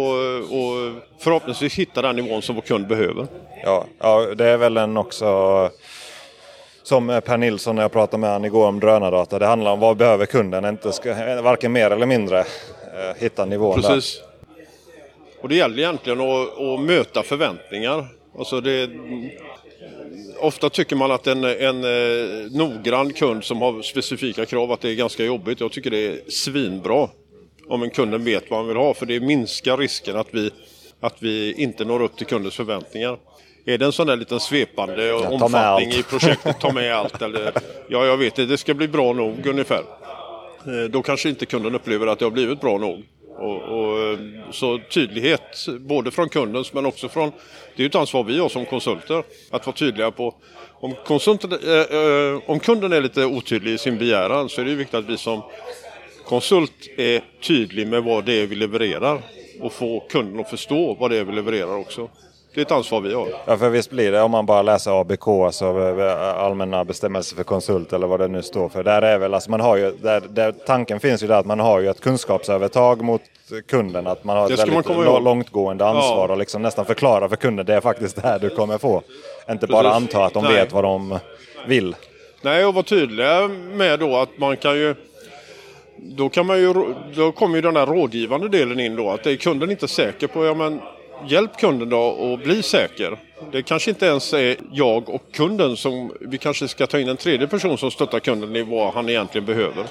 och 0.51 1.03
förhoppningsvis 1.19 1.75
hitta 1.75 2.03
den 2.03 2.17
nivån 2.17 2.43
som 2.43 2.55
vår 2.55 2.63
kund 2.63 2.87
behöver. 2.87 3.27
Ja, 3.65 3.85
ja, 3.99 4.27
det 4.35 4.49
är 4.49 4.57
väl 4.57 4.77
en 4.77 4.97
också 4.97 5.71
som 6.85 7.11
eh, 7.11 7.21
Per 7.21 7.37
Nilsson 7.37 7.77
när 7.77 7.83
jag 7.83 7.93
pratade 7.93 8.21
med 8.21 8.31
honom 8.31 8.45
igår 8.45 8.67
om 8.67 8.81
drönardata. 8.81 9.39
Det 9.39 9.47
handlar 9.47 9.73
om 9.73 9.81
vad 9.81 9.97
behöver 9.97 10.27
kunden, 10.27 10.65
inte 10.65 10.93
ska, 10.93 11.11
eh, 11.11 11.43
varken 11.43 11.73
mer 11.73 11.91
eller 11.91 12.07
mindre. 12.07 12.41
Eh, 12.41 12.47
hitta 13.17 13.45
nivån 13.45 13.83
Precis. 13.83 14.21
Och 15.41 15.49
det 15.49 15.55
gäller 15.55 15.79
egentligen 15.79 16.21
att, 16.21 16.61
att 16.61 16.81
möta 16.81 17.23
förväntningar. 17.23 18.07
Alltså 18.39 18.61
det, 18.61 18.91
ofta 20.39 20.71
tycker 20.71 20.97
man 20.97 21.11
att 21.11 21.27
en, 21.27 21.45
en 21.45 21.85
eh, 21.85 22.51
noggrann 22.51 23.13
kund 23.13 23.45
som 23.45 23.63
har 23.63 23.83
specifika 23.83 24.47
krav 24.47 24.73
att 24.73 24.81
det 24.81 24.91
är 24.91 24.95
ganska 24.95 25.25
jobbigt. 25.25 25.61
Jag 25.61 25.73
tycker 25.73 25.91
det 25.91 26.07
är 26.07 26.31
svinbra 26.31 27.09
om 27.69 27.83
en 27.83 27.91
kunden 27.91 28.25
vet 28.25 28.51
vad 28.51 28.59
han 28.59 28.69
vill 28.69 28.77
ha 28.77 28.95
för 28.95 29.07
det 29.07 29.21
minskar 29.21 29.77
risken 29.77 30.17
att 30.17 30.29
vi, 30.31 30.51
att 31.01 31.17
vi 31.19 31.53
inte 31.53 31.85
når 31.85 32.03
upp 32.03 32.17
till 32.17 32.27
kundens 32.27 32.55
förväntningar. 32.55 33.19
Är 33.67 33.79
det 33.79 33.85
en 33.85 33.93
sån 33.93 34.07
där 34.07 34.17
liten 34.17 34.41
svepande 34.41 35.13
omfattning 35.13 35.91
i 35.91 36.03
projektet, 36.03 36.61
ta 36.61 36.73
med 36.73 36.95
allt 36.97 37.23
eller 37.23 37.53
ja, 37.89 38.07
jag 38.07 38.17
vet 38.17 38.35
det, 38.35 38.47
det 38.47 38.59
ska 38.59 38.75
bli 38.75 38.89
bra 38.89 39.13
nog 39.13 39.47
ungefär. 39.47 39.83
Eh, 40.67 40.91
Då 40.91 41.03
kanske 41.03 41.29
inte 41.29 41.47
kunden 41.47 41.75
upplever 41.75 42.07
att 42.07 42.19
det 42.19 42.25
har 42.25 42.31
blivit 42.31 42.61
bra 42.61 42.79
nog. 42.79 43.03
Och, 43.39 43.63
och, 43.63 43.99
eh, 43.99 44.19
så 44.51 44.81
tydlighet, 44.91 45.67
både 45.81 46.11
från 46.11 46.29
kundens 46.29 46.73
men 46.73 46.87
också 46.87 47.09
från... 47.09 47.31
Det 47.77 47.83
är 47.83 47.85
ju 47.85 47.87
ett 47.87 47.95
ansvar 47.95 48.25
vi 48.25 48.39
har 48.39 48.49
som 48.49 48.67
konsulter, 48.67 49.23
att 49.51 49.67
vara 49.67 49.77
tydliga 49.77 50.11
på... 50.11 50.35
Om, 50.73 50.95
konsulten, 51.07 51.53
eh, 51.53 51.99
eh, 51.99 52.41
om 52.47 52.61
kunden 52.61 52.93
är 52.93 53.01
lite 53.01 53.25
otydlig 53.25 53.73
i 53.73 53.79
sin 53.79 53.99
begäran 53.99 54.49
så 54.49 54.61
är 54.61 54.65
det 54.65 54.71
ju 54.71 54.77
viktigt 54.77 54.95
att 54.95 55.05
vi 55.09 55.17
som 55.17 55.43
konsult 56.25 56.89
är 56.97 57.23
tydlig 57.43 57.87
med 57.89 58.03
vad 58.03 58.25
det 58.25 58.43
är 58.43 58.47
vi 58.47 58.57
levererar. 58.57 59.23
och 59.61 59.73
få 59.73 60.01
kunden 60.01 60.41
att 60.41 60.51
förstå 60.51 60.95
vad 60.95 61.11
det 61.11 61.17
är 61.17 61.25
vi 61.25 61.33
levererar 61.33 61.77
också. 61.77 62.09
Det 62.55 62.61
är 62.61 62.63
ett 62.63 62.73
ansvar 62.73 63.01
vi 63.01 63.15
har. 63.15 63.29
Ja, 63.47 63.57
för 63.57 63.69
visst 63.69 63.91
blir 63.91 64.13
det 64.13 64.23
om 64.23 64.31
man 64.31 64.47
bara 64.47 64.63
läser 64.63 65.01
ABK, 65.01 65.29
alltså 65.29 65.65
eh, 65.99 66.39
allmänna 66.39 66.85
bestämmelser 66.85 67.37
för 67.37 67.45
konsult 67.45 67.93
eller 67.93 68.07
vad 68.07 68.21
det 68.21 68.29
nu 68.29 68.43
står 68.43 68.69
för. 68.69 68.83
Där 68.83 69.03
är 69.03 69.19
väl, 69.19 69.35
alltså 69.35 69.51
man 69.51 69.61
har 69.61 69.77
ju, 69.77 69.93
där, 70.03 70.23
där, 70.29 70.53
tanken 70.53 71.01
finns 71.01 71.23
ju 71.23 71.27
där 71.27 71.39
att 71.39 71.47
man 71.47 71.61
har 71.61 71.81
ju 71.81 71.89
ett 71.89 72.01
kunskapsövertag 72.01 73.03
mot 73.03 73.23
kunden. 73.69 74.07
Att 74.07 74.25
man 74.25 74.37
har 74.37 74.51
ett 74.51 74.59
väldigt 74.59 74.89
långtgående 75.25 75.87
ansvar 75.87 76.27
ja. 76.29 76.33
och 76.33 76.39
liksom 76.39 76.63
nästan 76.63 76.85
förklara 76.85 77.29
för 77.29 77.37
kunden 77.37 77.67
det 77.67 77.75
är 77.75 77.81
faktiskt 77.81 78.17
det 78.17 78.23
här 78.23 78.39
du 78.39 78.51
kommer 78.51 78.79
få. 78.79 79.03
Inte 79.51 79.67
bara 79.67 79.91
anta 79.91 80.25
att 80.25 80.35
de 80.35 80.45
Nej. 80.45 80.55
vet 80.55 80.73
vad 80.73 80.85
de 80.85 81.19
vill. 81.67 81.97
Nej, 82.43 82.67
och 82.67 82.75
vara 82.75 82.85
tydliga 82.85 83.49
med 83.49 84.01
då 84.01 84.17
att 84.17 84.39
man 84.39 84.57
kan 84.57 84.77
ju 84.77 84.95
då, 85.97 86.29
kan 86.29 86.47
man 86.47 86.59
ju, 86.59 86.95
då 87.15 87.33
kommer 87.33 87.57
ju 87.57 87.63
den 87.63 87.77
här 87.77 87.87
rådgivande 87.87 88.49
delen 88.49 88.81
in 88.81 88.97
då. 88.97 89.11
Att 89.11 89.25
det 89.25 89.33
är 89.33 89.37
kunden 89.37 89.71
inte 89.71 89.89
säker 89.89 90.27
på, 90.27 90.45
ja 90.45 90.55
men 90.55 90.81
hjälp 91.29 91.57
kunden 91.57 91.89
då 91.89 92.35
att 92.35 92.45
bli 92.45 92.63
säker. 92.63 93.19
Det 93.53 93.63
kanske 93.63 93.91
inte 93.91 94.07
ens 94.07 94.33
är 94.33 94.57
jag 94.73 95.09
och 95.09 95.23
kunden 95.33 95.77
som, 95.77 96.13
vi 96.21 96.39
kanske 96.39 96.69
ska 96.69 96.87
ta 96.87 96.99
in 96.99 97.09
en 97.09 97.17
tredje 97.17 97.47
person 97.47 97.79
som 97.79 97.91
stöttar 97.91 98.21
kunden 98.21 98.57
i 98.57 98.63
vad 98.63 98.95
han 98.95 99.09
egentligen 99.09 99.47
behöver. 99.47 99.85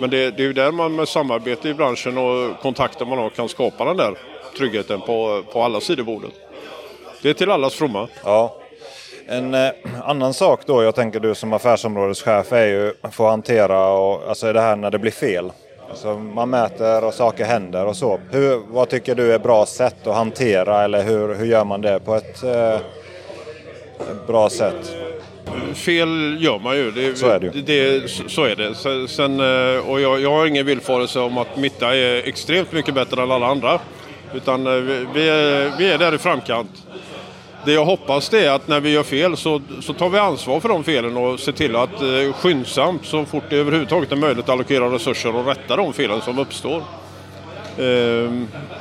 Men 0.00 0.10
det, 0.10 0.30
det 0.30 0.42
är 0.42 0.46
ju 0.46 0.52
där 0.52 0.72
man 0.72 0.96
med 0.96 1.08
samarbete 1.08 1.68
i 1.68 1.74
branschen 1.74 2.18
och 2.18 2.60
kontakter 2.60 3.04
man 3.04 3.18
har 3.18 3.30
kan 3.30 3.48
skapa 3.48 3.84
den 3.84 3.96
där 3.96 4.14
tryggheten 4.58 5.00
på, 5.00 5.42
på 5.52 5.62
alla 5.62 5.80
sidor 5.80 6.04
bordet. 6.04 6.30
Det 7.22 7.30
är 7.30 7.34
till 7.34 7.50
allas 7.50 7.74
fromma. 7.74 8.08
Ja. 8.24 8.56
En 9.26 9.54
eh, 9.54 9.70
annan 10.04 10.34
sak 10.34 10.60
då, 10.66 10.82
jag 10.82 10.94
tänker 10.94 11.20
du 11.20 11.34
som 11.34 11.52
affärsområdeschef, 11.52 12.52
är 12.52 12.66
ju 12.66 12.92
att 13.00 13.14
få 13.14 13.28
hantera 13.28 13.92
och, 13.92 14.28
alltså 14.28 14.52
det 14.52 14.60
här 14.60 14.76
när 14.76 14.90
det 14.90 14.98
blir 14.98 15.10
fel. 15.10 15.50
Alltså 15.90 16.18
man 16.18 16.50
mäter 16.50 17.04
och 17.04 17.14
saker 17.14 17.44
händer 17.44 17.86
och 17.86 17.96
så. 17.96 18.20
Hur, 18.30 18.62
vad 18.68 18.88
tycker 18.88 19.14
du 19.14 19.32
är 19.32 19.38
bra 19.38 19.66
sätt 19.66 20.06
att 20.06 20.14
hantera 20.14 20.84
eller 20.84 21.02
hur, 21.02 21.34
hur 21.34 21.46
gör 21.46 21.64
man 21.64 21.80
det 21.80 22.00
på 22.00 22.14
ett 22.14 22.42
eh, 22.42 22.78
bra 24.26 24.50
sätt? 24.50 24.96
Fel 25.74 26.36
gör 26.40 26.58
man 26.58 26.76
ju. 26.76 26.90
Det, 26.90 27.18
så 27.18 27.26
är 27.26 27.40
det, 27.40 27.50
det 27.50 28.10
Så 28.10 28.44
är 28.44 28.56
det. 28.56 28.74
Sen, 29.08 29.40
eh, 29.40 29.90
och 29.90 30.00
jag, 30.00 30.20
jag 30.20 30.30
har 30.30 30.46
ingen 30.46 30.66
villfarelse 30.66 31.20
om 31.20 31.38
att 31.38 31.56
Mitta 31.56 31.96
är 31.96 32.28
extremt 32.28 32.72
mycket 32.72 32.94
bättre 32.94 33.22
än 33.22 33.30
alla 33.30 33.46
andra. 33.46 33.80
Utan 34.34 34.66
eh, 34.66 34.72
vi 35.14 35.28
är, 35.28 35.78
vi 35.78 35.92
är 35.92 35.98
där 35.98 36.14
i 36.14 36.18
framkant. 36.18 36.70
Det 37.64 37.72
jag 37.72 37.84
hoppas 37.84 38.28
det 38.28 38.46
är 38.46 38.50
att 38.50 38.68
när 38.68 38.80
vi 38.80 38.90
gör 38.90 39.02
fel 39.02 39.36
så, 39.36 39.60
så 39.80 39.92
tar 39.92 40.08
vi 40.08 40.18
ansvar 40.18 40.60
för 40.60 40.68
de 40.68 40.84
felen 40.84 41.16
och 41.16 41.40
ser 41.40 41.52
till 41.52 41.76
att 41.76 42.02
eh, 42.02 42.32
skyndsamt 42.34 43.06
så 43.06 43.24
fort 43.24 43.44
det 43.50 43.56
överhuvudtaget 43.56 44.12
är 44.12 44.16
möjligt 44.16 44.48
allokera 44.48 44.94
resurser 44.94 45.36
och 45.36 45.46
rätta 45.46 45.76
de 45.76 45.92
felen 45.92 46.20
som 46.20 46.38
uppstår. 46.38 46.76
Eh, 46.76 48.32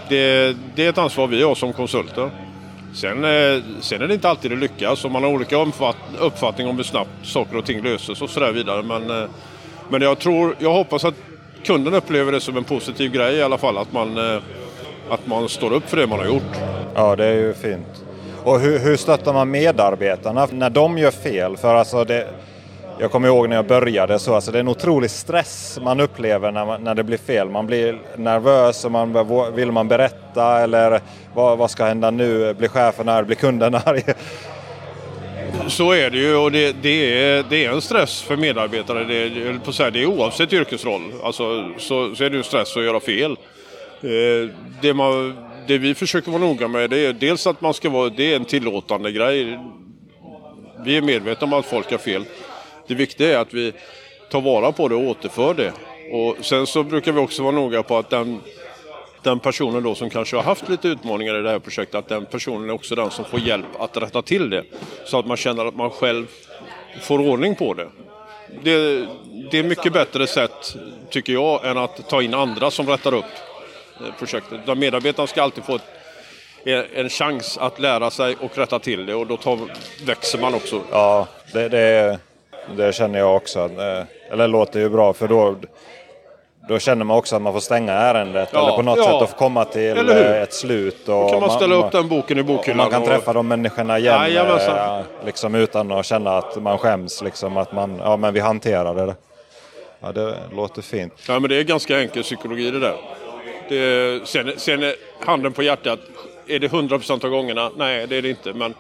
det, 0.10 0.56
det, 0.76 0.86
är 0.86 0.90
ett 0.90 0.98
ansvar 0.98 1.28
vi 1.28 1.44
har 1.44 1.56
som 1.56 1.74
konsulter. 1.74 2.30
Sen, 2.94 3.24
eh, 3.24 3.64
sen 3.82 4.02
är 4.02 4.08
det 4.08 4.14
inte 4.14 4.30
alltid 4.30 4.52
det 4.52 4.58
lyckas 4.58 5.06
och 5.06 5.12
man 5.12 5.24
har 5.24 5.30
olika 5.30 5.68
uppfattning 6.20 6.68
om 6.68 6.78
hur 6.78 6.84
snabbt 6.84 7.10
saker 7.24 7.58
och 7.58 7.66
ting 7.66 7.84
löses 7.84 8.22
och 8.22 8.30
sådär 8.30 8.52
vidare. 8.52 8.84
Men, 8.84 9.10
eh, 9.10 9.30
men 9.90 10.02
jag, 10.02 10.20
tror, 10.20 10.56
jag 10.60 10.74
hoppas 10.74 11.06
att 11.06 11.16
kunden 11.64 11.94
upplever 11.94 12.32
det 12.32 12.42
som 12.42 12.58
en 12.58 12.64
positiv 12.64 13.12
grej 13.12 13.36
i 13.36 13.42
alla 13.42 13.58
fall. 13.58 13.78
Att 13.78 13.94
man, 13.94 14.18
eh, 14.18 14.42
att 15.10 15.28
man 15.28 15.50
står 15.50 15.74
upp 15.74 15.90
för 15.90 15.98
det 15.98 16.08
man 16.08 16.20
har 16.20 16.26
gjort. 16.26 16.58
Ja, 16.96 17.16
det 17.16 17.26
är 17.26 17.34
ju 17.34 17.54
fint. 17.54 18.07
Och 18.48 18.60
hur, 18.60 18.80
hur 18.80 18.98
stöttar 18.98 19.34
man 19.34 19.52
medarbetarna 19.52 20.48
när 20.52 20.70
de 20.70 20.98
gör 20.98 21.12
fel? 21.12 21.58
För 21.58 21.76
alltså 21.76 22.04
det, 22.04 22.28
jag 23.00 23.12
kommer 23.12 23.28
ihåg 23.28 23.50
när 23.50 23.56
jag 23.56 23.68
började 23.68 24.20
så, 24.20 24.36
alltså 24.36 24.52
det 24.52 24.58
är 24.58 24.60
en 24.60 24.68
otrolig 24.68 25.12
stress 25.12 25.80
man 25.82 26.00
upplever 26.00 26.52
när, 26.52 26.66
man, 26.66 26.84
när 26.84 26.96
det 26.96 27.04
blir 27.04 27.18
fel. 27.18 27.50
Man 27.50 27.68
blir 27.68 28.00
nervös 28.16 28.86
och 28.86 28.92
man 28.92 29.16
vill 29.56 29.72
man 29.72 29.88
berätta 29.88 30.60
eller 30.60 31.02
vad, 31.34 31.58
vad 31.58 31.72
ska 31.72 31.86
hända 31.86 32.12
nu? 32.12 32.54
Blir 32.54 32.68
chefen 32.68 33.10
arg? 33.10 33.26
Blir 33.26 33.36
kunden 33.36 33.76
arg? 33.76 34.04
Så 35.68 35.92
är 35.92 36.10
det 36.10 36.18
ju 36.18 36.36
och 36.36 36.52
det, 36.52 36.76
det, 36.82 37.24
är, 37.24 37.46
det 37.50 37.66
är 37.66 37.72
en 37.72 37.82
stress 37.82 38.22
för 38.22 38.36
medarbetare. 38.36 39.04
Det, 39.04 39.60
på 39.66 39.72
så 39.72 39.84
här, 39.84 39.92
det 39.92 40.02
är 40.02 40.06
oavsett 40.06 40.54
yrkesroll. 40.54 41.02
Alltså, 41.24 41.72
så, 41.78 42.16
så 42.16 42.24
är 42.24 42.30
det 42.30 42.38
ju 42.38 42.44
stress 42.44 42.78
att 42.78 42.84
göra 42.84 43.00
fel. 43.00 43.32
Eh, 44.02 44.50
det 44.82 44.94
man 44.94 45.36
det 45.68 45.78
vi 45.78 45.96
försöker 45.96 46.32
vara 46.32 46.42
noga 46.42 46.68
med 46.68 46.90
det 46.90 47.06
är 47.06 47.14
dels 47.14 47.48
att 47.48 47.62
man 47.62 47.74
ska 47.74 47.90
vara, 47.90 48.10
det 48.10 48.32
är 48.32 48.36
en 48.36 48.46
tillåtande 48.46 49.12
grej. 49.12 49.60
Vi 50.86 50.98
är 50.98 51.02
medvetna 51.02 51.48
om 51.48 51.54
att 51.54 51.66
folk 51.66 51.92
har 51.92 51.98
fel. 51.98 52.26
Det 52.88 52.96
viktiga 52.96 53.38
är 53.38 53.42
att 53.42 53.54
vi 53.54 53.74
tar 54.32 54.42
vara 54.42 54.72
på 54.72 54.88
det 54.88 54.96
och 54.96 55.02
återför 55.02 55.54
det. 55.54 55.74
Och 56.12 56.46
sen 56.46 56.68
så 56.68 56.84
brukar 56.84 57.12
vi 57.12 57.20
också 57.20 57.44
vara 57.44 57.56
noga 57.56 57.84
på 57.84 57.98
att 57.98 58.10
den, 58.10 58.42
den 59.24 59.40
personen 59.40 59.84
då 59.84 59.96
som 59.96 60.10
kanske 60.10 60.36
har 60.36 60.44
haft 60.44 60.70
lite 60.70 60.88
utmaningar 60.88 61.40
i 61.40 61.42
det 61.42 61.50
här 61.50 61.60
projektet, 61.60 61.96
att 61.96 62.10
den 62.10 62.26
personen 62.26 62.70
är 62.70 62.74
också 62.74 62.96
den 62.96 63.12
som 63.12 63.26
får 63.26 63.40
hjälp 63.40 63.66
att 63.80 63.98
rätta 63.98 64.22
till 64.22 64.50
det. 64.50 64.64
Så 65.06 65.20
att 65.20 65.26
man 65.26 65.38
känner 65.38 65.66
att 65.66 65.76
man 65.76 65.90
själv 65.90 66.26
får 67.02 67.20
ordning 67.20 67.56
på 67.56 67.74
det. 67.74 67.88
Det, 68.64 69.08
det 69.52 69.60
är 69.60 69.64
mycket 69.64 69.94
bättre 69.94 70.28
sätt, 70.28 70.78
tycker 71.10 71.34
jag, 71.34 71.66
än 71.66 71.78
att 71.78 72.10
ta 72.10 72.22
in 72.22 72.34
andra 72.34 72.72
som 72.72 72.88
rättar 72.88 73.14
upp 73.14 73.26
projektet. 74.20 74.60
Utan 74.64 74.80
medarbetarna 74.80 75.28
ska 75.28 75.42
alltid 75.42 75.64
få 75.64 75.76
ett, 75.76 75.84
en 76.96 77.10
chans 77.10 77.58
att 77.58 77.80
lära 77.80 78.10
sig 78.10 78.36
och 78.42 78.58
rätta 78.58 78.80
till 78.80 79.06
det 79.06 79.16
och 79.16 79.28
då 79.28 79.38
tar, 79.38 79.60
växer 80.06 80.40
man 80.40 80.54
också. 80.54 80.82
Ja, 80.92 81.28
det, 81.54 81.70
det, 81.70 82.20
det 82.76 82.96
känner 82.96 83.20
jag 83.20 83.36
också. 83.36 83.60
Eh, 83.60 84.04
eller 84.32 84.38
det 84.44 84.48
låter 84.48 84.80
ju 84.80 84.90
bra 84.90 85.14
för 85.14 85.28
då, 85.28 85.56
då 86.70 86.80
känner 86.80 87.06
man 87.06 87.18
också 87.18 87.36
att 87.36 87.42
man 87.42 87.54
får 87.54 87.60
stänga 87.60 87.94
ärendet 87.94 88.50
ja, 88.54 88.60
eller 88.60 88.76
på 88.76 88.82
något 88.82 88.98
ja. 88.98 89.04
sätt 89.04 89.30
att 89.30 89.38
komma 89.38 89.66
till 89.66 90.10
eh, 90.10 90.42
ett 90.42 90.54
slut. 90.54 91.00
Och 91.00 91.06
då 91.08 91.30
kan 91.30 91.40
man 91.40 91.50
ställa 91.50 91.76
man, 91.76 91.86
upp 91.86 91.92
den 91.92 92.08
boken 92.08 92.38
i 92.38 92.44
bokhyllan. 92.44 92.78
Man 92.78 92.90
kan 92.90 93.02
och... 93.02 93.08
träffa 93.08 93.34
de 93.34 93.48
människorna 93.48 94.00
igen 94.00 94.34
ja, 94.34 95.04
liksom, 95.26 95.56
utan 95.56 95.92
att 95.92 96.06
känna 96.06 96.38
att 96.38 96.62
man 96.62 96.78
skäms. 96.78 97.22
Liksom, 97.22 97.58
att 97.58 97.72
man, 97.72 98.02
ja, 98.04 98.18
men 98.18 98.34
vi 98.34 98.40
hanterade 98.40 99.06
det. 99.06 99.16
Ja, 100.00 100.12
det 100.12 100.36
låter 100.56 100.82
fint. 100.82 101.14
Ja, 101.28 101.40
men 101.40 101.50
det 101.50 101.56
är 101.56 101.64
ganska 101.64 102.00
enkel 102.00 102.24
psykologi 102.24 102.72
det 102.72 102.80
där. 102.80 102.98
Det, 103.70 104.16
eh, 104.16 104.24
sen, 104.24 104.54
sen 104.58 104.94
handen 105.20 105.54
på 105.54 105.64
hjärtat, 105.64 106.00
är 106.48 106.60
det 106.60 106.68
100% 106.68 107.26
av 107.26 107.30
gångerna? 107.30 107.72
Nej, 107.78 108.08
det 108.08 108.16
är 108.16 108.22
det 108.22 108.30
inte. 108.30 108.54
Men 108.54 108.74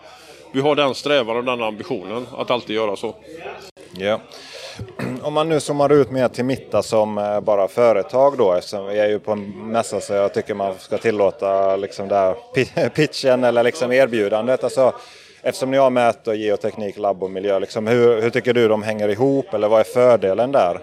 vi 0.51 0.61
har 0.61 0.75
den 0.75 0.95
strävan 0.95 1.37
och 1.37 1.43
den 1.43 1.63
ambitionen 1.63 2.27
att 2.37 2.51
alltid 2.51 2.75
göra 2.75 2.95
så. 2.95 3.15
Ja. 3.97 4.21
Om 5.21 5.33
man 5.33 5.49
nu 5.49 5.59
zoomar 5.59 5.91
ut 5.91 6.11
mer 6.11 6.27
till 6.27 6.45
Mitta 6.45 6.83
som 6.83 7.17
eh, 7.17 7.39
bara 7.39 7.67
företag 7.67 8.37
då, 8.37 8.53
eftersom 8.53 8.85
vi 8.85 8.99
är 8.99 9.09
ju 9.09 9.19
på 9.19 9.31
en 9.31 9.71
mässa 9.71 9.99
så 9.99 10.13
jag 10.13 10.33
tycker 10.33 10.53
man 10.53 10.75
ska 10.79 10.97
tillåta 10.97 11.75
liksom 11.75 12.07
där 12.07 12.89
pitchen 12.89 13.43
eller 13.43 13.63
liksom 13.63 13.91
erbjudandet. 13.91 14.63
Alltså, 14.63 14.93
eftersom 15.41 15.71
ni 15.71 15.77
har 15.77 15.89
mät 15.89 16.27
och 16.27 16.35
geoteknik, 16.35 16.97
labb 16.97 17.23
och 17.23 17.31
miljö, 17.31 17.59
liksom, 17.59 17.87
hur, 17.87 18.21
hur 18.21 18.29
tycker 18.29 18.53
du 18.53 18.67
de 18.67 18.83
hänger 18.83 19.09
ihop 19.09 19.53
eller 19.53 19.67
vad 19.67 19.79
är 19.79 19.83
fördelen 19.83 20.51
där? 20.51 20.79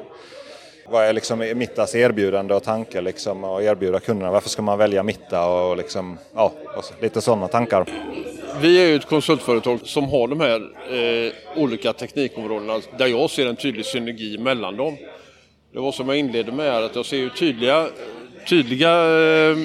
Vad 0.87 1.05
är 1.05 1.13
liksom 1.13 1.39
Mittas 1.55 1.95
erbjudande 1.95 2.55
och 2.55 2.63
tanke 2.63 3.01
liksom 3.01 3.45
att 3.45 3.63
erbjuda 3.63 4.01
kunderna? 4.01 4.33
Varför 4.33 4.49
ska 4.49 4.63
man 4.63 4.79
välja 4.79 5.03
Mitta 5.03 5.47
och 5.47 5.77
liksom, 5.77 6.19
ja, 6.35 6.53
och 6.77 6.85
lite 7.03 7.21
sådana 7.21 7.49
tankar. 7.49 7.87
Vi 8.61 8.85
är 8.85 8.89
ju 8.89 8.97
ett 8.97 9.09
konsultföretag 9.09 9.81
som 9.85 10.05
har 10.05 10.29
de 10.29 10.41
här 10.41 10.61
eh, 10.91 11.33
olika 11.63 11.93
teknikområdena 11.93 12.81
där 12.99 13.07
jag 13.07 13.31
ser 13.31 13.47
en 13.47 13.57
tydlig 13.57 13.87
synergi 13.87 14.39
mellan 14.39 14.77
dem. 14.77 14.97
Det 15.73 15.81
var 15.81 15.93
som 15.93 16.09
jag 16.09 16.19
inledde 16.19 16.53
med 16.53 16.73
här, 16.73 16.83
att 16.83 16.97
jag 16.97 17.07
ser 17.07 17.17
ju 17.17 17.31
tydliga, 17.31 17.89
tydliga 18.49 18.91
eh, 18.91 19.57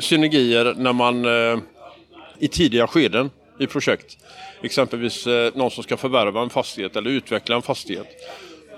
synergier 0.00 0.74
när 0.76 0.92
man 0.92 1.24
eh, 1.24 1.58
i 2.38 2.48
tidiga 2.48 2.86
skeden 2.86 3.30
i 3.60 3.66
projekt. 3.66 4.16
Exempelvis 4.62 5.26
eh, 5.26 5.52
någon 5.54 5.70
som 5.70 5.82
ska 5.82 5.96
förvärva 5.96 6.42
en 6.42 6.50
fastighet 6.50 6.96
eller 6.96 7.10
utveckla 7.10 7.56
en 7.56 7.62
fastighet. 7.62 8.06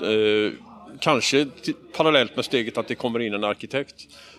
Eh, 0.03 0.70
Kanske 1.01 1.47
parallellt 1.97 2.37
med 2.37 2.45
steget 2.45 2.79
att 2.79 2.89
det 2.89 2.95
kommer 2.95 3.21
in 3.21 3.35
en 3.35 3.45
arkitekt. 3.45 3.95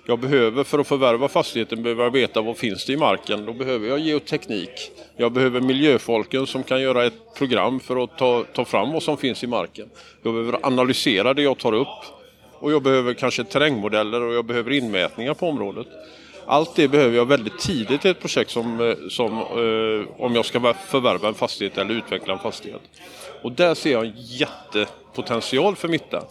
Jag 0.06 0.20
behöver 0.20 0.64
för 0.64 0.80
att 0.80 0.88
förvärva 0.88 1.28
fastigheten 1.28 1.84
behöver 1.84 2.04
jag 2.04 2.12
veta 2.12 2.42
vad 2.42 2.58
finns 2.58 2.86
det 2.86 2.94
i 2.94 2.98
marken. 2.98 3.46
Då 3.46 3.54
behöver 3.54 3.88
jag 3.88 4.00
geoteknik. 4.00 4.92
Jag 5.18 5.32
behöver 5.32 5.62
miljöfolken 5.62 6.48
som 6.48 6.64
kan 6.64 6.82
göra 6.82 7.06
ett 7.06 7.36
program 7.36 7.80
för 7.80 8.04
att 8.04 8.18
ta, 8.18 8.44
ta 8.54 8.66
fram 8.66 8.92
vad 8.92 9.04
som 9.04 9.18
finns 9.18 9.44
i 9.44 9.48
marken. 9.48 9.90
Jag 10.24 10.34
behöver 10.34 10.66
analysera 10.66 11.34
det 11.34 11.42
jag 11.42 11.58
tar 11.58 11.74
upp. 11.74 11.88
Och 12.54 12.72
jag 12.72 12.82
behöver 12.84 13.14
kanske 13.14 13.44
terrängmodeller 13.44 14.22
och 14.22 14.34
jag 14.34 14.46
behöver 14.46 14.72
inmätningar 14.72 15.34
på 15.34 15.50
området. 15.50 15.88
Allt 16.46 16.76
det 16.76 16.88
behöver 16.88 17.18
jag 17.18 17.26
väldigt 17.26 17.60
tidigt 17.60 18.06
i 18.06 18.10
ett 18.10 18.20
projekt 18.20 18.52
som, 18.52 18.82
eh, 18.82 18.96
som 19.10 19.38
eh, 19.38 20.22
om 20.24 20.36
jag 20.36 20.46
ska 20.46 20.74
förvärva 20.74 21.28
en 21.28 21.34
fastighet 21.34 21.78
eller 21.78 21.94
utveckla 21.94 22.34
en 22.34 22.40
fastighet. 22.40 22.82
Och 23.42 23.52
där 23.52 23.74
ser 23.74 23.92
jag 23.92 24.06
en 24.06 24.14
jättepotential 24.16 25.76
för 25.76 25.88
Mitta. 25.88 26.24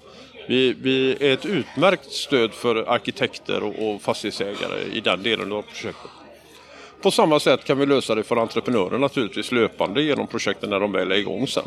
Vi, 0.50 0.76
vi 0.82 1.16
är 1.20 1.34
ett 1.34 1.46
utmärkt 1.46 2.12
stöd 2.12 2.52
för 2.52 2.76
arkitekter 2.88 3.62
och, 3.62 3.88
och 3.88 4.02
fastighetsägare 4.02 4.80
i 4.92 5.00
den 5.00 5.22
delen 5.22 5.52
av 5.52 5.62
projektet. 5.62 6.10
På 7.02 7.10
samma 7.10 7.40
sätt 7.40 7.64
kan 7.64 7.78
vi 7.78 7.86
lösa 7.86 8.14
det 8.14 8.22
för 8.22 8.36
entreprenörer 8.36 8.98
naturligtvis 8.98 9.52
löpande 9.52 10.02
genom 10.02 10.26
projekten 10.26 10.70
när 10.70 10.80
de 10.80 10.92
väl 10.92 11.12
är 11.12 11.16
igång 11.16 11.46
sen. 11.46 11.62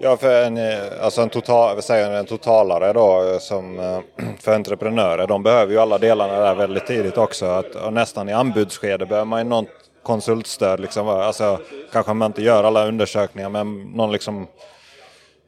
Ja, 0.00 0.16
för 0.16 0.44
en, 0.44 0.56
eh, 0.56 1.04
alltså 1.04 1.22
en, 1.22 1.28
total, 1.28 1.82
säger 1.82 2.10
en 2.10 2.26
totalare 2.26 2.92
då 2.92 3.32
eh, 3.32 3.38
som 3.38 3.78
eh, 3.78 4.00
för 4.40 4.54
entreprenörer. 4.54 5.26
De 5.26 5.42
behöver 5.42 5.72
ju 5.72 5.78
alla 5.78 5.98
delarna 5.98 6.38
där 6.38 6.54
väldigt 6.54 6.86
tidigt 6.86 7.18
också. 7.18 7.46
Att, 7.46 7.92
nästan 7.92 8.28
i 8.28 8.32
anbudsskede 8.32 9.06
behöver 9.06 9.26
man 9.26 9.40
ju 9.40 9.48
något 9.48 9.68
konsultstöd. 10.02 10.80
Liksom. 10.80 11.08
Alltså, 11.08 11.58
kanske 11.92 12.12
man 12.12 12.26
inte 12.26 12.42
gör 12.42 12.64
alla 12.64 12.86
undersökningar 12.86 13.48
men 13.48 13.80
någon 13.82 14.12
liksom 14.12 14.46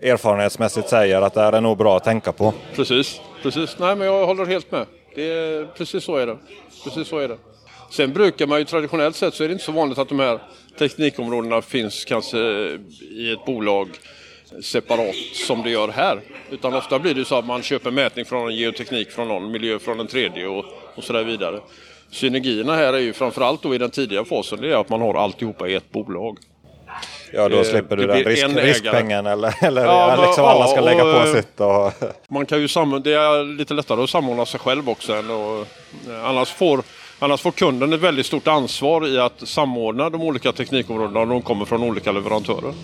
erfarenhetsmässigt 0.05 0.88
säger 0.88 1.22
att 1.22 1.34
det 1.34 1.40
här 1.40 1.52
är 1.52 1.61
nog 1.61 1.78
bra 1.78 1.96
att 1.96 2.05
tänka 2.05 2.32
på. 2.32 2.52
Precis, 2.74 3.20
precis. 3.42 3.78
Nej 3.78 3.96
men 3.96 4.07
jag 4.07 4.26
håller 4.26 4.46
helt 4.46 4.70
med. 4.70 4.86
Det 5.14 5.32
är, 5.32 5.64
precis 5.64 6.05
så 6.05 6.16
är 6.16 6.26
det. 6.26 6.36
Precis 6.84 7.09
så 7.09 7.18
är 7.18 7.28
det. 7.28 7.36
Sen 7.90 8.12
brukar 8.12 8.46
man 8.46 8.59
ju 8.59 8.64
traditionellt 8.64 9.16
sett 9.16 9.34
så 9.34 9.44
är 9.44 9.48
det 9.48 9.52
inte 9.52 9.64
så 9.64 9.72
vanligt 9.72 9.98
att 9.98 10.09
de 10.09 10.18
här 10.18 10.38
teknikområdena 10.78 11.62
finns 11.62 12.05
kanske 12.05 12.38
i 13.00 13.32
ett 13.32 13.44
bolag 13.46 13.88
separat 14.62 15.14
som 15.46 15.62
det 15.62 15.70
gör 15.70 15.88
här. 15.88 16.20
Utan 16.50 16.74
ofta 16.74 16.98
blir 16.98 17.14
det 17.14 17.24
så 17.24 17.38
att 17.38 17.46
man 17.46 17.62
köper 17.62 17.90
mätning 17.90 18.24
från 18.24 18.48
en 18.48 18.57
geoteknik 18.57 19.11
från 19.11 19.28
någon, 19.28 19.52
miljö 19.52 19.78
från 19.78 20.00
en 20.00 20.07
tredje 20.07 20.46
och, 20.46 20.64
och 20.94 21.05
så 21.05 21.12
där 21.12 21.24
vidare. 21.24 21.61
Synergierna 22.11 22.74
här 22.76 22.92
är 22.92 22.98
ju 22.98 23.12
framförallt 23.12 23.62
då 23.62 23.74
i 23.74 23.78
den 23.78 23.90
tidiga 23.90 24.24
fasen, 24.24 24.61
det 24.61 24.72
är 24.72 24.80
att 24.80 24.88
man 24.88 25.00
har 25.00 25.14
alltihopa 25.14 25.68
i 25.68 25.74
ett 25.74 25.92
bolag. 25.92 26.38
Ja, 27.35 27.49
då 27.49 27.57
eh, 27.57 27.62
slipper 27.62 27.97
du 27.97 28.07
den 28.07 28.24
risk, 28.24 28.47
riskpengen 28.57 29.26
eller, 29.26 29.64
eller 29.64 29.85
ja, 29.85 30.14
men, 30.16 30.26
liksom 30.26 30.45
alla 30.45 30.66
ska 30.66 30.80
lägga 30.80 31.03
på 31.03 31.09
eh, 31.09 31.35
sitt. 31.35 31.61
Och... 31.61 31.93
Man 32.28 32.47
kan 32.47 32.61
ju 32.61 32.68
samma, 32.68 32.99
det 32.99 33.14
är 33.14 33.59
lite 33.59 33.74
lättare 33.74 34.03
att 34.03 34.11
samordna 34.11 34.47
sig 34.47 34.61
själv 34.61 34.89
också. 34.89 35.12
Än 35.12 35.30
och, 35.30 35.61
eh, 36.11 36.24
annars 36.24 36.49
får 36.53 36.82
Annars 37.18 37.41
får 37.41 37.51
kunden 37.51 37.93
ett 37.93 38.01
väldigt 38.01 38.26
stort 38.26 38.49
ansvar 38.49 39.07
i 39.07 39.18
att 39.18 39.49
samordna 39.49 40.11
de 40.11 40.22
olika 40.22 40.53
teknikområdena 40.53 41.20
om 41.20 41.28
de 41.28 41.43
kommer 41.43 41.64
från 41.64 41.82
olika 41.82 42.12
leverantörer. 42.12 42.74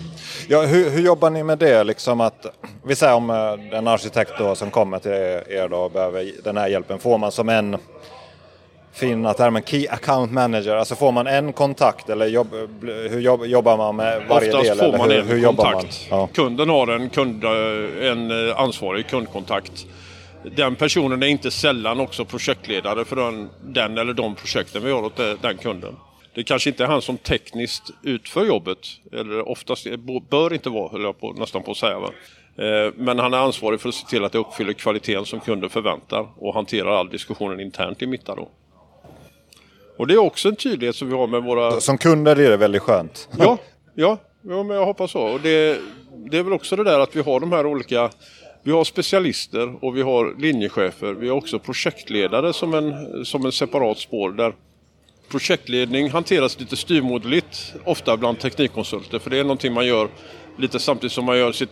Ja, 0.47 0.61
hur, 0.61 0.89
hur 0.89 1.01
jobbar 1.01 1.29
ni 1.29 1.43
med 1.43 1.57
det? 1.57 1.83
Liksom 1.83 2.21
att, 2.21 2.45
vi 2.83 2.95
säger 2.95 3.13
om 3.13 3.29
en 3.71 3.87
arkitekt 3.87 4.31
då 4.37 4.55
som 4.55 4.71
kommer 4.71 4.99
till 4.99 5.11
er 5.11 5.67
då 5.69 5.77
och 5.77 5.91
behöver 5.91 6.31
den 6.43 6.57
här 6.57 6.67
hjälpen. 6.67 6.99
Får 6.99 7.17
man 7.17 7.31
som 7.31 7.49
en 7.49 7.77
fina 8.93 9.33
termen 9.33 9.63
Key 9.63 9.87
Account 9.87 10.31
Manager. 10.31 10.75
Alltså 10.75 10.95
får 10.95 11.11
man 11.11 11.27
en 11.27 11.53
kontakt 11.53 12.09
eller 12.09 12.25
jobb, 12.25 12.47
hur 12.81 13.19
jobb, 13.19 13.45
jobbar 13.45 13.77
man 13.77 13.95
med 13.95 14.21
varje 14.29 14.53
Oftast 14.53 14.63
del? 14.63 14.71
Oftast 14.71 14.91
får 14.91 14.97
man 14.97 15.11
hur, 15.11 15.19
en 15.19 15.27
hur 15.27 15.43
kontakt. 15.43 16.07
Ja. 16.09 16.29
Kunden 16.33 16.69
har 16.69 16.87
en, 16.87 17.09
kund, 17.09 17.43
en 18.01 18.49
eh, 18.49 18.59
ansvarig 18.59 19.07
kundkontakt. 19.07 19.85
Den 20.55 20.75
personen 20.75 21.23
är 21.23 21.27
inte 21.27 21.51
sällan 21.51 21.99
också 21.99 22.25
projektledare 22.25 23.05
för 23.05 23.15
den, 23.15 23.49
den 23.63 23.97
eller 23.97 24.13
de 24.13 24.35
projekten 24.35 24.83
vi 24.83 24.91
har 24.91 25.03
åt 25.03 25.19
den 25.41 25.57
kunden. 25.57 25.95
Det 26.33 26.43
kanske 26.43 26.69
inte 26.69 26.83
är 26.83 26.87
han 26.87 27.01
som 27.01 27.17
tekniskt 27.17 27.91
utför 28.03 28.45
jobbet, 28.45 28.77
eller 29.11 29.49
oftast 29.49 29.87
bör 30.29 30.53
inte 30.53 30.69
vara, 30.69 30.91
höll 30.91 31.01
jag 31.01 31.19
på, 31.19 31.33
nästan 31.33 31.63
på 31.63 31.71
att 31.71 31.77
säga. 31.77 31.99
Va? 31.99 32.09
Eh, 32.55 32.93
men 32.95 33.19
han 33.19 33.33
är 33.33 33.37
ansvarig 33.37 33.81
för 33.81 33.89
att 33.89 33.95
se 33.95 34.07
till 34.07 34.23
att 34.23 34.31
det 34.31 34.37
uppfyller 34.37 34.73
kvaliteten 34.73 35.25
som 35.25 35.39
kunden 35.39 35.69
förväntar 35.69 36.27
och 36.37 36.53
hanterar 36.53 36.91
all 36.91 37.09
diskussionen 37.09 37.59
internt 37.59 38.01
i 38.01 38.07
Mitta. 38.07 38.35
Då. 38.35 38.49
Och 39.97 40.07
det 40.07 40.13
är 40.13 40.17
också 40.17 40.49
en 40.49 40.55
tydlighet 40.55 40.95
som 40.95 41.07
vi 41.07 41.13
har 41.13 41.27
med 41.27 41.43
våra... 41.43 41.81
Som 41.81 41.97
kunder 41.97 42.39
är 42.39 42.49
det 42.49 42.57
väldigt 42.57 42.81
skönt. 42.81 43.29
Ja, 43.39 43.57
ja, 43.95 44.17
ja 44.41 44.63
men 44.63 44.77
jag 44.77 44.85
hoppas 44.85 45.11
så. 45.11 45.21
Och 45.21 45.39
det, 45.41 45.79
det 46.31 46.37
är 46.37 46.43
väl 46.43 46.53
också 46.53 46.75
det 46.75 46.83
där 46.83 46.99
att 46.99 47.15
vi 47.15 47.21
har 47.21 47.39
de 47.39 47.51
här 47.51 47.65
olika... 47.65 48.09
Vi 48.63 48.71
har 48.71 48.83
specialister 48.83 49.85
och 49.85 49.97
vi 49.97 50.01
har 50.01 50.35
linjechefer. 50.39 51.13
Vi 51.13 51.29
har 51.29 51.37
också 51.37 51.59
projektledare 51.59 52.53
som 52.53 52.73
en, 52.73 53.25
som 53.25 53.45
en 53.45 53.51
separat 53.51 53.97
spår 53.97 54.31
där 54.31 54.53
projektledning 55.31 56.09
hanteras 56.09 56.59
lite 56.59 56.77
styrmoderligt 56.77 57.73
ofta 57.85 58.17
bland 58.17 58.39
teknikkonsulter 58.39 59.19
för 59.19 59.29
det 59.29 59.37
är 59.37 59.43
någonting 59.43 59.73
man 59.73 59.85
gör 59.85 60.09
lite 60.61 60.79
samtidigt 60.79 61.13
som 61.13 61.25
man 61.25 61.37
gör 61.37 61.51
sitt 61.51 61.69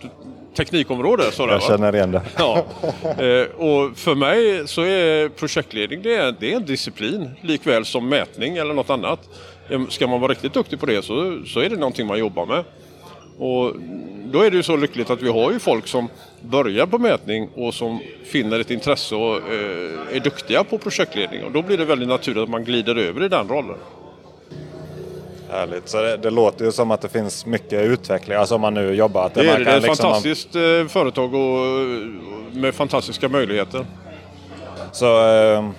teknikområde. 0.56 1.32
Sådär, 1.32 1.54
jag 1.54 1.64
känner 1.64 1.96
igen 1.96 2.12
det. 2.12 2.22
Ja. 2.38 2.66
Eh, 3.04 3.46
och 3.56 3.98
för 3.98 4.16
mig 4.16 4.68
så 4.68 4.82
är 4.82 5.30
projektledning 5.30 6.02
det 6.02 6.16
är, 6.16 6.36
det 6.40 6.54
är 6.54 6.56
en 6.56 6.66
disciplin 6.66 7.30
likväl 7.42 7.86
som 7.86 8.10
mätning 8.10 8.58
eller 8.58 8.74
något 8.74 8.90
annat. 8.90 9.20
Ska 9.90 10.08
man 10.08 10.22
vara 10.22 10.32
riktigt 10.32 10.54
duktig 10.54 10.80
på 10.80 10.86
det 10.86 11.06
så, 11.06 11.42
så 11.46 11.60
är 11.60 11.70
det 11.70 11.76
någonting 11.76 12.08
man 12.08 12.20
jobbar 12.20 12.46
med. 12.46 12.64
Och 13.40 13.76
då 14.32 14.42
är 14.42 14.52
det 14.52 14.58
ju 14.58 14.64
så 14.64 14.76
lyckligt 14.76 15.10
att 15.10 15.22
vi 15.22 15.30
har 15.30 15.52
ju 15.52 15.60
folk 15.60 15.88
som 15.88 16.08
börjar 16.42 16.86
på 16.86 16.98
mätning 16.98 17.50
och 17.56 17.74
som 17.74 18.00
finner 18.26 18.60
ett 18.60 18.72
intresse 18.72 19.16
och 19.16 19.36
eh, 19.38 20.16
är 20.16 20.20
duktiga 20.20 20.64
på 20.64 20.78
projektledning. 20.78 21.44
Och 21.44 21.52
då 21.52 21.62
blir 21.62 21.78
det 21.78 21.86
väldigt 21.86 22.08
naturligt 22.08 22.44
att 22.44 22.50
man 22.50 22.64
glider 22.64 22.96
över 22.96 23.24
i 23.24 23.28
den 23.28 23.48
rollen. 23.48 23.78
Härligt. 25.52 25.90
Så 25.90 26.02
det, 26.02 26.18
det, 26.18 26.30
låter 26.30 26.66
ju 26.66 26.72
som 26.72 26.92
att 26.92 27.02
det 27.02 27.10
finns 27.10 27.46
mycket 27.46 27.82
utveckling, 27.86 28.38
alltså 28.38 28.56
om 28.56 28.62
man 28.62 28.74
nu 28.74 28.94
jobbar. 28.94 29.26
Att 29.26 29.34
det, 29.34 29.44
det 29.44 29.50
är, 29.50 29.60
det 29.60 29.72
är 29.72 29.78
ett 29.78 29.84
liksom 29.84 30.04
fantastiskt 30.04 30.54
man... 30.54 30.82
Eh, 30.82 30.88
företag 30.88 31.34
och, 31.34 31.76
med 32.52 32.76
fantastiska 32.76 33.30
möjligheter. 33.30 33.86
Så 34.92 35.28
eh, 35.28 35.70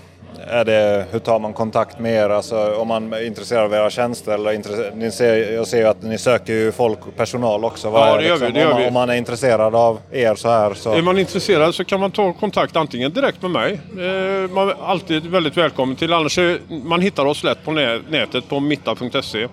är 0.47 0.65
det, 0.65 1.07
hur 1.11 1.19
tar 1.19 1.39
man 1.39 1.53
kontakt 1.53 1.99
med 1.99 2.13
er? 2.13 2.31
Alltså, 2.31 2.75
om 2.75 2.89
man 2.89 3.13
är 3.13 3.27
intresserad 3.27 3.65
av 3.65 3.75
era 3.75 3.91
tjänster? 3.91 4.33
Eller 4.33 4.95
ni 4.95 5.11
ser, 5.11 5.53
jag 5.53 5.67
ser 5.67 5.79
ju 5.79 5.85
att 5.85 6.03
ni 6.03 6.19
söker 6.19 6.53
ju 6.53 6.73
folk 6.73 6.99
personal 7.17 7.65
också. 7.65 7.91
Vad 7.91 8.09
ja, 8.09 8.17
det 8.17 8.25
gör 8.25 8.31
liksom, 8.31 8.47
vi. 8.47 8.53
Det 8.53 8.61
gör 8.61 8.67
om, 8.67 8.73
man, 8.73 8.83
vi. 8.83 8.89
om 8.89 8.95
man 8.95 9.11
är 9.11 9.15
intresserad 9.15 9.75
av 9.75 10.01
er 10.11 10.35
så 10.35 10.49
här. 10.49 10.75
Så... 10.75 10.93
Är 10.93 11.03
man 11.03 11.19
intresserad 11.19 11.75
så 11.75 11.85
kan 11.85 12.01
man 12.01 12.11
ta 12.11 12.33
kontakt 12.33 12.77
antingen 12.77 13.13
direkt 13.13 13.43
med 13.43 13.51
mig. 13.51 13.73
Eh, 13.73 14.51
man 14.51 14.69
är 14.69 14.75
alltid 14.85 15.27
väldigt 15.27 15.57
välkommen 15.57 15.97
till. 15.97 16.13
Annars 16.13 16.39
är, 16.39 16.59
man 16.85 17.01
hittar 17.01 17.27
oss 17.27 17.45
lätt 17.45 17.65
på 17.65 17.73
nätet 18.09 18.49
på 18.49 18.61
mitta.se. 18.61 19.49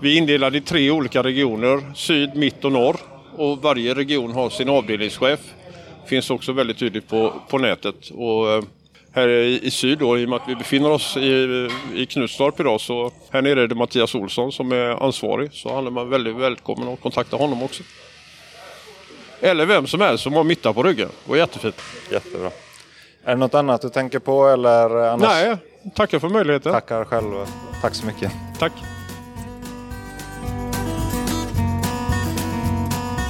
Vi 0.00 0.14
är 0.14 0.18
indelade 0.18 0.58
i 0.58 0.60
tre 0.60 0.90
olika 0.90 1.22
regioner, 1.22 1.94
syd, 1.94 2.36
mitt 2.36 2.64
och 2.64 2.72
norr. 2.72 2.96
Och 3.36 3.62
varje 3.62 3.94
region 3.94 4.32
har 4.32 4.50
sin 4.50 4.68
avdelningschef. 4.68 5.40
Finns 6.06 6.30
också 6.30 6.52
väldigt 6.52 6.78
tydligt 6.78 7.08
på, 7.08 7.32
på 7.48 7.58
nätet. 7.58 8.10
Och 8.14 8.50
eh, 8.50 8.62
här 9.16 9.28
i, 9.28 9.70
syd 9.70 9.98
då, 9.98 10.18
i 10.18 10.24
och 10.24 10.28
med 10.28 10.36
att 10.36 10.48
vi 10.48 10.56
befinner 10.56 10.90
oss 10.90 11.16
i, 11.16 11.68
i 11.94 12.06
Knutstorp 12.06 12.60
idag 12.60 12.80
så 12.80 13.12
här 13.30 13.42
nere 13.42 13.62
är 13.62 13.66
det 13.66 13.74
Mattias 13.74 14.14
Olsson 14.14 14.52
som 14.52 14.72
är 14.72 15.04
ansvarig. 15.04 15.52
Så 15.52 15.74
han 15.74 15.86
är 15.86 15.90
man 15.90 16.10
väldigt 16.10 16.36
välkommen 16.36 16.88
att 16.88 17.00
kontakta 17.00 17.36
honom 17.36 17.62
också. 17.62 17.82
Eller 19.40 19.66
vem 19.66 19.86
som 19.86 20.00
helst 20.00 20.24
som 20.24 20.32
har 20.32 20.44
mitta 20.44 20.72
på 20.72 20.82
ryggen. 20.82 21.08
Det 21.24 21.30
var 21.30 21.36
jättefint. 21.36 21.82
Jättebra. 22.10 22.50
Är 23.24 23.30
det 23.30 23.36
något 23.36 23.54
annat 23.54 23.82
du 23.82 23.88
tänker 23.88 24.18
på 24.18 24.46
eller? 24.46 24.96
Annars? 24.96 25.28
Nej, 25.28 25.56
tackar 25.94 26.18
för 26.18 26.28
möjligheten. 26.28 26.72
Tackar 26.72 27.04
själv. 27.04 27.32
Tack 27.82 27.94
så 27.94 28.06
mycket. 28.06 28.32
Tack. 28.58 28.72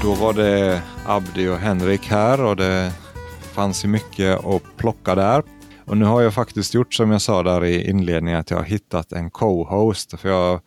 Då 0.02 0.14
var 0.14 0.32
det 0.32 0.82
Abdi 1.06 1.48
och 1.48 1.56
Henrik 1.56 2.06
här 2.06 2.44
och 2.44 2.56
det 2.56 2.92
fanns 3.54 3.84
ju 3.84 3.88
mycket 3.88 4.44
att 4.44 4.62
plocka 4.76 5.14
där. 5.14 5.42
Och 5.86 5.96
nu 5.96 6.04
har 6.04 6.22
jag 6.22 6.34
faktiskt 6.34 6.74
gjort 6.74 6.94
som 6.94 7.10
jag 7.10 7.22
sa 7.22 7.42
där 7.42 7.64
i 7.64 7.90
inledningen 7.90 8.40
att 8.40 8.50
jag 8.50 8.58
har 8.58 8.64
hittat 8.64 9.12
en 9.12 9.30
co-host. 9.30 10.20
För 10.20 10.28
jag, 10.28 10.60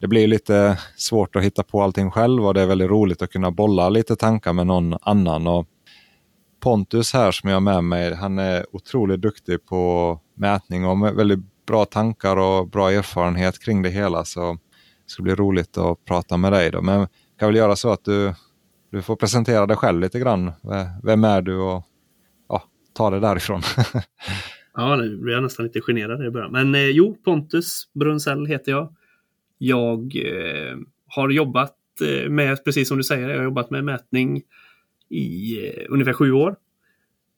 det 0.00 0.08
blir 0.08 0.26
lite 0.26 0.78
svårt 0.96 1.36
att 1.36 1.42
hitta 1.42 1.62
på 1.62 1.82
allting 1.82 2.10
själv 2.10 2.46
och 2.46 2.54
det 2.54 2.62
är 2.62 2.66
väldigt 2.66 2.90
roligt 2.90 3.22
att 3.22 3.30
kunna 3.30 3.50
bolla 3.50 3.88
lite 3.88 4.16
tankar 4.16 4.52
med 4.52 4.66
någon 4.66 4.94
annan. 5.00 5.46
Och 5.46 5.66
Pontus 6.60 7.12
här 7.12 7.32
som 7.32 7.48
jag 7.48 7.56
har 7.56 7.60
med 7.60 7.84
mig, 7.84 8.14
han 8.14 8.38
är 8.38 8.66
otroligt 8.72 9.20
duktig 9.20 9.66
på 9.66 10.20
mätning 10.36 10.86
och 10.86 10.98
med 10.98 11.14
väldigt 11.14 11.66
bra 11.66 11.84
tankar 11.84 12.36
och 12.36 12.68
bra 12.68 12.92
erfarenhet 12.92 13.64
kring 13.64 13.82
det 13.82 13.90
hela. 13.90 14.24
Så 14.24 14.52
det 14.52 14.58
ska 15.10 15.22
bli 15.22 15.34
roligt 15.34 15.78
att 15.78 16.04
prata 16.04 16.36
med 16.36 16.52
dig. 16.52 16.70
Då. 16.70 16.82
Men 16.82 17.08
kan 17.38 17.48
väl 17.48 17.56
göra 17.56 17.76
så 17.76 17.92
att 17.92 18.04
du, 18.04 18.34
du 18.90 19.02
får 19.02 19.16
presentera 19.16 19.66
dig 19.66 19.76
själv 19.76 20.00
lite 20.00 20.18
grann. 20.18 20.52
Vem 21.02 21.24
är 21.24 21.42
du 21.42 21.56
och 21.56 21.84
ta 22.94 23.10
det 23.10 23.20
därifrån. 23.20 23.60
ja, 24.74 24.96
nu 24.96 25.16
blir 25.16 25.32
jag 25.32 25.42
nästan 25.42 25.66
lite 25.66 25.80
generad 25.80 26.26
i 26.26 26.30
början. 26.30 26.52
Men 26.52 26.74
eh, 26.74 26.88
jo, 26.88 27.16
Pontus 27.24 27.90
Brunsell 27.94 28.46
heter 28.46 28.72
jag. 28.72 28.94
Jag 29.58 30.16
eh, 30.16 30.76
har 31.06 31.30
jobbat 31.30 31.76
eh, 32.00 32.30
med, 32.30 32.64
precis 32.64 32.88
som 32.88 32.96
du 32.96 33.04
säger, 33.04 33.28
jag 33.28 33.36
har 33.36 33.44
jobbat 33.44 33.70
med 33.70 33.84
mätning 33.84 34.42
i 35.10 35.58
eh, 35.66 35.84
ungefär 35.88 36.12
sju 36.12 36.32
år. 36.32 36.56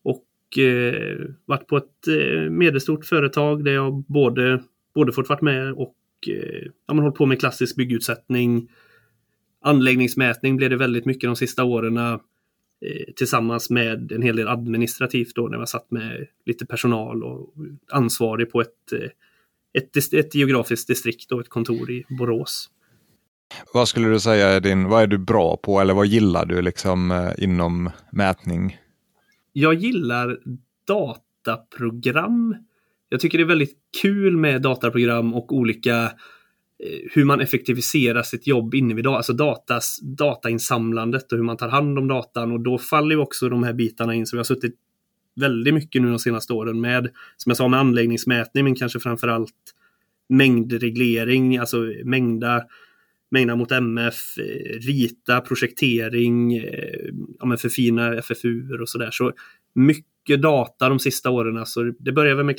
Och 0.03 0.59
eh, 0.59 1.19
varit 1.45 1.67
på 1.67 1.77
ett 1.77 2.09
eh, 2.09 2.51
medelstort 2.51 3.05
företag 3.05 3.65
där 3.65 3.73
jag 3.73 4.05
både, 4.09 4.63
både 4.95 5.13
fått 5.13 5.29
varit 5.29 5.43
med 5.43 5.73
och 5.73 5.97
eh, 6.29 6.71
ja, 6.87 6.95
man 6.95 6.99
hållit 6.99 7.19
på 7.19 7.27
med 7.27 7.41
klassisk 7.41 7.77
byggutsättning, 7.77 8.69
Anläggningsmätning 9.61 10.57
blev 10.57 10.71
det 10.71 10.77
väldigt 10.77 11.05
mycket 11.05 11.29
de 11.29 11.37
sista 11.37 11.65
åren 11.65 11.97
eh, 11.97 12.19
tillsammans 13.17 13.71
med 13.71 14.13
en 14.13 14.23
hel 14.23 14.37
del 14.37 14.49
administrativt 14.49 15.35
då 15.35 15.49
när 15.49 15.59
man 15.59 15.67
satt 15.67 15.91
med 15.91 16.27
lite 16.47 16.67
personal 16.67 17.25
och 17.25 17.55
ansvarig 17.93 18.51
på 18.51 18.61
ett, 18.61 18.93
eh, 18.93 19.81
ett, 19.83 20.13
ett 20.13 20.35
geografiskt 20.35 20.89
distrikt 20.89 21.33
och 21.33 21.41
ett 21.41 21.49
kontor 21.49 21.91
i 21.91 22.05
Borås. 22.19 22.71
Vad 23.75 23.89
skulle 23.89 24.09
du 24.09 24.21
säga 24.21 24.49
är 24.49 24.61
din, 24.61 24.89
vad 24.89 25.03
är 25.03 25.07
du 25.07 25.19
bra 25.19 25.57
på 25.57 25.81
eller 25.81 25.95
vad 25.95 26.07
gillar 26.07 26.47
du 26.47 26.63
liksom 26.63 27.11
eh, 27.11 27.33
inom 27.39 27.91
mätning? 28.13 28.79
Jag 29.53 29.75
gillar 29.75 30.39
dataprogram. 30.87 32.57
Jag 33.09 33.21
tycker 33.21 33.39
det 33.39 33.45
är 33.45 33.49
väldigt 33.49 33.79
kul 34.03 34.37
med 34.37 34.63
dataprogram 34.63 35.35
och 35.35 35.53
olika 35.53 36.03
eh, 36.03 36.11
Eh, 36.85 37.11
hur 37.13 37.25
man 37.25 37.41
effektiviserar 37.41 38.23
sitt 38.23 38.47
jobb 38.47 38.75
inne 38.75 38.95
alltså 39.17 39.33
datas, 39.33 39.99
datainsamlandet 40.03 41.33
och 41.33 41.39
hur 41.39 41.45
man 41.45 41.57
tar 41.57 41.69
hand 41.69 41.99
om 41.99 42.09
datan 42.09 42.53
och 42.53 42.61
då 42.61 42.79
faller 42.79 43.15
ju 43.15 43.21
också 43.21 43.49
de 43.49 43.63
här 43.63 43.73
bitarna 43.73 44.15
in 44.15 44.27
Så 44.27 44.37
vi 44.37 44.39
har 44.39 44.45
suttit 44.45 44.75
väldigt 45.37 45.75
mycket 45.75 46.03
nu 46.03 46.09
de 46.09 46.19
senaste 46.19 46.53
åren 46.53 46.81
med, 46.81 47.11
som 47.37 47.51
jag 47.51 47.57
sa, 47.57 47.69
med 47.69 47.81
anläggningsmätning 47.81 48.65
men 48.65 48.75
kanske 48.75 49.01
framförallt 49.01 49.55
mängdreglering, 50.29 51.59
alltså 51.59 51.77
mängda 52.05 52.63
mängda 53.31 53.57
mot 53.57 53.73
MF, 53.73 54.39
eh, 54.39 54.79
rita, 54.79 55.41
projektering, 55.41 56.57
eh, 56.57 57.11
ja, 57.39 57.47
men 57.47 57.59
förfina 57.59 58.15
FFU 58.15 58.79
och 58.81 58.89
sådär. 58.89 59.09
Så 59.13 59.33
mycket 59.75 60.43
data 60.43 60.89
de 60.89 60.99
sista 60.99 61.31
åren. 61.31 61.67
Så 61.67 61.93
det 61.99 62.13
börjar 62.13 62.35
väl 62.35 62.47
med 62.47 62.59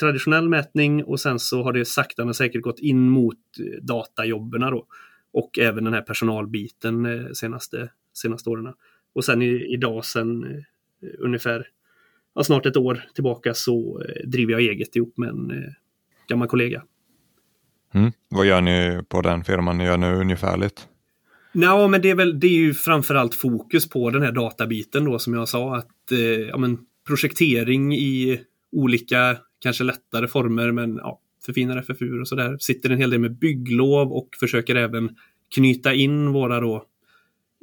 traditionell 0.00 0.48
mätning 0.48 1.04
och 1.04 1.20
sen 1.20 1.38
så 1.38 1.62
har 1.62 1.72
det 1.72 1.84
sakta 1.84 2.24
men 2.24 2.34
säkert 2.34 2.62
gått 2.62 2.78
in 2.78 3.08
mot 3.08 3.36
eh, 3.60 3.82
datajobben 3.82 4.60
då. 4.60 4.86
Och 5.32 5.58
även 5.58 5.84
den 5.84 5.94
här 5.94 6.02
personalbiten 6.02 7.28
senaste, 7.34 7.90
senaste 8.12 8.50
åren. 8.50 8.74
Och 9.14 9.24
sen 9.24 9.42
i, 9.42 9.72
idag, 9.72 10.04
sen 10.04 10.64
ungefär 11.18 11.66
ja, 12.34 12.44
snart 12.44 12.66
ett 12.66 12.76
år 12.76 13.04
tillbaka 13.14 13.54
så 13.54 14.02
driver 14.24 14.52
jag 14.52 14.62
eget 14.62 14.96
ihop 14.96 15.16
med 15.16 15.28
en 15.28 15.74
gammal 16.28 16.48
kollega. 16.48 16.82
Mm. 17.94 18.12
Vad 18.28 18.46
gör 18.46 18.60
ni 18.60 19.02
på 19.08 19.20
den 19.20 19.44
firman 19.44 19.78
ni 19.78 19.84
gör 19.84 19.96
nu 19.96 20.14
ungefärligt? 20.14 20.88
Ja, 21.52 21.88
men 21.88 22.02
det 22.02 22.10
är, 22.10 22.14
väl, 22.14 22.40
det 22.40 22.46
är 22.46 22.58
ju 22.58 22.74
framförallt 22.74 23.34
fokus 23.34 23.88
på 23.88 24.10
den 24.10 24.22
här 24.22 24.32
databiten 24.32 25.04
då 25.04 25.18
som 25.18 25.34
jag 25.34 25.48
sa. 25.48 25.76
att 25.76 26.12
eh, 26.12 26.18
ja, 26.18 26.56
men 26.56 26.78
Projektering 27.06 27.94
i 27.94 28.40
olika, 28.72 29.36
kanske 29.58 29.84
lättare 29.84 30.28
former, 30.28 30.72
men 30.72 30.96
ja, 30.96 31.20
förfinar 31.46 31.76
FFU 31.82 32.20
och 32.20 32.28
sådär. 32.28 32.56
Sitter 32.60 32.90
en 32.90 32.98
hel 32.98 33.10
del 33.10 33.20
med 33.20 33.38
bygglov 33.38 34.12
och 34.12 34.28
försöker 34.40 34.74
även 34.74 35.16
knyta 35.54 35.94
in 35.94 36.32
våra 36.32 36.60
då 36.60 36.86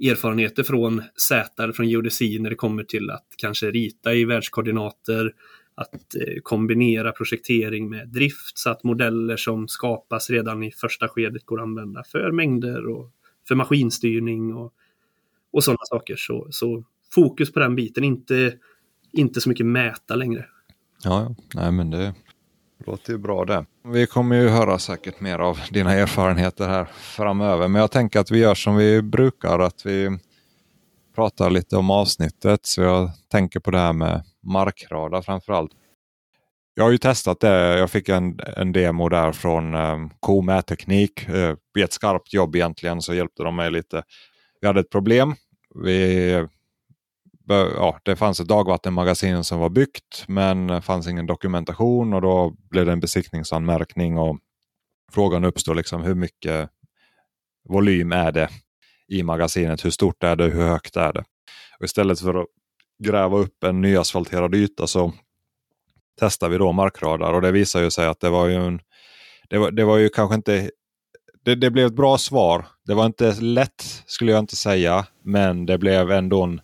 erfarenheter 0.01 0.63
från 0.63 1.01
Z 1.15 1.63
eller 1.63 1.73
från 1.73 1.89
geodesi 1.89 2.39
när 2.39 2.49
det 2.49 2.55
kommer 2.55 2.83
till 2.83 3.09
att 3.09 3.27
kanske 3.37 3.71
rita 3.71 4.13
i 4.13 4.25
världskoordinater, 4.25 5.33
att 5.75 6.15
eh, 6.15 6.41
kombinera 6.43 7.11
projektering 7.11 7.89
med 7.89 8.09
drift 8.09 8.57
så 8.57 8.69
att 8.69 8.83
modeller 8.83 9.37
som 9.37 9.67
skapas 9.67 10.29
redan 10.29 10.63
i 10.63 10.71
första 10.71 11.07
skedet 11.07 11.45
går 11.45 11.59
att 11.59 11.63
använda 11.63 12.03
för 12.03 12.31
mängder 12.31 12.87
och 12.87 13.11
för 13.47 13.55
maskinstyrning 13.55 14.53
och, 14.53 14.73
och 15.51 15.63
sådana 15.63 15.83
saker. 15.83 16.15
Så, 16.17 16.47
så 16.49 16.83
fokus 17.11 17.53
på 17.53 17.59
den 17.59 17.75
biten, 17.75 18.03
inte, 18.03 18.53
inte 19.11 19.41
så 19.41 19.49
mycket 19.49 19.65
mäta 19.65 20.15
längre. 20.15 20.45
Ja, 21.03 21.35
nej 21.53 21.71
men 21.71 21.89
det 21.89 22.13
låter 22.85 23.11
ju 23.11 23.17
bra 23.17 23.45
det. 23.45 23.65
Vi 23.83 24.07
kommer 24.07 24.35
ju 24.35 24.47
höra 24.47 24.79
säkert 24.79 25.19
mer 25.19 25.39
av 25.39 25.59
dina 25.71 25.93
erfarenheter 25.93 26.67
här 26.67 26.85
framöver, 26.93 27.67
men 27.67 27.81
jag 27.81 27.91
tänker 27.91 28.19
att 28.19 28.31
vi 28.31 28.39
gör 28.39 28.55
som 28.55 28.75
vi 28.75 29.01
brukar, 29.01 29.59
att 29.59 29.85
vi 29.85 30.19
pratar 31.15 31.49
lite 31.49 31.77
om 31.77 31.91
avsnittet. 31.91 32.65
Så 32.65 32.81
jag 32.81 33.11
tänker 33.31 33.59
på 33.59 33.71
det 33.71 33.79
här 33.79 33.93
med 33.93 34.23
markradar 34.43 35.21
framförallt. 35.21 35.71
Jag 36.75 36.83
har 36.83 36.91
ju 36.91 36.97
testat 36.97 37.39
det. 37.39 37.77
Jag 37.77 37.91
fick 37.91 38.09
en, 38.09 38.39
en 38.57 38.71
demo 38.71 39.09
där 39.09 39.31
från 39.31 39.73
eh, 39.73 39.93
um, 39.93 40.09
K-mätteknik. 40.19 41.29
Uh, 41.29 41.35
eh, 41.35 41.55
I 41.77 41.81
ett 41.81 41.93
skarpt 41.93 42.33
jobb 42.33 42.55
egentligen 42.55 43.01
så 43.01 43.13
hjälpte 43.13 43.43
de 43.43 43.55
mig 43.55 43.71
lite. 43.71 44.03
Vi 44.61 44.67
hade 44.67 44.79
ett 44.79 44.89
problem. 44.89 45.35
Vi, 45.83 46.47
ja, 47.47 47.99
det 48.03 48.15
fanns 48.15 48.39
ett 48.39 48.47
dagvattenmagasin 48.47 49.43
som 49.43 49.59
var 49.59 49.69
byggt 49.69 50.25
men 50.27 50.67
det 50.67 50.81
fanns 50.81 51.07
ingen 51.07 51.25
dokumentation 51.25 52.13
och 52.13 52.21
då 52.21 52.55
blev 52.69 52.85
det 52.85 52.91
en 52.91 52.99
besiktningsanmärkning. 52.99 54.17
och 54.17 54.39
Frågan 55.11 55.45
uppstår 55.45 55.75
liksom 55.75 56.01
hur 56.03 56.15
mycket 56.15 56.69
volym 57.69 58.11
är 58.11 58.31
det 58.31 58.49
i 59.07 59.23
magasinet? 59.23 59.85
Hur 59.85 59.89
stort 59.89 60.23
är 60.23 60.35
det? 60.35 60.43
Hur 60.43 60.67
högt 60.67 60.95
är 60.95 61.13
det? 61.13 61.23
Och 61.79 61.85
istället 61.85 62.19
för 62.19 62.41
att 62.41 62.47
gräva 63.03 63.37
upp 63.37 63.63
en 63.63 63.81
nyasfalterad 63.81 64.55
yta 64.55 64.87
så 64.87 65.13
testar 66.19 66.49
vi 66.49 66.57
då 66.57 66.71
markradar 66.71 67.33
och 67.33 67.41
det 67.41 67.51
visar 67.51 67.81
ju 67.81 67.91
sig 67.91 68.07
att 68.07 68.19
det 68.19 68.29
var 68.29 68.47
ju 68.47 68.55
en, 68.55 68.79
det 69.49 69.57
var, 69.57 69.71
det 69.71 69.83
var 69.83 69.97
ju 69.97 70.09
kanske 70.09 70.35
inte 70.35 70.71
det, 71.43 71.55
det, 71.55 71.71
blev 71.71 71.87
ett 71.87 71.95
bra 71.95 72.17
svar. 72.17 72.65
Det 72.85 72.93
var 72.93 73.05
inte 73.05 73.41
lätt 73.41 74.03
skulle 74.05 74.31
jag 74.31 74.39
inte 74.39 74.55
säga, 74.55 75.05
men 75.23 75.65
det 75.65 75.77
blev 75.77 76.11
ändå 76.11 76.43
en 76.43 76.61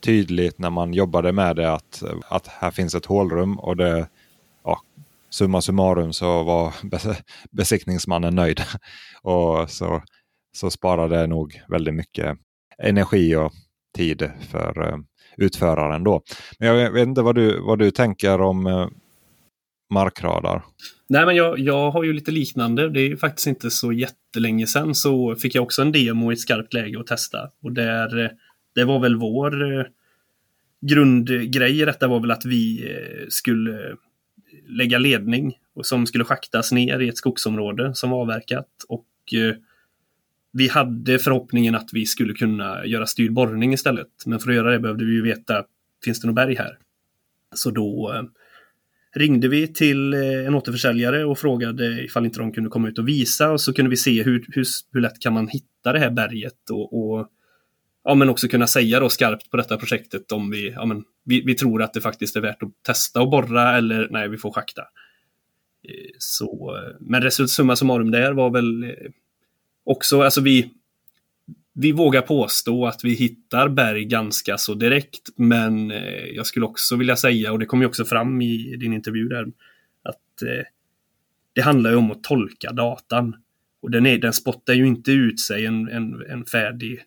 tydligt 0.00 0.58
när 0.58 0.70
man 0.70 0.94
jobbade 0.94 1.32
med 1.32 1.56
det 1.56 1.72
att, 1.72 2.02
att 2.28 2.46
här 2.46 2.70
finns 2.70 2.94
ett 2.94 3.06
hålrum 3.06 3.58
och 3.58 3.76
det, 3.76 4.08
ja, 4.64 4.80
summa 5.30 5.60
summarum 5.60 6.12
så 6.12 6.42
var 6.42 6.74
besiktningsmannen 7.50 8.34
nöjd. 8.34 8.60
och 9.22 9.70
så, 9.70 10.02
så 10.56 10.70
sparade 10.70 11.16
det 11.16 11.26
nog 11.26 11.62
väldigt 11.68 11.94
mycket 11.94 12.38
energi 12.78 13.36
och 13.36 13.52
tid 13.96 14.30
för 14.50 14.88
eh, 14.88 14.98
utföraren. 15.36 16.04
Då. 16.04 16.22
Men 16.58 16.68
jag 16.68 16.90
vet 16.90 17.06
inte 17.06 17.22
vad 17.22 17.34
du, 17.34 17.60
vad 17.60 17.78
du 17.78 17.90
tänker 17.90 18.40
om 18.40 18.66
eh, 18.66 18.88
markradar? 19.90 20.62
Nej, 21.08 21.26
men 21.26 21.36
jag, 21.36 21.58
jag 21.58 21.90
har 21.90 22.04
ju 22.04 22.12
lite 22.12 22.30
liknande. 22.30 22.88
Det 22.88 23.00
är 23.00 23.16
faktiskt 23.16 23.46
inte 23.46 23.70
så 23.70 23.92
jättelänge 23.92 24.66
sedan 24.66 24.94
så 24.94 25.36
fick 25.36 25.54
jag 25.54 25.62
också 25.62 25.82
en 25.82 25.92
demo 25.92 26.30
i 26.30 26.34
ett 26.34 26.40
skarpt 26.40 26.74
läge 26.74 27.00
att 27.00 27.06
testa. 27.06 27.38
Och 27.62 27.72
där, 27.72 28.24
eh, 28.24 28.30
det 28.74 28.84
var 28.84 29.00
väl 29.00 29.16
vår 29.16 29.78
eh, 29.78 29.84
grundgrej 30.80 31.80
i 31.80 31.84
detta 31.84 32.08
var 32.08 32.20
väl 32.20 32.30
att 32.30 32.44
vi 32.44 32.90
eh, 32.90 33.26
skulle 33.28 33.90
eh, 33.90 33.96
lägga 34.68 34.98
ledning 34.98 35.58
som 35.82 36.06
skulle 36.06 36.24
schaktas 36.24 36.72
ner 36.72 37.00
i 37.00 37.08
ett 37.08 37.16
skogsområde 37.16 37.94
som 37.94 38.10
var 38.10 38.20
avverkat. 38.20 38.68
Och 38.88 39.06
vi 40.52 40.68
hade 40.68 41.18
förhoppningen 41.18 41.74
att 41.74 41.88
vi 41.92 42.06
skulle 42.06 42.34
kunna 42.34 42.86
göra 42.86 43.06
styrd 43.06 43.32
borrning 43.32 43.72
istället. 43.72 44.08
Men 44.26 44.40
för 44.40 44.50
att 44.50 44.56
göra 44.56 44.70
det 44.70 44.78
behövde 44.78 45.04
vi 45.04 45.12
ju 45.12 45.22
veta, 45.22 45.64
finns 46.04 46.20
det 46.20 46.26
något 46.26 46.34
berg 46.34 46.54
här? 46.54 46.78
Så 47.54 47.70
då 47.70 48.14
ringde 49.16 49.48
vi 49.48 49.68
till 49.68 50.14
en 50.14 50.54
återförsäljare 50.54 51.24
och 51.24 51.38
frågade 51.38 52.04
ifall 52.04 52.24
inte 52.24 52.38
de 52.38 52.52
kunde 52.52 52.70
komma 52.70 52.88
ut 52.88 52.98
och 52.98 53.08
visa 53.08 53.50
och 53.50 53.60
så 53.60 53.72
kunde 53.72 53.90
vi 53.90 53.96
se 53.96 54.22
hur, 54.22 54.46
hur, 54.48 54.64
hur 54.92 55.00
lätt 55.00 55.20
kan 55.20 55.32
man 55.32 55.48
hitta 55.48 55.92
det 55.92 55.98
här 55.98 56.10
berget 56.10 56.70
och, 56.70 57.18
och 57.18 57.28
ja, 58.04 58.14
men 58.14 58.28
också 58.28 58.48
kunna 58.48 58.66
säga 58.66 59.00
då 59.00 59.08
skarpt 59.08 59.50
på 59.50 59.56
detta 59.56 59.76
projektet 59.76 60.32
om 60.32 60.50
vi, 60.50 60.70
ja, 60.70 60.84
men 60.84 61.04
vi, 61.24 61.40
vi 61.40 61.54
tror 61.54 61.82
att 61.82 61.94
det 61.94 62.00
faktiskt 62.00 62.36
är 62.36 62.40
värt 62.40 62.62
att 62.62 62.82
testa 62.82 63.20
och 63.20 63.30
borra 63.30 63.76
eller 63.76 64.08
nej, 64.10 64.28
vi 64.28 64.38
får 64.38 64.52
schakta. 64.52 64.82
Eh, 65.88 66.10
så, 66.18 66.76
eh, 66.76 66.96
men 67.00 67.30
summa 67.30 67.76
summarum 67.76 68.10
där 68.10 68.32
var 68.32 68.50
väl 68.50 68.84
eh, 68.84 68.90
också, 69.84 70.22
alltså 70.22 70.40
vi, 70.40 70.70
vi 71.74 71.92
vågar 71.92 72.22
påstå 72.22 72.86
att 72.86 73.04
vi 73.04 73.14
hittar 73.14 73.68
berg 73.68 74.04
ganska 74.04 74.58
så 74.58 74.74
direkt, 74.74 75.28
men 75.36 75.90
jag 76.32 76.46
skulle 76.46 76.66
också 76.66 76.96
vilja 76.96 77.16
säga, 77.16 77.52
och 77.52 77.58
det 77.58 77.66
kom 77.66 77.80
ju 77.80 77.86
också 77.86 78.04
fram 78.04 78.42
i 78.42 78.76
din 78.76 78.92
intervju 78.92 79.28
där, 79.28 79.46
att 80.02 80.42
det 81.52 81.60
handlar 81.60 81.90
ju 81.90 81.96
om 81.96 82.10
att 82.10 82.22
tolka 82.22 82.72
datan. 82.72 83.36
Och 83.82 83.90
den, 83.90 84.06
är, 84.06 84.18
den 84.18 84.32
spottar 84.32 84.74
ju 84.74 84.86
inte 84.86 85.12
ut 85.12 85.40
sig 85.40 85.66
en, 85.66 85.88
en, 85.88 86.22
en 86.28 86.44
färdig 86.44 87.00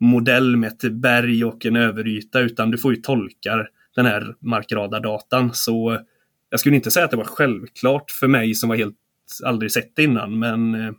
modell 0.00 0.56
med 0.56 0.72
ett 0.72 0.92
berg 0.92 1.44
och 1.44 1.66
en 1.66 1.76
överyta, 1.76 2.40
utan 2.40 2.70
du 2.70 2.78
får 2.78 2.94
ju 2.94 3.00
tolka 3.00 3.66
den 3.96 4.06
här 4.06 4.34
markradardatan. 4.40 5.50
Så 5.52 5.98
jag 6.50 6.60
skulle 6.60 6.76
inte 6.76 6.90
säga 6.90 7.04
att 7.04 7.10
det 7.10 7.16
var 7.16 7.24
självklart 7.24 8.10
för 8.10 8.28
mig 8.28 8.54
som 8.54 8.68
var 8.68 8.76
helt 8.76 8.96
aldrig 9.44 9.72
sett 9.72 9.96
det 9.96 10.02
innan, 10.02 10.38
men 10.38 10.74
eh, 10.74 10.92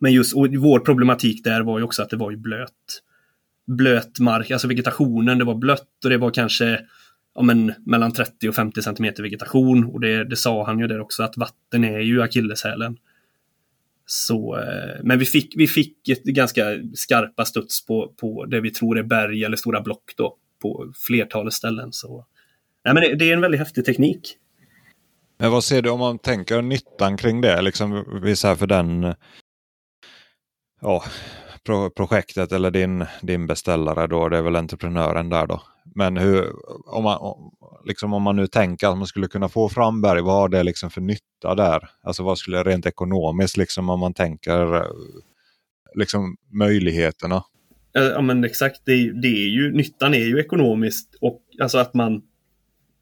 men 0.00 0.12
just 0.12 0.36
och 0.36 0.46
vår 0.58 0.80
problematik 0.80 1.44
där 1.44 1.60
var 1.60 1.78
ju 1.78 1.84
också 1.84 2.02
att 2.02 2.10
det 2.10 2.16
var 2.16 2.30
ju 2.30 2.36
blöt. 2.36 3.02
Blöt 3.66 4.20
mark, 4.20 4.50
alltså 4.50 4.68
vegetationen, 4.68 5.38
det 5.38 5.44
var 5.44 5.54
blött 5.54 6.04
och 6.04 6.10
det 6.10 6.16
var 6.16 6.30
kanske 6.30 6.80
ja, 7.34 7.42
men, 7.42 7.74
mellan 7.86 8.12
30 8.12 8.48
och 8.48 8.54
50 8.54 8.82
centimeter 8.82 9.22
vegetation. 9.22 9.84
Och 9.84 10.00
det, 10.00 10.24
det 10.24 10.36
sa 10.36 10.66
han 10.66 10.78
ju 10.78 10.86
där 10.86 11.00
också 11.00 11.22
att 11.22 11.36
vatten 11.36 11.84
är 11.84 12.00
ju 12.00 12.22
akilleshälen. 12.22 12.96
Så, 14.10 14.58
eh, 14.58 15.00
men 15.02 15.18
vi 15.18 15.24
fick, 15.24 15.54
vi 15.56 15.68
fick 15.68 16.08
ett 16.08 16.24
ganska 16.24 16.64
skarpa 16.94 17.44
studs 17.44 17.86
på, 17.86 18.14
på 18.20 18.44
det 18.44 18.60
vi 18.60 18.70
tror 18.70 18.98
är 18.98 19.02
berg 19.02 19.44
eller 19.44 19.56
stora 19.56 19.80
block 19.80 20.12
då, 20.16 20.36
på 20.62 20.92
flertalet 21.06 21.52
ställen. 21.52 21.92
Så, 21.92 22.26
nej, 22.84 22.94
men 22.94 23.02
det, 23.02 23.14
det 23.14 23.30
är 23.30 23.32
en 23.32 23.40
väldigt 23.40 23.60
häftig 23.60 23.84
teknik. 23.84 24.36
Men 25.38 25.50
vad 25.50 25.64
ser 25.64 25.82
du 25.82 25.90
om 25.90 25.98
man 25.98 26.18
tänker 26.18 26.62
nyttan 26.62 27.16
kring 27.16 27.40
det? 27.40 27.62
Liksom, 27.62 28.04
för 28.58 28.66
den 28.66 29.14
ja, 30.80 31.04
projektet 31.96 32.52
eller 32.52 32.70
din, 32.70 33.04
din 33.22 33.46
beställare 33.46 34.06
då, 34.06 34.28
det 34.28 34.38
är 34.38 34.42
väl 34.42 34.56
entreprenören 34.56 35.28
där 35.28 35.46
då. 35.46 35.62
Men 35.94 36.16
hur, 36.16 36.52
om, 36.86 37.04
man, 37.04 37.18
liksom 37.84 38.12
om 38.12 38.22
man 38.22 38.36
nu 38.36 38.46
tänker 38.46 38.88
att 38.88 38.98
man 38.98 39.06
skulle 39.06 39.28
kunna 39.28 39.48
få 39.48 39.68
fram 39.68 40.00
berg, 40.00 40.22
vad 40.22 40.34
har 40.34 40.48
det 40.48 40.62
liksom 40.62 40.90
för 40.90 41.00
nytta 41.00 41.54
där? 41.54 41.90
Alltså 42.02 42.22
vad 42.22 42.38
skulle 42.38 42.62
rent 42.62 42.86
ekonomiskt, 42.86 43.56
liksom 43.56 43.90
om 43.90 44.00
man 44.00 44.14
tänker 44.14 44.74
eh, 44.76 44.90
liksom 45.94 46.36
möjligheterna? 46.52 47.44
Eh, 47.96 48.02
ja 48.02 48.20
men 48.20 48.44
exakt, 48.44 48.80
det, 48.84 49.20
det 49.22 49.28
är 49.28 49.48
ju, 49.48 49.72
nyttan 49.72 50.14
är 50.14 50.24
ju 50.24 50.40
ekonomiskt 50.40 51.14
och 51.20 51.42
alltså 51.60 51.78
att 51.78 51.94
man, 51.94 52.22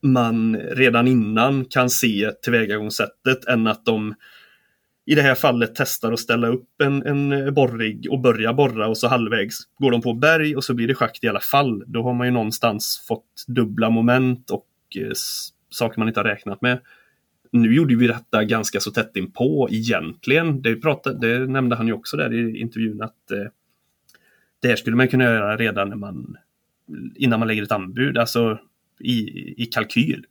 man 0.02 0.56
redan 0.56 1.08
innan 1.08 1.64
kan 1.64 1.90
se 1.90 2.30
tillvägagångssättet 2.42 3.44
än 3.48 3.66
att 3.66 3.84
de 3.84 4.14
i 5.06 5.14
det 5.14 5.22
här 5.22 5.34
fallet 5.34 5.72
testar 5.74 6.12
att 6.12 6.20
ställa 6.20 6.48
upp 6.48 6.80
en, 6.82 7.06
en 7.06 7.32
eh, 7.32 7.50
borrig 7.50 8.06
och 8.10 8.20
börja 8.20 8.52
borra 8.52 8.88
och 8.88 8.98
så 8.98 9.08
halvvägs 9.08 9.58
går 9.78 9.90
de 9.90 10.02
på 10.02 10.14
berg 10.14 10.56
och 10.56 10.64
så 10.64 10.74
blir 10.74 10.88
det 10.88 10.94
schakt 10.94 11.24
i 11.24 11.28
alla 11.28 11.40
fall. 11.40 11.84
Då 11.86 12.02
har 12.02 12.14
man 12.14 12.26
ju 12.26 12.30
någonstans 12.30 13.04
fått 13.08 13.44
dubbla 13.46 13.90
moment 13.90 14.50
och 14.50 14.66
eh, 14.96 15.12
saker 15.70 15.98
man 15.98 16.08
inte 16.08 16.20
har 16.20 16.24
räknat 16.24 16.62
med. 16.62 16.80
Nu 17.50 17.74
gjorde 17.74 17.96
vi 17.96 18.06
detta 18.06 18.44
ganska 18.44 18.80
så 18.80 18.90
tätt 18.90 19.16
inpå 19.16 19.68
egentligen. 19.70 20.62
Det, 20.62 20.76
pratade, 20.76 21.38
det 21.38 21.46
nämnde 21.46 21.76
han 21.76 21.86
ju 21.86 21.92
också 21.92 22.16
där 22.16 22.34
i 22.34 22.60
intervjun 22.60 23.02
att 23.02 23.30
eh, 23.30 23.50
det 24.62 24.68
här 24.68 24.76
skulle 24.76 24.96
man 24.96 25.08
kunna 25.08 25.24
göra 25.24 25.56
redan 25.56 25.88
när 25.88 25.96
man, 25.96 26.36
innan 27.14 27.38
man 27.38 27.48
lägger 27.48 27.62
ett 27.62 27.72
anbud, 27.72 28.18
alltså 28.18 28.58
i, 29.00 29.12
i 29.62 29.66
kalkyl 29.66 30.26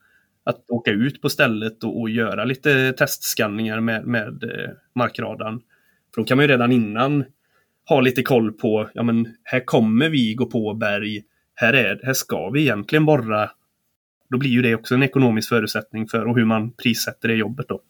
att 0.46 0.70
åka 0.70 0.92
ut 0.92 1.22
på 1.22 1.30
stället 1.30 1.84
och, 1.84 2.02
och 2.02 2.10
göra 2.10 2.46
lite 2.46 2.94
testskanningar 2.94 3.80
med, 3.80 4.06
med 4.06 4.44
eh, 4.44 4.70
markradarn. 4.96 5.62
För 6.16 6.22
då 6.22 6.26
kan 6.26 6.38
man 6.38 6.44
ju 6.44 6.52
redan 6.52 6.72
innan 6.72 7.26
ha 7.90 8.02
lite 8.02 8.24
koll 8.24 8.54
på, 8.54 8.90
ja 8.94 9.04
men 9.04 9.36
här 9.44 9.60
kommer 9.66 10.10
vi 10.10 10.34
gå 10.34 10.46
på 10.46 10.74
berg, 10.74 11.24
här, 11.56 11.74
är, 11.74 12.02
här 12.04 12.14
ska 12.14 12.50
vi 12.50 12.62
egentligen 12.62 13.06
borra. 13.06 13.52
Då 14.30 14.38
blir 14.38 14.50
ju 14.50 14.62
det 14.62 14.76
också 14.76 14.96
en 14.96 15.04
ekonomisk 15.04 15.50
förutsättning 15.50 16.08
för 16.08 16.26
och 16.26 16.36
hur 16.36 16.46
man 16.46 16.72
prissätter 16.72 17.28
det 17.28 17.36
jobbet 17.36 17.66
då. 17.70 17.82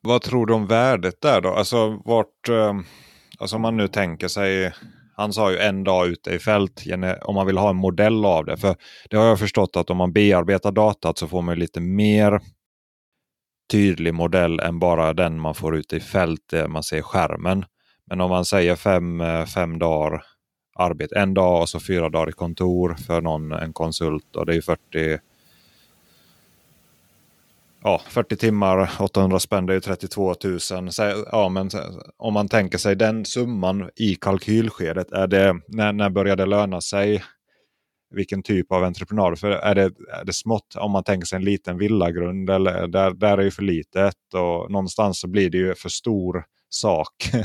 Vad 0.00 0.22
tror 0.22 0.46
du 0.46 0.54
om 0.54 0.66
värdet 0.66 1.20
där 1.20 1.40
då? 1.40 1.48
Alltså 1.48 2.02
vart, 2.04 2.48
eh, 2.48 2.74
alltså 3.38 3.56
om 3.56 3.62
man 3.62 3.76
nu 3.76 3.88
tänker 3.88 4.28
sig 4.28 4.72
han 5.16 5.32
sa 5.32 5.50
ju 5.50 5.58
en 5.58 5.84
dag 5.84 6.08
ute 6.08 6.30
i 6.30 6.38
fält 6.38 6.84
om 7.22 7.34
man 7.34 7.46
vill 7.46 7.58
ha 7.58 7.70
en 7.70 7.76
modell 7.76 8.24
av 8.24 8.44
det. 8.44 8.56
För 8.56 8.76
det 9.10 9.16
har 9.16 9.26
jag 9.26 9.38
förstått 9.38 9.76
att 9.76 9.90
om 9.90 9.96
man 9.96 10.12
bearbetar 10.12 10.72
datat 10.72 11.18
så 11.18 11.28
får 11.28 11.42
man 11.42 11.58
lite 11.58 11.80
mer 11.80 12.40
tydlig 13.70 14.14
modell 14.14 14.60
än 14.60 14.78
bara 14.78 15.12
den 15.12 15.40
man 15.40 15.54
får 15.54 15.76
ute 15.76 15.96
i 15.96 16.00
fält, 16.00 16.48
där 16.50 16.68
man 16.68 16.82
ser 16.82 17.02
skärmen. 17.02 17.64
Men 18.06 18.20
om 18.20 18.30
man 18.30 18.44
säger 18.44 18.76
fem, 18.76 19.20
eh, 19.20 19.44
fem 19.44 19.78
dagar 19.78 20.22
arbete, 20.74 21.18
en 21.18 21.34
dag 21.34 21.60
och 21.60 21.68
så 21.68 21.80
fyra 21.80 22.08
dagar 22.08 22.28
i 22.28 22.32
kontor 22.32 22.94
för 23.06 23.20
någon, 23.20 23.52
en 23.52 23.72
konsult 23.72 24.36
och 24.36 24.46
det 24.46 24.56
är 24.56 24.60
40 24.60 25.18
ja, 27.82 28.02
40 28.08 28.36
timmar, 28.36 28.90
800 29.00 29.38
spänn, 29.38 29.66
det 29.66 29.74
är 29.74 29.80
32 29.80 30.34
000. 30.44 30.60
Så, 30.60 31.24
ja, 31.32 31.48
men 31.48 31.70
om 32.16 32.34
man 32.34 32.48
tänker 32.48 32.78
sig 32.78 32.96
den 32.96 33.24
summan 33.24 33.90
i 33.96 34.14
kalkylskedet, 34.14 35.12
är 35.12 35.26
det, 35.26 35.60
när, 35.68 35.92
när 35.92 36.10
börjar 36.10 36.36
det 36.36 36.46
löna 36.46 36.80
sig? 36.80 37.22
Vilken 38.14 38.42
typ 38.42 38.72
av 38.72 38.84
entreprenad? 38.84 39.38
För 39.38 39.50
är 39.50 39.74
det, 39.74 39.82
är 40.20 40.24
det 40.24 40.32
smått, 40.32 40.76
om 40.76 40.90
man 40.90 41.04
tänker 41.04 41.26
sig 41.26 41.36
en 41.36 41.44
liten 41.44 41.78
villagrund, 41.78 42.50
eller, 42.50 42.88
där, 42.88 43.10
där 43.10 43.38
är 43.38 43.44
det 43.44 43.50
för 43.50 43.62
litet 43.62 44.34
och 44.34 44.70
någonstans 44.70 45.20
så 45.20 45.28
blir 45.28 45.50
det 45.50 45.58
ju 45.58 45.74
för 45.74 45.88
stor 45.88 46.44
sak. 46.68 47.14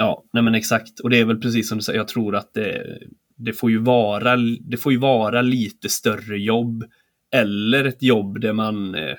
Ja, 0.00 0.24
nej 0.32 0.42
men 0.42 0.54
exakt. 0.54 1.00
Och 1.00 1.10
det 1.10 1.18
är 1.18 1.24
väl 1.24 1.40
precis 1.40 1.68
som 1.68 1.78
du 1.78 1.84
säger, 1.84 1.98
jag 1.98 2.08
tror 2.08 2.36
att 2.36 2.54
det, 2.54 2.98
det, 3.36 3.52
får, 3.52 3.70
ju 3.70 3.78
vara, 3.78 4.36
det 4.60 4.76
får 4.76 4.92
ju 4.92 4.98
vara 4.98 5.42
lite 5.42 5.88
större 5.88 6.38
jobb 6.38 6.84
eller 7.32 7.84
ett 7.84 8.02
jobb 8.02 8.40
där 8.40 8.52
man 8.52 8.94
eh, 8.94 9.16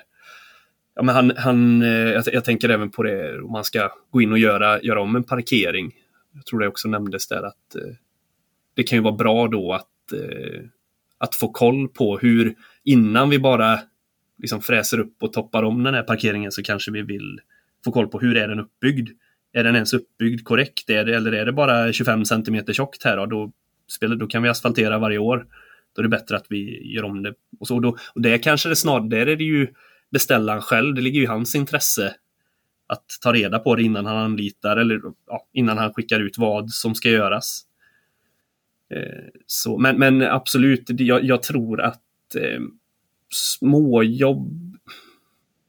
Ja, 0.94 1.04
men 1.04 1.14
han, 1.14 1.32
han, 1.36 1.82
eh, 1.82 1.88
jag, 1.88 2.24
jag, 2.32 2.44
tänker 2.44 2.68
även 2.68 2.90
på 2.90 3.02
det 3.02 3.40
om 3.42 3.52
man 3.52 3.64
ska 3.64 3.90
gå 4.10 4.22
in 4.22 4.32
och 4.32 4.38
göra, 4.38 4.82
göra 4.82 5.00
om 5.00 5.16
en 5.16 5.24
parkering. 5.24 5.92
Jag 6.34 6.46
tror 6.46 6.60
det 6.60 6.68
också 6.68 6.88
nämndes 6.88 7.28
där 7.28 7.42
att 7.42 7.76
eh, 7.76 7.94
det 8.74 8.82
kan 8.82 8.98
ju 8.98 9.02
vara 9.02 9.14
bra 9.14 9.48
då 9.48 9.72
att, 9.72 10.12
eh, 10.12 10.60
att 11.18 11.34
få 11.34 11.52
koll 11.52 11.88
på 11.88 12.18
hur, 12.18 12.54
innan 12.84 13.30
vi 13.30 13.38
bara 13.38 13.80
liksom 14.38 14.60
fräser 14.62 15.00
upp 15.00 15.22
och 15.22 15.32
toppar 15.32 15.62
om 15.62 15.82
den 15.82 15.94
här 15.94 16.02
parkeringen 16.02 16.52
så 16.52 16.62
kanske 16.62 16.90
vi 16.90 17.02
vill 17.02 17.40
få 17.84 17.92
koll 17.92 18.08
på 18.08 18.20
hur 18.20 18.36
är 18.36 18.48
den 18.48 18.60
uppbyggd. 18.60 19.10
Är 19.52 19.64
den 19.64 19.74
ens 19.74 19.92
uppbyggd 19.92 20.44
korrekt? 20.44 20.90
Är 20.90 21.04
det, 21.04 21.16
eller 21.16 21.32
är 21.32 21.46
det 21.46 21.52
bara 21.52 21.92
25 21.92 22.24
cm 22.24 22.64
tjockt 22.72 23.04
här? 23.04 23.26
Då, 23.26 23.52
då, 24.00 24.14
då 24.14 24.26
kan 24.26 24.42
vi 24.42 24.48
asfaltera 24.48 24.98
varje 24.98 25.18
år. 25.18 25.46
Då 25.92 26.00
är 26.00 26.02
det 26.02 26.08
bättre 26.08 26.36
att 26.36 26.46
vi 26.48 26.92
gör 26.94 27.04
om 27.04 27.22
det. 27.22 27.34
Och, 27.60 27.66
så, 27.66 27.74
och, 27.74 27.82
då, 27.82 27.96
och 28.14 28.20
det 28.20 28.38
kanske 28.38 28.68
det 28.68 28.76
snarare, 28.76 29.08
där 29.08 29.26
är 29.26 29.36
det 29.36 29.44
ju 29.44 29.68
beställaren 30.10 30.62
själv, 30.62 30.94
det 30.94 31.00
ligger 31.00 31.18
ju 31.18 31.24
i 31.24 31.28
hans 31.28 31.54
intresse 31.54 32.14
att 32.86 33.04
ta 33.22 33.32
reda 33.32 33.58
på 33.58 33.76
det 33.76 33.82
innan 33.82 34.06
han 34.06 34.16
anlitar 34.16 34.76
eller 34.76 35.00
ja, 35.26 35.46
innan 35.52 35.78
han 35.78 35.94
skickar 35.94 36.20
ut 36.20 36.38
vad 36.38 36.70
som 36.70 36.94
ska 36.94 37.08
göras. 37.08 37.62
Eh, 38.94 39.28
så, 39.46 39.78
men, 39.78 39.98
men 39.98 40.22
absolut, 40.22 40.84
jag, 40.86 41.24
jag 41.24 41.42
tror 41.42 41.80
att 41.80 42.34
eh, 42.34 42.60
småjobb 43.30 44.70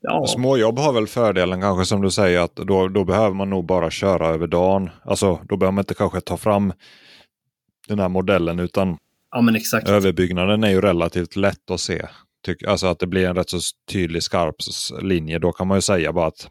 Ja. 0.04 0.28
Småjobb 0.28 0.80
har 0.80 0.94
väl 0.94 1.08
fördelen 1.08 1.62
kanske 1.62 1.86
som 1.86 2.02
du 2.02 2.12
säger 2.12 2.40
att 2.40 2.56
då, 2.56 2.88
då 2.88 3.04
behöver 3.04 3.36
man 3.36 3.50
nog 3.50 3.66
bara 3.66 3.90
köra 3.90 4.28
över 4.28 4.48
dagen. 4.48 4.90
Alltså 5.06 5.40
då 5.44 5.58
behöver 5.58 5.72
man 5.72 5.82
inte 5.82 5.94
kanske 5.94 6.22
ta 6.22 6.38
fram 6.38 6.74
den 7.88 8.00
här 8.00 8.10
modellen 8.10 8.60
utan 8.60 8.98
Ja, 9.32 9.42
men 9.42 9.56
exakt. 9.56 9.90
Överbyggnaden 9.90 10.64
är 10.64 10.70
ju 10.70 10.82
relativt 10.82 11.36
lätt 11.36 11.72
att 11.72 11.80
se. 11.80 12.08
Tyck, 12.46 12.64
alltså 12.64 12.88
att 12.88 13.00
det 13.00 13.08
blir 13.08 13.28
en 13.28 13.36
rätt 13.36 13.50
så 13.50 13.60
tydlig 13.92 14.24
skarp 14.24 14.56
linje. 15.02 15.40
Då 15.40 15.52
kan 15.52 15.68
man 15.68 15.78
ju 15.78 15.82
säga 15.82 16.14
bara 16.14 16.28
att 16.28 16.50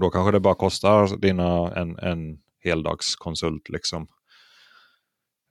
då 0.00 0.10
kanske 0.10 0.32
det 0.32 0.40
bara 0.40 0.54
kostar 0.54 1.20
dina 1.20 1.74
en, 1.74 1.98
en 1.98 2.38
heldagskonsult. 2.64 3.68
Liksom. 3.68 4.06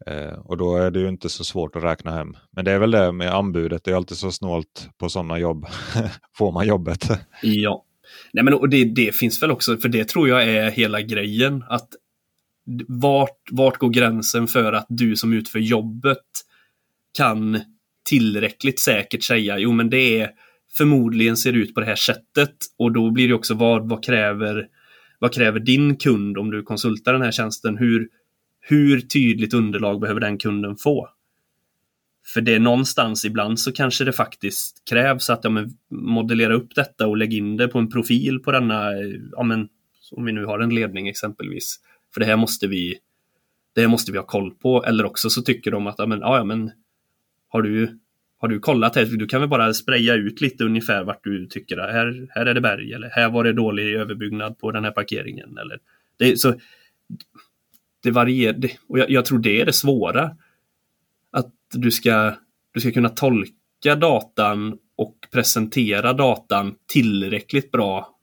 Eh, 0.05 0.39
och 0.39 0.57
då 0.57 0.77
är 0.77 0.91
det 0.91 0.99
ju 0.99 1.09
inte 1.09 1.29
så 1.29 1.43
svårt 1.43 1.75
att 1.75 1.83
räkna 1.83 2.11
hem. 2.11 2.37
Men 2.51 2.65
det 2.65 2.71
är 2.71 2.79
väl 2.79 2.91
det 2.91 3.11
med 3.11 3.33
anbudet. 3.33 3.83
Det 3.83 3.91
är 3.91 3.95
alltid 3.95 4.17
så 4.17 4.31
snålt 4.31 4.89
på 4.97 5.09
sådana 5.09 5.39
jobb. 5.39 5.65
Får 6.37 6.51
man 6.51 6.67
jobbet? 6.67 7.09
Ja. 7.41 7.83
Nej, 8.33 8.43
men 8.43 8.53
och 8.53 8.69
det, 8.69 8.85
det 8.85 9.15
finns 9.15 9.43
väl 9.43 9.51
också, 9.51 9.77
för 9.77 9.89
det 9.89 10.07
tror 10.07 10.29
jag 10.29 10.43
är 10.43 10.71
hela 10.71 11.01
grejen. 11.01 11.63
Att 11.69 11.89
vart, 12.87 13.41
vart 13.51 13.77
går 13.77 13.89
gränsen 13.89 14.47
för 14.47 14.73
att 14.73 14.85
du 14.89 15.15
som 15.15 15.33
utför 15.33 15.59
jobbet 15.59 16.25
kan 17.17 17.59
tillräckligt 18.09 18.79
säkert 18.79 19.23
säga 19.23 19.57
jo 19.57 19.71
men 19.71 19.89
det 19.89 20.21
är 20.21 20.29
förmodligen 20.77 21.37
ser 21.37 21.53
ut 21.53 21.73
på 21.73 21.79
det 21.79 21.85
här 21.85 21.95
sättet 21.95 22.55
och 22.77 22.91
då 22.91 23.11
blir 23.11 23.27
det 23.27 23.33
också 23.33 23.53
vad, 23.53 23.89
vad 23.89 24.03
kräver 24.03 24.67
vad 25.19 25.33
kräver 25.33 25.59
din 25.59 25.95
kund 25.95 26.37
om 26.37 26.51
du 26.51 26.63
konsultar 26.63 27.13
den 27.13 27.21
här 27.21 27.31
tjänsten? 27.31 27.77
Hur, 27.77 28.07
hur 28.59 29.01
tydligt 29.01 29.53
underlag 29.53 30.01
behöver 30.01 30.19
den 30.19 30.37
kunden 30.37 30.77
få? 30.77 31.09
För 32.33 32.41
det 32.41 32.55
är 32.55 32.59
någonstans 32.59 33.25
ibland 33.25 33.59
så 33.59 33.71
kanske 33.71 34.03
det 34.03 34.13
faktiskt 34.13 34.89
krävs 34.89 35.29
att 35.29 35.43
ja, 35.43 35.49
men, 35.49 35.77
modellera 35.91 36.53
upp 36.53 36.75
detta 36.75 37.07
och 37.07 37.17
lägga 37.17 37.37
in 37.37 37.57
det 37.57 37.67
på 37.67 37.79
en 37.79 37.89
profil 37.89 38.39
på 38.39 38.51
denna, 38.51 38.91
ja, 39.31 39.43
men, 39.43 39.67
om 40.11 40.25
vi 40.25 40.31
nu 40.31 40.45
har 40.45 40.59
en 40.59 40.75
ledning 40.75 41.07
exempelvis. 41.07 41.79
För 42.13 42.19
det 42.19 42.25
här 42.25 42.37
måste 42.37 42.67
vi, 42.67 42.97
det 43.75 43.81
här 43.81 43.87
måste 43.87 44.11
vi 44.11 44.17
ha 44.17 44.25
koll 44.25 44.51
på. 44.51 44.83
Eller 44.83 45.05
också 45.05 45.29
så 45.29 45.41
tycker 45.41 45.71
de 45.71 45.87
att 45.87 45.95
ja, 45.97 46.05
men, 46.05 46.19
ja, 46.19 46.43
men 46.43 46.71
har 47.57 47.61
du, 47.61 47.99
har 48.37 48.47
du 48.47 48.59
kollat 48.59 48.95
här? 48.95 49.05
Du 49.05 49.27
kan 49.27 49.39
väl 49.39 49.49
bara 49.49 49.73
spraya 49.73 50.15
ut 50.15 50.41
lite 50.41 50.63
ungefär 50.63 51.03
vart 51.03 51.23
du 51.23 51.47
tycker 51.47 51.77
att 51.77 51.93
här, 51.93 52.27
här 52.29 52.45
är 52.45 52.53
det 52.53 52.61
berg 52.61 52.93
eller 52.93 53.09
här 53.09 53.29
var 53.29 53.43
det 53.43 53.53
dålig 53.53 53.93
överbyggnad 53.93 54.59
på 54.59 54.71
den 54.71 54.83
här 54.83 54.91
parkeringen. 54.91 55.57
Eller, 55.57 55.79
det, 56.17 56.39
så, 56.39 56.53
det 58.03 58.11
varierar 58.11 58.69
och 58.87 58.99
jag, 58.99 59.09
jag, 59.09 59.25
tror 59.25 59.39
det 59.39 59.61
är 59.61 59.65
det 59.65 59.73
svåra. 59.73 60.31
Att 61.31 61.53
du 61.73 61.91
ska, 61.91 62.33
du 62.73 62.79
ska 62.79 62.91
kunna 62.91 63.09
tolka 63.09 63.95
datan 63.95 64.77
och 64.97 65.15
presentera 65.31 66.13
datan 66.13 66.75
tillräckligt 66.87 67.71
bra 67.71 68.17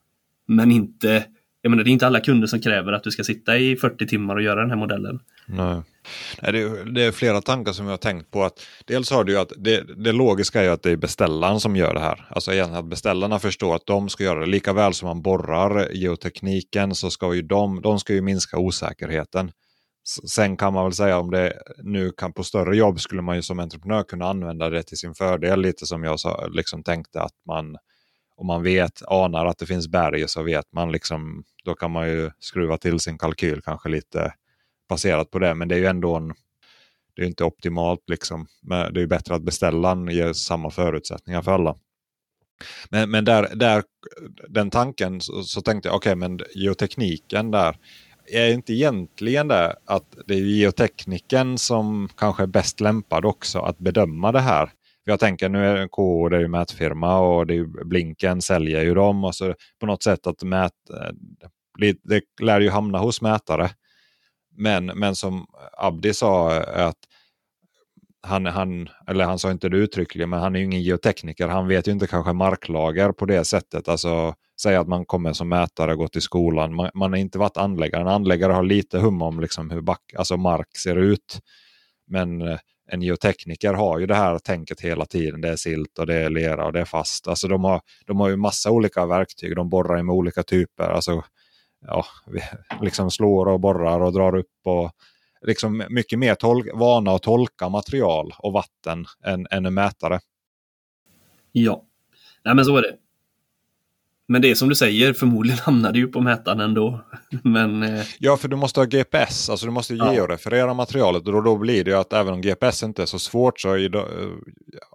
men 0.46 0.70
inte 0.70 1.26
jag 1.62 1.70
menar, 1.70 1.84
det 1.84 1.90
är 1.90 1.92
inte 1.92 2.06
alla 2.06 2.20
kunder 2.20 2.46
som 2.46 2.60
kräver 2.60 2.92
att 2.92 3.02
du 3.02 3.10
ska 3.10 3.24
sitta 3.24 3.58
i 3.58 3.76
40 3.76 4.06
timmar 4.06 4.36
och 4.36 4.42
göra 4.42 4.60
den 4.60 4.70
här 4.70 4.76
modellen. 4.76 5.20
Nej. 5.46 5.82
Nej, 6.42 6.52
det, 6.52 6.60
är, 6.60 6.84
det 6.84 7.02
är 7.02 7.12
flera 7.12 7.40
tankar 7.40 7.72
som 7.72 7.86
jag 7.86 7.92
har 7.92 7.96
tänkt 7.96 8.30
på. 8.30 8.44
att 8.44 8.60
Dels 8.84 9.10
har 9.10 9.24
du 9.24 9.32
ju 9.32 9.38
att 9.38 9.52
det, 9.56 10.04
det 10.04 10.12
logiska 10.12 10.60
är 10.60 10.64
ju 10.64 10.70
att 10.70 10.82
det 10.82 10.90
är 10.90 10.96
beställaren 10.96 11.60
som 11.60 11.76
gör 11.76 11.94
det 11.94 12.00
här. 12.00 12.26
Alltså 12.30 12.52
egentligen 12.52 12.84
att 12.84 12.90
beställarna 12.90 13.38
förstår 13.38 13.76
att 13.76 13.86
de 13.86 14.08
ska 14.08 14.24
göra 14.24 14.40
det. 14.40 14.46
Lika 14.46 14.72
väl 14.72 14.94
som 14.94 15.08
man 15.08 15.22
borrar 15.22 15.92
geotekniken 15.92 16.94
så 16.94 17.10
ska 17.10 17.34
ju 17.34 17.42
de, 17.42 17.82
de 17.82 18.00
ska 18.00 18.12
ju 18.12 18.20
minska 18.20 18.58
osäkerheten. 18.58 19.52
Sen 20.28 20.56
kan 20.56 20.72
man 20.72 20.84
väl 20.84 20.92
säga 20.92 21.18
om 21.18 21.30
det 21.30 21.52
nu 21.82 22.10
kan 22.10 22.32
på 22.32 22.44
större 22.44 22.76
jobb 22.76 23.00
skulle 23.00 23.22
man 23.22 23.36
ju 23.36 23.42
som 23.42 23.60
entreprenör 23.60 24.02
kunna 24.02 24.26
använda 24.26 24.70
det 24.70 24.82
till 24.82 24.98
sin 24.98 25.14
fördel. 25.14 25.60
Lite 25.60 25.86
som 25.86 26.04
jag 26.04 26.20
sa, 26.20 26.46
liksom 26.46 26.82
tänkte 26.82 27.22
att 27.22 27.34
man 27.46 27.76
om 28.36 28.46
man 28.46 28.62
vet, 28.62 29.02
anar 29.08 29.46
att 29.46 29.58
det 29.58 29.66
finns 29.66 29.88
berg 29.88 30.28
så 30.28 30.42
vet 30.42 30.72
man 30.72 30.92
liksom, 30.92 31.44
då 31.64 31.74
kan 31.74 31.90
man 31.90 32.08
ju 32.08 32.30
skruva 32.38 32.78
till 32.78 33.00
sin 33.00 33.18
kalkyl 33.18 33.62
kanske 33.62 33.88
lite 33.88 34.32
baserat 34.88 35.30
på 35.30 35.38
det. 35.38 35.54
Men 35.54 35.68
det 35.68 35.74
är 35.74 35.78
ju 35.78 35.86
ändå 35.86 36.16
en, 36.16 36.34
det 37.16 37.22
är 37.22 37.26
inte 37.26 37.44
optimalt 37.44 38.00
liksom. 38.06 38.46
Men 38.62 38.94
det 38.94 39.02
är 39.02 39.06
bättre 39.06 39.34
att 39.34 39.42
beställaren 39.42 40.08
ger 40.08 40.32
samma 40.32 40.70
förutsättningar 40.70 41.42
för 41.42 41.52
alla. 41.52 41.76
Men, 42.90 43.10
men 43.10 43.24
där, 43.24 43.48
där, 43.54 43.82
den 44.48 44.70
tanken 44.70 45.20
så, 45.20 45.42
så 45.42 45.60
tänkte 45.60 45.88
jag, 45.88 45.96
okej 45.96 46.12
okay, 46.12 46.28
men 46.28 46.40
geotekniken 46.54 47.50
där. 47.50 47.76
Är 48.26 48.52
inte 48.52 48.72
egentligen 48.72 49.48
det 49.48 49.76
att 49.84 50.16
det 50.26 50.34
är 50.34 50.38
geotekniken 50.38 51.58
som 51.58 52.08
kanske 52.16 52.42
är 52.42 52.46
bäst 52.46 52.80
lämpad 52.80 53.24
också 53.24 53.58
att 53.58 53.78
bedöma 53.78 54.32
det 54.32 54.40
här? 54.40 54.70
jag 55.04 55.20
tänker 55.20 55.48
nu 55.48 55.66
är 55.66 55.88
KO 55.88 56.28
det 56.28 56.36
är 56.36 56.40
ju 56.40 56.48
mätfirma 56.48 57.18
och 57.18 57.46
det 57.46 57.54
är 57.54 57.84
Blinken 57.84 58.42
säljer 58.42 58.82
ju 58.82 58.94
dem. 58.94 59.24
Och 59.24 59.34
så 59.34 59.54
på 59.80 59.86
något 59.86 60.02
sätt 60.02 60.26
att 60.26 60.42
mät, 60.42 60.72
det, 61.78 61.98
det 62.02 62.22
lär 62.42 62.60
ju 62.60 62.70
hamna 62.70 62.98
hos 62.98 63.20
mätare. 63.20 63.70
Men, 64.56 64.86
men 64.86 65.16
som 65.16 65.46
Abdi 65.78 66.14
sa 66.14 66.56
eh, 66.56 66.86
att 66.86 66.98
han, 68.22 68.46
han, 68.46 68.88
eller 69.06 69.24
han 69.24 69.38
sa 69.38 69.50
inte 69.50 69.68
det 69.68 69.76
uttryckligen, 69.76 70.30
men 70.30 70.40
han 70.40 70.54
är 70.54 70.58
ju 70.58 70.64
ingen 70.64 70.82
geotekniker. 70.82 71.48
Han 71.48 71.68
vet 71.68 71.88
ju 71.88 71.92
inte 71.92 72.06
kanske 72.06 72.32
marklager 72.32 73.12
på 73.12 73.26
det 73.26 73.44
sättet. 73.44 73.88
Alltså, 73.88 74.34
säg 74.62 74.76
att 74.76 74.88
man 74.88 75.06
kommer 75.06 75.32
som 75.32 75.48
mätare 75.48 75.92
och 75.92 75.98
går 75.98 76.08
till 76.08 76.22
skolan. 76.22 76.74
Man, 76.74 76.90
man 76.94 77.12
har 77.12 77.18
inte 77.18 77.38
varit 77.38 77.56
anläggare. 77.56 78.00
En 78.00 78.08
anläggare 78.08 78.52
har 78.52 78.62
lite 78.62 78.98
hum 78.98 79.22
om 79.22 79.40
liksom 79.40 79.70
hur 79.70 79.80
back, 79.80 80.14
alltså 80.16 80.36
mark 80.36 80.76
ser 80.76 80.96
ut. 80.96 81.40
Men 82.06 82.42
eh, 82.42 82.58
en 82.90 83.02
geotekniker 83.02 83.74
har 83.74 83.98
ju 83.98 84.06
det 84.06 84.14
här 84.14 84.38
tänket 84.38 84.80
hela 84.80 85.06
tiden. 85.06 85.40
Det 85.40 85.48
är 85.48 85.56
silt 85.56 85.98
och 85.98 86.06
det 86.06 86.14
är 86.14 86.30
lera 86.30 86.66
och 86.66 86.72
det 86.72 86.80
är 86.80 86.84
fast. 86.84 87.28
Alltså 87.28 87.48
de 87.48 87.64
har, 87.64 87.80
de 88.06 88.20
har 88.20 88.28
ju 88.28 88.36
massa 88.36 88.70
olika 88.70 89.06
verktyg. 89.06 89.56
De 89.56 89.68
borrar 89.68 90.02
med 90.02 90.14
olika 90.14 90.42
typer. 90.42 90.84
Alltså, 90.84 91.22
ja, 91.86 92.06
liksom 92.82 93.10
slår 93.10 93.48
och 93.48 93.60
borrar 93.60 94.00
och 94.00 94.12
drar 94.12 94.36
upp. 94.36 94.60
och 94.64 94.92
liksom 95.46 95.84
mycket 95.88 96.18
mer 96.18 96.34
tol- 96.34 96.78
vana 96.78 97.10
att 97.10 97.22
tolka 97.22 97.68
material 97.68 98.34
och 98.38 98.52
vatten 98.52 99.06
än, 99.24 99.46
än 99.50 99.66
en 99.66 99.74
mätare. 99.74 100.20
Ja, 101.52 101.84
Nej, 102.44 102.54
men 102.54 102.64
så 102.64 102.76
är 102.76 102.82
det. 102.82 102.96
Men 104.26 104.42
det 104.42 104.50
är 104.50 104.54
som 104.54 104.68
du 104.68 104.74
säger, 104.74 105.12
förmodligen 105.12 105.58
hamnar 105.64 105.92
det 105.92 105.98
ju 105.98 106.06
på 106.08 106.20
mätaren 106.20 106.60
ändå. 106.60 107.00
Men, 107.42 107.82
eh... 107.82 108.04
Ja, 108.18 108.36
för 108.36 108.48
du 108.48 108.56
måste 108.56 108.80
ha 108.80 108.84
GPS, 108.84 109.50
alltså 109.50 109.66
du 109.66 109.72
måste 109.72 109.94
ja. 109.94 110.14
georeferera 110.14 110.74
materialet 110.74 111.26
och 111.26 111.32
då, 111.32 111.40
då 111.40 111.56
blir 111.56 111.84
det 111.84 111.90
ju 111.90 111.96
att 111.96 112.12
även 112.12 112.34
om 112.34 112.40
GPS 112.40 112.82
inte 112.82 113.02
är 113.02 113.06
så 113.06 113.18
svårt 113.18 113.60
så 113.60 113.72
är 113.72 113.88
det, 113.88 114.04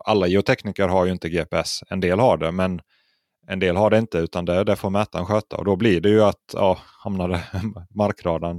alla 0.06 0.28
geotekniker 0.28 0.88
har 0.88 1.06
ju 1.06 1.12
inte 1.12 1.30
GPS. 1.30 1.84
En 1.90 2.00
del 2.00 2.20
har 2.20 2.38
det, 2.38 2.52
men 2.52 2.82
en 3.50 3.60
del 3.60 3.76
har 3.76 3.90
det 3.90 3.98
inte 3.98 4.18
utan 4.18 4.46
det, 4.46 4.64
det 4.64 4.76
får 4.76 4.90
mätaren 4.90 5.26
sköta 5.26 5.58
och 5.58 5.66
då 5.66 5.76
blir 5.76 6.02
det 6.02 6.10
ju 6.10 6.22
att 6.22 6.54
ja, 6.54 6.78
hamnar 7.04 7.42
markradarn. 7.96 8.56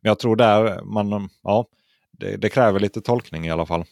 Men 0.00 0.10
jag 0.10 0.18
tror 0.18 0.36
där 0.36 0.84
man, 0.84 1.28
ja, 1.42 1.66
det, 2.12 2.36
det 2.36 2.48
kräver 2.48 2.80
lite 2.80 3.00
tolkning 3.00 3.46
i 3.46 3.50
alla 3.50 3.66
fall. 3.66 3.84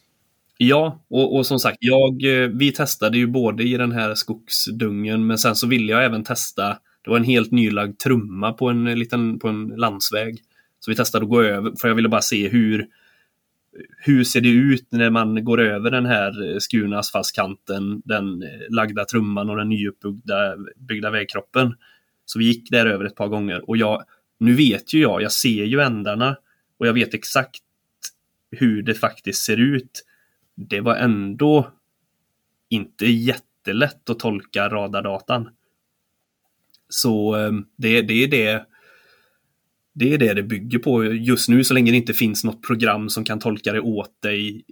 Ja, 0.58 1.04
och, 1.10 1.36
och, 1.36 1.46
som 1.46 1.58
sagt, 1.58 1.76
jag, 1.80 2.24
eh, 2.24 2.48
vi 2.48 2.72
testade 2.72 3.18
ju 3.18 3.26
både 3.26 3.62
i 3.62 3.76
den 3.76 3.92
här 3.92 4.14
skogsdungen, 4.14 5.26
men 5.26 5.38
sen 5.38 5.56
så 5.56 5.66
ville 5.66 5.92
jag 5.92 6.04
även 6.04 6.24
testa, 6.24 6.68
det 7.04 7.10
var 7.10 7.16
en 7.16 7.24
helt 7.24 7.50
nylagd 7.50 7.98
trumma 7.98 8.52
på 8.52 8.68
en 8.68 8.84
liten 8.84 9.38
på 9.38 9.48
en 9.48 9.66
landsväg. 9.66 10.38
Så 10.80 10.90
vi 10.90 10.96
testade 10.96 11.24
att 11.24 11.30
gå 11.30 11.42
över, 11.42 11.72
för 11.80 11.88
jag 11.88 11.94
ville 11.94 12.08
bara 12.08 12.22
se 12.22 12.48
hur, 12.48 12.86
hur 13.98 14.24
ser 14.24 14.40
det 14.40 14.48
ut 14.48 14.92
när 14.92 15.10
man 15.10 15.44
går 15.44 15.60
över 15.60 15.90
den 15.90 16.06
här 16.06 16.52
eh, 16.52 16.58
skurna 16.58 16.98
asfaltskanten, 16.98 18.02
den 18.04 18.42
eh, 18.42 18.48
lagda 18.70 19.04
trumman 19.04 19.50
och 19.50 19.56
den 19.56 19.68
nyuppbyggda 19.68 20.56
byggda 20.76 21.10
vägkroppen. 21.10 21.74
Så 22.24 22.38
vi 22.38 22.44
gick 22.44 22.70
där 22.70 22.86
över 22.86 23.04
ett 23.04 23.14
par 23.14 23.28
gånger 23.28 23.70
och 23.70 23.76
jag, 23.76 24.04
nu 24.38 24.54
vet 24.54 24.94
ju 24.94 25.00
jag, 25.00 25.22
jag 25.22 25.32
ser 25.32 25.64
ju 25.64 25.80
ändarna 25.80 26.36
och 26.78 26.86
jag 26.86 26.92
vet 26.92 27.14
exakt 27.14 27.60
hur 28.50 28.82
det 28.82 28.94
faktiskt 28.94 29.42
ser 29.42 29.56
ut 29.56 30.04
det 30.54 30.80
var 30.80 30.96
ändå 30.96 31.70
inte 32.68 33.06
jättelätt 33.06 34.10
att 34.10 34.18
tolka 34.18 34.68
radardatan. 34.68 35.48
Så 36.88 37.36
eh, 37.36 37.52
det, 37.76 38.02
det, 38.02 38.24
är 38.24 38.28
det, 38.28 38.66
det 40.00 40.14
är 40.14 40.18
det 40.18 40.34
det 40.34 40.42
bygger 40.42 40.78
på 40.78 41.04
just 41.04 41.48
nu 41.48 41.64
så 41.64 41.74
länge 41.74 41.90
det 41.90 41.96
inte 41.96 42.14
finns 42.14 42.44
något 42.44 42.62
program 42.62 43.08
som 43.08 43.24
kan 43.24 43.38
tolka 43.38 43.72
det 43.72 43.80
åt 43.80 44.22
dig. 44.22 44.64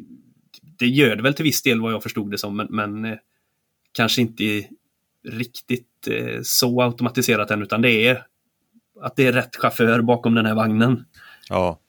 Det 0.78 0.86
gör 0.86 1.16
det 1.16 1.22
väl 1.22 1.34
till 1.34 1.44
viss 1.44 1.62
del 1.62 1.80
vad 1.80 1.92
jag 1.92 2.02
förstod 2.02 2.30
det 2.30 2.38
som, 2.38 2.56
men, 2.56 2.66
men 2.70 3.04
eh, 3.04 3.18
kanske 3.92 4.20
inte 4.20 4.44
riktigt 5.28 6.08
eh, 6.10 6.40
så 6.42 6.82
automatiserat 6.82 7.50
än, 7.50 7.62
utan 7.62 7.82
det 7.82 7.90
är 7.90 8.24
att 9.00 9.16
det 9.16 9.26
är 9.26 9.32
rätt 9.32 9.56
chaufför 9.56 10.00
bakom 10.02 10.34
den 10.34 10.46
här 10.46 10.54
vagnen. 10.54 11.04
Ja, 11.48 11.80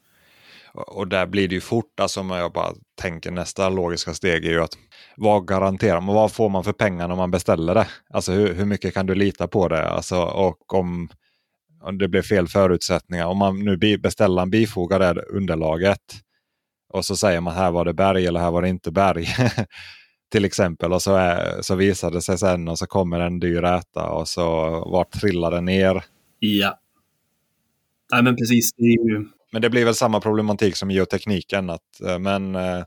och 0.73 1.07
där 1.07 1.25
blir 1.25 1.47
det 1.47 1.55
ju 1.55 1.61
fort, 1.61 1.99
alltså 1.99 2.19
om 2.19 2.29
jag 2.29 2.51
bara 2.51 2.73
tänker 3.01 3.31
nästa 3.31 3.69
logiska 3.69 4.13
steg 4.13 4.45
är 4.45 4.49
ju 4.49 4.63
att 4.63 4.77
vad 5.15 5.47
garanterar 5.47 6.01
man, 6.01 6.15
vad 6.15 6.31
får 6.31 6.49
man 6.49 6.63
för 6.63 6.73
pengar 6.73 7.09
om 7.09 7.17
man 7.17 7.31
beställer 7.31 7.75
det? 7.75 7.87
Alltså 8.09 8.31
hur, 8.31 8.53
hur 8.53 8.65
mycket 8.65 8.93
kan 8.93 9.05
du 9.05 9.15
lita 9.15 9.47
på 9.47 9.67
det? 9.67 9.89
Alltså, 9.89 10.21
och 10.21 10.73
om, 10.73 11.09
om 11.81 11.97
det 11.97 12.07
blir 12.07 12.21
fel 12.21 12.47
förutsättningar, 12.47 13.25
om 13.25 13.37
man 13.37 13.59
nu 13.59 13.97
beställaren 13.97 14.49
bifogar 14.49 14.99
det 14.99 15.21
underlaget 15.21 16.01
och 16.93 17.05
så 17.05 17.15
säger 17.15 17.41
man 17.41 17.55
här 17.55 17.71
var 17.71 17.85
det 17.85 17.93
berg 17.93 18.25
eller 18.25 18.39
här 18.39 18.51
var 18.51 18.61
det 18.61 18.69
inte 18.69 18.91
berg. 18.91 19.27
till 20.31 20.45
exempel 20.45 20.93
och 20.93 21.01
så, 21.01 21.15
är, 21.15 21.61
så 21.61 21.75
visar 21.75 22.11
det 22.11 22.21
sig 22.21 22.37
sen 22.37 22.67
och 22.67 22.79
så 22.79 22.87
kommer 22.87 23.19
en 23.19 23.39
dyr 23.39 23.63
äta 23.63 24.09
och 24.09 24.27
så 24.27 24.45
vart 24.91 25.11
trillar 25.11 25.51
den 25.51 25.65
ner? 25.65 26.03
Ja. 26.39 26.79
Nej 28.11 28.23
men 28.23 28.35
precis, 28.35 28.73
det 28.73 28.83
ju 28.83 29.25
men 29.51 29.61
det 29.61 29.69
blir 29.69 29.85
väl 29.85 29.95
samma 29.95 30.19
problematik 30.19 30.75
som 30.75 30.91
geotekniken. 30.91 31.69
Att, 31.69 32.01
eh, 32.05 32.19
men, 32.19 32.55
eh, 32.55 32.83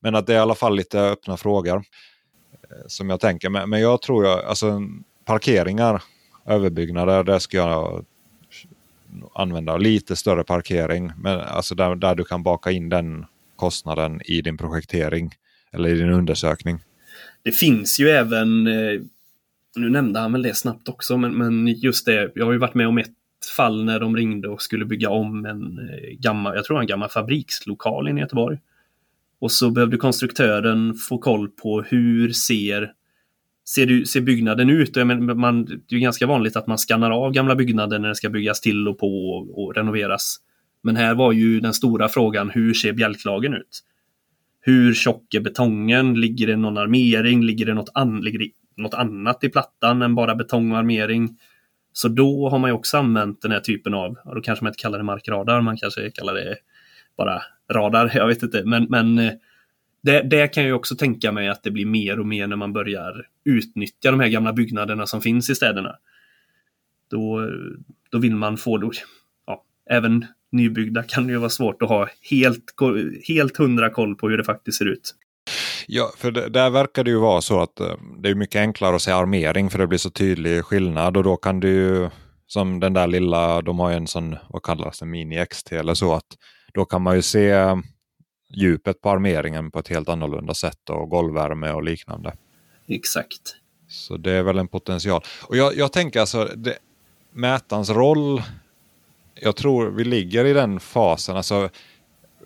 men 0.00 0.14
att 0.14 0.26
det 0.26 0.32
är 0.32 0.36
i 0.36 0.40
alla 0.40 0.54
fall 0.54 0.76
lite 0.76 1.00
öppna 1.00 1.36
frågor. 1.36 1.76
Eh, 1.76 2.86
som 2.86 3.10
jag 3.10 3.20
tänker. 3.20 3.50
Men, 3.50 3.70
men 3.70 3.80
jag 3.80 4.02
tror 4.02 4.24
jag, 4.24 4.44
alltså 4.44 4.80
parkeringar, 5.24 6.02
överbyggnader, 6.46 7.24
där 7.24 7.38
ska 7.38 7.56
jag 7.56 8.04
använda 9.34 9.76
lite 9.76 10.16
större 10.16 10.44
parkering. 10.44 11.12
Men 11.16 11.40
alltså 11.40 11.74
där, 11.74 11.94
där 11.96 12.14
du 12.14 12.24
kan 12.24 12.42
baka 12.42 12.70
in 12.70 12.88
den 12.88 13.24
kostnaden 13.56 14.20
i 14.24 14.42
din 14.42 14.56
projektering 14.56 15.30
eller 15.72 15.88
i 15.88 15.94
din 15.94 16.10
undersökning. 16.10 16.78
Det 17.42 17.52
finns 17.52 18.00
ju 18.00 18.08
även, 18.08 18.66
eh, 18.66 19.00
nu 19.76 19.88
nämnde 19.90 20.20
han 20.20 20.32
väl 20.32 20.42
det 20.42 20.56
snabbt 20.56 20.88
också, 20.88 21.16
men, 21.16 21.32
men 21.38 21.66
just 21.66 22.06
det, 22.06 22.32
jag 22.34 22.44
har 22.44 22.52
ju 22.52 22.58
varit 22.58 22.74
med 22.74 22.88
om 22.88 22.98
ett 22.98 23.12
fall 23.56 23.84
när 23.84 24.00
de 24.00 24.16
ringde 24.16 24.48
och 24.48 24.62
skulle 24.62 24.84
bygga 24.84 25.10
om 25.10 25.46
en 25.46 25.78
eh, 25.78 26.18
gammal, 26.18 26.56
jag 26.56 26.64
tror 26.64 26.80
en 26.80 26.86
gammal 26.86 27.08
fabrikslokal 27.08 28.08
i 28.08 28.20
Göteborg. 28.20 28.58
Och 29.40 29.52
så 29.52 29.70
behövde 29.70 29.96
konstruktören 29.96 30.94
få 30.94 31.18
koll 31.18 31.48
på 31.48 31.82
hur 31.82 32.32
ser, 32.32 32.92
ser, 33.74 33.86
du, 33.86 34.06
ser 34.06 34.20
byggnaden 34.20 34.70
ut? 34.70 34.96
Men 34.96 35.40
man, 35.40 35.64
det 35.64 35.96
är 35.96 35.98
ganska 35.98 36.26
vanligt 36.26 36.56
att 36.56 36.66
man 36.66 36.78
skannar 36.78 37.10
av 37.10 37.32
gamla 37.32 37.54
byggnader 37.54 37.98
när 37.98 38.08
det 38.08 38.14
ska 38.14 38.30
byggas 38.30 38.60
till 38.60 38.88
och 38.88 38.98
på 38.98 39.06
och, 39.06 39.64
och 39.64 39.74
renoveras. 39.74 40.36
Men 40.82 40.96
här 40.96 41.14
var 41.14 41.32
ju 41.32 41.60
den 41.60 41.74
stora 41.74 42.08
frågan, 42.08 42.50
hur 42.50 42.74
ser 42.74 42.92
bjälklagen 42.92 43.54
ut? 43.54 43.82
Hur 44.60 44.94
tjock 44.94 45.34
är 45.34 45.40
betongen? 45.40 46.20
Ligger 46.20 46.46
det 46.46 46.56
någon 46.56 46.78
armering? 46.78 47.44
Ligger 47.44 47.66
det 47.66 47.74
något, 47.74 47.90
an, 47.94 48.20
ligger 48.20 48.38
det 48.38 48.50
något 48.76 48.94
annat 48.94 49.44
i 49.44 49.48
plattan 49.48 50.02
än 50.02 50.14
bara 50.14 50.34
betong 50.34 50.72
och 50.72 50.78
armering? 50.78 51.38
Så 51.92 52.08
då 52.08 52.48
har 52.48 52.58
man 52.58 52.70
ju 52.70 52.74
också 52.74 52.98
använt 52.98 53.42
den 53.42 53.52
här 53.52 53.60
typen 53.60 53.94
av, 53.94 54.16
och 54.24 54.34
då 54.34 54.40
kanske 54.40 54.64
man 54.64 54.70
inte 54.70 54.82
kallar 54.82 54.98
det 54.98 55.04
markradar, 55.04 55.60
man 55.60 55.76
kanske 55.76 56.10
kallar 56.10 56.34
det 56.34 56.56
bara 57.16 57.42
radar, 57.72 58.12
jag 58.14 58.26
vet 58.26 58.42
inte. 58.42 58.64
Men, 58.64 58.86
men 58.88 59.18
eh, 59.18 59.32
det, 60.02 60.22
det 60.22 60.48
kan 60.48 60.64
jag 60.64 60.76
också 60.76 60.96
tänka 60.96 61.32
mig 61.32 61.48
att 61.48 61.62
det 61.62 61.70
blir 61.70 61.86
mer 61.86 62.20
och 62.20 62.26
mer 62.26 62.46
när 62.46 62.56
man 62.56 62.72
börjar 62.72 63.26
utnyttja 63.44 64.10
de 64.10 64.20
här 64.20 64.28
gamla 64.28 64.52
byggnaderna 64.52 65.06
som 65.06 65.20
finns 65.20 65.50
i 65.50 65.54
städerna. 65.54 65.96
Då, 67.10 67.50
då 68.10 68.18
vill 68.18 68.36
man 68.36 68.56
få, 68.56 68.78
då, 68.78 68.92
ja, 69.46 69.64
även 69.90 70.26
nybyggda 70.52 71.02
kan 71.02 71.26
det 71.26 71.32
ju 71.32 71.38
vara 71.38 71.50
svårt 71.50 71.82
att 71.82 71.88
ha 71.88 72.08
helt, 72.30 72.64
helt 73.28 73.56
hundra 73.56 73.90
koll 73.90 74.14
på 74.14 74.28
hur 74.28 74.38
det 74.38 74.44
faktiskt 74.44 74.78
ser 74.78 74.86
ut. 74.86 75.14
Ja, 75.86 76.12
för 76.16 76.30
det, 76.30 76.48
där 76.48 76.70
verkar 76.70 77.04
det 77.04 77.10
ju 77.10 77.18
vara 77.18 77.40
så 77.40 77.60
att 77.60 77.80
eh, 77.80 77.94
det 78.18 78.28
är 78.28 78.34
mycket 78.34 78.60
enklare 78.60 78.96
att 78.96 79.02
säga 79.02 79.16
armering 79.16 79.70
för 79.70 79.78
det 79.78 79.86
blir 79.86 79.98
så 79.98 80.10
tydlig 80.10 80.64
skillnad 80.64 81.16
och 81.16 81.24
då 81.24 81.36
kan 81.36 81.60
du 81.60 81.68
ju 81.68 82.10
som 82.46 82.80
den 82.80 82.92
där 82.92 83.06
lilla, 83.06 83.62
de 83.62 83.78
har 83.78 83.90
ju 83.90 83.96
en 83.96 84.06
sån, 84.06 84.36
vad 84.48 84.62
kallas 84.62 84.98
det, 84.98 85.06
Mini 85.06 85.46
XT 85.46 85.72
eller 85.72 85.94
så, 85.94 86.14
att 86.14 86.26
då 86.74 86.84
kan 86.84 87.02
man 87.02 87.16
ju 87.16 87.22
se 87.22 87.52
djupet 88.52 89.00
på 89.00 89.10
armeringen 89.10 89.70
på 89.70 89.78
ett 89.78 89.88
helt 89.88 90.08
annorlunda 90.08 90.54
sätt 90.54 90.90
och 90.90 91.10
golvvärme 91.10 91.72
och 91.72 91.82
liknande. 91.82 92.36
Exakt. 92.88 93.56
Så 93.88 94.16
det 94.16 94.32
är 94.32 94.42
väl 94.42 94.58
en 94.58 94.68
potential. 94.68 95.22
Och 95.42 95.56
jag, 95.56 95.76
jag 95.76 95.92
tänker 95.92 96.20
alltså, 96.20 96.44
det, 96.44 96.78
mätarens 97.32 97.90
roll, 97.90 98.42
jag 99.34 99.56
tror 99.56 99.90
vi 99.90 100.04
ligger 100.04 100.44
i 100.44 100.52
den 100.52 100.80
fasen, 100.80 101.36
alltså 101.36 101.68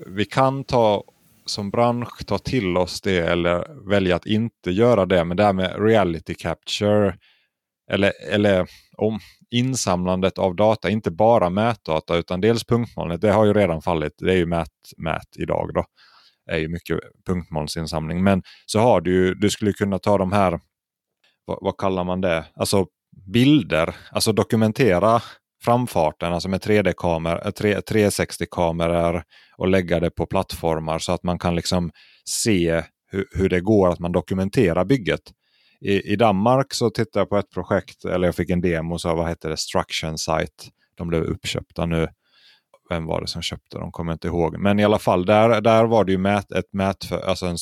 vi 0.07 0.25
kan 0.25 0.65
ta 0.65 1.05
som 1.45 1.71
bransch 1.71 2.27
ta 2.27 2.39
till 2.39 2.77
oss 2.77 3.01
det 3.01 3.19
eller 3.19 3.89
välja 3.89 4.17
att 4.17 4.27
inte 4.27 4.71
göra 4.71 5.07
det. 5.07 5.25
Men 5.25 5.37
det 5.37 5.45
här 5.45 5.53
med 5.53 5.83
reality 5.83 6.35
capture 6.35 7.17
eller, 7.91 8.13
eller 8.31 8.69
om 8.97 9.21
insamlandet 9.51 10.39
av 10.39 10.57
data, 10.57 10.91
inte 10.91 11.11
bara 11.11 11.51
mätdata 11.51 12.17
utan 12.17 12.41
dels 12.41 12.65
punktmolnet, 12.65 13.21
det 13.21 13.33
har 13.33 13.45
ju 13.45 13.53
redan 13.55 13.83
fallit. 13.83 14.13
Det 14.19 14.33
är 14.33 14.37
ju 14.37 14.47
mät, 14.47 14.69
mät 14.97 15.37
idag 15.39 15.71
då. 15.75 15.85
Det 16.47 16.53
är 16.53 16.59
ju 16.59 16.69
mycket 16.69 16.99
punktmolnsinsamling. 17.27 18.25
Men 18.25 18.43
så 18.67 18.81
har 18.81 19.01
du 19.01 19.13
ju, 19.13 19.35
du 19.35 19.51
skulle 19.51 19.73
kunna 19.73 19.99
ta 19.99 20.19
de 20.19 20.33
här, 20.33 20.61
vad, 21.45 21.59
vad 21.61 21.77
kallar 21.77 22.05
man 22.05 22.21
det, 22.21 22.45
alltså 22.55 22.87
bilder, 23.33 23.97
alltså 24.11 24.33
dokumentera 24.33 25.23
framfarten, 25.65 26.33
alltså 26.33 26.49
med 26.49 26.61
3D-kameror, 26.61 27.47
eh, 27.47 27.81
360-kameror 27.81 29.23
och 29.59 29.69
lägga 29.69 30.01
det 30.01 30.11
på 30.11 30.27
plattformar 30.27 30.99
så 30.99 31.13
att 31.13 31.23
man 31.23 31.39
kan 31.39 31.55
liksom 31.55 31.91
se 32.29 32.83
hur, 33.11 33.27
hur 33.31 33.49
det 33.49 33.61
går 33.61 33.89
att 33.89 33.99
man 33.99 34.13
dokumenterar 34.13 34.85
bygget. 34.85 35.21
I, 35.81 36.13
I 36.13 36.17
Danmark 36.17 36.75
så 36.75 36.91
tittade 36.91 37.21
jag 37.21 37.29
på 37.29 37.39
ett 37.39 37.51
projekt, 37.51 38.05
eller 38.05 38.29
jag 38.29 38.35
fick 38.35 38.51
en 38.51 38.61
demo, 38.61 38.99
så 38.99 39.15
vad 39.15 39.29
heter 39.29 39.51
det, 39.51 39.57
Struction 39.57 40.19
Site. 40.19 40.65
De 40.95 41.09
blev 41.09 41.23
uppköpta 41.23 41.87
nu. 41.87 42.09
Vem 42.91 43.07
var 43.07 43.21
det 43.21 43.27
som 43.27 43.43
köpte 43.43 43.79
dem? 43.79 43.93
Kommer 43.93 44.13
inte 44.13 44.29
ihåg. 44.29 44.59
Men 44.59 44.79
i 44.81 44.85
alla 44.85 44.99
fall, 44.99 45.27
där, 45.27 45.61
där 45.61 45.85
var 45.85 46.05
det 46.05 46.13
ju 46.13 46.19
mät, 46.19 46.53
ett 46.53 46.73
mätfö, 46.73 47.19
alltså 47.19 47.47
en 47.47 47.57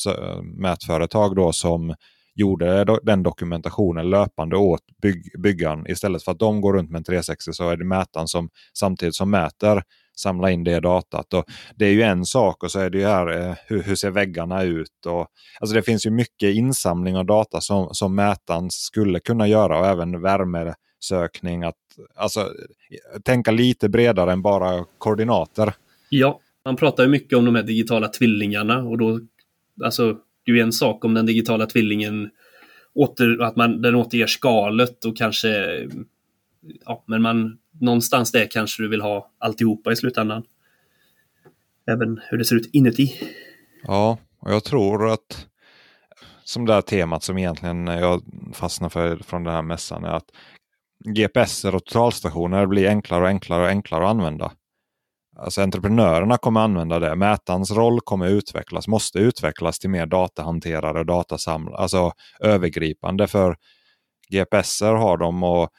mätföretag 0.61 1.35
då 1.35 1.51
som 1.51 1.95
gjorde 2.35 2.85
den 3.03 3.23
dokumentationen 3.23 4.09
löpande 4.09 4.57
åt 4.57 4.81
bygg, 5.01 5.41
byggaren. 5.41 5.87
Istället 5.87 6.23
för 6.23 6.31
att 6.31 6.39
de 6.39 6.61
går 6.61 6.73
runt 6.73 6.91
med 6.91 6.99
en 6.99 7.03
360 7.03 7.53
så 7.53 7.69
är 7.69 7.77
det 7.77 7.85
mätaren 7.85 8.27
som 8.27 8.49
samtidigt 8.77 9.15
som 9.15 9.29
mäter 9.29 9.83
samla 10.15 10.51
in 10.51 10.63
det 10.63 10.79
datat. 10.79 11.33
Och 11.33 11.45
det 11.75 11.85
är 11.85 11.91
ju 11.91 12.01
en 12.01 12.25
sak 12.25 12.63
och 12.63 12.71
så 12.71 12.79
är 12.79 12.89
det 12.89 12.97
ju 12.97 13.05
här 13.05 13.41
eh, 13.41 13.55
hur, 13.67 13.83
hur 13.83 13.95
ser 13.95 14.11
väggarna 14.11 14.63
ut. 14.63 15.05
Och, 15.05 15.27
alltså 15.59 15.75
det 15.75 15.83
finns 15.83 16.05
ju 16.05 16.09
mycket 16.09 16.55
insamling 16.55 17.17
av 17.17 17.25
data 17.25 17.61
som, 17.61 17.89
som 17.91 18.15
mätaren 18.15 18.71
skulle 18.71 19.19
kunna 19.19 19.47
göra 19.47 19.79
och 19.79 19.85
även 19.85 20.21
värmesökning. 20.21 21.63
Att, 21.63 21.75
alltså, 22.15 22.51
tänka 23.23 23.51
lite 23.51 23.89
bredare 23.89 24.31
än 24.31 24.41
bara 24.41 24.85
koordinater. 24.97 25.73
Ja, 26.09 26.39
man 26.65 26.75
pratar 26.75 27.03
ju 27.03 27.09
mycket 27.09 27.37
om 27.37 27.45
de 27.45 27.55
här 27.55 27.63
digitala 27.63 28.07
tvillingarna 28.07 28.83
och 28.83 28.97
då, 28.97 29.19
alltså, 29.83 30.17
det 30.45 30.51
är 30.51 30.55
ju 30.55 30.61
en 30.61 30.71
sak 30.71 31.05
om 31.05 31.13
den 31.13 31.25
digitala 31.25 31.65
tvillingen 31.65 32.29
åter, 32.95 33.41
att 33.41 33.55
man, 33.55 33.81
den 33.81 33.95
återger 33.95 34.27
skalet 34.27 35.05
och 35.05 35.17
kanske 35.17 35.49
ja, 36.85 37.03
men 37.07 37.21
man, 37.21 37.57
någonstans 37.81 38.31
där 38.31 38.47
kanske 38.51 38.83
du 38.83 38.89
vill 38.89 39.01
ha 39.01 39.31
alltihopa 39.37 39.91
i 39.91 39.95
slutändan. 39.95 40.43
Även 41.91 42.21
hur 42.29 42.37
det 42.37 42.45
ser 42.45 42.55
ut 42.55 42.69
inuti. 42.73 43.13
Ja, 43.83 44.17
och 44.39 44.51
jag 44.51 44.63
tror 44.63 45.09
att 45.09 45.47
som 46.43 46.65
det 46.65 46.73
här 46.73 46.81
temat 46.81 47.23
som 47.23 47.37
egentligen 47.37 47.87
jag 47.87 48.21
fastnar 48.53 48.89
för 48.89 49.17
från 49.17 49.43
den 49.43 49.53
här 49.53 49.61
mässan 49.61 50.03
är 50.03 50.13
att 50.13 50.31
GPS 51.05 51.65
och 51.65 51.85
totalstationer 51.85 52.65
blir 52.65 52.87
enklare 52.89 53.21
och 53.21 53.27
enklare 53.27 53.61
och 53.61 53.69
enklare 53.69 54.03
att 54.03 54.09
använda. 54.09 54.51
Alltså 55.37 55.61
entreprenörerna 55.61 56.37
kommer 56.37 56.59
använda 56.59 56.99
det. 56.99 57.15
Mätarens 57.15 57.71
roll 57.71 58.01
kommer 58.01 58.27
utvecklas, 58.27 58.87
måste 58.87 59.19
utvecklas 59.19 59.79
till 59.79 59.89
mer 59.89 60.05
datahanterare 60.05 61.03
datasamlare, 61.03 61.77
alltså 61.77 62.11
övergripande 62.39 63.27
för 63.27 63.55
GPSer 64.29 64.93
har 64.93 65.17
de 65.17 65.43
och 65.43 65.69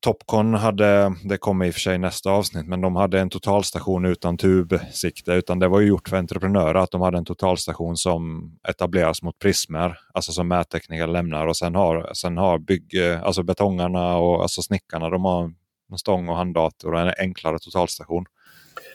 Topcon 0.00 0.54
hade, 0.54 1.14
det 1.24 1.38
kommer 1.38 1.66
i 1.66 1.70
och 1.70 1.74
för 1.74 1.80
sig 1.80 1.98
nästa 1.98 2.30
avsnitt, 2.30 2.66
men 2.66 2.80
de 2.80 2.96
hade 2.96 3.20
en 3.20 3.30
totalstation 3.30 4.04
utan 4.04 4.36
tubsikte. 4.36 5.32
Utan 5.32 5.58
det 5.58 5.68
var 5.68 5.80
ju 5.80 5.86
gjort 5.86 6.08
för 6.08 6.16
entreprenörer 6.16 6.74
att 6.74 6.90
de 6.90 7.00
hade 7.00 7.18
en 7.18 7.24
totalstation 7.24 7.96
som 7.96 8.50
etableras 8.68 9.22
mot 9.22 9.38
prismer. 9.38 9.98
Alltså 10.14 10.32
som 10.32 10.48
mättekniker 10.48 11.06
lämnar 11.06 11.46
och 11.46 11.56
sen 11.56 11.74
har, 11.74 12.10
sen 12.14 12.36
har 12.36 12.58
bygg, 12.58 12.94
eh, 12.94 13.22
alltså 13.22 13.42
betongarna 13.42 14.16
och 14.16 14.42
alltså 14.42 14.62
snickarna, 14.62 15.10
de 15.10 15.24
har 15.24 15.52
en 15.92 15.98
stång 15.98 16.28
och 16.28 16.36
handdator 16.36 16.94
och 16.94 17.00
en 17.00 17.14
enklare 17.18 17.58
totalstation. 17.58 18.24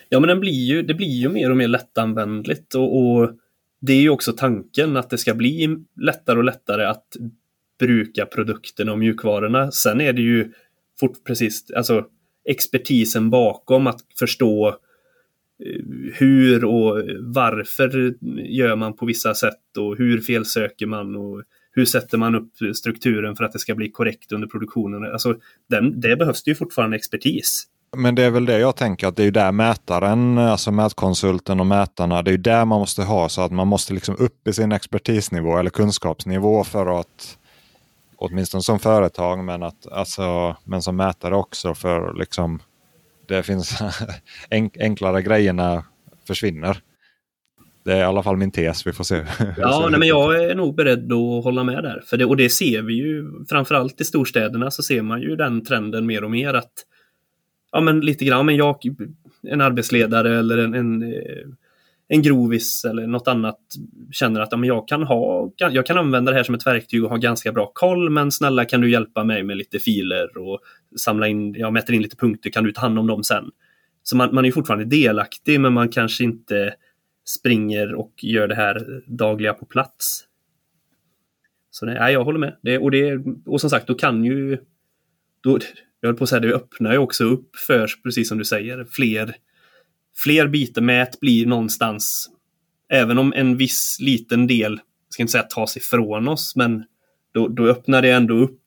Ja, 0.09 0.19
men 0.19 0.27
den 0.27 0.39
blir 0.39 0.65
ju, 0.65 0.81
det 0.81 0.93
blir 0.93 1.17
ju 1.17 1.29
mer 1.29 1.51
och 1.51 1.57
mer 1.57 1.67
lättanvändligt 1.67 2.75
och, 2.75 2.97
och 2.97 3.31
det 3.81 3.93
är 3.93 4.01
ju 4.01 4.09
också 4.09 4.33
tanken 4.33 4.97
att 4.97 5.09
det 5.09 5.17
ska 5.17 5.33
bli 5.33 5.77
lättare 6.01 6.37
och 6.37 6.43
lättare 6.43 6.85
att 6.85 7.07
bruka 7.79 8.25
produkterna 8.25 8.91
och 8.91 8.99
mjukvarorna. 8.99 9.71
Sen 9.71 10.01
är 10.01 10.13
det 10.13 10.21
ju 10.21 10.51
fort, 10.99 11.23
precis, 11.23 11.71
alltså 11.71 12.05
expertisen 12.49 13.29
bakom 13.29 13.87
att 13.87 13.99
förstå 14.19 14.67
eh, 14.67 14.75
hur 16.13 16.65
och 16.65 17.03
varför 17.19 18.15
gör 18.49 18.75
man 18.75 18.95
på 18.95 19.05
vissa 19.05 19.35
sätt 19.35 19.77
och 19.77 19.97
hur 19.97 20.21
felsöker 20.21 20.85
man 20.85 21.15
och 21.15 21.43
hur 21.71 21.85
sätter 21.85 22.17
man 22.17 22.35
upp 22.35 22.75
strukturen 22.75 23.35
för 23.35 23.43
att 23.43 23.51
det 23.51 23.59
ska 23.59 23.75
bli 23.75 23.91
korrekt 23.91 24.31
under 24.31 24.47
produktionen. 24.47 25.03
Alltså, 25.03 25.35
den, 25.69 26.01
det 26.01 26.15
behövs 26.15 26.43
det 26.43 26.51
ju 26.51 26.55
fortfarande 26.55 26.95
expertis. 26.95 27.67
Men 27.97 28.15
det 28.15 28.23
är 28.23 28.31
väl 28.31 28.45
det 28.45 28.59
jag 28.59 28.75
tänker 28.75 29.07
att 29.07 29.15
det 29.15 29.23
är 29.23 29.31
där 29.31 29.51
mätaren, 29.51 30.37
alltså 30.37 30.71
mätkonsulten 30.71 31.59
och 31.59 31.65
mätarna, 31.65 32.21
det 32.21 32.31
är 32.31 32.37
där 32.37 32.65
man 32.65 32.79
måste 32.79 33.03
ha 33.03 33.29
så 33.29 33.41
att 33.41 33.51
man 33.51 33.67
måste 33.67 33.93
liksom 33.93 34.15
upp 34.19 34.47
i 34.47 34.53
sin 34.53 34.71
expertisnivå 34.71 35.57
eller 35.57 35.69
kunskapsnivå 35.69 36.63
för 36.63 36.99
att 36.99 37.37
åtminstone 38.17 38.61
som 38.61 38.79
företag, 38.79 39.43
men, 39.43 39.63
att, 39.63 39.87
alltså, 39.91 40.57
men 40.63 40.81
som 40.81 40.95
mätare 40.95 41.35
också 41.35 41.75
för 41.75 42.13
liksom 42.13 42.59
det 43.27 43.43
finns 43.43 43.79
enklare 44.79 45.21
grejerna 45.21 45.83
försvinner. 46.27 46.77
Det 47.85 47.93
är 47.93 47.99
i 47.99 48.03
alla 48.03 48.23
fall 48.23 48.37
min 48.37 48.51
tes, 48.51 48.87
vi 48.87 48.93
får 48.93 49.03
se. 49.03 49.15
Ja, 49.57 49.87
nej, 49.89 49.99
men 49.99 50.07
jag 50.07 50.43
är 50.43 50.55
nog 50.55 50.75
beredd 50.75 51.13
att 51.13 51.43
hålla 51.43 51.63
med 51.63 51.83
där. 51.83 52.03
För 52.05 52.17
det, 52.17 52.25
och 52.25 52.37
det 52.37 52.49
ser 52.49 52.81
vi 52.81 52.93
ju, 52.93 53.31
framförallt 53.49 54.01
i 54.01 54.05
storstäderna 54.05 54.71
så 54.71 54.83
ser 54.83 55.01
man 55.01 55.21
ju 55.21 55.35
den 55.35 55.63
trenden 55.63 56.05
mer 56.05 56.23
och 56.23 56.31
mer 56.31 56.53
att 56.53 56.73
ja, 57.71 57.81
men 57.81 57.99
lite 57.99 58.25
grann, 58.25 58.45
men 58.45 58.55
jag, 58.55 58.77
en 59.47 59.61
arbetsledare 59.61 60.39
eller 60.39 60.57
en, 60.57 60.73
en 60.73 61.03
eh, 61.03 61.47
en 62.07 62.21
grovis 62.21 62.85
eller 62.85 63.07
något 63.07 63.27
annat 63.27 63.59
känner 64.11 64.41
att 64.41 64.51
ja, 64.51 64.57
men 64.57 64.67
jag, 64.67 64.87
kan 64.87 65.03
ha, 65.03 65.51
jag 65.57 65.85
kan 65.85 65.97
använda 65.97 66.31
det 66.31 66.37
här 66.37 66.43
som 66.43 66.55
ett 66.55 66.67
verktyg 66.67 67.03
och 67.03 67.09
ha 67.09 67.17
ganska 67.17 67.51
bra 67.51 67.71
koll 67.73 68.09
men 68.09 68.31
snälla 68.31 68.65
kan 68.65 68.81
du 68.81 68.91
hjälpa 68.91 69.23
mig 69.23 69.43
med 69.43 69.57
lite 69.57 69.79
filer 69.79 70.37
och 70.37 70.59
samla 70.97 71.27
in, 71.27 71.53
jag 71.53 71.73
mäter 71.73 71.95
in 71.95 72.01
lite 72.01 72.15
punkter, 72.15 72.49
kan 72.49 72.63
du 72.63 72.71
ta 72.71 72.81
hand 72.81 72.99
om 72.99 73.07
dem 73.07 73.23
sen? 73.23 73.45
Så 74.03 74.17
man, 74.17 74.35
man 74.35 74.45
är 74.45 74.51
fortfarande 74.51 74.85
delaktig 74.85 75.59
men 75.59 75.73
man 75.73 75.89
kanske 75.89 76.23
inte 76.23 76.73
springer 77.25 77.93
och 77.93 78.13
gör 78.21 78.47
det 78.47 78.55
här 78.55 79.03
dagliga 79.05 79.53
på 79.53 79.65
plats. 79.65 80.23
Så 81.71 81.85
nej, 81.85 82.13
jag 82.13 82.23
håller 82.23 82.39
med. 82.39 82.55
Det, 82.61 82.77
och, 82.77 82.91
det, 82.91 83.19
och 83.45 83.61
som 83.61 83.69
sagt, 83.69 83.87
då 83.87 83.93
kan 83.93 84.25
ju... 84.25 84.57
Då, 85.41 85.59
jag 85.99 86.09
höll 86.09 86.17
på 86.17 86.23
att 86.23 86.29
säga, 86.29 86.39
det 86.39 86.53
öppnar 86.53 86.91
ju 86.91 86.97
också 86.97 87.23
upp 87.23 87.55
för, 87.55 87.89
precis 88.03 88.29
som 88.29 88.37
du 88.37 88.45
säger, 88.45 88.85
fler 88.91 89.35
fler 90.17 90.47
bitar 90.47 90.81
blir 91.21 91.45
någonstans, 91.45 92.29
även 92.91 93.17
om 93.17 93.33
en 93.35 93.57
viss 93.57 93.97
liten 93.99 94.47
del, 94.47 94.79
ska 95.09 95.23
inte 95.23 95.31
säga 95.31 95.43
tas 95.43 95.77
ifrån 95.77 96.27
oss, 96.27 96.55
men 96.55 96.83
då, 97.33 97.47
då 97.47 97.67
öppnar 97.67 98.01
det 98.01 98.11
ändå 98.11 98.33
upp 98.33 98.59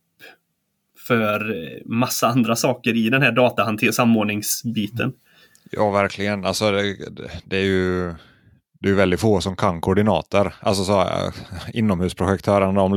för 1.07 1.51
eh, 1.51 1.79
massa 1.85 2.29
andra 2.29 2.57
saker 2.57 2.97
i 2.97 3.11
den 3.11 3.23
här 3.23 3.33
datahanter 3.33 3.87
samordningsbiten. 3.93 5.13
Ja, 5.71 5.91
verkligen. 5.91 6.45
Alltså 6.45 6.71
det, 6.71 6.97
det 7.45 7.57
är 7.57 7.65
ju 7.65 8.15
det 8.81 8.89
är 8.89 8.95
väldigt 8.95 9.21
få 9.21 9.41
som 9.41 9.57
kan 9.57 9.81
koordinater. 9.81 10.55
Alltså 10.61 10.85
så, 10.85 11.01
eh, 11.01 11.33
inomhusprojektörerna 11.73 12.73
de 12.73 12.95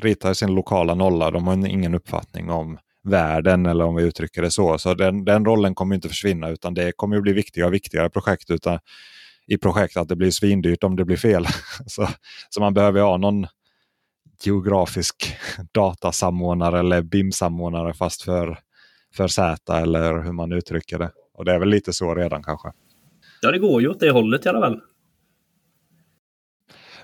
ritar 0.00 0.34
sin 0.34 0.54
lokala 0.54 0.94
nolla. 0.94 1.30
De 1.30 1.46
har 1.46 1.66
ingen 1.66 1.94
uppfattning 1.94 2.50
om 2.50 2.78
världen 3.02 3.66
eller 3.66 3.84
om 3.84 3.94
vi 3.94 4.02
uttrycker 4.02 4.42
det 4.42 4.50
så. 4.50 4.78
Så 4.78 4.94
den, 4.94 5.24
den 5.24 5.44
rollen 5.44 5.74
kommer 5.74 5.94
inte 5.94 6.08
försvinna 6.08 6.48
utan 6.48 6.74
det 6.74 6.92
kommer 6.96 7.20
bli 7.20 7.32
viktigare 7.32 7.68
och 7.68 7.74
viktigare 7.74 8.10
projekt 8.10 8.50
utan, 8.50 8.78
i 9.46 9.58
projekt 9.58 9.96
att 9.96 10.08
det 10.08 10.16
blir 10.16 10.30
svindyrt 10.30 10.84
om 10.84 10.96
det 10.96 11.04
blir 11.04 11.16
fel. 11.16 11.46
så, 11.86 12.08
så 12.50 12.60
man 12.60 12.74
behöver 12.74 13.00
ha 13.00 13.16
någon 13.16 13.46
geografisk 14.44 15.36
datasamordnare 15.72 16.78
eller 16.78 17.02
BIM-samordnare 17.02 17.94
fast 17.94 18.22
för, 18.22 18.58
för 19.14 19.28
Z 19.28 19.78
eller 19.78 20.22
hur 20.22 20.32
man 20.32 20.52
uttrycker 20.52 20.98
det. 20.98 21.10
Och 21.34 21.44
det 21.44 21.52
är 21.52 21.58
väl 21.58 21.68
lite 21.68 21.92
så 21.92 22.14
redan 22.14 22.42
kanske. 22.42 22.72
Ja, 23.42 23.50
det 23.50 23.58
går 23.58 23.80
ju 23.80 23.88
åt 23.88 24.00
det 24.00 24.10
hållet 24.10 24.46
i 24.46 24.48
alla 24.48 24.60
fall. 24.60 24.80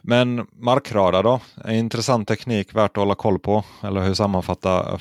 Men 0.09 0.47
markradar 0.53 1.23
då? 1.23 1.41
En 1.65 1.75
intressant 1.75 2.29
teknik 2.29 2.75
värt 2.75 2.91
att 2.91 2.97
hålla 2.97 3.15
koll 3.15 3.39
på? 3.39 3.65
Eller 3.83 4.01
hur 4.01 4.15
sammanfattar, 4.15 5.01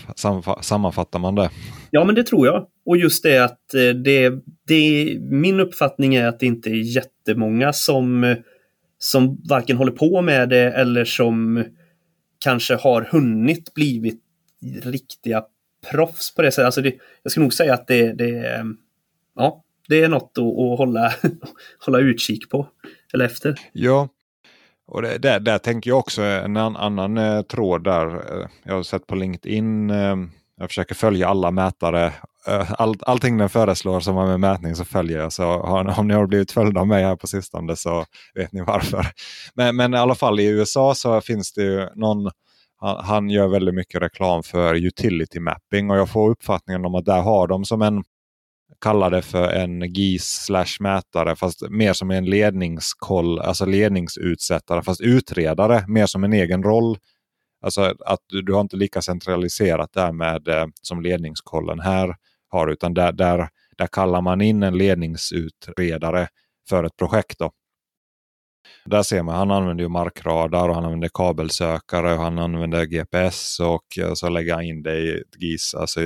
sammanfattar 0.62 1.20
man 1.20 1.36
det? 1.36 1.50
Ja, 1.92 2.04
men 2.04 2.16
det 2.16 2.24
tror 2.24 2.48
jag. 2.48 2.68
Och 2.86 2.98
just 2.98 3.24
det 3.24 3.44
att 3.44 3.74
eh, 3.74 3.90
det, 3.90 4.34
det, 4.68 5.18
min 5.20 5.60
uppfattning 5.60 6.16
är 6.16 6.28
att 6.28 6.40
det 6.40 6.46
inte 6.46 6.70
är 6.70 6.96
jättemånga 6.96 7.74
som, 7.74 8.36
som 8.98 9.42
varken 9.50 9.78
håller 9.78 9.92
på 9.92 10.22
med 10.22 10.50
det 10.50 10.72
eller 10.72 11.06
som 11.06 11.66
kanske 12.44 12.76
har 12.76 13.02
hunnit 13.02 13.74
blivit 13.74 14.22
riktiga 14.84 15.44
proffs 15.92 16.36
på 16.36 16.42
det 16.42 16.52
sättet. 16.52 16.66
Alltså 16.66 16.82
det, 16.82 16.94
jag 17.24 17.32
skulle 17.32 17.44
nog 17.44 17.54
säga 17.54 17.74
att 17.74 17.88
det, 17.88 18.14
det, 18.14 18.66
ja, 19.36 19.64
det 19.88 20.04
är 20.04 20.10
något 20.10 20.38
att, 20.38 20.44
att 20.44 20.78
hålla, 20.78 21.14
hålla 21.86 22.00
utkik 22.00 22.50
på. 22.50 22.68
Eller 23.14 23.26
efter. 23.26 23.56
Ja, 23.74 24.10
och 24.88 25.02
det, 25.02 25.18
där, 25.18 25.40
där 25.40 25.58
tänker 25.58 25.90
jag 25.90 26.00
också 26.00 26.22
en 26.22 26.58
annan 26.58 27.18
eh, 27.18 27.42
tråd 27.42 27.84
där. 27.84 28.08
Eh, 28.08 28.48
jag 28.64 28.76
har 28.76 28.84
sett 28.84 29.08
på 29.08 29.16
LinkedIn. 29.16 29.90
Eh, 29.90 30.16
jag 30.58 30.70
försöker 30.70 30.96
följa 30.96 31.28
alla 31.28 31.52
mätare. 31.52 32.14
Eh, 32.48 32.72
all, 32.72 32.96
allting 33.02 33.38
den 33.38 33.50
föreslår 33.50 34.00
som 34.00 34.16
har 34.16 34.28
med 34.28 34.40
mätning 34.40 34.76
så 34.76 34.86
följer 34.86 35.20
jag. 35.20 35.34
Så 35.34 35.44
har, 35.44 36.00
om 36.00 36.08
ni 36.08 36.14
har 36.14 36.28
blivit 36.28 36.52
följda 36.52 36.82
av 36.82 36.88
mig 36.88 37.04
här 37.04 37.16
på 37.16 37.28
sistone 37.28 37.76
så 37.76 38.06
vet 38.36 38.52
ni 38.52 38.62
varför. 38.62 39.08
Men, 39.56 39.76
men 39.76 39.94
i 39.94 39.98
alla 39.98 40.16
fall 40.16 40.40
i 40.40 40.48
USA 40.48 40.96
så 40.96 41.22
finns 41.22 41.54
det 41.54 41.64
ju 41.64 41.90
någon 41.96 42.32
han, 42.78 43.06
han 43.06 43.30
gör 43.30 43.48
väldigt 43.48 43.76
mycket 43.76 44.02
reklam 44.02 44.44
för 44.44 44.76
utility 44.76 45.40
mapping 45.40 45.92
och 45.92 45.98
jag 45.98 46.10
får 46.10 46.30
uppfattningen 46.30 46.86
om 46.86 46.96
att 46.96 47.06
där 47.06 47.22
har 47.22 47.48
de 47.48 47.66
som 47.66 47.82
en 47.82 48.04
kalla 48.86 49.10
det 49.10 49.22
för 49.22 49.50
en 49.50 49.94
GIS 49.94 50.26
slash 50.26 50.78
mätare 50.80 51.36
fast 51.36 51.70
mer 51.70 51.94
som 51.94 52.12
en 52.12 52.26
ledningskoll, 52.26 53.40
alltså 53.40 53.66
ledningsutsättare 53.66 54.84
fast 54.84 55.02
utredare 55.02 55.86
mer 55.88 56.06
som 56.06 56.24
en 56.24 56.34
egen 56.34 56.64
roll. 56.64 56.98
Alltså 57.62 57.82
att 58.06 58.20
du, 58.28 58.42
du 58.42 58.54
har 58.54 58.62
inte 58.62 58.76
lika 58.76 59.02
centraliserat 59.02 59.94
där 59.94 60.12
med 60.12 60.48
eh, 60.48 60.66
som 60.82 61.02
ledningskollen 61.02 61.80
här 61.80 62.16
har 62.50 62.68
utan 62.68 62.94
där, 62.94 63.12
där, 63.12 63.50
där 63.78 63.88
kallar 63.88 64.22
man 64.22 64.42
in 64.42 64.64
en 64.64 64.78
ledningsutredare 64.78 66.28
för 66.70 66.84
ett 66.84 66.98
projekt. 66.98 67.40
Då. 67.40 67.52
Där 68.86 69.04
ser 69.04 69.24
man, 69.24 69.36
han 69.36 69.52
använder 69.52 69.84
ju 69.84 69.90
markradar 69.90 70.70
och 70.70 70.76
han 70.76 70.86
använder 70.86 71.10
kabelsökare 71.14 72.14
och 72.14 72.22
han 72.22 72.40
använder 72.40 72.86
GPS 72.86 73.60
och 73.60 73.98
eh, 74.00 74.14
så 74.14 74.30
lägger 74.30 74.54
han 74.54 74.64
in 74.64 74.84
det 74.84 74.98
i 74.98 75.12
ett 75.12 75.42
GIS, 75.42 75.76
alltså 75.76 76.00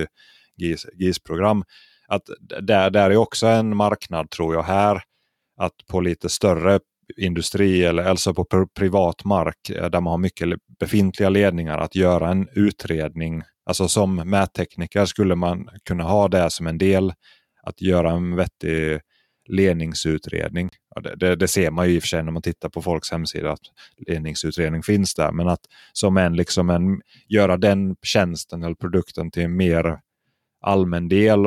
GIS, 0.57 0.85
GIS-program. 0.93 1.63
Att 2.09 2.29
där, 2.61 2.89
där 2.89 3.09
är 3.09 3.17
också 3.17 3.47
en 3.47 3.75
marknad 3.75 4.29
tror 4.29 4.55
jag 4.55 4.63
här. 4.63 5.01
Att 5.57 5.73
på 5.89 6.01
lite 6.01 6.29
större 6.29 6.79
industri 7.17 7.85
eller 7.85 8.03
alltså 8.03 8.33
på 8.33 8.67
privat 8.75 9.25
mark 9.25 9.69
eh, 9.69 9.89
där 9.89 10.01
man 10.01 10.11
har 10.11 10.17
mycket 10.17 10.59
befintliga 10.79 11.29
ledningar 11.29 11.77
att 11.77 11.95
göra 11.95 12.29
en 12.29 12.47
utredning. 12.55 13.43
Alltså 13.65 13.87
som 13.87 14.15
mättekniker 14.15 15.05
skulle 15.05 15.35
man 15.35 15.69
kunna 15.85 16.03
ha 16.03 16.27
det 16.27 16.49
som 16.49 16.67
en 16.67 16.77
del. 16.77 17.13
Att 17.63 17.81
göra 17.81 18.11
en 18.11 18.35
vettig 18.35 18.99
ledningsutredning. 19.49 20.69
Det, 21.03 21.15
det, 21.15 21.35
det, 21.35 21.47
ser 21.47 21.71
man 21.71 21.89
ju 21.89 21.95
i 21.95 21.99
och 21.99 22.03
för 22.03 22.07
sig 22.07 22.23
när 22.23 22.31
man 22.31 22.41
tittar 22.41 22.69
på 22.69 22.81
folks 22.81 23.11
hemsida 23.11 23.51
att 23.51 23.59
ledningsutredning 24.07 24.83
finns 24.83 25.15
där. 25.15 25.31
Men 25.31 25.47
att 25.47 25.61
som 25.93 26.17
en, 26.17 26.35
liksom 26.35 26.69
en 26.69 27.01
göra 27.27 27.57
den 27.57 27.95
tjänsten 28.01 28.63
eller 28.63 28.75
produkten 28.75 29.31
till 29.31 29.43
en 29.43 29.55
mer 29.55 29.99
allmän 30.61 31.09
del. 31.09 31.39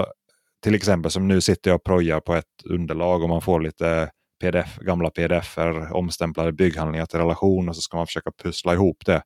Till 0.63 0.75
exempel 0.75 1.11
som 1.11 1.29
nu 1.29 1.41
sitter 1.41 1.71
jag 1.71 1.77
och 1.77 1.85
projar 1.85 2.21
på 2.21 2.35
ett 2.35 2.63
underlag 2.65 3.23
och 3.23 3.29
man 3.29 3.43
får 3.43 3.61
lite 3.61 4.11
PDF, 4.41 4.79
gamla 4.79 5.11
pdf-er, 5.11 5.93
omstämplade 5.93 6.53
bygghandlingar 6.53 7.07
till 7.07 7.19
relation 7.19 7.69
och 7.69 7.77
så 7.77 7.83
ska 7.83 7.97
man 7.97 8.07
försöka 8.07 8.31
pussla 8.43 8.73
ihop 8.73 9.07
det. 9.07 9.23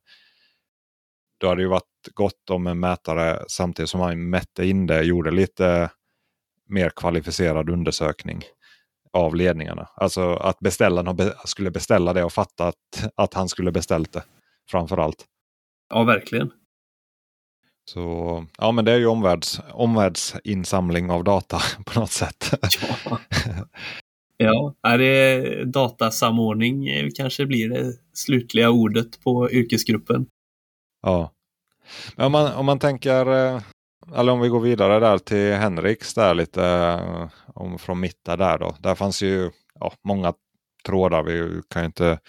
Då 1.39 1.47
hade 1.47 1.59
det 1.59 1.63
ju 1.63 1.69
varit 1.69 1.83
gott 2.13 2.49
om 2.49 2.67
en 2.67 2.79
mätare 2.79 3.43
samtidigt 3.47 3.89
som 3.89 3.99
man 3.99 4.29
mätte 4.29 4.65
in 4.65 4.87
det 4.87 5.03
gjorde 5.03 5.31
lite 5.31 5.89
mer 6.69 6.89
kvalificerad 6.89 7.69
undersökning 7.69 8.41
av 9.13 9.35
ledningarna. 9.35 9.89
Alltså 9.95 10.33
att 10.33 10.59
beställaren 10.59 11.31
skulle 11.45 11.71
beställa 11.71 12.13
det 12.13 12.23
och 12.23 12.33
fatta 12.33 12.67
att, 12.67 13.11
att 13.15 13.33
han 13.33 13.49
skulle 13.49 13.71
beställt 13.71 14.13
det. 14.13 14.23
Framför 14.69 14.97
allt. 14.97 15.25
Ja, 15.89 16.03
verkligen. 16.03 16.51
Så 17.89 18.45
ja, 18.57 18.71
men 18.71 18.85
det 18.85 18.91
är 18.91 18.97
ju 18.97 19.07
omvärlds, 19.07 19.61
omvärldsinsamling 19.73 21.11
av 21.11 21.23
data 21.23 21.59
på 21.85 21.99
något 21.99 22.11
sätt. 22.11 22.53
Ja, 22.81 23.19
ja 24.37 24.75
är 24.83 24.97
det 24.97 25.65
datasamordning 25.65 26.87
eh, 26.87 27.07
kanske 27.15 27.45
blir 27.45 27.69
det 27.69 27.93
slutliga 28.13 28.69
ordet 28.69 29.23
på 29.23 29.51
yrkesgruppen. 29.51 30.27
Ja. 31.01 31.31
Men 32.15 32.25
om 32.25 32.31
man, 32.31 32.53
om 32.53 32.65
man 32.65 32.79
tänker 32.79 33.25
eh, 33.25 33.61
eller 34.15 34.31
om 34.31 34.39
vi 34.39 34.49
går 34.49 34.59
vidare 34.59 34.99
där 34.99 35.17
till 35.17 35.53
Henriks 35.53 36.13
där 36.13 36.33
lite 36.33 36.65
eh, 36.65 37.27
om 37.53 37.79
från 37.79 37.99
mitta 37.99 38.37
där 38.37 38.57
då. 38.57 38.75
Där 38.79 38.95
fanns 38.95 39.21
ju 39.21 39.51
ja, 39.79 39.93
många 40.03 40.33
trådar. 40.85 41.23
Vi 41.23 41.61
kan 41.69 41.81
ju 41.81 41.85
inte 41.85 42.19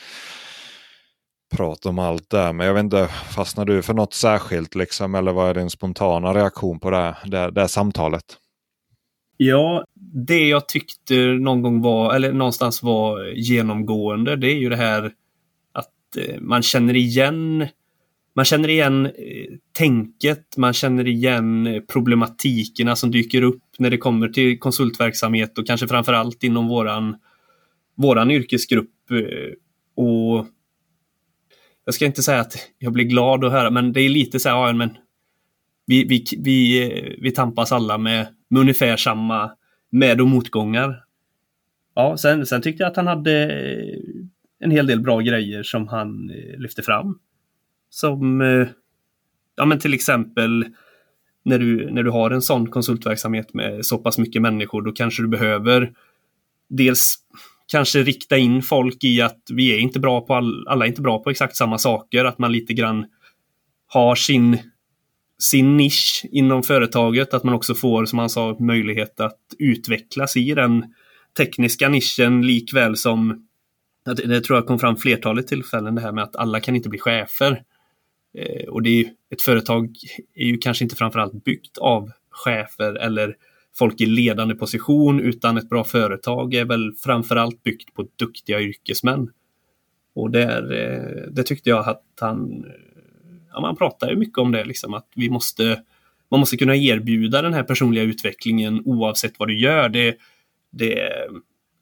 prata 1.56 1.88
om 1.88 1.98
allt 1.98 2.30
där. 2.30 2.52
Men 2.52 2.66
jag 2.66 2.74
vet 2.74 2.84
inte, 2.84 3.08
fastnar 3.08 3.64
du 3.64 3.82
för 3.82 3.94
något 3.94 4.14
särskilt 4.14 4.74
liksom? 4.74 5.14
Eller 5.14 5.32
vad 5.32 5.50
är 5.50 5.54
din 5.54 5.70
spontana 5.70 6.34
reaktion 6.34 6.80
på 6.80 6.90
det, 6.90 7.16
det, 7.24 7.50
det 7.50 7.68
samtalet? 7.68 8.24
Ja, 9.36 9.84
det 10.26 10.48
jag 10.48 10.68
tyckte 10.68 11.14
någon 11.14 11.62
gång 11.62 11.82
var, 11.82 12.14
eller 12.14 12.32
någonstans 12.32 12.82
var 12.82 13.24
genomgående, 13.24 14.36
det 14.36 14.46
är 14.46 14.58
ju 14.58 14.68
det 14.68 14.76
här 14.76 15.12
att 15.72 16.16
eh, 16.16 16.40
man 16.40 16.62
känner 16.62 16.96
igen 16.96 17.68
man 18.34 18.44
känner 18.44 18.68
igen 18.68 19.06
eh, 19.06 19.12
tänket, 19.72 20.56
man 20.56 20.72
känner 20.72 21.06
igen 21.06 21.66
eh, 21.66 21.80
problematikerna 21.80 22.96
som 22.96 23.10
dyker 23.10 23.42
upp 23.42 23.62
när 23.78 23.90
det 23.90 23.98
kommer 23.98 24.28
till 24.28 24.58
konsultverksamhet 24.58 25.58
och 25.58 25.66
kanske 25.66 25.88
framförallt 25.88 26.42
inom 26.44 26.68
våran, 26.68 27.16
våran 27.96 28.30
yrkesgrupp. 28.30 28.90
Och 29.96 30.46
jag 31.88 31.94
ska 31.94 32.06
inte 32.06 32.22
säga 32.22 32.40
att 32.40 32.54
jag 32.78 32.92
blir 32.92 33.04
glad 33.04 33.44
att 33.44 33.52
höra, 33.52 33.70
men 33.70 33.92
det 33.92 34.00
är 34.00 34.08
lite 34.08 34.40
så 34.40 34.48
här, 34.48 34.56
ja, 34.56 34.72
men 34.72 34.90
vi, 35.86 36.04
vi, 36.04 36.24
vi, 36.38 36.82
eh, 36.82 37.14
vi 37.20 37.30
tampas 37.30 37.72
alla 37.72 37.98
med, 37.98 38.26
med 38.48 38.60
ungefär 38.60 38.96
samma 38.96 39.50
med 39.90 40.20
och 40.20 40.26
motgångar. 40.26 41.04
Ja, 41.94 42.16
sen, 42.16 42.46
sen 42.46 42.62
tyckte 42.62 42.82
jag 42.82 42.90
att 42.90 42.96
han 42.96 43.06
hade 43.06 43.42
eh, 43.42 43.98
en 44.60 44.70
hel 44.70 44.86
del 44.86 45.00
bra 45.00 45.20
grejer 45.20 45.62
som 45.62 45.88
han 45.88 46.30
eh, 46.30 46.58
lyfte 46.58 46.82
fram. 46.82 47.18
Som 47.90 48.40
ja, 49.56 49.64
men 49.64 49.78
till 49.78 49.94
exempel 49.94 50.64
när 51.44 51.58
du, 51.58 51.90
när 51.90 52.02
du 52.02 52.10
har 52.10 52.30
en 52.30 52.42
sån 52.42 52.70
konsultverksamhet 52.70 53.54
med 53.54 53.86
så 53.86 53.98
pass 53.98 54.18
mycket 54.18 54.42
människor, 54.42 54.82
då 54.82 54.92
kanske 54.92 55.22
du 55.22 55.28
behöver 55.28 55.92
dels 56.68 57.14
kanske 57.68 58.02
rikta 58.02 58.36
in 58.36 58.62
folk 58.62 59.04
i 59.04 59.20
att 59.20 59.42
vi 59.52 59.74
är 59.74 59.78
inte 59.78 60.00
bra 60.00 60.20
på 60.20 60.34
all, 60.34 60.68
alla 60.68 60.84
är 60.84 60.88
inte 60.88 61.02
bra 61.02 61.22
på 61.22 61.30
exakt 61.30 61.56
samma 61.56 61.78
saker, 61.78 62.24
att 62.24 62.38
man 62.38 62.52
lite 62.52 62.72
grann 62.72 63.06
har 63.86 64.14
sin, 64.14 64.58
sin 65.38 65.76
nisch 65.76 66.26
inom 66.30 66.62
företaget, 66.62 67.34
att 67.34 67.44
man 67.44 67.54
också 67.54 67.74
får, 67.74 68.04
som 68.04 68.18
han 68.18 68.30
sa, 68.30 68.56
möjlighet 68.60 69.20
att 69.20 69.40
utvecklas 69.58 70.36
i 70.36 70.54
den 70.54 70.84
tekniska 71.36 71.88
nischen 71.88 72.46
likväl 72.46 72.96
som 72.96 73.44
det, 74.04 74.26
det 74.26 74.40
tror 74.40 74.58
jag 74.58 74.66
kom 74.66 74.78
fram 74.78 74.96
flertalet 74.96 75.46
tillfällen 75.46 75.94
det 75.94 76.00
här 76.00 76.12
med 76.12 76.24
att 76.24 76.36
alla 76.36 76.60
kan 76.60 76.76
inte 76.76 76.88
bli 76.88 76.98
chefer. 76.98 77.62
Eh, 78.38 78.68
och 78.68 78.82
det 78.82 78.90
är 78.90 78.94
ju, 78.94 79.08
ett 79.30 79.42
företag 79.42 79.96
är 80.34 80.46
ju 80.46 80.58
kanske 80.58 80.84
inte 80.84 80.96
framförallt 80.96 81.44
byggt 81.44 81.78
av 81.78 82.10
chefer 82.30 82.94
eller 82.94 83.36
folk 83.78 84.00
i 84.00 84.06
ledande 84.06 84.54
position 84.54 85.20
utan 85.20 85.56
ett 85.56 85.68
bra 85.68 85.84
företag 85.84 86.54
är 86.54 86.64
väl 86.64 86.92
framförallt 86.92 87.62
byggt 87.62 87.94
på 87.94 88.08
duktiga 88.16 88.60
yrkesmän. 88.60 89.30
Och 90.14 90.30
där, 90.30 90.72
eh, 90.72 91.30
det 91.30 91.42
tyckte 91.42 91.70
jag 91.70 91.88
att 91.88 92.04
han, 92.20 92.64
eh, 92.64 92.70
ja, 93.52 93.60
man 93.60 93.76
pratar 93.76 94.10
ju 94.10 94.16
mycket 94.16 94.38
om 94.38 94.52
det 94.52 94.64
liksom 94.64 94.94
att 94.94 95.06
vi 95.14 95.30
måste, 95.30 95.82
man 96.30 96.40
måste 96.40 96.56
kunna 96.56 96.76
erbjuda 96.76 97.42
den 97.42 97.54
här 97.54 97.62
personliga 97.62 98.04
utvecklingen 98.04 98.82
oavsett 98.84 99.38
vad 99.38 99.48
du 99.48 99.58
gör. 99.58 99.88
Det, 99.88 100.16
det, 100.70 101.12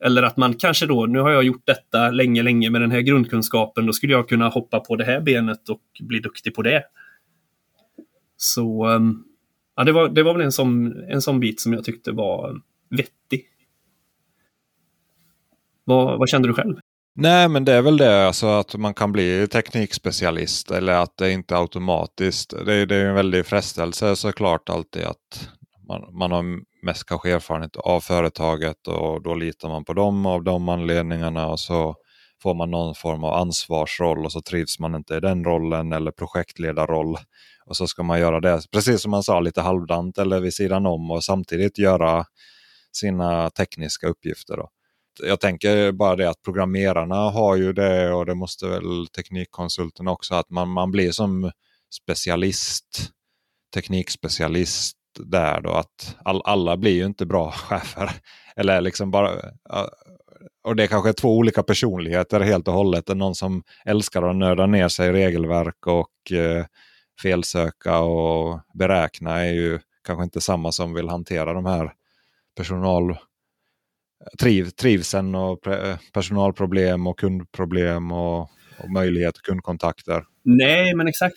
eller 0.05 0.23
att 0.23 0.37
man 0.37 0.55
kanske 0.55 0.87
då, 0.87 1.07
nu 1.07 1.19
har 1.19 1.31
jag 1.31 1.45
gjort 1.45 1.67
detta 1.67 2.11
länge, 2.11 2.43
länge 2.43 2.71
med 2.71 2.81
den 2.81 2.91
här 2.91 3.01
grundkunskapen, 3.01 3.87
då 3.87 3.93
skulle 3.93 4.13
jag 4.13 4.29
kunna 4.29 4.49
hoppa 4.49 4.81
på 4.81 4.97
det 4.97 5.05
här 5.05 5.21
benet 5.21 5.69
och 5.69 5.83
bli 6.01 6.19
duktig 6.19 6.55
på 6.55 6.63
det. 6.63 6.83
Så 8.37 8.85
ehm, 8.85 9.25
ja, 9.77 9.85
det, 9.85 9.93
var, 9.93 10.09
det 10.09 10.23
var 10.23 10.35
väl 10.35 10.43
en 10.43 10.53
sån, 10.53 11.03
en 11.09 11.23
sån 11.23 11.41
bit 11.41 11.61
som 11.61 11.73
jag 11.73 11.85
tyckte 11.85 12.13
var 12.13 12.61
vettig. 12.91 13.45
Vad, 15.85 16.19
vad 16.19 16.29
kände 16.29 16.49
du 16.49 16.55
själv? 16.55 16.77
Nej, 17.15 17.49
men 17.49 17.65
det 17.65 17.73
är 17.73 17.83
väl 17.83 17.97
det 17.97 18.27
alltså 18.27 18.47
att 18.47 18.75
man 18.75 18.95
kan 18.95 19.13
bli 19.13 19.49
teknikspecialist 19.49 20.71
eller 20.71 20.93
att 20.93 21.17
det 21.17 21.33
inte 21.33 21.55
är 21.55 21.59
automatiskt. 21.59 22.55
Det, 22.67 22.87
det 22.87 22.97
är 22.97 23.07
en 23.07 23.15
väldig 23.15 23.47
frestelse 23.47 24.17
såklart 24.17 24.69
alltid 24.69 25.05
att 25.05 25.49
man, 25.89 26.19
man 26.19 26.33
har 26.33 26.45
mest 26.83 27.05
kanske 27.07 27.33
erfarenhet 27.33 27.77
av 27.77 28.01
företaget 28.01 28.89
och 28.89 29.23
då 29.23 29.35
litar 29.35 29.69
man 29.69 29.85
på 29.85 29.93
dem 29.93 30.27
av 30.27 30.45
de 30.45 30.69
anledningarna 30.69 31.47
och 31.47 31.61
så 31.61 31.97
får 32.43 32.55
man 32.55 32.71
någon 32.71 32.95
form 32.95 33.25
av 33.25 33.35
ansvarsroll 33.35 34.25
och 34.25 34.33
så 34.33 34.43
trivs 34.43 34.79
man 34.79 34.95
inte 34.95 35.15
i 35.15 35.21
den 35.21 35.45
rollen 35.45 35.93
eller 35.93 36.11
projektledarroll. 36.11 37.17
Och 37.67 37.77
så 37.77 37.87
ska 37.87 38.03
man 38.03 38.21
göra 38.21 38.41
det, 38.41 38.61
precis 38.73 39.03
som 39.03 39.11
man 39.11 39.23
sa, 39.23 39.41
lite 39.41 39.61
halvdant 39.61 40.19
eller 40.19 40.41
vid 40.41 40.55
sidan 40.55 40.87
om 40.87 41.11
och 41.11 41.25
samtidigt 41.25 41.79
göra 41.79 42.25
sina 42.93 43.51
tekniska 43.51 44.07
uppgifter. 44.07 44.57
Då. 44.57 44.69
Jag 45.23 45.41
tänker 45.41 45.93
bara 45.93 46.17
det 46.17 46.31
att 46.31 46.43
programmerarna 46.43 47.31
har 47.31 47.57
ju 47.57 47.73
det 47.73 48.13
och 48.13 48.27
det 48.27 48.35
måste 48.35 48.67
väl 48.67 49.07
teknikkonsulten 49.17 50.09
också, 50.09 50.35
att 50.35 50.51
man, 50.51 50.69
man 50.69 50.91
blir 50.91 51.11
som 51.11 51.51
specialist, 51.91 53.11
teknikspecialist 53.75 54.97
där 55.19 55.61
då 55.61 55.71
att 55.71 56.17
all, 56.25 56.43
alla 56.45 56.77
blir 56.77 56.95
ju 56.95 57.05
inte 57.05 57.27
bra 57.27 57.51
chefer. 57.53 58.11
Eller 58.57 58.81
liksom 58.81 59.11
bara, 59.11 59.31
och 60.65 60.77
det 60.77 60.83
är 60.83 60.87
kanske 60.87 61.13
två 61.13 61.37
olika 61.37 61.63
personligheter 61.63 62.41
helt 62.41 62.69
och 62.69 62.75
hållet. 62.75 63.09
Någon 63.09 63.35
som 63.35 63.63
älskar 63.85 64.23
att 64.23 64.37
nörda 64.37 64.67
ner 64.67 64.89
sig 64.89 65.09
i 65.09 65.13
regelverk 65.13 65.87
och 65.87 66.33
eh, 66.33 66.65
felsöka 67.23 67.99
och 67.99 68.61
beräkna 68.75 69.45
är 69.45 69.53
ju 69.53 69.79
kanske 70.05 70.25
inte 70.25 70.41
samma 70.41 70.73
som 70.73 70.95
vill 70.95 71.09
hantera 71.09 71.53
de 71.53 71.67
här 71.67 71.93
personal 72.57 73.17
triv, 74.39 74.65
trivseln 74.65 75.35
och 75.35 75.59
personalproblem 76.13 77.07
och 77.07 77.19
kundproblem 77.19 78.13
och, 78.13 78.41
och 78.79 78.91
möjlighet 78.91 79.35
till 79.35 79.43
kundkontakter. 79.43 80.25
Nej, 80.43 80.95
men 80.95 81.09
exakt. 81.09 81.37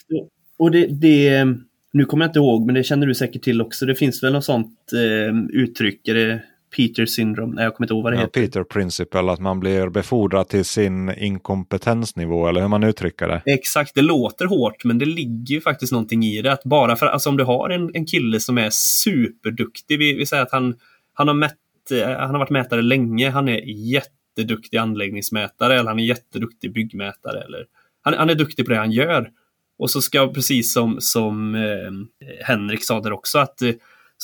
Och 0.58 0.70
det, 0.70 0.86
det 0.86 1.44
nu 1.92 2.04
kommer 2.04 2.24
jag 2.24 2.28
inte 2.28 2.38
ihåg, 2.38 2.66
men 2.66 2.74
det 2.74 2.82
känner 2.82 3.06
du 3.06 3.14
säkert 3.14 3.42
till 3.42 3.60
också. 3.60 3.86
Det 3.86 3.94
finns 3.94 4.22
väl 4.22 4.32
något 4.32 4.44
sånt 4.44 4.78
eh, 4.92 5.60
uttryck, 5.60 6.08
är 6.08 6.14
det 6.14 6.42
Peter 6.76 7.06
syndrom? 7.06 7.50
Nej, 7.50 7.64
jag 7.64 7.74
kommer 7.74 7.84
inte 7.84 7.94
ihåg 7.94 8.02
vad 8.02 8.12
det 8.12 8.16
ja, 8.16 8.22
heter. 8.22 8.40
Peter 8.40 8.64
principle, 8.64 9.32
att 9.32 9.40
man 9.40 9.60
blir 9.60 9.88
befordrad 9.88 10.48
till 10.48 10.64
sin 10.64 11.14
inkompetensnivå 11.14 12.48
eller 12.48 12.60
hur 12.60 12.68
man 12.68 12.84
uttrycker 12.84 13.28
det. 13.28 13.42
Exakt, 13.46 13.94
det 13.94 14.02
låter 14.02 14.44
hårt 14.44 14.84
men 14.84 14.98
det 14.98 15.04
ligger 15.04 15.54
ju 15.54 15.60
faktiskt 15.60 15.92
någonting 15.92 16.24
i 16.24 16.42
det. 16.42 16.52
Att 16.52 16.64
bara 16.64 16.96
för, 16.96 17.06
alltså 17.06 17.28
om 17.28 17.36
du 17.36 17.44
har 17.44 17.70
en, 17.70 17.90
en 17.94 18.06
kille 18.06 18.40
som 18.40 18.58
är 18.58 18.68
superduktig, 18.72 19.98
vi, 19.98 20.12
vi 20.12 20.26
säger 20.26 20.42
att 20.42 20.52
han, 20.52 20.74
han, 21.14 21.28
har 21.28 21.34
mätt, 21.34 21.56
eh, 21.92 22.08
han 22.08 22.30
har 22.30 22.38
varit 22.38 22.50
mätare 22.50 22.82
länge, 22.82 23.30
han 23.30 23.48
är 23.48 23.60
jätteduktig 23.66 24.76
anläggningsmätare 24.76 25.78
eller 25.78 25.90
han 25.90 25.98
är 25.98 26.04
jätteduktig 26.04 26.72
byggmätare. 26.72 27.40
Eller, 27.40 27.64
han, 28.02 28.14
han 28.14 28.30
är 28.30 28.34
duktig 28.34 28.64
på 28.64 28.72
det 28.72 28.78
han 28.78 28.92
gör. 28.92 29.30
Och 29.78 29.90
så 29.90 30.02
ska, 30.02 30.32
precis 30.32 30.72
som, 30.72 30.96
som 31.00 31.54
eh, 31.54 32.22
Henrik 32.44 32.84
sa 32.84 33.00
där 33.00 33.12
också, 33.12 33.38
att 33.38 33.62
eh, 33.62 33.72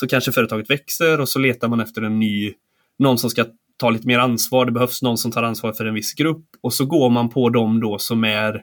så 0.00 0.06
kanske 0.06 0.32
företaget 0.32 0.70
växer 0.70 1.20
och 1.20 1.28
så 1.28 1.38
letar 1.38 1.68
man 1.68 1.80
efter 1.80 2.02
en 2.02 2.20
ny, 2.20 2.54
någon 2.98 3.18
som 3.18 3.30
ska 3.30 3.44
ta 3.76 3.90
lite 3.90 4.06
mer 4.06 4.18
ansvar. 4.18 4.66
Det 4.66 4.72
behövs 4.72 5.02
någon 5.02 5.18
som 5.18 5.32
tar 5.32 5.42
ansvar 5.42 5.72
för 5.72 5.84
en 5.84 5.94
viss 5.94 6.14
grupp 6.14 6.46
och 6.60 6.74
så 6.74 6.86
går 6.86 7.10
man 7.10 7.28
på 7.28 7.50
dem 7.50 7.80
då 7.80 7.98
som 7.98 8.24
är, 8.24 8.62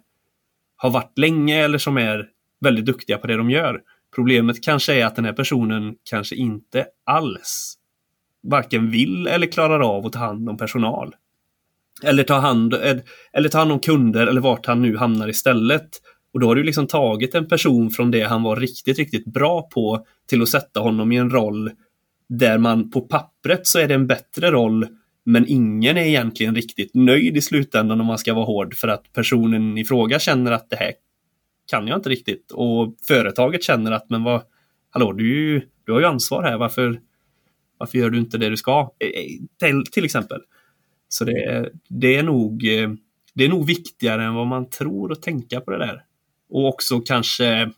har 0.76 0.90
varit 0.90 1.18
länge 1.18 1.64
eller 1.64 1.78
som 1.78 1.98
är 1.98 2.28
väldigt 2.62 2.86
duktiga 2.86 3.18
på 3.18 3.28
det 3.28 3.38
de 3.38 3.50
gör. 3.50 3.82
Problemet 4.16 4.64
kanske 4.64 4.94
är 4.94 5.06
att 5.06 5.16
den 5.16 5.26
här 5.26 5.34
personen 5.34 5.96
kanske 6.04 6.36
inte 6.36 6.86
alls 7.06 7.78
varken 8.44 8.92
vill 8.92 9.28
eller 9.28 9.48
klarar 9.48 9.80
av 9.80 10.06
att 10.06 10.14
ta 10.14 10.20
hand 10.20 10.50
om 10.50 10.58
personal. 10.58 11.16
Eller 12.04 12.24
ta 12.24 12.36
hand, 12.36 12.74
eller 13.34 13.50
ta 13.50 13.58
hand 13.58 13.72
om 13.72 13.80
kunder 13.80 14.28
eller 14.28 14.42
vart 14.42 14.66
han 14.66 14.82
nu 14.82 14.98
hamnar 14.98 15.28
istället. 15.28 15.90
Och 16.34 16.40
då 16.40 16.48
har 16.48 16.56
du 16.56 16.64
liksom 16.64 16.88
tagit 16.88 17.36
en 17.36 17.48
person 17.48 17.90
från 17.90 18.12
det 18.12 18.22
han 18.22 18.44
var 18.44 18.56
riktigt, 18.56 18.98
riktigt 18.98 19.26
bra 19.26 19.62
på 19.62 20.06
till 20.30 20.42
att 20.42 20.50
sätta 20.50 20.80
honom 20.80 21.12
i 21.12 21.18
en 21.18 21.30
roll 21.30 21.72
där 22.30 22.58
man 22.58 22.92
på 22.92 23.02
pappret 23.02 23.68
så 23.68 23.80
är 23.80 23.88
det 23.88 23.94
en 23.94 24.08
bättre 24.08 24.52
roll 24.52 24.88
men 25.26 25.46
ingen 25.48 25.98
är 25.98 26.06
egentligen 26.06 26.56
riktigt 26.56 26.94
nöjd 26.94 27.38
i 27.38 27.42
slutändan 27.42 28.02
om 28.02 28.08
man 28.08 28.18
ska 28.18 28.34
vara 28.34 28.46
hård 28.46 28.76
för 28.76 28.88
att 28.88 29.14
personen 29.14 29.78
i 29.78 29.86
fråga 29.86 30.20
känner 30.20 30.52
att 30.52 30.70
det 30.70 30.76
här 30.76 30.92
kan 31.68 31.88
jag 31.88 31.98
inte 31.98 32.10
riktigt 32.10 32.52
och 32.52 32.96
företaget 33.08 33.64
känner 33.64 33.92
att 33.92 34.10
men 34.10 34.24
vad 34.24 34.42
Hallå, 34.94 35.12
du, 35.12 35.62
du 35.86 35.92
har 35.92 36.00
ju 36.00 36.06
ansvar 36.06 36.44
här, 36.44 36.58
varför, 36.58 37.00
varför 37.78 37.98
gör 37.98 38.10
du 38.10 38.18
inte 38.18 38.38
det 38.38 38.50
du 38.50 38.58
ska? 38.58 38.92
Eh, 39.00 39.08
eh, 39.08 39.26
till, 39.60 39.92
till 39.92 40.06
exempel. 40.06 40.42
Så 41.10 41.26
det, 41.26 41.70
det, 41.90 42.16
är 42.16 42.24
nog, 42.24 42.66
eh, 42.66 42.90
det 43.34 43.44
är 43.44 43.50
nog 43.50 43.68
viktigare 43.68 44.24
än 44.24 44.34
vad 44.34 44.48
man 44.48 44.70
tror 44.70 45.12
att 45.12 45.22
tänka 45.22 45.62
på 45.62 45.72
det 45.72 45.78
där. 45.78 46.04
Och 46.54 46.68
också 46.68 47.00
kanske... 47.00 47.72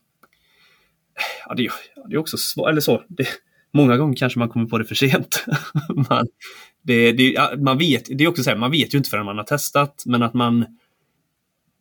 Ja, 1.47 1.53
det, 1.57 1.69
det 2.09 2.15
är 2.15 2.17
också 2.17 2.37
svårt, 2.37 2.69
eller 2.69 2.81
så. 2.81 3.03
Det, 3.07 3.27
många 3.73 3.97
gånger 3.97 4.15
kanske 4.15 4.39
man 4.39 4.49
kommer 4.49 4.65
på 4.65 4.77
det 4.77 4.85
för 4.85 4.95
sent. 4.95 5.45
man, 6.09 6.27
det, 6.81 7.11
det, 7.11 7.57
man 7.59 7.77
vet, 7.77 8.05
det 8.17 8.23
är 8.23 8.27
också 8.27 8.43
så 8.43 8.49
här, 8.49 8.57
man 8.57 8.71
vet 8.71 8.93
ju 8.93 8.97
inte 8.97 9.09
förrän 9.09 9.25
man 9.25 9.37
har 9.37 9.43
testat, 9.43 10.03
men 10.05 10.23
att 10.23 10.33
man... 10.33 10.65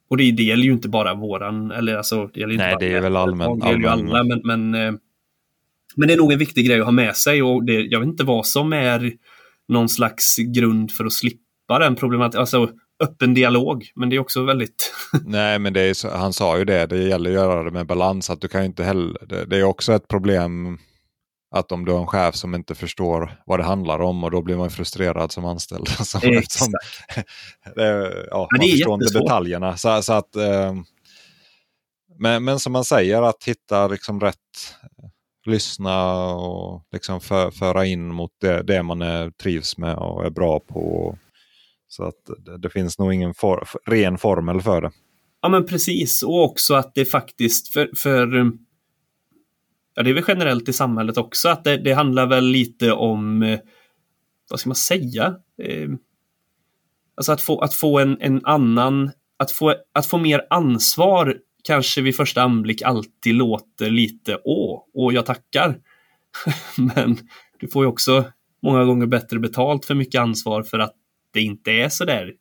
Och 0.08 0.16
det, 0.16 0.32
det 0.32 0.42
gäller 0.42 0.64
ju 0.64 0.72
inte 0.72 0.88
bara 0.88 1.14
våran, 1.14 1.70
eller 1.70 1.96
alltså... 1.96 2.26
Det 2.26 2.40
gäller 2.40 2.54
inte 2.54 2.64
Nej, 2.64 2.74
bara 2.74 2.80
det 2.80 2.92
är 2.92 3.00
väl 3.00 3.16
allmän... 3.16 3.58
Det 3.58 3.66
gäller 3.66 3.80
ju 3.80 3.86
alla, 3.86 4.24
men, 4.24 4.40
men, 4.44 4.74
eh, 4.74 4.92
men 5.96 6.08
det 6.08 6.14
är 6.14 6.18
nog 6.18 6.32
en 6.32 6.38
viktig 6.38 6.66
grej 6.66 6.80
att 6.80 6.84
ha 6.84 6.92
med 6.92 7.16
sig 7.16 7.42
och 7.42 7.64
det, 7.64 7.72
jag 7.72 8.00
vet 8.00 8.08
inte 8.08 8.24
vad 8.24 8.46
som 8.46 8.72
är 8.72 9.12
någon 9.68 9.88
slags 9.88 10.36
grund 10.36 10.92
för 10.92 11.04
att 11.04 11.12
slippa 11.12 11.78
den 11.78 11.96
problematiken. 11.96 12.40
Alltså, 12.40 12.70
öppen 13.04 13.34
dialog. 13.34 13.90
Men 13.94 14.10
det 14.10 14.16
är 14.16 14.20
också 14.20 14.44
väldigt... 14.44 14.92
Nej, 15.24 15.58
men 15.58 15.72
det 15.72 15.80
är 15.80 16.16
han 16.16 16.32
sa 16.32 16.58
ju 16.58 16.64
det. 16.64 16.86
Det 16.86 16.98
gäller 16.98 17.30
att 17.30 17.34
göra 17.34 17.62
det 17.62 17.70
med 17.70 17.86
balans. 17.86 18.30
Att 18.30 18.40
du 18.40 18.48
kan 18.48 18.64
inte 18.64 18.84
heller, 18.84 19.26
det, 19.26 19.44
det, 19.44 19.56
är 19.56 19.64
också 19.64 19.92
ett 19.92 20.08
problem 20.08 20.78
att 21.50 21.72
om 21.72 21.84
du 21.84 21.92
har 21.92 22.00
en 22.00 22.06
chef 22.06 22.34
som 22.34 22.54
inte 22.54 22.74
förstår 22.74 23.42
vad 23.46 23.58
det 23.58 23.64
handlar 23.64 23.98
om 23.98 24.24
och 24.24 24.30
då 24.30 24.42
blir 24.42 24.56
man 24.56 24.70
frustrerad 24.70 25.32
som 25.32 25.44
anställd. 25.44 25.88
Så, 26.00 26.18
eftersom, 26.18 26.72
det, 27.74 28.26
ja, 28.30 28.48
man 28.58 28.68
förstår 28.70 28.94
inte 28.94 29.18
detaljerna. 29.18 29.76
Så, 29.76 30.02
så 30.02 30.12
att, 30.12 30.36
eh, 30.36 30.74
men, 32.18 32.44
men 32.44 32.58
som 32.58 32.72
man 32.72 32.84
säger, 32.84 33.22
att 33.22 33.44
hitta 33.44 33.88
liksom 33.88 34.20
rätt 34.20 34.36
lyssna 35.46 36.24
och 36.34 36.82
liksom 36.92 37.20
för, 37.20 37.50
föra 37.50 37.86
in 37.86 38.14
mot 38.14 38.30
det, 38.40 38.62
det 38.62 38.82
man 38.82 39.02
är, 39.02 39.30
trivs 39.30 39.78
med 39.78 39.96
och 39.96 40.24
är 40.26 40.30
bra 40.30 40.60
på. 40.60 41.18
Så 41.96 42.04
att 42.04 42.30
det, 42.44 42.58
det 42.58 42.70
finns 42.70 42.98
nog 42.98 43.14
ingen 43.14 43.34
for, 43.34 43.68
ren 43.86 44.18
formel 44.18 44.60
för 44.60 44.80
det. 44.80 44.90
Ja 45.42 45.48
men 45.48 45.66
precis 45.66 46.22
och 46.22 46.44
också 46.44 46.74
att 46.74 46.94
det 46.94 47.04
faktiskt 47.04 47.72
för, 47.72 47.90
för 47.96 48.52
ja, 49.94 50.02
det 50.02 50.10
är 50.10 50.14
väl 50.14 50.24
generellt 50.28 50.68
i 50.68 50.72
samhället 50.72 51.16
också 51.16 51.48
att 51.48 51.64
det, 51.64 51.76
det 51.76 51.92
handlar 51.92 52.26
väl 52.26 52.44
lite 52.44 52.92
om 52.92 53.42
eh, 53.42 53.58
vad 54.50 54.60
ska 54.60 54.68
man 54.68 54.76
säga? 54.76 55.36
Eh, 55.62 55.90
alltså 57.16 57.32
att 57.32 57.40
få, 57.40 57.60
att 57.60 57.74
få 57.74 57.98
en, 57.98 58.16
en 58.20 58.40
annan, 58.44 59.10
att 59.36 59.50
få, 59.50 59.74
att 59.92 60.06
få 60.06 60.18
mer 60.18 60.46
ansvar 60.50 61.36
kanske 61.64 62.02
vid 62.02 62.16
första 62.16 62.42
anblick 62.42 62.82
alltid 62.82 63.34
låter 63.34 63.90
lite 63.90 64.38
åh, 64.44 64.84
åh 64.94 65.14
jag 65.14 65.26
tackar. 65.26 65.78
Men 66.76 67.18
du 67.60 67.68
får 67.68 67.84
ju 67.84 67.88
också 67.88 68.24
många 68.62 68.84
gånger 68.84 69.06
bättre 69.06 69.38
betalt 69.38 69.84
för 69.84 69.94
mycket 69.94 70.20
ansvar 70.20 70.62
för 70.62 70.78
att 70.78 70.94
det 71.34 71.42
inte 71.42 71.72
är 71.72 71.88
så 71.88 72.04
där. 72.04 72.34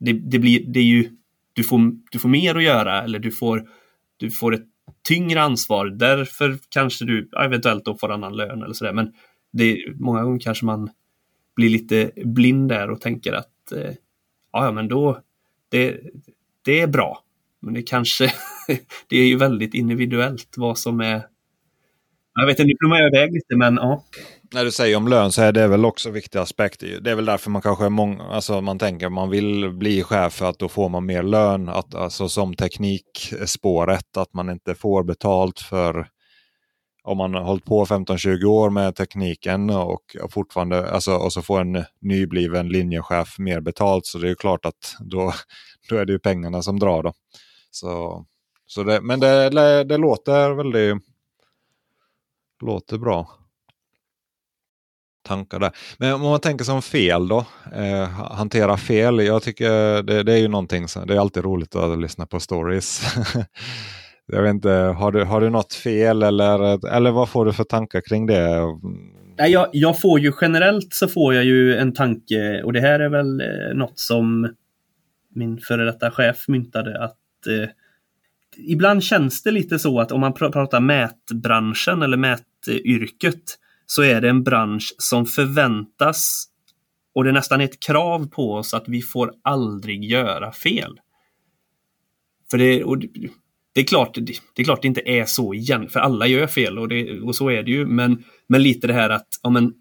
Det, 0.00 0.12
det, 0.12 0.38
blir, 0.38 0.64
det 0.66 0.80
är 0.80 0.84
ju, 0.84 1.10
du 1.52 1.64
får, 1.64 1.80
du 2.10 2.18
får 2.18 2.28
mer 2.28 2.54
att 2.54 2.62
göra 2.62 3.02
eller 3.02 3.18
du 3.18 3.30
får, 3.30 3.68
du 4.16 4.30
får 4.30 4.54
ett 4.54 4.66
tyngre 5.08 5.42
ansvar. 5.42 5.86
Därför 5.86 6.58
kanske 6.68 7.04
du 7.04 7.30
eventuellt 7.44 7.84
då 7.84 7.96
får 7.96 8.12
annan 8.12 8.36
lön 8.36 8.62
eller 8.62 8.74
sådär. 8.74 8.92
Men 8.92 9.12
det, 9.52 9.84
många 9.94 10.22
gånger 10.22 10.40
kanske 10.40 10.64
man 10.64 10.90
blir 11.56 11.68
lite 11.68 12.10
blind 12.24 12.68
där 12.68 12.90
och 12.90 13.00
tänker 13.00 13.32
att 13.32 13.72
eh, 13.72 13.92
ja, 14.52 14.72
men 14.72 14.88
då 14.88 15.20
det, 15.68 16.00
det 16.64 16.80
är 16.80 16.86
bra. 16.86 17.24
Men 17.60 17.74
det 17.74 17.82
kanske, 17.82 18.32
det 19.08 19.16
är 19.16 19.26
ju 19.26 19.36
väldigt 19.36 19.74
individuellt 19.74 20.54
vad 20.56 20.78
som 20.78 21.00
är 21.00 21.22
jag 22.34 22.46
vet 22.46 22.58
inte, 22.58 22.68
nu 22.68 22.74
kommer 22.76 22.96
jag 22.96 23.14
iväg 23.14 23.32
lite 23.32 23.56
men 23.56 23.74
ja. 23.74 24.04
När 24.54 24.64
du 24.64 24.72
säger 24.72 24.96
om 24.96 25.08
lön 25.08 25.32
så 25.32 25.42
är 25.42 25.52
det 25.52 25.68
väl 25.68 25.84
också 25.84 26.10
viktiga 26.10 26.42
aspekter. 26.42 27.00
Det 27.00 27.10
är 27.10 27.14
väl 27.14 27.24
därför 27.24 27.50
man 27.50 27.62
kanske 27.62 27.84
är 27.84 27.90
många, 27.90 28.24
alltså 28.24 28.60
man 28.60 28.78
tänker 28.78 29.06
att 29.06 29.12
man 29.12 29.30
vill 29.30 29.70
bli 29.72 30.02
chef 30.02 30.32
för 30.32 30.48
att 30.48 30.58
då 30.58 30.68
får 30.68 30.88
man 30.88 31.06
mer 31.06 31.22
lön. 31.22 31.68
Att, 31.68 31.94
alltså 31.94 32.28
som 32.28 32.54
teknikspåret, 32.54 34.16
att 34.16 34.34
man 34.34 34.50
inte 34.50 34.74
får 34.74 35.02
betalt 35.02 35.60
för 35.60 36.08
om 37.02 37.18
man 37.18 37.34
har 37.34 37.42
hållit 37.42 37.64
på 37.64 37.84
15-20 37.84 38.44
år 38.44 38.70
med 38.70 38.96
tekniken 38.96 39.70
och 39.70 40.16
fortfarande, 40.30 40.90
alltså, 40.90 41.14
och 41.14 41.32
så 41.32 41.42
får 41.42 41.60
en 41.60 41.84
nybliven 42.00 42.68
linjechef 42.68 43.38
mer 43.38 43.60
betalt 43.60 44.06
så 44.06 44.18
det 44.18 44.30
är 44.30 44.34
klart 44.34 44.66
att 44.66 44.96
då, 45.00 45.32
då 45.88 45.96
är 45.96 46.04
det 46.04 46.12
ju 46.12 46.18
pengarna 46.18 46.62
som 46.62 46.78
drar. 46.78 47.02
Då. 47.02 47.12
Så, 47.70 48.24
så 48.66 48.82
det, 48.82 49.00
men 49.00 49.20
det, 49.20 49.84
det 49.84 49.96
låter 49.96 50.50
väldigt 50.50 50.96
låter 52.62 52.98
bra. 52.98 53.39
Tankar 55.22 55.58
där. 55.58 55.70
Men 55.98 56.12
om 56.12 56.20
man 56.20 56.40
tänker 56.40 56.64
som 56.64 56.82
fel 56.82 57.28
då, 57.28 57.44
eh, 57.74 58.08
hantera 58.10 58.76
fel. 58.76 59.20
Jag 59.20 59.42
tycker 59.42 60.02
det, 60.02 60.22
det, 60.22 60.32
är 60.32 60.36
ju 60.36 60.48
någonting, 60.48 60.88
som, 60.88 61.06
det 61.06 61.14
är 61.14 61.18
alltid 61.18 61.44
roligt 61.44 61.76
att 61.76 61.98
lyssna 61.98 62.26
på 62.26 62.40
stories. 62.40 63.02
jag 64.26 64.42
vet 64.42 64.50
inte, 64.50 64.70
har 64.70 65.12
du, 65.12 65.24
har 65.24 65.40
du 65.40 65.50
något 65.50 65.74
fel 65.74 66.22
eller, 66.22 66.86
eller 66.94 67.10
vad 67.10 67.28
får 67.28 67.44
du 67.44 67.52
för 67.52 67.64
tankar 67.64 68.00
kring 68.00 68.26
det? 68.26 68.60
Nej, 69.38 69.52
jag, 69.52 69.68
jag 69.72 70.00
får 70.00 70.20
ju 70.20 70.32
generellt 70.40 70.94
så 70.94 71.08
får 71.08 71.34
jag 71.34 71.44
ju 71.44 71.76
en 71.76 71.92
tanke 71.92 72.62
och 72.62 72.72
det 72.72 72.80
här 72.80 73.00
är 73.00 73.08
väl 73.08 73.40
eh, 73.40 73.74
något 73.74 73.98
som 73.98 74.54
min 75.34 75.58
före 75.58 75.84
detta 75.84 76.10
chef 76.10 76.48
myntade 76.48 77.04
att 77.04 77.46
eh, 77.46 77.68
ibland 78.56 79.02
känns 79.02 79.42
det 79.42 79.50
lite 79.50 79.78
så 79.78 80.00
att 80.00 80.12
om 80.12 80.20
man 80.20 80.34
pr 80.34 80.48
pratar 80.48 80.80
mätbranschen 80.80 82.02
eller 82.02 82.16
mätyrket 82.16 83.42
så 83.90 84.02
är 84.02 84.20
det 84.20 84.28
en 84.28 84.42
bransch 84.42 84.94
som 84.98 85.26
förväntas 85.26 86.46
och 87.14 87.24
det 87.24 87.30
är 87.30 87.34
nästan 87.34 87.60
ett 87.60 87.80
krav 87.80 88.28
på 88.28 88.52
oss 88.52 88.74
att 88.74 88.88
vi 88.88 89.02
får 89.02 89.32
aldrig 89.42 90.04
göra 90.04 90.52
fel. 90.52 91.00
För 92.50 92.58
det, 92.58 92.84
och 92.84 92.98
det, 93.72 93.80
är 93.80 93.84
klart, 93.84 94.14
det, 94.14 94.32
det 94.54 94.62
är 94.62 94.64
klart 94.64 94.82
det 94.82 94.88
inte 94.88 95.08
är 95.08 95.24
så 95.24 95.54
igen, 95.54 95.88
för 95.88 96.00
alla 96.00 96.26
gör 96.26 96.46
fel 96.46 96.78
och, 96.78 96.88
det, 96.88 97.20
och 97.20 97.36
så 97.36 97.50
är 97.50 97.62
det 97.62 97.70
ju. 97.70 97.86
Men, 97.86 98.24
men 98.46 98.62
lite 98.62 98.86
det 98.86 98.92
här 98.92 99.10
att 99.10 99.28
ja, 99.42 99.50
men, 99.50 99.74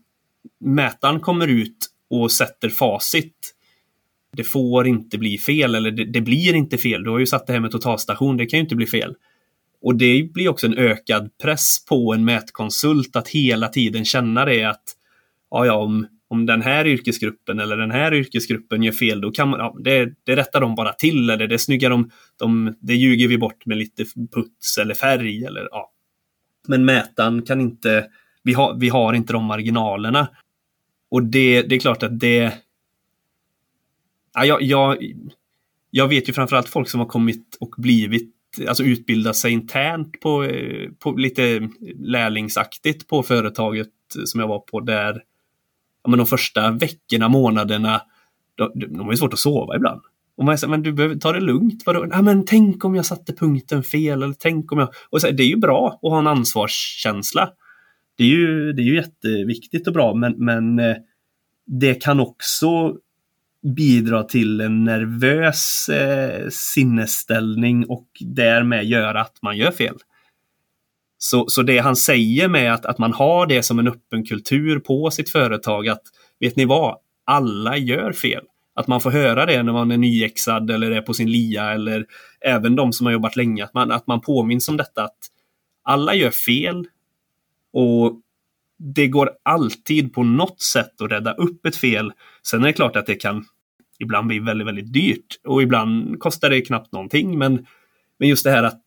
mätaren 0.59 1.19
kommer 1.19 1.47
ut 1.47 1.87
och 2.09 2.31
sätter 2.31 2.69
facit 2.69 3.55
det 4.31 4.43
får 4.43 4.87
inte 4.87 5.17
bli 5.17 5.37
fel 5.37 5.75
eller 5.75 5.91
det, 5.91 6.05
det, 6.05 6.21
blir 6.21 6.55
inte 6.55 6.77
fel. 6.77 7.03
Du 7.03 7.09
har 7.09 7.19
ju 7.19 7.25
satt 7.25 7.47
det 7.47 7.53
här 7.53 7.59
med 7.59 7.71
totalstation, 7.71 8.37
det 8.37 8.45
kan 8.45 8.57
ju 8.57 8.63
inte 8.63 8.75
bli 8.75 8.87
fel. 8.87 9.15
Och 9.81 9.95
det 9.95 10.33
blir 10.33 10.49
också 10.49 10.67
en 10.67 10.77
ökad 10.77 11.37
press 11.37 11.85
på 11.85 12.13
en 12.13 12.25
mätkonsult 12.25 13.15
att 13.15 13.27
hela 13.27 13.67
tiden 13.67 14.05
känna 14.05 14.45
det 14.45 14.63
att 14.63 14.83
ja, 15.51 15.65
ja, 15.65 15.73
om, 15.73 16.07
om 16.27 16.45
den 16.45 16.61
här 16.61 16.87
yrkesgruppen 16.87 17.59
eller 17.59 17.77
den 17.77 17.91
här 17.91 18.13
yrkesgruppen 18.13 18.83
gör 18.83 18.91
fel, 18.91 19.21
då 19.21 19.31
kan 19.31 19.49
man, 19.49 19.59
ja, 19.59 19.75
det, 19.79 20.13
det 20.23 20.35
rättar 20.35 20.61
de 20.61 20.75
bara 20.75 20.93
till 20.93 21.29
eller 21.29 21.47
det 21.47 21.59
snyggar 21.59 21.89
de, 21.89 22.11
de, 22.37 22.75
det 22.79 22.93
ljuger 22.93 23.27
vi 23.27 23.37
bort 23.37 23.65
med 23.65 23.77
lite 23.77 24.05
puts 24.33 24.77
eller 24.77 24.93
färg 24.93 25.45
eller 25.45 25.67
ja. 25.71 25.91
Men 26.67 26.85
mätaren 26.85 27.41
kan 27.41 27.61
inte, 27.61 28.07
vi 28.43 28.53
har, 28.53 28.79
vi 28.79 28.89
har 28.89 29.13
inte 29.13 29.33
de 29.33 29.45
marginalerna. 29.45 30.27
Och 31.11 31.23
det, 31.23 31.61
det 31.61 31.75
är 31.75 31.79
klart 31.79 32.03
att 32.03 32.19
det... 32.19 32.53
Ja, 34.33 34.45
jag, 34.45 34.61
jag, 34.61 34.97
jag 35.89 36.07
vet 36.07 36.29
ju 36.29 36.33
framförallt 36.33 36.69
folk 36.69 36.89
som 36.89 36.99
har 36.99 37.07
kommit 37.07 37.57
och 37.59 37.75
blivit, 37.77 38.35
alltså 38.67 38.83
utbilda 38.83 39.33
sig 39.33 39.51
internt 39.51 40.19
på, 40.19 40.43
eh, 40.43 40.89
på 40.99 41.11
lite 41.11 41.69
lärlingsaktigt 41.99 43.07
på 43.07 43.23
företaget 43.23 43.87
som 44.25 44.39
jag 44.39 44.47
var 44.47 44.59
på 44.59 44.79
där, 44.79 45.23
ja, 46.03 46.09
men 46.09 46.17
de 46.17 46.25
första 46.25 46.71
veckorna, 46.71 47.29
månaderna, 47.29 48.01
de, 48.55 48.71
de 48.75 48.99
har 48.99 49.11
ju 49.11 49.17
svårt 49.17 49.33
att 49.33 49.39
sova 49.39 49.75
ibland. 49.75 50.01
Och 50.37 50.45
man 50.45 50.57
säger, 50.57 50.71
men 50.71 50.83
du 50.83 50.93
behöver 50.93 51.15
ta 51.15 51.31
det 51.31 51.39
lugnt. 51.39 51.83
Vadå? 51.85 52.07
Ja, 52.11 52.21
men 52.21 52.45
tänk 52.45 52.85
om 52.85 52.95
jag 52.95 53.05
satte 53.05 53.33
punkten 53.33 53.83
fel. 53.83 54.23
Eller 54.23 54.35
tänk 54.39 54.71
om 54.71 54.79
jag... 54.79 54.89
Och 55.09 55.21
så, 55.21 55.31
det 55.31 55.43
är 55.43 55.47
ju 55.47 55.57
bra 55.57 55.99
att 56.01 56.11
ha 56.11 56.19
en 56.19 56.27
ansvarskänsla. 56.27 57.49
Det 58.17 58.23
är 58.23 58.27
ju, 58.27 58.73
det 58.73 58.81
är 58.81 58.83
ju 58.83 58.95
jätteviktigt 58.95 59.87
och 59.87 59.93
bra, 59.93 60.13
men, 60.13 60.33
men 60.37 60.79
eh, 60.79 60.95
det 61.65 62.03
kan 62.03 62.19
också 62.19 62.95
bidra 63.75 64.23
till 64.23 64.61
en 64.61 64.83
nervös 64.83 65.89
eh, 65.89 66.49
sinnesställning 66.49 67.85
och 67.85 68.07
därmed 68.19 68.85
göra 68.85 69.21
att 69.21 69.41
man 69.41 69.57
gör 69.57 69.71
fel. 69.71 69.95
Så, 71.17 71.45
så 71.47 71.61
det 71.61 71.77
han 71.77 71.95
säger 71.95 72.47
med 72.47 72.73
att, 72.73 72.85
att 72.85 72.97
man 72.97 73.13
har 73.13 73.45
det 73.47 73.63
som 73.63 73.79
en 73.79 73.87
öppen 73.87 74.25
kultur 74.25 74.79
på 74.79 75.11
sitt 75.11 75.29
företag, 75.29 75.87
att 75.87 76.01
vet 76.39 76.55
ni 76.55 76.65
vad, 76.65 76.97
alla 77.25 77.77
gör 77.77 78.11
fel. 78.11 78.43
Att 78.75 78.87
man 78.87 79.01
får 79.01 79.11
höra 79.11 79.45
det 79.45 79.63
när 79.63 79.73
man 79.73 79.91
är 79.91 79.97
nyexad 79.97 80.71
eller 80.71 80.91
är 80.91 81.01
på 81.01 81.13
sin 81.13 81.31
lia 81.31 81.71
eller 81.71 82.05
även 82.41 82.75
de 82.75 82.93
som 82.93 83.05
har 83.05 83.13
jobbat 83.13 83.35
länge, 83.35 83.63
att 83.63 83.73
man, 83.73 83.91
att 83.91 84.07
man 84.07 84.21
påminns 84.21 84.69
om 84.69 84.77
detta 84.77 85.03
att 85.03 85.17
alla 85.83 86.15
gör 86.15 86.31
fel 86.31 86.85
och 87.73 88.21
det 88.79 89.07
går 89.07 89.31
alltid 89.43 90.13
på 90.13 90.23
något 90.23 90.61
sätt 90.61 91.01
att 91.01 91.11
rädda 91.11 91.33
upp 91.33 91.65
ett 91.65 91.75
fel. 91.75 92.13
Sen 92.43 92.61
är 92.63 92.67
det 92.67 92.73
klart 92.73 92.95
att 92.95 93.05
det 93.05 93.15
kan 93.15 93.45
ibland 93.99 94.27
bli 94.27 94.39
väldigt, 94.39 94.67
väldigt 94.67 94.93
dyrt 94.93 95.39
och 95.43 95.63
ibland 95.63 96.19
kostar 96.19 96.49
det 96.49 96.61
knappt 96.61 96.91
någonting. 96.91 97.37
Men, 97.37 97.65
men 98.19 98.29
just 98.29 98.43
det 98.43 98.51
här 98.51 98.63
att, 98.63 98.83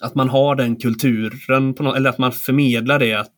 att 0.00 0.14
man 0.14 0.28
har 0.28 0.54
den 0.54 0.76
kulturen, 0.76 1.74
på 1.74 1.82
något, 1.82 1.96
eller 1.96 2.10
att 2.10 2.18
man 2.18 2.32
förmedlar 2.32 2.98
det 2.98 3.14
att 3.14 3.36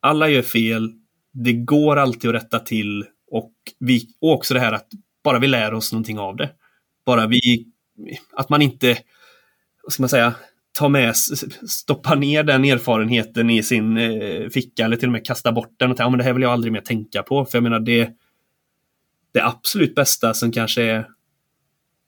alla 0.00 0.28
gör 0.28 0.42
fel, 0.42 0.92
det 1.32 1.52
går 1.52 1.96
alltid 1.96 2.30
att 2.30 2.42
rätta 2.42 2.58
till 2.58 3.04
och, 3.30 3.52
vi, 3.78 4.08
och 4.20 4.32
också 4.32 4.54
det 4.54 4.60
här 4.60 4.72
att 4.72 4.88
bara 5.24 5.38
vi 5.38 5.46
lär 5.46 5.74
oss 5.74 5.92
någonting 5.92 6.18
av 6.18 6.36
det. 6.36 6.50
Bara 7.06 7.26
vi, 7.26 7.66
att 8.32 8.48
man 8.48 8.62
inte, 8.62 8.98
vad 9.82 9.92
ska 9.92 10.02
man 10.02 10.08
säga, 10.08 10.34
ta 10.78 10.88
med, 10.88 11.16
stoppa 11.68 12.14
ner 12.14 12.42
den 12.42 12.64
erfarenheten 12.64 13.50
i 13.50 13.62
sin 13.62 13.98
eh, 13.98 14.48
ficka 14.48 14.84
eller 14.84 14.96
till 14.96 15.08
och 15.08 15.12
med 15.12 15.26
kasta 15.26 15.52
bort 15.52 15.74
den 15.78 15.90
och 15.90 15.96
tänka 15.96 16.06
ja, 16.06 16.10
men 16.10 16.18
det 16.18 16.24
här 16.24 16.32
vill 16.32 16.42
jag 16.42 16.52
aldrig 16.52 16.72
mer 16.72 16.80
tänka 16.80 17.22
på. 17.22 17.44
För 17.44 17.58
jag 17.58 17.62
menar, 17.62 17.80
det, 17.80 18.10
det 19.32 19.44
absolut 19.44 19.94
bästa 19.94 20.34
som 20.34 20.52
kanske 20.52 20.82
är 20.82 21.06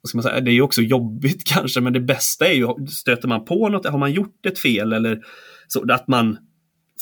vad 0.02 0.08
ska 0.08 0.18
man 0.18 0.22
säga, 0.22 0.40
det 0.40 0.50
är 0.50 0.54
ju 0.54 0.62
också 0.62 0.82
jobbigt 0.82 1.44
kanske, 1.54 1.80
men 1.80 1.92
det 1.92 2.00
bästa 2.00 2.46
är 2.46 2.52
ju, 2.52 2.86
stöter 2.86 3.28
man 3.28 3.44
på 3.44 3.68
något, 3.68 3.86
har 3.86 3.98
man 3.98 4.12
gjort 4.12 4.46
ett 4.46 4.58
fel 4.58 4.92
eller 4.92 5.22
så, 5.66 5.92
att 5.92 6.08
man 6.08 6.38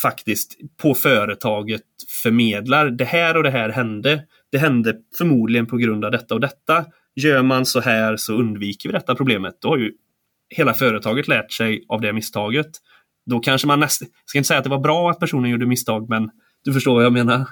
faktiskt 0.02 0.56
på 0.82 0.94
företaget 0.94 1.82
förmedlar 2.22 2.90
det 2.90 3.04
här 3.04 3.36
och 3.36 3.42
det 3.42 3.50
här 3.50 3.68
hände. 3.68 4.24
Det 4.52 4.58
hände 4.58 4.96
förmodligen 5.18 5.66
på 5.66 5.76
grund 5.76 6.04
av 6.04 6.10
detta 6.10 6.34
och 6.34 6.40
detta. 6.40 6.84
Gör 7.14 7.42
man 7.42 7.66
så 7.66 7.80
här 7.80 8.16
så 8.16 8.34
undviker 8.34 8.88
vi 8.88 8.92
detta 8.92 9.14
problemet. 9.14 9.54
Då 9.60 9.68
har 9.68 9.78
ju 9.78 9.92
hela 10.56 10.74
företaget 10.74 11.28
lärt 11.28 11.52
sig 11.52 11.84
av 11.88 12.00
det 12.00 12.12
misstaget. 12.12 12.70
Då 13.30 13.40
kanske 13.40 13.66
man 13.66 13.80
nästan, 13.80 14.08
ska 14.24 14.38
inte 14.38 14.48
säga 14.48 14.58
att 14.58 14.64
det 14.64 14.70
var 14.70 14.80
bra 14.80 15.10
att 15.10 15.20
personen 15.20 15.50
gjorde 15.50 15.66
misstag, 15.66 16.08
men 16.08 16.30
du 16.64 16.72
förstår 16.72 16.94
vad 16.94 17.04
jag 17.04 17.12
menar. 17.12 17.46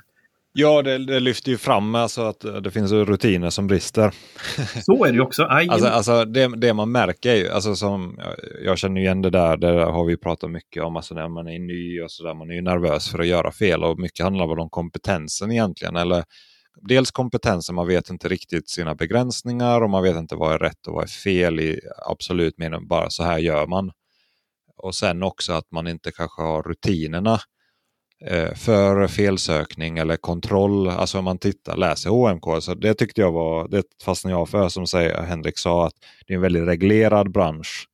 Ja, 0.53 0.83
det, 0.83 0.99
det, 0.99 1.21
lyfter 1.21 1.51
ju 1.51 1.59
fram 1.59 1.95
alltså 1.95 2.23
att 2.23 2.45
det 2.63 2.71
finns 2.71 2.93
rutiner 2.93 3.51
som 3.51 3.67
brister. 3.67 4.15
Så 4.85 5.05
är 5.05 5.09
det 5.09 5.15
ju 5.15 5.21
också. 5.21 5.45
alltså, 5.45 5.89
alltså 5.89 6.25
det, 6.25 6.57
det, 6.57 6.75
man 6.75 6.93
märker 6.93 7.31
är 7.31 7.37
ju, 7.37 7.49
alltså 7.49 7.75
som, 7.75 8.21
jag 8.65 8.79
känner 8.79 9.01
igen 9.01 9.23
det 9.23 9.31
där, 9.31 9.57
det 9.57 9.85
har 9.85 10.05
vi 10.05 10.17
pratat 10.17 10.51
mycket 10.51 10.83
om, 10.83 10.97
alltså 10.97 11.15
när 11.15 11.29
man 11.29 11.47
är 11.47 11.59
ny 11.59 12.01
och 12.01 12.11
sådär, 12.11 12.35
man 12.35 12.51
är 12.51 12.55
ju 12.55 12.63
nervös 12.63 13.11
för 13.11 13.19
att 13.19 13.27
göra 13.27 13.53
fel 13.53 13.85
och 13.85 13.99
mycket 13.99 14.25
handlar 14.25 14.47
väl 14.47 14.59
om 14.59 14.71
kompetensen 14.71 15.53
egentligen. 15.53 15.97
Eller 15.97 16.25
dels 16.77 17.11
kompetensen, 17.11 17.75
man 17.75 17.87
vet 17.87 18.11
inte 18.11 18.29
riktigt 18.29 18.69
sina 18.69 18.95
begränsningar 18.95 19.81
och 19.81 19.91
man 19.91 20.03
vet 20.03 20.17
inte 20.17 20.37
vad 20.37 20.55
är 20.55 20.59
rätt 20.59 20.87
och 20.87 20.95
vad 20.95 21.05
är 21.05 21.09
fel 21.09 21.61
i 21.61 21.81
absolut 22.07 22.59
mening, 22.59 22.89
bara 22.89 23.11
så 23.11 23.23
här 23.23 23.39
gör 23.39 23.67
man. 23.67 23.93
Och 24.77 24.95
sen 24.95 25.23
också 25.23 25.53
att 25.53 25.71
man 25.71 25.87
inte 25.87 26.13
kanske 26.13 26.43
har 26.43 26.63
rutinerna 26.63 27.39
eh, 28.27 28.55
för 28.55 29.09
felsökning 29.09 29.99
eller 29.99 30.17
kontroll. 30.17 30.89
Alltså 30.89 31.19
om 31.19 31.25
man 31.25 31.39
tittar, 31.39 31.77
läser 31.77 32.11
HMK, 32.11 32.63
så 32.63 32.75
det 32.75 32.95
tyckte 32.95 33.21
jag 33.21 33.33
var, 33.33 33.69
det 33.69 33.85
fastnade 34.05 34.37
jag 34.37 34.49
för 34.49 34.69
som 34.69 34.87
säger, 34.87 35.23
Henrik 35.23 35.59
sa, 35.59 35.87
att 35.87 35.95
det 36.27 36.33
är 36.33 36.37
en 36.37 36.43
väldigt 36.43 36.69
reglerad 36.69 37.33
bransch. 37.33 37.87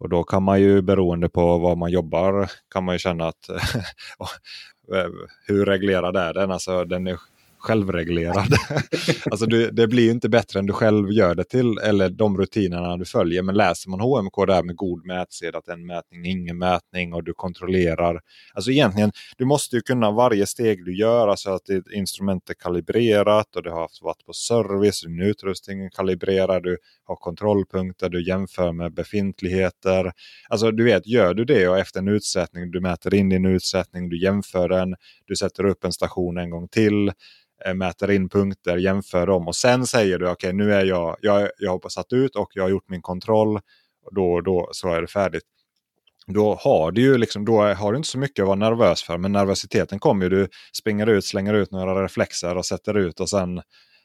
Och 0.00 0.08
då 0.08 0.24
kan 0.24 0.42
man 0.42 0.60
ju 0.60 0.82
beroende 0.82 1.28
på 1.28 1.58
var 1.58 1.76
man 1.76 1.90
jobbar 1.90 2.50
kan 2.72 2.84
man 2.84 2.94
ju 2.94 2.98
känna 2.98 3.28
att 3.28 3.48
eh, 4.94 5.06
hur 5.46 5.66
reglerad 5.66 6.16
är 6.16 6.34
den? 6.34 6.50
Alltså 6.50 6.84
den 6.84 7.06
är 7.06 7.18
självreglerad. 7.58 8.52
alltså 9.30 9.46
du, 9.46 9.70
det 9.70 9.88
blir 9.88 10.10
inte 10.10 10.28
bättre 10.28 10.58
än 10.58 10.66
du 10.66 10.72
själv 10.72 11.12
gör 11.12 11.34
det 11.34 11.44
till 11.44 11.78
eller 11.78 12.10
de 12.10 12.38
rutinerna 12.38 12.96
du 12.96 13.04
följer. 13.04 13.42
Men 13.42 13.54
läser 13.54 13.90
man 13.90 14.00
HMK 14.00 14.46
där 14.46 14.62
med 14.62 14.76
god 14.76 15.06
mätsed, 15.06 15.56
att 15.56 15.68
en 15.68 15.86
mätning 15.86 16.26
är 16.26 16.30
ingen 16.30 16.58
mätning 16.58 17.14
och 17.14 17.24
du 17.24 17.34
kontrollerar. 17.34 18.20
Alltså 18.54 18.70
egentligen, 18.70 19.12
du 19.36 19.44
måste 19.44 19.76
ju 19.76 19.82
kunna 19.82 20.10
varje 20.10 20.46
steg 20.46 20.84
du 20.84 20.96
gör, 20.98 21.28
alltså 21.28 21.50
att 21.50 21.64
ditt 21.64 21.90
instrument 21.90 22.50
är 22.50 22.54
kalibrerat 22.54 23.56
och 23.56 23.62
du 23.62 23.70
har 23.70 23.80
haft 23.80 24.02
varit 24.02 24.26
på 24.26 24.32
service, 24.32 25.00
din 25.00 25.22
utrustning 25.22 25.84
är 25.84 25.90
kalibrerad, 25.90 26.62
du 26.62 26.78
ha 27.08 27.16
kontrollpunkter, 27.16 28.08
du 28.08 28.26
jämför 28.26 28.72
med 28.72 28.94
befintligheter. 28.94 30.12
Alltså 30.48 30.70
du 30.70 30.84
vet, 30.84 31.06
gör 31.06 31.34
du 31.34 31.44
det 31.44 31.68
och 31.68 31.78
efter 31.78 32.00
en 32.00 32.08
utsättning, 32.08 32.70
du 32.70 32.80
mäter 32.80 33.14
in 33.14 33.28
din 33.28 33.46
utsättning, 33.46 34.08
du 34.08 34.22
jämför 34.22 34.68
den, 34.68 34.94
du 35.26 35.36
sätter 35.36 35.64
upp 35.64 35.84
en 35.84 35.92
station 35.92 36.38
en 36.38 36.50
gång 36.50 36.68
till 36.68 37.12
eh, 37.66 37.74
mäter 37.74 38.10
in 38.10 38.28
punkter, 38.28 38.76
jämför 38.76 39.26
dem 39.26 39.48
och 39.48 39.56
sen 39.56 39.86
säger 39.86 40.18
du 40.18 40.24
okej 40.24 40.32
okay, 40.32 40.52
nu 40.52 40.74
är 40.74 40.84
jag, 40.84 41.16
jag, 41.20 41.48
jag 41.58 41.70
har 41.82 41.88
satt 41.88 42.12
ut 42.12 42.36
och 42.36 42.50
jag 42.54 42.62
har 42.62 42.70
gjort 42.70 42.88
min 42.88 43.02
kontroll. 43.02 43.60
Och 44.04 44.14
då, 44.14 44.40
då 44.40 44.68
så 44.72 44.94
är 44.94 45.00
det 45.00 45.06
färdigt. 45.06 45.42
Då 46.26 46.54
har 46.54 46.92
du 46.92 47.00
ju 47.00 47.18
liksom, 47.18 47.44
då 47.44 47.62
har 47.62 47.92
du 47.92 47.96
inte 47.96 48.08
så 48.08 48.18
mycket 48.18 48.42
att 48.42 48.46
vara 48.46 48.56
nervös 48.56 49.02
för. 49.02 49.18
Men 49.18 49.32
nervositeten 49.32 49.98
kommer 49.98 50.24
ju. 50.24 50.28
Du 50.30 50.48
springer 50.78 51.06
ut, 51.06 51.24
slänger 51.24 51.54
ut 51.54 51.70
några 51.70 52.04
reflexer 52.04 52.56
och 52.56 52.66
sätter 52.66 52.96
ut 52.98 53.20
och 53.20 53.28
sen 53.28 53.62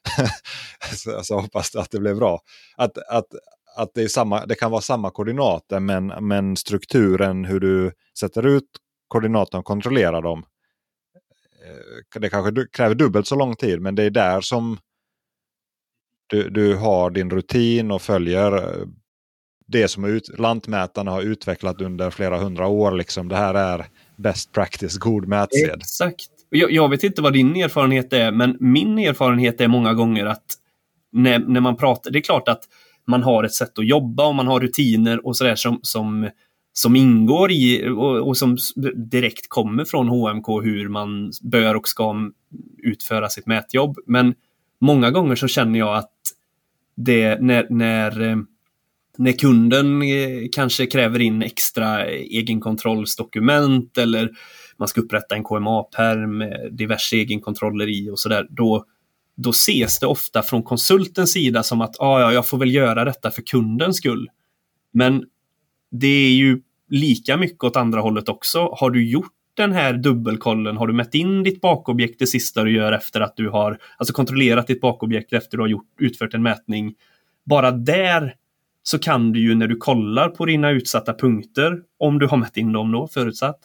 så, 0.96 1.12
alltså, 1.12 1.24
så 1.24 1.40
hoppas 1.40 1.72
du 1.72 1.80
att 1.80 1.92
det 1.92 2.00
blev 2.00 2.16
bra. 2.16 2.42
Att, 2.76 2.98
att, 2.98 3.28
att 3.76 3.94
det, 3.94 4.04
är 4.04 4.08
samma, 4.08 4.46
det 4.46 4.56
kan 4.56 4.72
vara 4.72 4.82
samma 4.82 5.12
koordinater 5.12 5.80
men, 5.80 6.08
men 6.08 6.58
strukturen 6.58 7.46
hur 7.46 7.60
du 7.60 7.92
sätter 8.20 8.46
ut 8.46 8.70
koordinaterna 9.08 9.60
och 9.60 9.66
kontrollerar 9.66 10.22
dem 10.22 10.46
eh, 11.66 12.20
det 12.22 12.30
kanske 12.30 12.66
kräver 12.68 12.96
dubbelt 12.96 13.28
så 13.28 13.36
lång 13.36 13.56
tid 13.56 13.82
men 13.82 13.96
det 13.96 14.04
är 14.04 14.10
där 14.10 14.42
som 14.42 14.78
du, 16.28 16.50
du 16.50 16.76
har 16.76 17.10
din 17.10 17.30
rutin 17.30 17.92
och 17.92 18.02
följer 18.02 18.58
eh, 18.58 18.88
det 19.68 19.88
som 19.88 20.06
ut, 20.06 20.40
lantmätarna 20.40 21.12
har 21.12 21.22
utvecklat 21.22 21.82
under 21.82 22.10
flera 22.10 22.38
hundra 22.38 22.68
år. 22.68 22.92
Liksom. 22.92 23.28
Det 23.28 23.36
här 23.36 23.54
är 23.54 23.86
best 24.18 24.52
practice, 24.52 24.98
god 24.98 25.28
mätsed. 25.28 25.76
Exakt. 25.76 26.30
Jag, 26.56 26.72
jag, 26.72 26.90
vet 26.90 27.04
inte 27.04 27.22
vad 27.22 27.34
din 27.34 27.56
erfarenhet 27.56 28.14
är, 28.14 28.32
men 28.32 28.58
min 28.60 29.00
erfarenhet 29.00 29.62
är 29.62 29.68
många 29.68 29.94
gånger 29.94 30.26
att 30.26 30.46
när, 31.12 31.40
när 31.40 31.62
man 31.62 31.78
pratar, 31.78 32.12
det 32.12 32.20
är 32.20 32.24
klart 32.24 32.48
att 32.48 32.64
man 33.08 33.24
har 33.24 33.44
ett 33.44 33.54
sätt 33.54 33.80
att 33.80 33.88
jobba 33.88 34.28
och 34.28 34.36
man 34.36 34.48
har 34.48 34.60
rutiner 34.60 35.26
och 35.26 35.38
sådär 35.38 35.56
som, 35.56 35.80
som 35.82 36.30
som 36.74 36.96
ingår 36.96 37.52
i 37.52 37.88
och, 37.90 38.28
och, 38.28 38.38
som 38.38 38.58
direkt 38.96 39.50
kommer 39.50 39.86
från 39.86 40.08
HMK 40.08 40.48
hur 40.64 40.90
man 40.90 41.32
bör 41.42 41.76
och 41.76 41.88
ska 41.88 42.32
utföra 42.78 43.30
sitt 43.30 43.46
mätjobb. 43.46 43.98
Men 44.06 44.34
många 44.82 45.12
gånger 45.12 45.36
så 45.36 45.48
känner 45.48 45.80
jag 45.80 45.96
att 45.96 46.12
det 46.96 47.42
när, 47.42 47.68
när, 47.70 48.22
eh, 48.22 48.38
när 49.18 49.32
kunden 49.32 50.02
eh, 50.02 50.50
kanske 50.52 50.86
kräver 50.86 51.22
in 51.22 51.42
extra 51.42 52.06
egenkontrollsdokument 52.06 53.98
eller 53.98 54.32
man 54.84 54.88
ska 54.88 55.02
upprätta 55.02 55.36
en 55.36 55.44
KMA-perm 55.44 56.38
med 56.38 56.70
diverse 56.72 57.16
egenkontroller 57.16 57.90
i 57.90 58.10
och 58.10 58.20
sådär, 58.20 58.48
då, 58.50 58.86
då 59.36 59.50
ses 59.50 60.00
det 60.00 60.08
ofta 60.08 60.42
från 60.42 60.64
konsultens 60.64 61.32
sida 61.32 61.64
som 61.64 61.82
att 61.82 61.96
ah, 62.00 62.20
ja, 62.20 62.34
jag 62.34 62.48
får 62.48 62.58
väl 62.58 62.74
göra 62.74 63.06
detta 63.06 63.32
för 63.32 63.42
kundens 63.42 63.98
skull. 63.98 64.30
Men 64.94 65.26
det 65.92 66.08
är 66.08 66.32
ju 66.32 66.62
lika 66.90 67.38
mycket 67.38 67.64
åt 67.64 67.76
andra 67.76 68.02
hållet 68.02 68.30
också. 68.30 68.70
Har 68.80 68.92
du 68.92 69.10
gjort 69.10 69.34
den 69.54 69.72
här 69.72 69.94
dubbelkollen? 69.94 70.78
Har 70.78 70.88
du 70.88 70.94
mätt 70.94 71.16
in 71.16 71.44
ditt 71.44 71.62
bakobjekt 71.62 72.20
det 72.20 72.28
sista 72.28 72.64
du 72.64 72.72
gör 72.72 72.92
efter 72.92 73.22
att 73.22 73.36
du 73.36 73.50
har 73.50 73.78
alltså 73.98 74.14
kontrollerat 74.14 74.68
ditt 74.68 74.82
bakobjekt 74.82 75.34
efter 75.34 75.48
att 75.48 75.52
du 75.52 75.62
har 75.62 75.68
gjort, 75.68 75.88
utfört 76.00 76.34
en 76.34 76.44
mätning? 76.44 76.94
Bara 77.46 77.72
där 77.72 78.34
så 78.84 79.00
kan 79.00 79.32
du 79.32 79.40
ju 79.40 79.56
när 79.56 79.68
du 79.68 79.76
kollar 79.76 80.30
på 80.30 80.46
dina 80.46 80.72
utsatta 80.72 81.14
punkter, 81.14 81.80
om 82.00 82.20
du 82.20 82.28
har 82.28 82.38
mätt 82.38 82.58
in 82.58 82.72
dem 82.72 82.92
då, 82.92 83.08
förutsatt, 83.08 83.60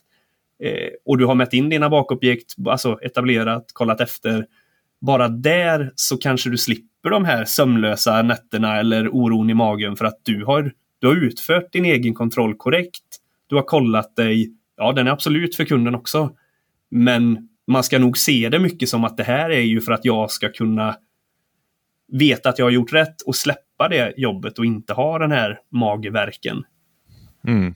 eh, 0.62 0.90
och 1.04 1.18
du 1.18 1.26
har 1.26 1.34
mätt 1.34 1.52
in 1.52 1.68
dina 1.68 1.90
bakobjekt, 1.90 2.54
alltså 2.66 2.98
etablerat, 3.02 3.64
kollat 3.72 4.00
efter, 4.00 4.46
bara 5.00 5.28
där 5.28 5.92
så 5.94 6.16
kanske 6.16 6.50
du 6.50 6.58
slipper 6.58 7.10
de 7.10 7.24
här 7.24 7.44
sömnlösa 7.44 8.22
nätterna 8.22 8.76
eller 8.76 9.08
oron 9.08 9.50
i 9.50 9.54
magen 9.54 9.96
för 9.96 10.04
att 10.04 10.20
du 10.22 10.44
har, 10.44 10.72
du 10.98 11.06
har 11.06 11.14
utfört 11.14 11.72
din 11.72 11.84
egen 11.84 12.14
kontroll 12.14 12.54
korrekt. 12.54 13.04
Du 13.46 13.56
har 13.56 13.62
kollat 13.62 14.16
dig. 14.16 14.52
Ja, 14.76 14.92
den 14.92 15.06
är 15.06 15.10
absolut 15.10 15.56
för 15.56 15.64
kunden 15.64 15.94
också. 15.94 16.30
Men 16.90 17.48
man 17.66 17.84
ska 17.84 17.98
nog 17.98 18.18
se 18.18 18.48
det 18.48 18.58
mycket 18.58 18.88
som 18.88 19.04
att 19.04 19.16
det 19.16 19.22
här 19.22 19.50
är 19.50 19.60
ju 19.60 19.80
för 19.80 19.92
att 19.92 20.04
jag 20.04 20.30
ska 20.30 20.52
kunna 20.52 20.96
veta 22.12 22.48
att 22.48 22.58
jag 22.58 22.66
har 22.66 22.70
gjort 22.70 22.92
rätt 22.92 23.22
och 23.26 23.36
släppa 23.36 23.88
det 23.88 24.14
jobbet 24.16 24.58
och 24.58 24.64
inte 24.64 24.92
ha 24.92 25.18
den 25.18 25.32
här 25.32 25.58
magverken. 25.70 26.64
Mm. 27.46 27.74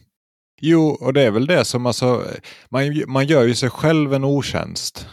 Jo, 0.64 0.96
och 1.00 1.12
det 1.12 1.22
är 1.22 1.30
väl 1.30 1.46
det 1.46 1.64
som 1.64 1.86
alltså, 1.86 2.24
man, 2.68 3.02
man 3.06 3.26
gör 3.26 3.42
ju 3.44 3.54
sig 3.54 3.70
själv 3.70 4.14
en 4.14 4.24
otjänst 4.24 5.06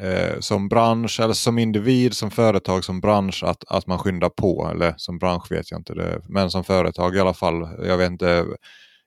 eh, 0.00 0.40
som 0.40 0.68
bransch 0.68 1.20
eller 1.20 1.34
som 1.34 1.58
individ, 1.58 2.14
som 2.14 2.30
företag, 2.30 2.84
som 2.84 3.00
bransch 3.00 3.44
att, 3.44 3.64
att 3.68 3.86
man 3.86 3.98
skyndar 3.98 4.28
på. 4.28 4.68
Eller 4.70 4.94
som 4.96 5.18
bransch 5.18 5.52
vet 5.52 5.70
jag 5.70 5.80
inte, 5.80 5.94
det, 5.94 6.20
men 6.28 6.50
som 6.50 6.64
företag 6.64 7.16
i 7.16 7.20
alla 7.20 7.34
fall. 7.34 7.68
Jag 7.86 7.98
vet 7.98 8.10
inte, 8.10 8.26
jag 8.26 8.56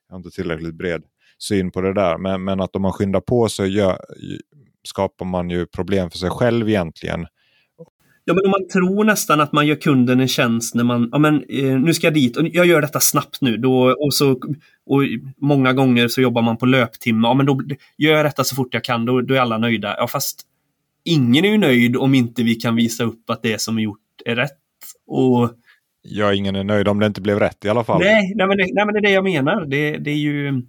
har 0.09 0.17
inte 0.17 0.29
tillräckligt 0.29 0.75
bred 0.75 1.03
syn 1.39 1.71
på 1.71 1.81
det 1.81 1.93
där. 1.93 2.17
Men, 2.17 2.43
men 2.43 2.61
att 2.61 2.75
om 2.75 2.81
man 2.81 2.93
skyndar 2.93 3.21
på 3.21 3.49
så 3.49 3.65
gör, 3.65 3.97
skapar 4.87 5.25
man 5.25 5.49
ju 5.49 5.65
problem 5.65 6.09
för 6.09 6.17
sig 6.17 6.29
själv 6.29 6.69
egentligen. 6.69 7.25
Ja, 8.29 8.33
men 8.33 8.51
man 8.51 8.67
tror 8.67 9.03
nästan 9.03 9.41
att 9.41 9.51
man 9.51 9.67
gör 9.67 9.75
kunden 9.75 10.19
en 10.19 10.27
tjänst 10.27 10.75
när 10.75 10.83
man, 10.83 11.09
ja 11.11 11.17
men 11.17 11.43
eh, 11.49 11.79
nu 11.79 11.93
ska 11.93 12.07
jag 12.07 12.13
dit 12.13 12.37
och 12.37 12.47
jag 12.47 12.65
gör 12.65 12.81
detta 12.81 12.99
snabbt 12.99 13.41
nu. 13.41 13.57
Då, 13.57 13.95
och, 13.99 14.13
så, 14.13 14.31
och 14.85 15.01
många 15.37 15.73
gånger 15.73 16.07
så 16.07 16.21
jobbar 16.21 16.41
man 16.41 16.57
på 16.57 16.65
löptimme. 16.65 17.27
Ja, 17.27 17.33
men 17.33 17.45
då 17.45 17.61
gör 17.97 18.13
jag 18.13 18.25
detta 18.25 18.43
så 18.43 18.55
fort 18.55 18.73
jag 18.73 18.83
kan, 18.83 19.05
då, 19.05 19.21
då 19.21 19.33
är 19.33 19.39
alla 19.39 19.57
nöjda. 19.57 19.95
Ja, 19.97 20.07
fast 20.07 20.41
ingen 21.03 21.45
är 21.45 21.49
ju 21.49 21.57
nöjd 21.57 21.97
om 21.97 22.13
inte 22.13 22.43
vi 22.43 22.55
kan 22.55 22.75
visa 22.75 23.03
upp 23.03 23.29
att 23.29 23.41
det 23.41 23.61
som 23.61 23.77
är 23.77 23.81
gjort 23.81 23.99
är 24.25 24.35
rätt. 24.35 24.51
Och... 25.07 25.51
Ja, 26.01 26.33
ingen 26.33 26.55
är 26.55 26.63
nöjd 26.63 26.87
om 26.87 26.99
det 26.99 27.05
inte 27.05 27.21
blev 27.21 27.39
rätt 27.39 27.65
i 27.65 27.69
alla 27.69 27.83
fall. 27.83 27.99
Nej, 27.99 28.33
nej, 28.35 28.47
men, 28.47 28.57
det, 28.57 28.67
nej 28.73 28.85
men 28.85 28.93
det 28.93 28.99
är 28.99 29.01
det 29.01 29.11
jag 29.11 29.23
menar. 29.23 29.65
Det, 29.65 29.97
det 29.97 30.11
är 30.11 30.15
ju... 30.15 30.61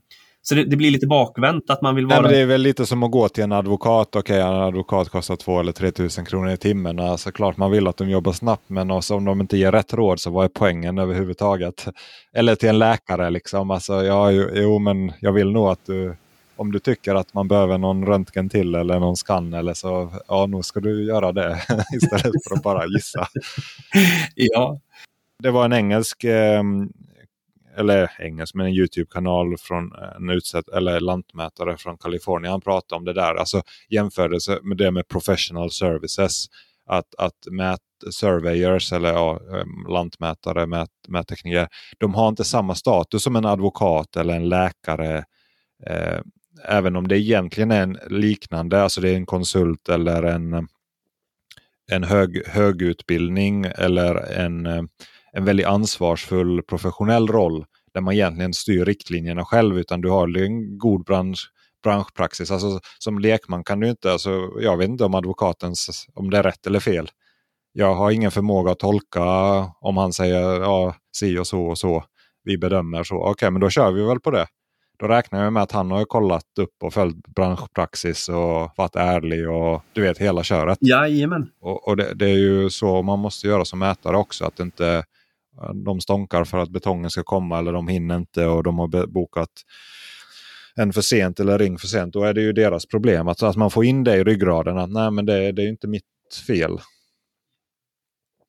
Så 0.49 0.55
det, 0.55 0.65
det, 0.65 0.77
blir 0.77 0.91
lite 0.91 1.07
bakvänt 1.07 1.70
att 1.70 1.83
man 1.83 1.95
vill 1.95 2.07
vara... 2.07 2.20
Nej, 2.20 2.33
det 2.33 2.39
är 2.39 2.47
väl 2.47 2.61
lite 2.61 2.87
som 2.87 3.03
att 3.03 3.11
gå 3.11 3.29
till 3.29 3.45
en 3.45 3.53
advokat. 3.53 4.16
Okej, 4.16 4.20
okay, 4.43 4.55
en 4.55 4.62
advokat 4.62 5.09
kostar 5.09 5.37
2 5.37 5.61
eller 5.61 5.73
3 5.73 5.91
tusen 5.91 6.25
kronor 6.25 6.51
i 6.51 6.57
timmen. 6.57 6.99
Alltså, 6.99 7.33
klart 7.33 7.57
man 7.57 7.70
vill 7.70 7.87
att 7.87 7.97
de 7.97 8.11
jobbar 8.11 8.33
snabbt, 8.33 8.62
men 8.66 8.91
alltså, 8.91 9.15
om 9.15 9.25
de 9.25 9.41
inte 9.41 9.57
ger 9.57 9.73
rätt 9.73 9.95
råd 9.95 10.20
så 10.20 10.31
vad 10.31 10.45
är 10.45 10.49
poängen 10.49 10.99
överhuvudtaget? 10.99 11.87
Eller 12.33 12.55
till 12.55 12.69
en 12.69 12.79
läkare 12.79 13.31
liksom. 13.31 13.70
Alltså, 13.70 14.05
ja, 14.05 14.31
jo, 14.31 14.79
men 14.79 15.12
jag 15.20 15.33
vill 15.33 15.51
nog 15.51 15.69
att 15.69 15.87
du 15.87 16.16
om 16.57 16.73
du 16.73 16.79
tycker 16.79 17.15
att 17.15 17.35
man 17.35 17.49
behöver 17.49 17.79
någon 17.79 18.07
röntgen 18.07 18.49
till 18.49 18.75
eller 18.75 19.01
någon 19.01 19.16
skann 19.16 19.55
eller 19.55 19.75
så, 19.75 20.12
ja, 20.29 20.47
nog 20.47 20.65
ska 20.65 20.81
du 20.81 21.05
göra 21.05 21.33
det 21.33 21.62
istället 21.97 22.45
för 22.49 22.55
att 22.55 22.62
bara 22.62 22.87
gissa. 22.87 23.27
ja. 24.35 24.81
Det 25.43 25.51
var 25.51 25.65
en 25.65 25.73
engelsk, 25.73 26.25
ehm, 26.25 26.93
eller 27.78 28.10
engelsk, 28.18 28.55
men 28.55 28.66
en 28.66 28.72
Youtube-kanal 28.72 29.56
från 29.59 29.92
eh, 29.92 30.16
en 30.16 30.30
utsatt, 30.30 30.68
eller 30.68 31.00
lantmätare 31.00 31.76
från 31.76 31.98
Kalifornien. 31.98 32.50
Han 32.50 32.60
pratade 32.60 32.98
om 32.98 33.05
det 33.05 33.12
där, 33.12 33.34
alltså 33.34 33.62
jämförelse 33.88 34.59
med 34.62 34.76
det 34.76 34.90
med 34.90 35.09
professional 35.09 35.70
services. 35.70 36.46
Att, 36.90 37.14
att 37.18 37.46
mät, 37.50 37.80
surveyors 38.10 38.92
eller 38.92 39.12
ja, 39.12 39.40
ehm, 39.40 39.92
lantmätare, 39.92 40.66
mät, 40.66 40.90
mättekniker, 41.09 41.68
de 41.98 42.14
har 42.14 42.28
inte 42.28 42.44
samma 42.44 42.74
status 42.74 43.22
som 43.22 43.36
en 43.36 43.44
advokat 43.44 44.16
eller 44.16 44.36
en 44.36 44.48
läkare 44.48 45.24
eh, 45.86 46.20
även 46.64 46.96
om 46.96 47.09
det 47.09 47.18
egentligen 47.18 47.70
är 47.70 47.82
en 47.82 47.98
liknande, 48.10 48.82
alltså 48.82 49.00
det 49.00 49.10
är 49.10 49.16
en 49.16 49.26
konsult 49.26 49.88
eller 49.88 50.22
en, 50.22 50.68
en 51.90 52.05
hög, 52.05 52.46
högutbildning 52.46 53.64
eller 53.64 54.14
en, 54.14 54.66
eh, 54.66 54.82
en 55.32 55.44
väldigt 55.44 55.66
ansvarsfull 55.66 56.62
professionell 56.62 57.26
roll 57.28 57.64
där 57.94 58.00
man 58.00 58.14
egentligen 58.14 58.55
styr 58.55 58.84
riktlinjerna 58.84 59.44
själv 59.44 59.78
utan 59.78 60.00
du 60.00 60.10
har 60.10 60.38
en 60.38 60.78
god 60.78 61.05
bransch, 61.05 61.50
branschpraxis. 61.82 62.50
Alltså, 62.50 62.80
som 62.98 63.18
lekman 63.18 63.64
kan 63.64 63.80
du 63.80 63.88
inte, 63.88 64.12
alltså, 64.12 64.50
jag 64.60 64.76
vet 64.76 64.88
inte 64.88 65.05
om 65.05 65.14
advokatens, 65.14 66.06
om 66.14 66.30
det 66.30 66.38
är 66.38 66.42
rätt 66.42 66.66
eller 66.66 66.80
fel. 66.80 67.09
Jag 67.72 67.94
har 67.94 68.10
ingen 68.10 68.30
förmåga 68.30 68.72
att 68.72 68.78
tolka 68.78 69.22
om 69.80 69.96
han 69.96 70.12
säger 70.12 70.60
ja, 70.60 70.94
si 71.16 71.38
och 71.38 71.46
så 71.46 71.66
och 71.66 71.78
så. 71.78 72.05
Vi 72.44 72.59
bedömer 72.59 73.05
så. 73.05 73.16
Okej, 73.16 73.30
okay, 73.30 73.50
men 73.50 73.60
då 73.60 73.70
kör 73.70 73.92
vi 73.92 74.02
väl 74.02 74.20
på 74.20 74.30
det 74.30 74.46
då 74.98 75.06
räknar 75.06 75.44
jag 75.44 75.52
med 75.52 75.62
att 75.62 75.72
han 75.72 75.90
har 75.90 76.05
kollat 76.05 76.59
upp 76.60 76.82
och 76.82 76.94
följt 76.94 77.26
branschpraxis 77.26 78.28
och 78.28 78.70
varit 78.76 78.96
ärlig 78.96 79.50
och 79.50 79.82
du 79.92 80.02
vet 80.02 80.18
hela 80.18 80.42
köret. 80.42 80.78
Jajamän. 80.80 81.50
Och, 81.60 81.88
och 81.88 81.96
det, 81.96 82.14
det, 82.14 82.30
är 82.30 82.36
ju 82.36 82.70
så 82.70 83.02
man 83.02 83.18
måste 83.18 83.46
göra 83.46 83.64
som 83.64 83.78
mätare 83.78 84.16
också. 84.16 84.44
Att 84.44 84.60
inte 84.60 85.05
de 85.85 86.01
stånkar 86.01 86.44
för 86.44 86.59
att 86.59 86.70
betongen 86.70 87.10
ska 87.10 87.22
komma 87.22 87.59
eller 87.59 87.72
de 87.72 87.89
hinner 87.89 88.16
inte 88.16 88.47
och 88.47 88.62
de 88.62 88.78
har 88.78 89.06
bokat 89.06 89.51
en 90.74 90.93
för 90.93 91.01
sent 91.01 91.40
eller 91.40 91.59
ring 91.59 91.78
för 91.78 91.86
sent. 91.86 92.12
Då 92.12 92.24
är 92.24 92.35
det 92.35 92.40
ju 92.40 92.52
deras 92.52 92.86
problem. 92.86 93.28
Att, 93.28 93.43
att 93.43 93.56
man 93.56 93.70
får 93.70 93.85
in 93.85 94.05
det 94.05 94.16
i 94.16 94.24
ryggraden 94.24 94.78
att 94.78 94.90
nej 94.90 95.10
men 95.10 95.26
det, 95.26 95.52
det 95.52 95.62
är 95.62 95.68
inte 95.68 95.86
mitt 95.86 96.05
fel. 96.47 96.78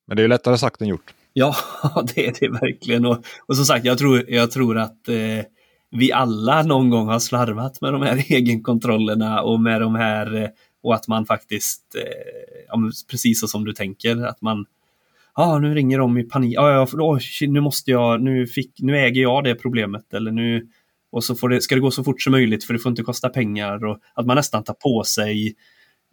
Men 0.06 0.16
det 0.16 0.22
är 0.22 0.28
lättare 0.28 0.58
sagt 0.58 0.80
än 0.80 0.88
gjort. 0.88 1.14
Ja, 1.32 1.56
det 2.14 2.26
är 2.26 2.34
det 2.40 2.48
verkligen. 2.48 3.06
Och, 3.06 3.24
och 3.46 3.56
som 3.56 3.64
sagt, 3.64 3.84
jag 3.84 3.98
tror, 3.98 4.24
jag 4.28 4.50
tror 4.50 4.78
att 4.78 5.08
eh 5.08 5.44
vi 5.90 6.12
alla 6.12 6.62
någon 6.62 6.90
gång 6.90 7.08
har 7.08 7.18
slarvat 7.18 7.80
med 7.80 7.92
de 7.92 8.02
här 8.02 8.16
egenkontrollerna 8.32 9.42
och 9.42 9.60
med 9.60 9.80
de 9.80 9.94
här 9.94 10.34
eh, 10.34 10.48
och 10.82 10.94
att 10.94 11.08
man 11.08 11.26
faktiskt, 11.26 11.94
eh, 11.94 12.64
ja, 12.68 12.90
precis 13.10 13.40
så 13.40 13.48
som 13.48 13.64
du 13.64 13.72
tänker, 13.72 14.26
att 14.26 14.42
man 14.42 14.66
ah, 15.34 15.58
nu 15.58 15.74
ringer 15.74 15.98
de 15.98 16.18
i 16.18 16.22
panik. 16.22 16.58
Ah, 16.58 16.70
ja, 16.70 16.86
oh, 16.92 17.18
nu 17.48 17.60
måste 17.60 17.90
jag, 17.90 18.22
nu, 18.22 18.46
fick, 18.46 18.72
nu 18.78 18.98
äger 18.98 19.22
jag 19.22 19.44
det 19.44 19.54
problemet. 19.54 20.14
Eller 20.14 20.30
nu, 20.32 20.68
och 21.12 21.24
så 21.24 21.34
får 21.34 21.48
det, 21.48 21.60
ska 21.60 21.74
det 21.74 21.80
gå 21.80 21.90
så 21.90 22.04
fort 22.04 22.22
som 22.22 22.30
möjligt 22.30 22.64
för 22.64 22.72
det 22.72 22.80
får 22.80 22.90
inte 22.90 23.02
kosta 23.02 23.28
pengar. 23.28 23.84
Och 23.84 23.98
att 24.14 24.26
man 24.26 24.36
nästan 24.36 24.64
tar 24.64 24.74
på 24.74 25.04
sig 25.04 25.54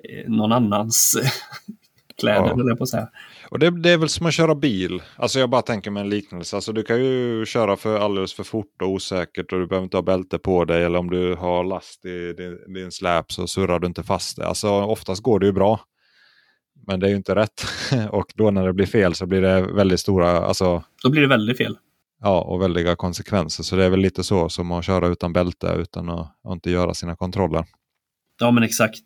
eh, 0.04 0.30
någon 0.30 0.52
annans 0.52 1.14
kläder, 2.20 2.70
ja. 2.70 2.76
på 2.76 2.84
att 2.84 2.90
säga. 2.90 3.10
Och 3.50 3.60
det, 3.60 3.82
det, 3.82 3.90
är 3.90 3.98
väl 3.98 4.10
som 4.10 4.26
att 4.26 4.34
köra 4.34 4.56
bil. 4.56 5.02
Alltså 5.16 5.40
jag 5.40 5.50
bara 5.50 5.62
tänker 5.62 5.92
med 5.92 6.02
en 6.02 6.10
liknelse. 6.10 6.56
Alltså 6.56 6.74
du 6.74 6.84
kan 6.84 7.06
ju 7.06 7.46
köra 7.46 7.76
för 7.76 8.00
alldeles 8.00 8.34
för 8.34 8.44
fort 8.44 8.82
och 8.82 8.90
osäkert 8.90 9.54
och 9.54 9.60
du 9.60 9.68
behöver 9.68 9.84
inte 9.84 9.98
ha 9.98 10.02
bälte 10.02 10.40
på 10.40 10.66
dig. 10.66 10.84
Eller 10.84 11.00
om 11.00 11.10
du 11.10 11.36
har 11.36 11.64
last 11.64 12.06
i 12.06 12.34
din, 12.34 12.74
din 12.74 12.92
släp 12.92 13.32
så 13.32 13.48
surrar 13.48 13.80
du 13.80 13.88
inte 13.88 14.04
fast 14.04 14.38
det. 14.38 14.48
Alltså 14.48 14.70
oftast 14.70 15.24
går 15.24 15.40
det 15.40 15.46
ju 15.46 15.52
bra. 15.52 15.80
Men 16.88 17.00
det 17.00 17.08
är 17.08 17.10
ju 17.10 17.16
inte 17.16 17.36
rätt. 17.36 17.66
och 18.10 18.34
då 18.36 18.52
när 18.52 18.66
det 18.66 18.74
blir 18.74 18.86
fel 18.86 19.16
så 19.16 19.26
blir 19.26 19.42
det 19.42 19.62
väldigt 19.62 20.00
stora... 20.00 20.32
Alltså, 20.32 20.84
då 21.04 21.10
blir 21.10 21.22
det 21.22 21.28
väldigt 21.28 21.58
fel. 21.58 21.78
Ja, 22.22 22.42
och 22.42 22.62
väldiga 22.62 22.96
konsekvenser. 22.96 23.64
Så 23.64 23.76
det 23.76 23.86
är 23.86 23.90
väl 23.90 24.00
lite 24.00 24.24
så 24.24 24.50
som 24.50 24.72
att 24.72 24.86
köra 24.86 25.08
utan 25.08 25.34
bälte 25.34 25.76
utan 25.80 26.10
att, 26.10 26.32
att 26.44 26.54
inte 26.54 26.72
göra 26.72 26.94
sina 26.94 27.16
kontroller. 27.16 27.66
Ja, 28.40 28.52
men 28.52 28.64
exakt. 28.64 29.04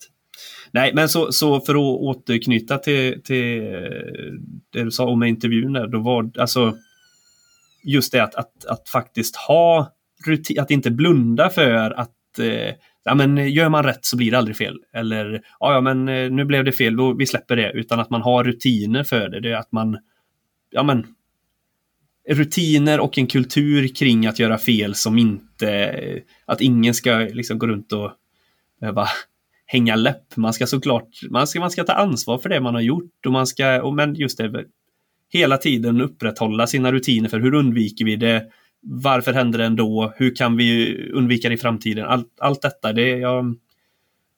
Nej, 0.71 0.93
men 0.93 1.09
så, 1.09 1.31
så 1.31 1.59
för 1.59 1.73
att 1.73 2.01
återknyta 2.01 2.77
till, 2.77 3.23
till 3.23 3.61
det 4.73 4.83
du 4.83 4.91
sa 4.91 5.05
om 5.05 5.23
intervjun 5.23 5.73
där, 5.73 5.87
då 5.87 5.99
var 5.99 6.31
alltså 6.37 6.73
just 7.83 8.11
det 8.11 8.23
att, 8.23 8.35
att, 8.35 8.65
att 8.65 8.89
faktiskt 8.89 9.35
ha 9.35 9.91
rutin, 10.27 10.59
att 10.59 10.71
inte 10.71 10.91
blunda 10.91 11.49
för 11.49 11.91
att 11.91 12.39
eh, 12.39 12.75
ja, 13.03 13.15
men 13.15 13.37
eh, 13.37 13.53
gör 13.53 13.69
man 13.69 13.83
rätt 13.83 14.05
så 14.05 14.17
blir 14.17 14.31
det 14.31 14.37
aldrig 14.37 14.57
fel. 14.57 14.79
Eller 14.93 15.41
ja, 15.59 15.73
ja 15.73 15.81
men 15.81 16.07
eh, 16.09 16.31
nu 16.31 16.45
blev 16.45 16.63
det 16.63 16.71
fel, 16.71 16.95
då 16.95 17.13
vi 17.13 17.25
släpper 17.25 17.55
det. 17.55 17.71
Utan 17.71 17.99
att 17.99 18.09
man 18.09 18.21
har 18.21 18.43
rutiner 18.43 19.03
för 19.03 19.29
det. 19.29 19.39
Det 19.39 19.51
är 19.51 19.55
att 19.55 19.71
man, 19.71 19.97
ja 20.71 20.83
men 20.83 21.05
rutiner 22.29 22.99
och 22.99 23.17
en 23.17 23.27
kultur 23.27 23.87
kring 23.87 24.27
att 24.27 24.39
göra 24.39 24.57
fel 24.57 24.95
som 24.95 25.17
inte, 25.17 26.21
att 26.45 26.61
ingen 26.61 26.93
ska 26.93 27.17
liksom 27.17 27.59
gå 27.59 27.67
runt 27.67 27.93
och 27.93 28.11
behöva 28.79 29.07
hänga 29.65 29.95
läpp. 29.95 30.37
Man 30.37 30.53
ska 30.53 30.67
såklart, 30.67 31.09
man 31.29 31.47
ska, 31.47 31.59
man 31.59 31.71
ska 31.71 31.83
ta 31.83 31.93
ansvar 31.93 32.37
för 32.37 32.49
det 32.49 32.59
man 32.59 32.73
har 32.73 32.81
gjort 32.81 33.25
och 33.25 33.31
man 33.31 33.47
ska, 33.47 33.81
och 33.81 33.93
men 33.93 34.15
just 34.15 34.37
det, 34.37 34.65
hela 35.29 35.57
tiden 35.57 36.01
upprätthålla 36.01 36.67
sina 36.67 36.91
rutiner 36.91 37.29
för 37.29 37.39
hur 37.39 37.53
undviker 37.53 38.05
vi 38.05 38.15
det? 38.15 38.51
Varför 38.81 39.33
händer 39.33 39.59
det 39.59 39.65
ändå? 39.65 40.13
Hur 40.15 40.35
kan 40.35 40.57
vi 40.57 40.97
undvika 41.13 41.49
det 41.49 41.55
i 41.55 41.57
framtiden? 41.57 42.05
Allt, 42.05 42.27
allt 42.39 42.61
detta, 42.61 42.93
det, 42.93 43.09
ja, 43.09 43.45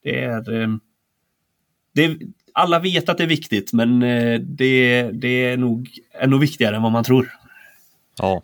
det 0.04 0.24
är... 0.24 0.62
Eh, 0.62 0.70
det, 1.94 2.18
alla 2.54 2.80
vet 2.80 3.10
att 3.10 3.18
det 3.18 3.24
är 3.24 3.28
viktigt, 3.28 3.74
men 3.74 4.04
eh, 4.04 4.40
det, 4.40 5.10
det 5.14 5.46
är, 5.46 5.58
nog, 5.58 5.90
ännu 6.14 6.40
viktigare 6.40 6.76
än 6.76 6.82
vad 6.82 6.92
man 6.92 7.04
tror. 7.04 7.30
Ja. 8.18 8.42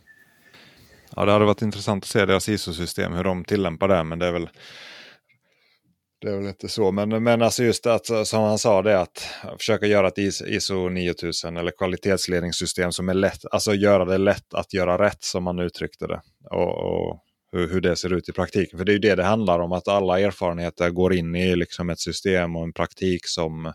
Ja, 1.16 1.26
det 1.26 1.32
hade 1.32 1.46
varit 1.46 1.62
intressant 1.62 2.04
att 2.04 2.10
se 2.10 2.26
deras 2.26 2.50
ISO-system, 2.50 3.14
hur 3.14 3.24
de 3.24 3.44
tillämpar 3.44 3.88
det, 3.88 4.04
men 4.04 4.20
det 4.20 4.26
är 4.26 4.32
väl 4.32 4.50
det 6.22 6.30
är 6.30 6.38
väl 6.38 6.48
inte 6.48 6.70
så. 6.70 6.92
Men, 6.92 7.24
men 7.24 7.42
alltså 7.42 7.64
just 7.64 7.86
att 7.86 8.28
som 8.28 8.44
han 8.44 8.60
sa 8.60 8.82
det 8.82 9.02
att 9.02 9.28
försöka 9.58 9.86
göra 9.86 10.08
ett 10.08 10.18
ISO 10.48 10.90
9000 10.90 11.58
eller 11.58 11.72
kvalitetsledningssystem 11.72 12.92
som 12.92 13.10
är 13.10 13.14
lätt. 13.14 13.46
Alltså 13.52 13.74
göra 13.74 14.06
det 14.06 14.18
lätt 14.18 14.54
att 14.54 14.74
göra 14.74 15.06
rätt 15.06 15.24
som 15.24 15.44
man 15.44 15.60
uttryckte 15.60 16.08
det. 16.08 16.22
Och, 16.52 16.78
och 16.78 17.24
hur, 17.52 17.70
hur, 17.70 17.82
det 17.82 17.96
ser 17.96 18.14
ut 18.14 18.30
i 18.30 18.32
praktiken. 18.32 18.78
För 18.78 18.86
det 18.86 18.92
är 18.92 18.94
ju 18.94 19.00
det 19.00 19.16
det 19.16 19.24
handlar 19.24 19.60
om. 19.60 19.72
Att 19.72 19.88
alla 19.88 20.20
erfarenheter 20.20 20.90
går 20.90 21.14
in 21.14 21.36
i 21.36 21.56
liksom 21.56 21.90
ett 21.90 22.00
system 22.00 22.56
och 22.56 22.64
en 22.64 22.74
praktik 22.74 23.28
som 23.28 23.74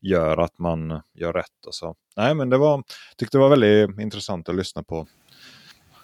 gör 0.00 0.36
att 0.36 0.58
man 0.58 1.02
gör 1.14 1.32
rätt. 1.32 1.66
Och 1.66 1.74
så. 1.74 1.94
Nej 2.16 2.34
men 2.34 2.50
det 2.50 2.58
var, 2.58 2.82
tyckte 3.16 3.38
det 3.38 3.42
var 3.42 3.56
väldigt 3.56 4.00
intressant 4.00 4.48
att 4.48 4.54
lyssna 4.54 4.82
på 4.82 5.06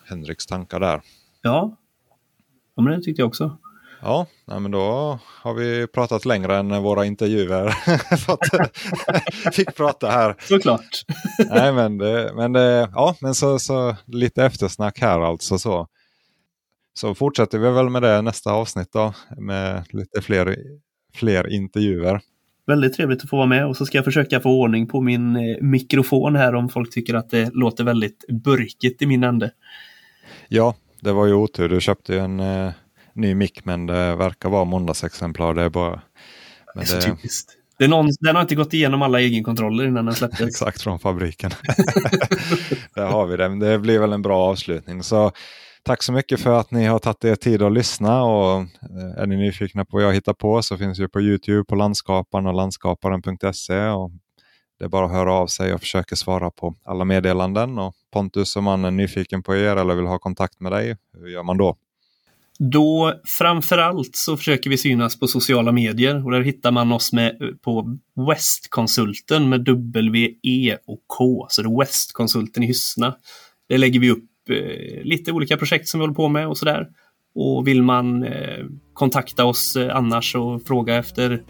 Henriks 0.05 0.47
tankar 0.47 0.81
där. 0.81 1.01
Ja, 1.43 1.77
ja 2.77 2.83
men 2.83 2.99
det 2.99 3.05
tyckte 3.05 3.23
jag 3.23 3.29
också. 3.29 3.59
Ja, 4.03 4.27
nej, 4.45 4.61
men 4.61 4.71
då 4.71 5.19
har 5.43 5.55
vi 5.55 5.87
pratat 5.87 6.25
längre 6.25 6.57
än 6.57 6.83
våra 6.83 7.07
intervjuer. 7.07 7.71
fick 9.53 9.75
prata 9.75 10.11
här. 10.11 10.37
Såklart. 10.41 11.05
nej, 11.51 11.73
men 11.73 11.99
det, 11.99 12.33
men 12.35 12.53
det, 12.53 12.89
ja, 12.95 13.17
men 13.21 13.35
så, 13.35 13.59
så 13.59 13.97
lite 14.07 14.45
eftersnack 14.45 15.01
här 15.01 15.21
alltså. 15.21 15.59
Så. 15.59 15.87
så 16.95 17.15
fortsätter 17.15 17.59
vi 17.59 17.71
väl 17.71 17.89
med 17.89 18.03
det 18.03 18.23
nästa 18.23 18.53
avsnitt 18.53 18.93
då. 18.93 19.15
Med 19.37 19.85
lite 19.91 20.23
fler, 20.23 20.57
fler 21.15 21.53
intervjuer. 21.55 22.21
Väldigt 22.67 22.95
trevligt 22.95 23.23
att 23.23 23.31
få 23.31 23.37
vara 23.37 23.47
med 23.47 23.67
och 23.67 23.77
så 23.77 23.87
ska 23.87 23.99
jag 23.99 24.05
försöka 24.05 24.41
få 24.41 24.51
ordning 24.51 24.87
på 24.87 25.01
min 25.01 25.37
eh, 25.37 25.57
mikrofon 25.61 26.37
här 26.37 26.55
om 26.55 26.69
folk 26.69 26.93
tycker 26.93 27.15
att 27.15 27.31
det 27.31 27.55
låter 27.55 27.85
väldigt 27.85 28.25
burkigt 28.29 29.03
i 29.03 29.07
min 29.07 29.25
ände. 29.25 29.51
Ja, 30.49 30.75
det 31.01 31.13
var 31.13 31.27
ju 31.27 31.35
otur. 31.35 31.69
Du 31.69 31.81
köpte 31.81 32.13
ju 32.13 32.19
en 32.19 32.41
eh, 32.41 32.73
ny 33.21 33.35
mick 33.35 33.65
men 33.65 33.87
det 33.87 34.17
verkar 34.17 34.49
vara 34.49 34.65
måndagsexemplar. 34.65 35.55
Det 35.55 35.63
är 35.63 35.69
bara... 35.69 35.91
Men 35.91 36.01
det 36.75 36.81
är 36.81 36.85
så 36.85 36.97
det... 36.97 37.03
typiskt. 37.03 37.57
Det 37.79 37.89
någon, 37.89 38.09
den 38.21 38.35
har 38.35 38.43
inte 38.43 38.55
gått 38.55 38.75
igenom 38.75 39.03
alla 39.03 39.21
egenkontroller 39.21 39.87
innan 39.87 40.05
den 40.05 40.15
släpptes. 40.15 40.49
Exakt 40.49 40.83
från 40.83 40.99
fabriken. 40.99 41.51
Där 42.95 43.07
har 43.07 43.27
vi 43.27 43.37
det. 43.37 43.59
Det 43.59 43.79
blir 43.79 43.99
väl 43.99 44.13
en 44.13 44.23
bra 44.23 44.39
avslutning. 44.39 45.03
Så 45.03 45.33
Tack 45.83 46.03
så 46.03 46.13
mycket 46.13 46.41
för 46.41 46.61
att 46.61 46.71
ni 46.71 46.85
har 46.85 46.99
tagit 46.99 47.25
er 47.25 47.35
tid 47.35 47.63
att 47.63 47.73
lyssna 47.73 48.23
och 48.23 48.61
eh, 48.61 49.23
är 49.23 49.27
ni 49.27 49.37
nyfikna 49.37 49.85
på 49.85 49.97
vad 49.97 50.05
jag 50.05 50.15
hittar 50.15 50.33
på 50.33 50.63
så 50.63 50.77
finns 50.77 50.99
vi 50.99 51.09
på 51.09 51.21
Youtube 51.21 51.65
på 51.65 51.75
Landskaparen 51.75 52.47
och 52.47 52.55
landskaparen.se. 52.55 53.89
Och 53.89 54.11
det 54.79 54.85
är 54.85 54.89
bara 54.89 55.07
att 55.07 55.13
höra 55.13 55.33
av 55.33 55.47
sig 55.47 55.75
och 55.75 55.81
försöka 55.81 56.17
svara 56.17 56.51
på 56.51 56.75
alla 56.85 57.05
meddelanden. 57.05 57.79
Och 57.79 57.95
Pontus, 58.13 58.57
om 58.57 58.65
man 58.65 58.85
är 58.85 58.91
nyfiken 58.91 59.43
på 59.43 59.57
er 59.57 59.77
eller 59.77 59.95
vill 59.95 60.07
ha 60.07 60.19
kontakt 60.19 60.61
med 60.61 60.73
dig, 60.73 60.97
hur 61.19 61.29
gör 61.29 61.43
man 61.43 61.57
då? 61.57 61.77
Då 62.63 63.15
framförallt 63.25 64.17
så 64.17 64.37
försöker 64.37 64.71
vi 64.71 64.77
synas 64.77 65.21
på 65.21 65.27
sociala 65.27 65.73
medier 65.73 66.25
och 66.25 66.31
där 66.31 66.41
hittar 66.41 66.71
man 66.71 66.93
oss 66.93 67.13
med, 67.13 67.37
på 67.63 67.99
Westkonsulten 68.29 69.49
med 69.49 69.65
W, 69.65 70.35
E 70.43 70.77
och 70.87 71.01
K. 71.07 71.47
Så 71.49 71.63
det 71.63 71.69
är 71.69 71.79
Westkonsulten 71.79 72.63
i 72.63 72.67
Hyssna. 72.67 73.15
Där 73.69 73.79
lägger 73.79 74.01
vi 74.01 74.11
upp 74.11 74.25
eh, 74.51 75.03
lite 75.03 75.33
olika 75.33 75.57
projekt 75.57 75.89
som 75.89 76.01
vi 76.01 76.03
håller 76.03 76.15
på 76.15 76.29
med 76.29 76.49
och 76.49 76.59
sådär. 76.59 76.87
Och 77.35 77.69
vill 77.69 77.83
man 77.83 78.25
eh, 78.25 78.65
kontakta 78.93 79.45
oss 79.45 79.77
eh, 79.77 79.97
annars 79.97 80.35
och 80.35 80.63
fråga 80.63 80.97
efter 80.97 81.43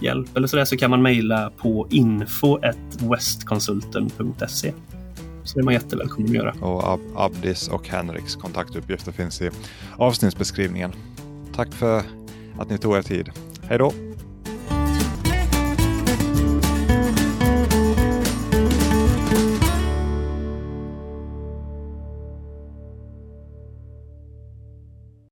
hjälp 0.00 0.36
eller 0.36 0.46
sådär 0.46 0.64
så 0.64 0.76
kan 0.76 0.90
man 0.90 1.02
mejla 1.02 1.50
på 1.50 1.88
info.westkonsulten.se. 1.90 4.72
Så 5.46 5.58
det 5.58 5.62
är 5.62 5.64
man 5.64 5.74
jättevälkommen 5.74 6.28
att 6.28 6.34
göra. 6.34 6.54
Och 6.60 6.92
Ab 6.92 7.00
Abdis 7.16 7.68
och 7.68 7.88
Henriks 7.88 8.36
kontaktuppgifter 8.36 9.12
finns 9.12 9.42
i 9.42 9.50
avsnittsbeskrivningen. 9.96 10.92
Tack 11.54 11.72
för 11.72 12.02
att 12.58 12.70
ni 12.70 12.78
tog 12.78 12.96
er 12.96 13.02
tid. 13.02 13.30
Hej 13.62 13.78
då! 13.78 13.92